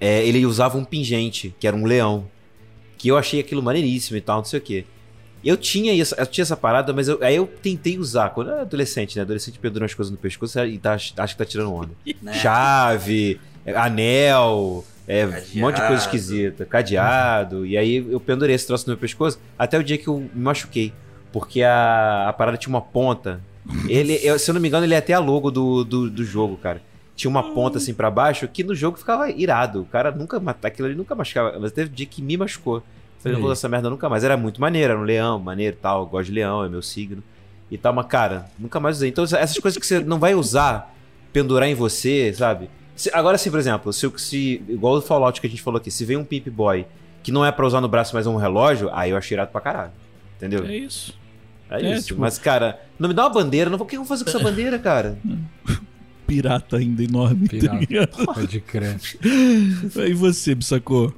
é, 0.00 0.26
ele 0.26 0.46
usava 0.46 0.78
um 0.78 0.84
pingente, 0.84 1.54
que 1.60 1.66
era 1.66 1.76
um 1.76 1.84
leão. 1.84 2.26
Que 2.96 3.08
eu 3.08 3.18
achei 3.18 3.40
aquilo 3.40 3.62
maneiríssimo 3.62 4.16
e 4.16 4.20
tal, 4.22 4.38
não 4.38 4.44
sei 4.44 4.58
o 4.58 4.62
quê. 4.62 4.84
Eu 5.44 5.56
tinha, 5.56 6.00
essa, 6.00 6.16
eu 6.18 6.26
tinha 6.26 6.42
essa 6.42 6.56
parada, 6.56 6.92
mas 6.92 7.06
eu- 7.08 7.18
aí 7.22 7.36
eu 7.36 7.46
tentei 7.46 7.98
usar. 7.98 8.30
Quando 8.30 8.48
eu 8.48 8.52
era 8.54 8.62
adolescente, 8.62 9.16
né? 9.16 9.22
Adolescente 9.22 9.58
pendurando 9.58 9.86
as 9.86 9.94
coisas 9.94 10.10
no 10.10 10.16
pescoço 10.16 10.58
e 10.64 10.78
tá, 10.78 10.94
acho 10.94 11.12
que 11.14 11.36
tá 11.36 11.44
tirando 11.44 11.72
onda. 11.72 11.90
né? 12.22 12.32
Chave, 12.34 13.38
anel, 13.74 14.84
é, 15.06 15.26
um 15.26 15.60
monte 15.60 15.76
de 15.76 15.86
coisa 15.86 16.02
esquisita, 16.02 16.64
cadeado. 16.64 17.66
E 17.66 17.76
aí 17.76 17.96
eu 18.10 18.18
pendurei 18.20 18.54
esse 18.54 18.66
troço 18.66 18.86
no 18.86 18.92
meu 18.92 18.98
pescoço 18.98 19.38
até 19.58 19.78
o 19.78 19.82
dia 19.84 19.98
que 19.98 20.08
eu 20.08 20.18
me 20.20 20.42
machuquei. 20.42 20.92
Porque 21.32 21.62
a, 21.62 22.28
a 22.28 22.32
parada 22.32 22.56
tinha 22.56 22.70
uma 22.72 22.80
ponta. 22.80 23.40
Ele, 23.88 24.18
eu- 24.22 24.38
se 24.38 24.50
eu 24.50 24.54
não 24.54 24.60
me 24.60 24.68
engano, 24.68 24.84
ele 24.86 24.94
é 24.94 24.98
até 24.98 25.12
a 25.14 25.18
logo 25.18 25.50
do, 25.50 25.84
do, 25.84 26.08
do 26.10 26.24
jogo, 26.24 26.56
cara. 26.56 26.80
Tinha 27.16 27.30
uma 27.30 27.54
ponta 27.54 27.78
assim 27.78 27.94
pra 27.94 28.10
baixo 28.10 28.46
que 28.48 28.64
no 28.64 28.74
jogo 28.74 28.96
ficava 28.98 29.30
irado. 29.30 29.82
O 29.82 29.84
cara 29.84 30.10
nunca. 30.10 30.40
Aquilo 30.62 30.86
ali 30.88 30.96
nunca 30.96 31.14
machucava. 31.14 31.58
Mas 31.60 31.70
teve 31.72 31.90
um 31.90 31.94
dia 31.94 32.06
que 32.06 32.20
me 32.22 32.36
machucou. 32.36 32.82
Falei, 33.24 33.32
não 33.32 33.40
vou 33.40 33.50
usar 33.50 33.58
essa 33.58 33.68
merda 33.68 33.90
nunca 33.90 34.08
mais. 34.08 34.22
Era 34.22 34.36
muito 34.36 34.60
maneiro, 34.60 34.92
era 34.92 35.00
um 35.00 35.04
leão, 35.04 35.38
maneiro 35.40 35.74
e 35.76 35.80
tal. 35.80 36.06
Gosto 36.06 36.26
de 36.26 36.32
leão, 36.32 36.62
é 36.64 36.68
meu 36.68 36.82
signo. 36.82 37.22
E 37.70 37.76
tal, 37.78 37.92
mas 37.92 38.06
cara, 38.06 38.46
nunca 38.58 38.78
mais 38.78 38.96
usei. 38.98 39.08
Então, 39.08 39.24
essas 39.24 39.58
coisas 39.58 39.78
que 39.80 39.86
você 39.86 39.98
não 40.00 40.18
vai 40.20 40.34
usar, 40.34 40.94
pendurar 41.32 41.68
em 41.68 41.74
você, 41.74 42.32
sabe? 42.32 42.68
Se- 42.94 43.10
agora 43.12 43.36
sim, 43.38 43.50
por 43.50 43.58
exemplo, 43.58 43.92
se, 43.92 44.08
se 44.18 44.62
igual 44.68 44.94
o 44.96 45.00
Fallout 45.00 45.40
que 45.40 45.46
a 45.46 45.50
gente 45.50 45.62
falou 45.62 45.78
aqui, 45.80 45.90
se 45.90 46.04
vem 46.04 46.16
um 46.16 46.24
Pimp 46.24 46.46
Boy 46.48 46.86
que 47.22 47.32
não 47.32 47.44
é 47.44 47.50
pra 47.50 47.66
usar 47.66 47.80
no 47.80 47.88
braço, 47.88 48.14
mas 48.14 48.26
é 48.26 48.30
um 48.30 48.36
relógio, 48.36 48.90
aí 48.92 49.10
eu 49.10 49.16
achei 49.16 49.34
irado 49.34 49.50
pra 49.50 49.60
caralho. 49.60 49.92
Entendeu? 50.36 50.64
É 50.66 50.76
isso. 50.76 51.18
É, 51.70 51.80
é, 51.82 51.94
isso. 51.96 52.08
tipo- 52.08 52.20
Mas, 52.20 52.38
cara, 52.38 52.78
não 52.98 53.08
me 53.08 53.14
dá 53.14 53.22
uma 53.24 53.30
bandeira. 53.30 53.70
Não, 53.70 53.78
o 53.78 53.86
que 53.86 53.96
eu 53.96 54.00
vou 54.00 54.06
fazer 54.08 54.22
com 54.24 54.30
essa 54.30 54.38
bandeira, 54.38 54.78
cara? 54.78 55.18
Pirata 56.26 56.76
ainda 56.76 57.02
enorme. 57.02 57.48
tá 57.48 57.56
Pirata. 57.56 57.78
ligado? 57.80 58.24
Pode 58.26 58.60
crer. 58.60 58.98
E 59.24 60.12
você, 60.14 60.54
Bissacô? 60.54 61.12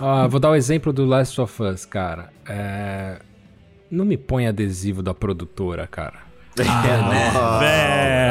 Ah, 0.00 0.26
vou 0.26 0.40
dar 0.40 0.50
o 0.50 0.54
exemplo 0.54 0.92
do 0.92 1.04
Last 1.04 1.40
of 1.40 1.62
Us, 1.62 1.84
cara. 1.84 2.30
É... 2.48 3.16
Não 3.90 4.04
me 4.04 4.16
põe 4.16 4.46
adesivo 4.46 5.02
da 5.02 5.14
produtora, 5.14 5.86
cara. 5.86 6.24
Velho. 6.56 6.68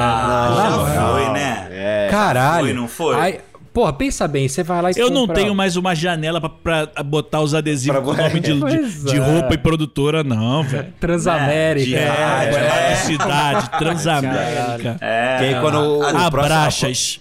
Ah, 0.01 0.53
já 0.55 0.69
não, 0.69 0.85
foi, 0.87 1.25
não. 1.25 1.33
né? 1.33 1.67
É. 1.71 2.07
Caralho. 2.09 2.65
Foi, 2.67 2.73
não 2.73 2.87
foi? 2.87 3.15
Aí, 3.19 3.39
porra, 3.73 3.93
pensa 3.93 4.27
bem, 4.27 4.47
você 4.47 4.63
vai 4.63 4.81
lá 4.81 4.91
e 4.91 4.93
Eu 4.97 5.09
não 5.09 5.21
compra- 5.21 5.35
tenho 5.35 5.53
mais 5.55 5.75
uma 5.75 5.93
janela 5.95 6.39
pra, 6.41 6.49
pra 6.87 7.03
botar 7.03 7.41
os 7.41 7.53
adesivos 7.53 7.95
Pra- 8.01 8.05
com 8.05 8.11
o 8.11 8.17
nome 8.17 8.39
de, 8.39 8.53
de, 8.59 9.03
de 9.11 9.15
é. 9.17 9.19
roupa 9.19 9.53
e 9.53 9.57
produtora, 9.57 10.23
não, 10.23 10.63
velho. 10.63 10.93
Transamérica. 10.99 11.85
De 11.85 11.95
É, 11.95 12.07
rádio, 12.07 12.57
é, 12.57 12.91
é. 12.91 12.95
cidade, 12.95 13.69
Transamérica. 13.77 14.97
É, 15.01 15.37
Que 15.39 15.43
aí 15.45 15.61
quando 15.61 15.75
o, 15.79 15.95
o 15.97 15.99
próximo- 15.99 16.19
Abraças. 16.25 17.19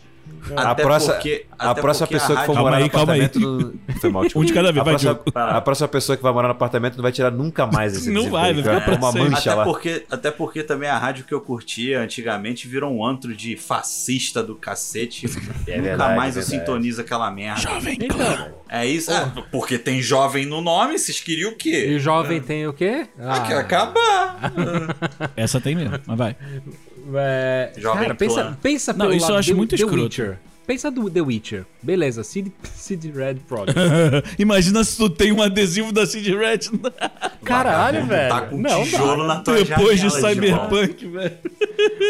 A 0.57 0.71
Até 0.73 0.83
próxima, 0.83 1.15
porque- 1.15 1.47
a 1.59 1.75
próxima 1.75 2.07
porque 2.07 2.17
a 2.17 2.21
pessoa 2.21 2.41
que 2.41 2.47
for 2.47 2.57
morar 2.57 2.77
aí, 2.79 2.83
no 2.85 2.91
calma 2.91 3.13
aí. 3.13 3.21
apartamento. 3.25 3.61
Não... 3.89 3.95
Foi 4.01 4.11
mal, 4.11 4.23
desculpa. 4.25 4.43
Um 4.43 4.47
de 4.47 4.53
cada 4.53 4.73
vez, 4.73 4.81
a 4.81 4.85
vai, 4.85 4.93
próxima, 4.95 5.21
a 5.35 5.61
próxima 5.61 5.89
pessoa 5.89 6.17
que 6.17 6.23
vai 6.23 6.33
morar 6.33 6.49
no 6.49 6.53
apartamento 6.53 6.97
não 6.97 7.03
vai 7.03 7.13
tirar 7.13 7.31
nunca 7.31 7.67
mais 7.67 7.97
esse 7.97 8.11
Não 8.13 8.29
vai, 8.31 8.53
vai 8.53 8.63
ficar 8.63 8.81
pra 8.85 8.95
uma 8.97 9.13
mancha 9.13 9.39
Até 9.51 9.55
lá. 9.55 9.65
porque, 9.65 10.05
até 10.11 10.31
porque 10.31 10.63
também 10.63 10.89
a 10.89 10.99
rádio 10.99 11.25
que 11.25 11.33
eu 11.33 11.41
curtia 11.41 12.01
antigamente 12.01 12.67
virou 12.67 12.93
um 12.93 13.05
antro 13.07 13.35
de 13.37 13.57
fascista 13.57 14.43
do 14.43 14.55
cacete. 14.57 15.27
É 15.67 15.77
Nunca 15.77 15.89
verdade, 15.91 16.17
mais 16.17 16.37
é 16.37 16.41
eu 16.41 16.43
sintonizo 16.43 17.01
aquela 17.01 17.31
merda. 17.31 17.61
Jovem 17.61 17.95
Então, 18.01 18.17
Clã. 18.17 18.49
É 18.69 18.85
isso? 18.85 19.13
É, 19.13 19.31
porque 19.53 19.79
tem 19.79 20.03
jovem 20.03 20.45
no 20.45 20.61
nome, 20.61 20.99
vocês 20.99 21.21
queriam 21.21 21.51
o 21.51 21.53
e 21.53 21.57
quê? 21.57 21.95
o 21.97 22.01
jovem 22.01 22.41
tem 22.41 22.67
o 22.67 22.73
quê? 22.73 23.07
Ah, 23.19 23.35
Ah, 23.37 23.59
acabar. 23.61 24.53
Essa 25.37 25.61
tem 25.61 25.75
mesmo, 25.77 25.99
mas 26.07 26.19
vai. 26.19 26.37
É, 27.15 27.73
Jovem 27.79 28.03
cara, 28.03 28.15
pensa, 28.15 28.59
pensa 28.63 28.93
Não, 28.93 29.07
pelo 29.07 29.17
isso 29.17 29.27
eu 29.27 29.31
lado 29.31 29.39
acho 29.41 29.49
The- 29.51 29.55
muito 29.57 29.71
The 29.77 29.83
escroto. 29.83 30.03
Witcher. 30.03 30.39
Pensa 30.65 30.91
do 30.93 31.11
The 31.11 31.21
Witcher. 31.21 31.67
Beleza, 31.83 32.23
Cid, 32.23 32.53
Cid 32.77 33.11
Red 33.11 33.35
Project. 33.49 33.77
Imagina 34.39 34.85
se 34.85 34.97
tu 34.97 35.11
tem 35.11 35.33
um 35.33 35.43
adesivo 35.43 35.91
da 35.93 36.07
Cid 36.07 36.35
Red 36.37 36.61
Caralho, 37.45 38.07
velho. 38.07 38.29
Tá 38.29 38.41
com 38.43 38.57
Não, 38.59 38.85
tijolo 38.85 39.27
dá. 39.27 39.35
na 39.35 39.41
tua 39.41 39.57
depois 39.65 40.01
de. 40.01 40.09
Cyberpunk, 40.11 41.05
velho. 41.09 41.39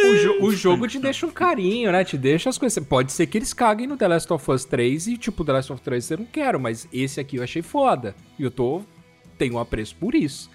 O, 0.05 0.17
jo- 0.17 0.45
o 0.47 0.53
jogo 0.55 0.87
te 0.87 0.99
deixa 0.99 1.27
um 1.27 1.31
carinho, 1.31 1.91
né? 1.91 2.05
Te 2.05 2.19
deixa 2.19 2.51
as 2.51 2.59
coisas. 2.59 2.85
Pode 2.85 3.11
ser 3.13 3.27
que 3.27 3.39
eles 3.39 3.55
caguem 3.55 3.87
no 3.87 3.97
The 3.97 4.09
Last 4.09 4.31
of 4.33 4.51
Us 4.51 4.65
3 4.67 5.07
e, 5.07 5.17
tipo, 5.17 5.45
The 5.45 5.53
Last 5.53 5.73
of 5.73 5.81
Us 5.81 5.85
3 5.85 6.11
eu 6.11 6.19
não 6.19 6.27
quero, 6.27 6.61
mas 6.61 6.87
esse 6.93 7.19
aqui 7.19 7.37
eu 7.37 7.43
achei 7.43 7.63
foda. 7.63 8.15
E 8.39 8.43
eu 8.43 8.51
tô. 8.51 8.83
Tenho 9.39 9.55
um 9.55 9.59
apreço 9.59 9.97
por 9.99 10.15
isso. 10.15 10.51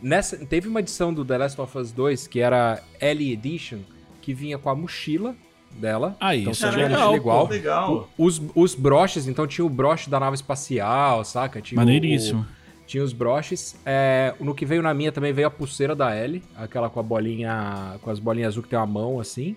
Nessa, 0.00 0.36
teve 0.36 0.68
uma 0.68 0.80
edição 0.80 1.12
do 1.12 1.24
The 1.24 1.38
Last 1.38 1.60
of 1.60 1.76
Us 1.78 1.90
2 1.92 2.26
que 2.26 2.40
era 2.40 2.82
Ellie 3.00 3.32
Edition, 3.32 3.78
que 4.22 4.32
vinha 4.32 4.56
com 4.58 4.70
a 4.70 4.74
mochila 4.74 5.34
dela. 5.72 6.16
Ah, 6.20 6.34
então 6.36 6.52
isso 6.52 6.64
é 6.66 6.70
legal, 6.70 6.90
mochila 7.00 7.16
igual. 7.16 7.46
Pô, 7.46 7.52
legal. 7.52 8.08
Os, 8.16 8.40
os 8.54 8.74
broches, 8.74 9.26
então 9.26 9.46
tinha 9.46 9.64
o 9.64 9.68
broche 9.68 10.08
da 10.08 10.18
nave 10.20 10.34
espacial, 10.36 11.24
saca? 11.24 11.60
Tinha 11.60 11.76
Maneiríssimo. 11.80 12.42
o- 12.42 12.58
tinha 12.86 13.02
os 13.04 13.12
broches. 13.12 13.76
É, 13.84 14.34
no 14.40 14.54
que 14.54 14.64
veio 14.64 14.80
na 14.82 14.94
minha 14.94 15.12
também 15.12 15.32
veio 15.32 15.46
a 15.46 15.50
pulseira 15.50 15.94
da 15.94 16.16
Ellie, 16.16 16.42
aquela 16.56 16.88
com 16.88 16.98
a 16.98 17.02
bolinha. 17.02 17.96
com 18.00 18.10
as 18.10 18.18
bolinhas 18.18 18.48
azul 18.54 18.62
que 18.62 18.68
tem 18.70 18.78
uma 18.78 18.86
mão 18.86 19.20
assim. 19.20 19.56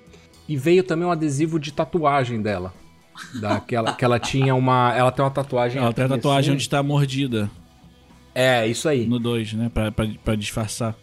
E 0.50 0.58
veio 0.58 0.84
também 0.84 1.08
um 1.08 1.12
adesivo 1.12 1.58
de 1.60 1.72
tatuagem 1.72 2.42
dela. 2.42 2.74
Daquela, 3.40 3.94
que 3.94 4.04
ela 4.04 4.20
tinha 4.20 4.54
uma. 4.56 4.94
Ela 4.96 5.12
tem 5.12 5.24
uma 5.24 5.32
tatuagem. 5.32 5.82
Ela 5.82 5.94
tem 5.94 6.06
a 6.06 6.10
tatuagem 6.10 6.50
assim. 6.50 6.56
onde 6.56 6.70
tá 6.70 6.80
a 6.80 6.84
mordida. 6.84 7.50
É, 8.34 8.66
isso 8.68 8.88
aí. 8.88 9.06
No 9.06 9.20
2, 9.20 9.54
né? 9.54 9.72
Pra, 9.74 9.92
pra, 9.92 10.08
pra 10.24 10.36
disfarçar. 10.36 10.96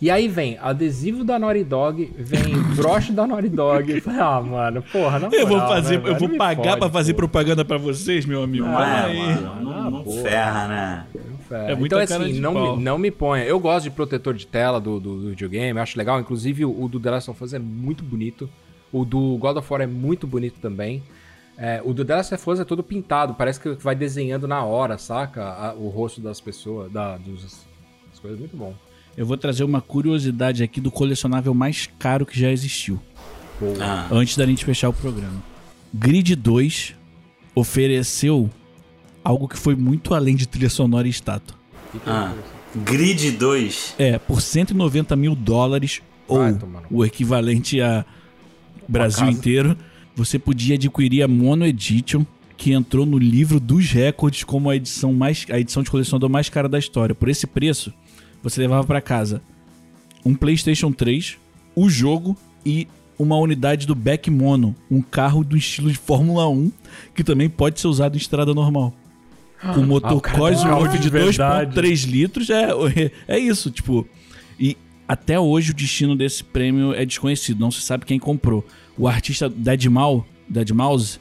E 0.00 0.10
aí 0.10 0.28
vem 0.28 0.58
adesivo 0.60 1.24
da 1.24 1.38
Naughty 1.38 1.64
Dog, 1.64 2.12
vem 2.18 2.54
broche 2.76 3.12
da 3.12 3.26
Naughty 3.26 3.48
Dog. 3.48 4.02
Ah, 4.06 4.42
mano, 4.42 4.82
porra, 4.92 5.18
não 5.18 5.32
Eu 5.32 5.46
vou 5.46 5.58
fazer, 5.60 6.04
eu 6.04 6.16
vou 6.16 6.28
pagar 6.36 6.76
pra 6.76 6.90
fazer 6.90 7.14
propaganda 7.14 7.64
pra 7.64 7.78
vocês, 7.78 8.26
meu 8.26 8.42
amigo. 8.42 8.66
Não 8.66 8.72
Calma 8.72 9.08
é, 9.08 9.14
mano. 9.14 9.64
Não, 9.64 9.90
não 9.90 10.02
porra. 10.04 10.22
ferra, 10.22 10.68
né? 10.68 11.06
É, 11.50 11.74
muita 11.74 11.96
então, 11.96 12.06
cara 12.06 12.24
assim, 12.24 12.34
de 12.34 12.40
não 12.40 12.52
pau. 12.52 12.76
me, 12.76 12.82
não 12.82 12.98
me 12.98 13.10
ponha. 13.10 13.44
Eu 13.44 13.58
gosto 13.58 13.84
de 13.84 13.90
protetor 13.90 14.34
de 14.34 14.46
tela 14.46 14.80
do, 14.80 15.00
do, 15.00 15.16
do 15.22 15.30
videogame, 15.30 15.78
eu 15.78 15.82
acho 15.82 15.96
legal. 15.96 16.20
Inclusive, 16.20 16.64
o, 16.64 16.82
o 16.84 16.88
do 16.88 17.00
The 17.00 17.10
Last 17.12 17.30
of 17.30 17.42
Us 17.42 17.54
é 17.54 17.58
muito 17.58 18.04
bonito. 18.04 18.50
O 18.92 19.04
do 19.04 19.36
God 19.38 19.56
of 19.56 19.72
War 19.72 19.80
é 19.80 19.86
muito 19.86 20.26
bonito 20.26 20.60
também. 20.60 21.02
É, 21.58 21.80
o 21.84 21.94
do 21.94 22.04
The 22.04 22.14
Last 22.16 22.34
of 22.34 22.50
Us 22.50 22.60
é 22.60 22.64
todo 22.64 22.82
pintado, 22.82 23.34
parece 23.34 23.58
que 23.58 23.70
vai 23.82 23.94
desenhando 23.94 24.46
na 24.46 24.62
hora, 24.62 24.98
saca? 24.98 25.42
A- 25.42 25.74
o 25.74 25.88
rosto 25.88 26.20
das 26.20 26.40
pessoas, 26.40 26.92
da, 26.92 27.16
dos, 27.16 27.64
as 28.12 28.18
coisas, 28.18 28.38
muito 28.38 28.56
bom. 28.56 28.74
Eu 29.16 29.24
vou 29.24 29.36
trazer 29.38 29.64
uma 29.64 29.80
curiosidade 29.80 30.62
aqui 30.62 30.80
do 30.80 30.90
colecionável 30.90 31.54
mais 31.54 31.88
caro 31.98 32.26
que 32.26 32.38
já 32.38 32.50
existiu. 32.50 33.00
Ah, 33.80 34.06
Antes 34.10 34.36
da 34.36 34.44
gente 34.44 34.62
fechar 34.66 34.90
o 34.90 34.92
programa. 34.92 35.42
Grid 35.94 36.36
2 36.36 36.94
ofereceu 37.54 38.50
algo 39.24 39.48
que 39.48 39.56
foi 39.56 39.74
muito 39.74 40.12
além 40.14 40.36
de 40.36 40.46
trilha 40.46 40.68
sonora 40.68 41.06
e 41.06 41.10
estátua. 41.10 41.56
ah. 42.06 42.34
Grid 42.84 43.30
2. 43.30 43.94
É, 43.98 44.18
por 44.18 44.42
190 44.42 45.16
mil 45.16 45.34
dólares, 45.34 46.02
ou 46.28 46.40
o 46.90 47.02
equivalente 47.06 47.80
a 47.80 48.04
Brasil 48.86 49.28
inteiro, 49.30 49.74
você 50.16 50.38
podia 50.38 50.74
adquirir 50.76 51.22
a 51.22 51.28
Mono 51.28 51.66
Edition, 51.66 52.24
que 52.56 52.72
entrou 52.72 53.04
no 53.04 53.18
livro 53.18 53.60
dos 53.60 53.90
recordes 53.90 54.42
como 54.42 54.70
a 54.70 54.76
edição 54.76 55.12
mais 55.12 55.46
a 55.50 55.60
edição 55.60 55.82
de 55.82 55.90
colecionador 55.90 56.30
mais 56.30 56.48
cara 56.48 56.68
da 56.68 56.78
história. 56.78 57.14
Por 57.14 57.28
esse 57.28 57.46
preço, 57.46 57.92
você 58.42 58.62
levava 58.62 58.84
pra 58.86 59.02
casa 59.02 59.42
um 60.24 60.34
PlayStation 60.34 60.90
3, 60.90 61.36
o 61.74 61.88
jogo 61.88 62.36
e 62.64 62.88
uma 63.18 63.36
unidade 63.36 63.86
do 63.86 63.94
Beck 63.94 64.30
Mono, 64.30 64.74
um 64.90 65.02
carro 65.02 65.44
do 65.44 65.56
estilo 65.56 65.90
de 65.90 65.98
Fórmula 65.98 66.48
1, 66.48 66.72
que 67.14 67.22
também 67.22 67.48
pode 67.48 67.78
ser 67.78 67.86
usado 67.86 68.14
em 68.14 68.18
estrada 68.18 68.54
normal. 68.54 68.94
Com 69.74 69.82
motor 69.82 70.18
Ah, 70.18 70.20
tem 70.20 70.32
um 70.32 70.38
Cosworth 70.38 70.84
carro 70.84 70.88
de 70.88 70.98
de 70.98 71.10
verdade. 71.10 71.80
2.3 71.80 72.10
litros, 72.10 72.50
é, 72.50 72.68
é 73.28 73.38
isso, 73.38 73.70
tipo. 73.70 74.06
E 74.58 74.76
até 75.06 75.38
hoje 75.38 75.70
o 75.70 75.74
destino 75.74 76.16
desse 76.16 76.42
prêmio 76.42 76.92
é 76.92 77.04
desconhecido, 77.04 77.60
não 77.60 77.70
se 77.70 77.80
sabe 77.80 78.04
quem 78.04 78.18
comprou. 78.18 78.66
O 78.98 79.06
artista 79.08 79.48
Deadmal, 79.48 80.26
Deadmouse, 80.48 81.20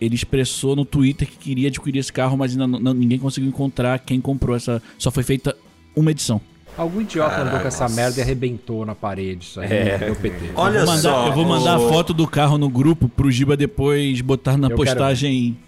ele 0.00 0.14
expressou 0.14 0.76
no 0.76 0.84
Twitter 0.84 1.26
que 1.28 1.36
queria 1.36 1.68
adquirir 1.68 1.98
esse 2.00 2.12
carro, 2.12 2.36
mas 2.36 2.52
ainda 2.52 2.66
não- 2.66 2.94
ninguém 2.94 3.18
conseguiu 3.18 3.48
encontrar 3.48 3.98
quem 3.98 4.20
comprou 4.20 4.54
essa. 4.54 4.82
Só 4.98 5.10
foi 5.10 5.22
feita 5.22 5.56
uma 5.96 6.10
edição. 6.10 6.40
Algum 6.76 7.00
idiota 7.00 7.40
andou 7.40 7.58
com 7.58 7.66
essa 7.66 7.88
merda 7.88 8.20
e 8.20 8.22
arrebentou 8.22 8.86
na 8.86 8.94
parede 8.94 9.44
isso 9.44 9.60
aí. 9.60 9.72
É. 9.72 9.98
Deu 9.98 10.14
PT. 10.14 10.50
Olha 10.54 10.78
eu 10.78 10.86
vou 10.86 10.94
mandar, 10.94 11.02
só. 11.10 11.26
eu 11.26 11.32
vou 11.32 11.44
mandar 11.44 11.72
a 11.74 11.78
o- 11.80 11.88
foto 11.88 12.14
do 12.14 12.24
carro 12.28 12.56
no 12.56 12.68
grupo 12.68 13.08
pro 13.08 13.28
Giba 13.32 13.56
depois 13.56 14.20
botar 14.20 14.56
na 14.56 14.68
Eu 14.68 14.76
postagem. 14.76 15.58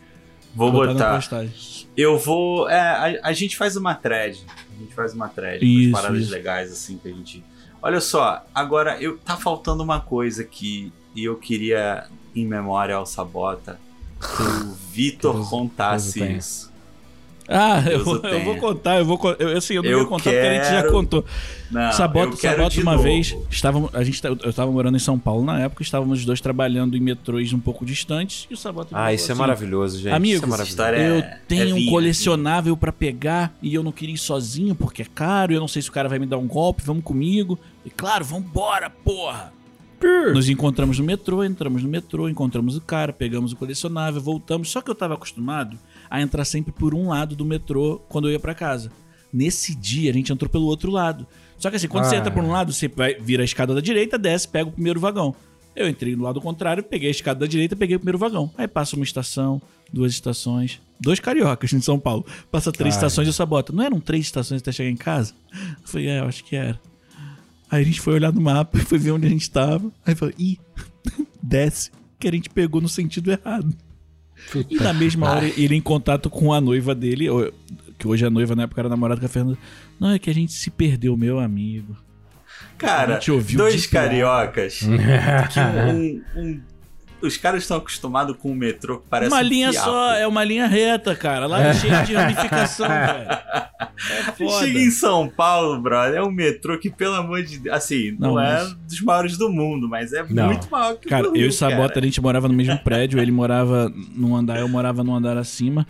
Vou 0.55 0.71
na 0.87 0.93
botar. 0.93 1.15
postagem. 1.17 1.53
Eu 1.97 2.17
vou. 2.17 2.69
É, 2.71 2.79
a, 3.21 3.29
a 3.29 3.33
gente 3.33 3.57
faz 3.57 3.77
uma 3.77 3.93
thread. 3.95 4.39
A 4.77 4.81
gente 4.81 4.95
faz 4.95 5.13
uma 5.13 5.29
thread 5.29 5.65
Isso, 5.65 5.91
com 5.91 5.97
as 5.97 6.03
paradas 6.03 6.23
isso. 6.23 6.33
legais, 6.33 6.71
assim, 6.73 6.97
que 6.97 7.09
a 7.09 7.13
gente. 7.13 7.43
Olha 7.83 8.01
só, 8.01 8.45
agora 8.55 8.97
eu 9.03 9.19
tá 9.19 9.37
faltando 9.37 9.83
uma 9.83 9.99
coisa 10.01 10.43
aqui 10.43 10.93
e 11.15 11.25
eu 11.25 11.37
queria, 11.37 12.05
em 12.35 12.47
memória 12.47 12.95
ao 12.95 13.07
Sabota, 13.07 13.79
que 14.19 14.43
o 14.43 14.73
Vitor 14.93 15.35
Deus- 15.35 15.49
contasse 15.49 16.19
Deus 16.21 16.37
isso. 16.37 16.71
Ah, 17.53 17.83
eu, 17.91 18.05
eu 18.31 18.45
vou 18.45 18.57
contar, 18.59 18.99
eu 19.01 19.05
vou 19.05 19.19
eu, 19.41 19.57
assim, 19.59 19.75
eu 19.75 19.83
não 19.83 19.91
Eu 19.91 19.99
ia 20.03 20.05
contar 20.05 20.31
porque 20.31 20.37
a 20.39 20.55
gente 20.55 20.65
já 20.67 20.83
quero- 20.83 20.93
contou. 20.93 21.25
Não, 21.69 21.91
Sabota, 21.93 22.35
eu 22.35 22.37
quero 22.37 22.57
Sabota 22.59 22.75
de 22.77 22.81
uma 22.83 22.93
novo. 22.93 23.03
vez, 23.03 23.37
estávamos, 23.51 23.91
a 23.93 24.05
gente, 24.05 24.23
tá- 24.23 24.29
eu 24.29 24.51
estava 24.51 24.71
morando 24.71 24.95
em 24.97 25.01
São 25.01 25.19
Paulo 25.19 25.45
na 25.45 25.59
época, 25.59 25.83
estávamos 25.83 26.21
os 26.21 26.25
dois 26.25 26.41
trabalhando 26.41 26.97
em 26.97 27.01
metrôs 27.01 27.53
um 27.53 27.59
pouco 27.59 27.85
distantes 27.85 28.47
e 28.49 28.55
o 28.55 28.57
Sabota 28.57 28.91
Ah, 28.97 29.13
isso 29.13 29.25
é 29.25 29.33
assim, 29.33 29.41
maravilhoso, 29.41 29.99
gente. 29.99 30.13
Amigo, 30.13 30.37
isso 30.37 30.45
é 30.45 30.49
maravilhoso. 30.49 30.71
história 30.71 30.97
Eu 30.99 31.17
é- 31.17 31.41
tenho 31.49 31.77
é 31.77 31.81
um 31.81 31.87
colecionável 31.91 32.77
pra 32.77 32.93
pegar 32.93 33.53
e 33.61 33.75
eu 33.75 33.83
não 33.83 33.91
queria 33.91 34.15
ir 34.15 34.19
sozinho 34.19 34.77
porque 34.77 35.03
é 35.03 35.07
caro, 35.13 35.53
eu 35.53 35.59
não 35.59 35.67
sei 35.69 35.83
se 35.83 35.89
o 35.89 35.93
cara 35.93 36.09
vai 36.09 36.21
me 36.21 36.27
dar 36.27 36.39
um 36.39 36.47
golpe, 36.47 36.85
vamos 36.87 37.03
comigo. 37.03 37.59
E 37.85 37.91
claro, 37.91 38.25
vambora, 38.25 38.89
porra! 38.91 39.53
Nos 40.33 40.49
encontramos 40.49 40.99
no 40.99 41.05
metrô, 41.05 41.45
entramos 41.45 41.83
no 41.83 41.89
metrô, 41.89 42.29
encontramos 42.29 42.77
o 42.77 42.81
cara, 42.81 43.13
pegamos 43.13 43.53
o 43.53 43.57
colecionável, 43.57 44.21
voltamos. 44.21 44.71
Só 44.71 44.81
que 44.81 44.91
eu 44.91 44.95
tava 44.95 45.15
acostumado 45.15 45.79
a 46.09 46.21
entrar 46.23 46.45
sempre 46.45 46.73
por 46.73 46.95
um 46.95 47.09
lado 47.09 47.37
do 47.37 47.45
metrô 47.45 48.01
quando 48.09 48.29
eu 48.29 48.33
ia 48.33 48.41
pra 48.41 48.55
casa. 48.55 48.91
Nesse 49.33 49.75
dia 49.75 50.11
a 50.11 50.15
gente 50.15 50.33
entrou 50.33 50.49
pelo 50.49 50.65
outro 50.65 50.91
lado. 50.91 51.27
Só 51.59 51.71
que 51.71 51.77
assim, 51.77 51.89
quando 51.89 52.05
você 52.05 52.17
Ah. 52.17 52.19
entra 52.19 52.31
por 52.31 52.43
um 52.43 52.51
lado, 52.51 52.73
você 52.73 52.89
vai 52.89 53.15
vira 53.15 53.43
a 53.43 53.45
escada 53.45 53.75
da 53.75 53.81
direita, 53.81 54.19
desce, 54.19 54.49
pega 54.49 54.69
o 54.69 54.73
primeiro 54.73 54.99
vagão. 54.99 55.35
Eu 55.77 55.89
entrei 55.89 56.17
do 56.17 56.23
lado 56.23 56.41
contrário, 56.41 56.83
peguei 56.83 57.09
a 57.09 57.13
escada 57.13 57.41
da 57.41 57.47
direita, 57.47 57.77
peguei 57.77 57.95
o 57.97 57.99
primeiro 58.01 58.19
vagão. 58.19 58.51
Aí 58.59 58.67
passa 58.67 58.97
uma 58.97 59.05
estação, 59.05 59.63
duas 59.93 60.13
estações, 60.13 60.81
dois 61.01 61.21
cariocas 61.21 61.73
em 61.73 61.81
São 61.81 61.99
Paulo. 61.99 62.27
Passa 62.51 62.73
três 62.73 62.95
Ai. 62.95 62.99
estações 62.99 63.27
e 63.27 63.31
eu 63.31 63.33
sabota. 63.33 63.73
Não 63.73 63.85
eram 63.85 64.01
três 64.01 64.25
estações 64.25 64.61
até 64.61 64.73
chegar 64.73 64.91
em 64.91 64.97
casa? 64.97 65.33
Eu 65.53 65.87
falei, 65.89 66.09
é, 66.09 66.21
eu 66.21 66.25
acho 66.25 66.43
que 66.43 66.57
era. 66.57 66.81
Aí 67.71 67.83
a 67.83 67.85
gente 67.85 68.01
foi 68.01 68.15
olhar 68.15 68.33
no 68.33 68.41
mapa 68.41 68.79
e 68.79 68.83
foi 68.83 68.99
ver 68.99 69.13
onde 69.13 69.27
a 69.27 69.31
gente 69.31 69.49
tava. 69.51 69.91
Aí 70.05 70.15
falou, 70.15 70.35
ih, 70.39 70.59
desce, 71.43 71.91
que 72.19 72.27
a 72.29 72.33
gente 72.33 72.51
pegou 72.51 72.81
no 72.81 72.89
sentido 72.89 73.31
errado. 73.31 73.75
E 74.69 74.77
na 74.77 74.93
mesma 74.93 75.29
hora 75.31 75.47
ele 75.57 75.75
em 75.77 75.81
contato 75.83 76.29
com 76.31 76.53
a 76.53 76.61
noiva 76.61 76.95
dele, 76.95 77.29
ou- 77.29 77.53
que 77.99 78.09
hoje 78.09 78.25
é 78.25 78.31
noiva, 78.31 78.57
na 78.57 78.63
época 78.63 78.81
era 78.81 78.89
namorada 78.89 79.21
com 79.21 79.27
a 79.27 79.29
Fernanda. 79.29 79.59
Não, 80.01 80.11
é 80.11 80.19
que 80.19 80.31
a 80.31 80.35
gente 80.35 80.53
se 80.53 80.71
perdeu, 80.71 81.15
meu 81.17 81.39
amigo. 81.39 81.95
Cara, 82.79 83.21
dois 83.57 83.83
de 83.83 83.89
cariocas. 83.89 84.81
que 85.53 85.61
um- 85.61 86.23
um- 86.37 86.61
os 87.23 87.37
caras 87.37 87.63
estão 87.63 87.77
acostumados 87.79 88.37
com 88.37 88.51
o 88.51 88.55
metrô 88.55 88.99
que 88.99 89.09
parece 89.09 89.33
uma 89.33 89.41
um 89.43 89.45
linha 89.47 89.71
fiapo. 89.73 89.89
só, 89.91 90.13
é 90.15 90.27
uma 90.27 90.45
linha 90.45 90.67
reta, 90.67 91.15
cara. 91.15 91.47
Lá 91.47 91.61
é 91.63 91.75
cheio 91.75 92.05
de 92.05 92.15
ramificação, 92.15 92.87
velho. 92.89 93.31
É 93.31 94.33
foda. 94.33 94.67
Chega 94.67 94.79
em 94.79 94.91
São 94.91 95.29
Paulo, 95.29 95.81
brother, 95.81 96.19
é 96.19 96.23
um 96.23 96.31
metrô 96.31 96.79
que, 96.79 96.89
pelo 96.91 97.15
amor 97.15 97.43
de 97.43 97.59
Deus, 97.59 97.77
assim, 97.77 98.17
não, 98.19 98.35
Não, 98.35 98.41
é 98.41 98.53
mas- 98.63 98.73
dos 98.75 99.01
maiores 99.03 99.37
do 99.37 99.51
mundo, 99.51 99.89
mas 99.89 100.13
é 100.13 100.25
Não. 100.29 100.47
muito 100.47 100.71
maior 100.71 100.97
que 100.97 101.07
o 101.07 101.11
Cara, 101.11 101.27
eu 101.27 101.35
e 101.49 101.53
Sabota, 101.53 101.89
cara. 101.95 102.01
a 102.01 102.05
gente 102.05 102.21
morava 102.21 102.49
no 102.49 102.55
mesmo 102.55 102.79
prédio, 102.79 103.21
ele 103.21 103.31
morava 103.33 103.93
num 104.15 104.35
andar, 104.35 104.59
eu 104.59 104.69
morava 104.69 105.05
num 105.05 105.15
andar 105.15 105.37
acima. 105.37 105.87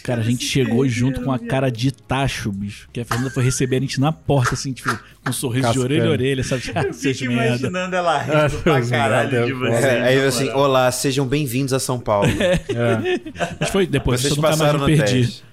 Cara, 0.00 0.20
a 0.20 0.24
gente 0.24 0.44
chegou 0.44 0.88
junto 0.88 1.20
com 1.22 1.30
a 1.32 1.38
cara 1.38 1.70
de 1.70 1.90
tacho, 1.92 2.50
bicho. 2.52 2.88
Que 2.92 3.00
a 3.00 3.04
Fernanda 3.04 3.30
foi 3.30 3.44
receber 3.44 3.76
a 3.76 3.80
gente 3.80 4.00
na 4.00 4.12
porta, 4.12 4.54
assim, 4.54 4.72
tipo, 4.72 4.88
com 5.22 5.30
um 5.30 5.32
sorriso 5.32 5.68
de 5.72 5.74
Cascando. 5.74 5.84
orelha 5.84 6.06
a 6.06 6.10
orelha, 6.10 6.44
sabe? 6.44 6.62
Ah, 6.74 6.82
Eu 6.84 6.94
fico 6.94 7.24
merda. 7.26 7.46
imaginando 7.46 7.96
ela 7.96 8.16
Ah, 8.16 8.22
rindo 8.46 8.62
pra 8.62 8.74
seus 8.76 8.90
caralho 8.90 9.30
merda, 9.32 9.46
de 9.46 9.52
é 9.52 9.54
vocês. 9.54 9.84
É, 9.84 10.02
aí 10.02 10.16
eu 10.16 10.28
assim, 10.28 10.48
olá, 10.50 10.90
sejam 10.92 11.26
bem-vindos 11.26 11.72
a 11.72 11.78
São 11.78 11.98
Paulo. 11.98 12.28
Mas 13.60 13.70
foi 13.70 13.86
depois 13.86 14.20
Vocês 14.20 14.32
disso 14.34 14.40
eu 14.40 14.50
nunca 14.50 14.56
mais 14.56 14.72
passaram 14.72 14.86
me 14.86 14.96
perdi. 14.96 15.26
teste. 15.26 15.44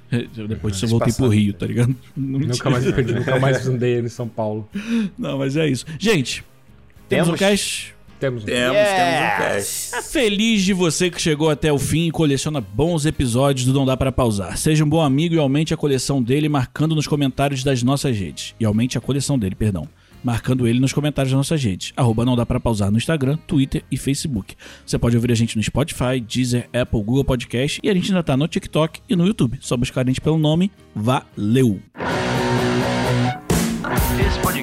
Depois 0.48 0.74
disso 0.74 0.86
eu 0.86 0.90
voltei 0.90 1.14
pro. 1.14 1.28
Rio, 1.28 1.54
tá 1.54 1.66
ligado? 1.68 1.96
Não, 2.18 2.40
Nunca 2.40 2.70
mais 2.70 2.84
perdi, 2.92 3.14
nunca 3.14 3.40
mais 3.40 3.68
andei 3.68 4.00
em 4.00 4.08
São 4.10 4.28
Paulo. 4.28 4.68
Não, 5.18 5.38
mas 5.38 5.56
é 5.56 5.68
isso. 5.68 5.86
Gente, 6.00 6.44
temos, 7.08 7.28
um 7.28 7.36
Temos? 7.36 7.40
cast. 7.40 7.96
Temos 8.20 8.44
um. 8.44 8.46
Temos, 8.46 8.76
Yes! 8.76 8.90
temos 8.90 9.14
um 9.14 9.38
cast. 9.38 9.92
Tá 9.92 10.02
Feliz 10.02 10.64
de 10.64 10.74
você 10.74 11.10
que 11.10 11.22
chegou 11.22 11.50
até 11.50 11.72
o 11.72 11.80
fim 11.80 12.08
e 12.08 12.12
coleciona 12.12 12.60
bons 12.60 13.06
episódios 13.06 13.66
do 13.66 13.74
Não 13.74 13.86
Dá 13.86 13.96
Para 13.96 14.12
Pausar. 14.12 14.58
Seja 14.58 14.84
um 14.84 14.90
bom 14.90 15.02
amigo 15.02 15.36
e 15.36 15.40
aumente 15.40 15.74
a 15.74 15.78
coleção 15.78 16.22
dele 16.22 16.50
marcando 16.50 16.96
nos 16.96 17.08
comentários 17.08 17.64
das 17.64 17.82
nossas 17.84 18.18
redes. 18.18 18.54
E 18.60 18.66
aumente 18.66 18.98
a 18.98 19.02
coleção 19.02 19.40
dele, 19.40 19.56
perdão. 19.56 19.88
Marcando 20.22 20.68
ele 20.68 20.82
nos 20.82 20.92
comentários 20.92 21.32
das 21.32 21.38
nossas 21.38 21.64
redes. 21.64 21.94
Arroba 21.96 22.26
Não 22.26 22.36
Dá 22.36 22.46
Para 22.46 22.60
Pausar 22.60 22.92
no 22.92 22.98
Instagram, 22.98 23.38
Twitter 23.48 23.84
e 23.90 23.96
Facebook. 23.98 24.54
Você 24.86 25.00
pode 25.00 25.16
ouvir 25.16 25.32
a 25.32 25.36
gente 25.36 25.56
no 25.56 25.64
Spotify, 25.64 26.20
Deezer, 26.20 26.68
Apple, 26.74 27.02
Google 27.02 27.24
Podcast 27.24 27.80
e 27.82 27.90
a 27.90 27.94
gente 27.94 28.10
ainda 28.12 28.22
tá 28.22 28.36
no 28.36 28.46
TikTok 28.48 29.00
e 29.08 29.16
no 29.16 29.26
YouTube. 29.26 29.58
Só 29.62 29.78
buscar 29.78 30.02
a 30.02 30.06
gente 30.06 30.20
pelo 30.20 30.38
nome. 30.38 30.70
Valeu! 30.94 31.80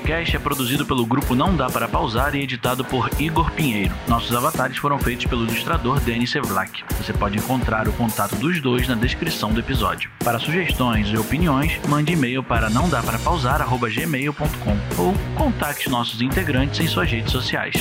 Podcast 0.07 0.37
é 0.37 0.39
produzido 0.39 0.87
pelo 0.87 1.05
grupo 1.05 1.35
Não 1.35 1.57
Dá 1.57 1.69
Para 1.69 1.89
Pausar 1.89 2.37
e 2.37 2.41
editado 2.41 2.85
por 2.85 3.11
Igor 3.19 3.51
Pinheiro. 3.51 3.93
Nossos 4.07 4.33
avatares 4.37 4.77
foram 4.77 5.01
feitos 5.01 5.27
pelo 5.27 5.43
ilustrador 5.43 5.99
Denis 5.99 6.31
Sevlak. 6.31 6.85
Você 6.97 7.13
pode 7.13 7.37
encontrar 7.39 7.89
o 7.89 7.93
contato 7.93 8.37
dos 8.37 8.61
dois 8.61 8.87
na 8.87 8.95
descrição 8.95 9.53
do 9.53 9.59
episódio. 9.59 10.09
Para 10.23 10.39
sugestões 10.39 11.09
e 11.09 11.19
opiniões, 11.19 11.81
mande 11.89 12.13
e-mail 12.13 12.41
para 12.41 12.71
não 12.71 12.89
dá 12.89 13.03
para 13.03 13.19
pausar@gmail.com 13.19 15.03
ou 15.03 15.13
contacte 15.35 15.91
nossos 15.91 16.23
integrantes 16.23 16.79
em 16.79 16.87
suas 16.87 17.11
redes 17.11 17.33
sociais. 17.33 17.75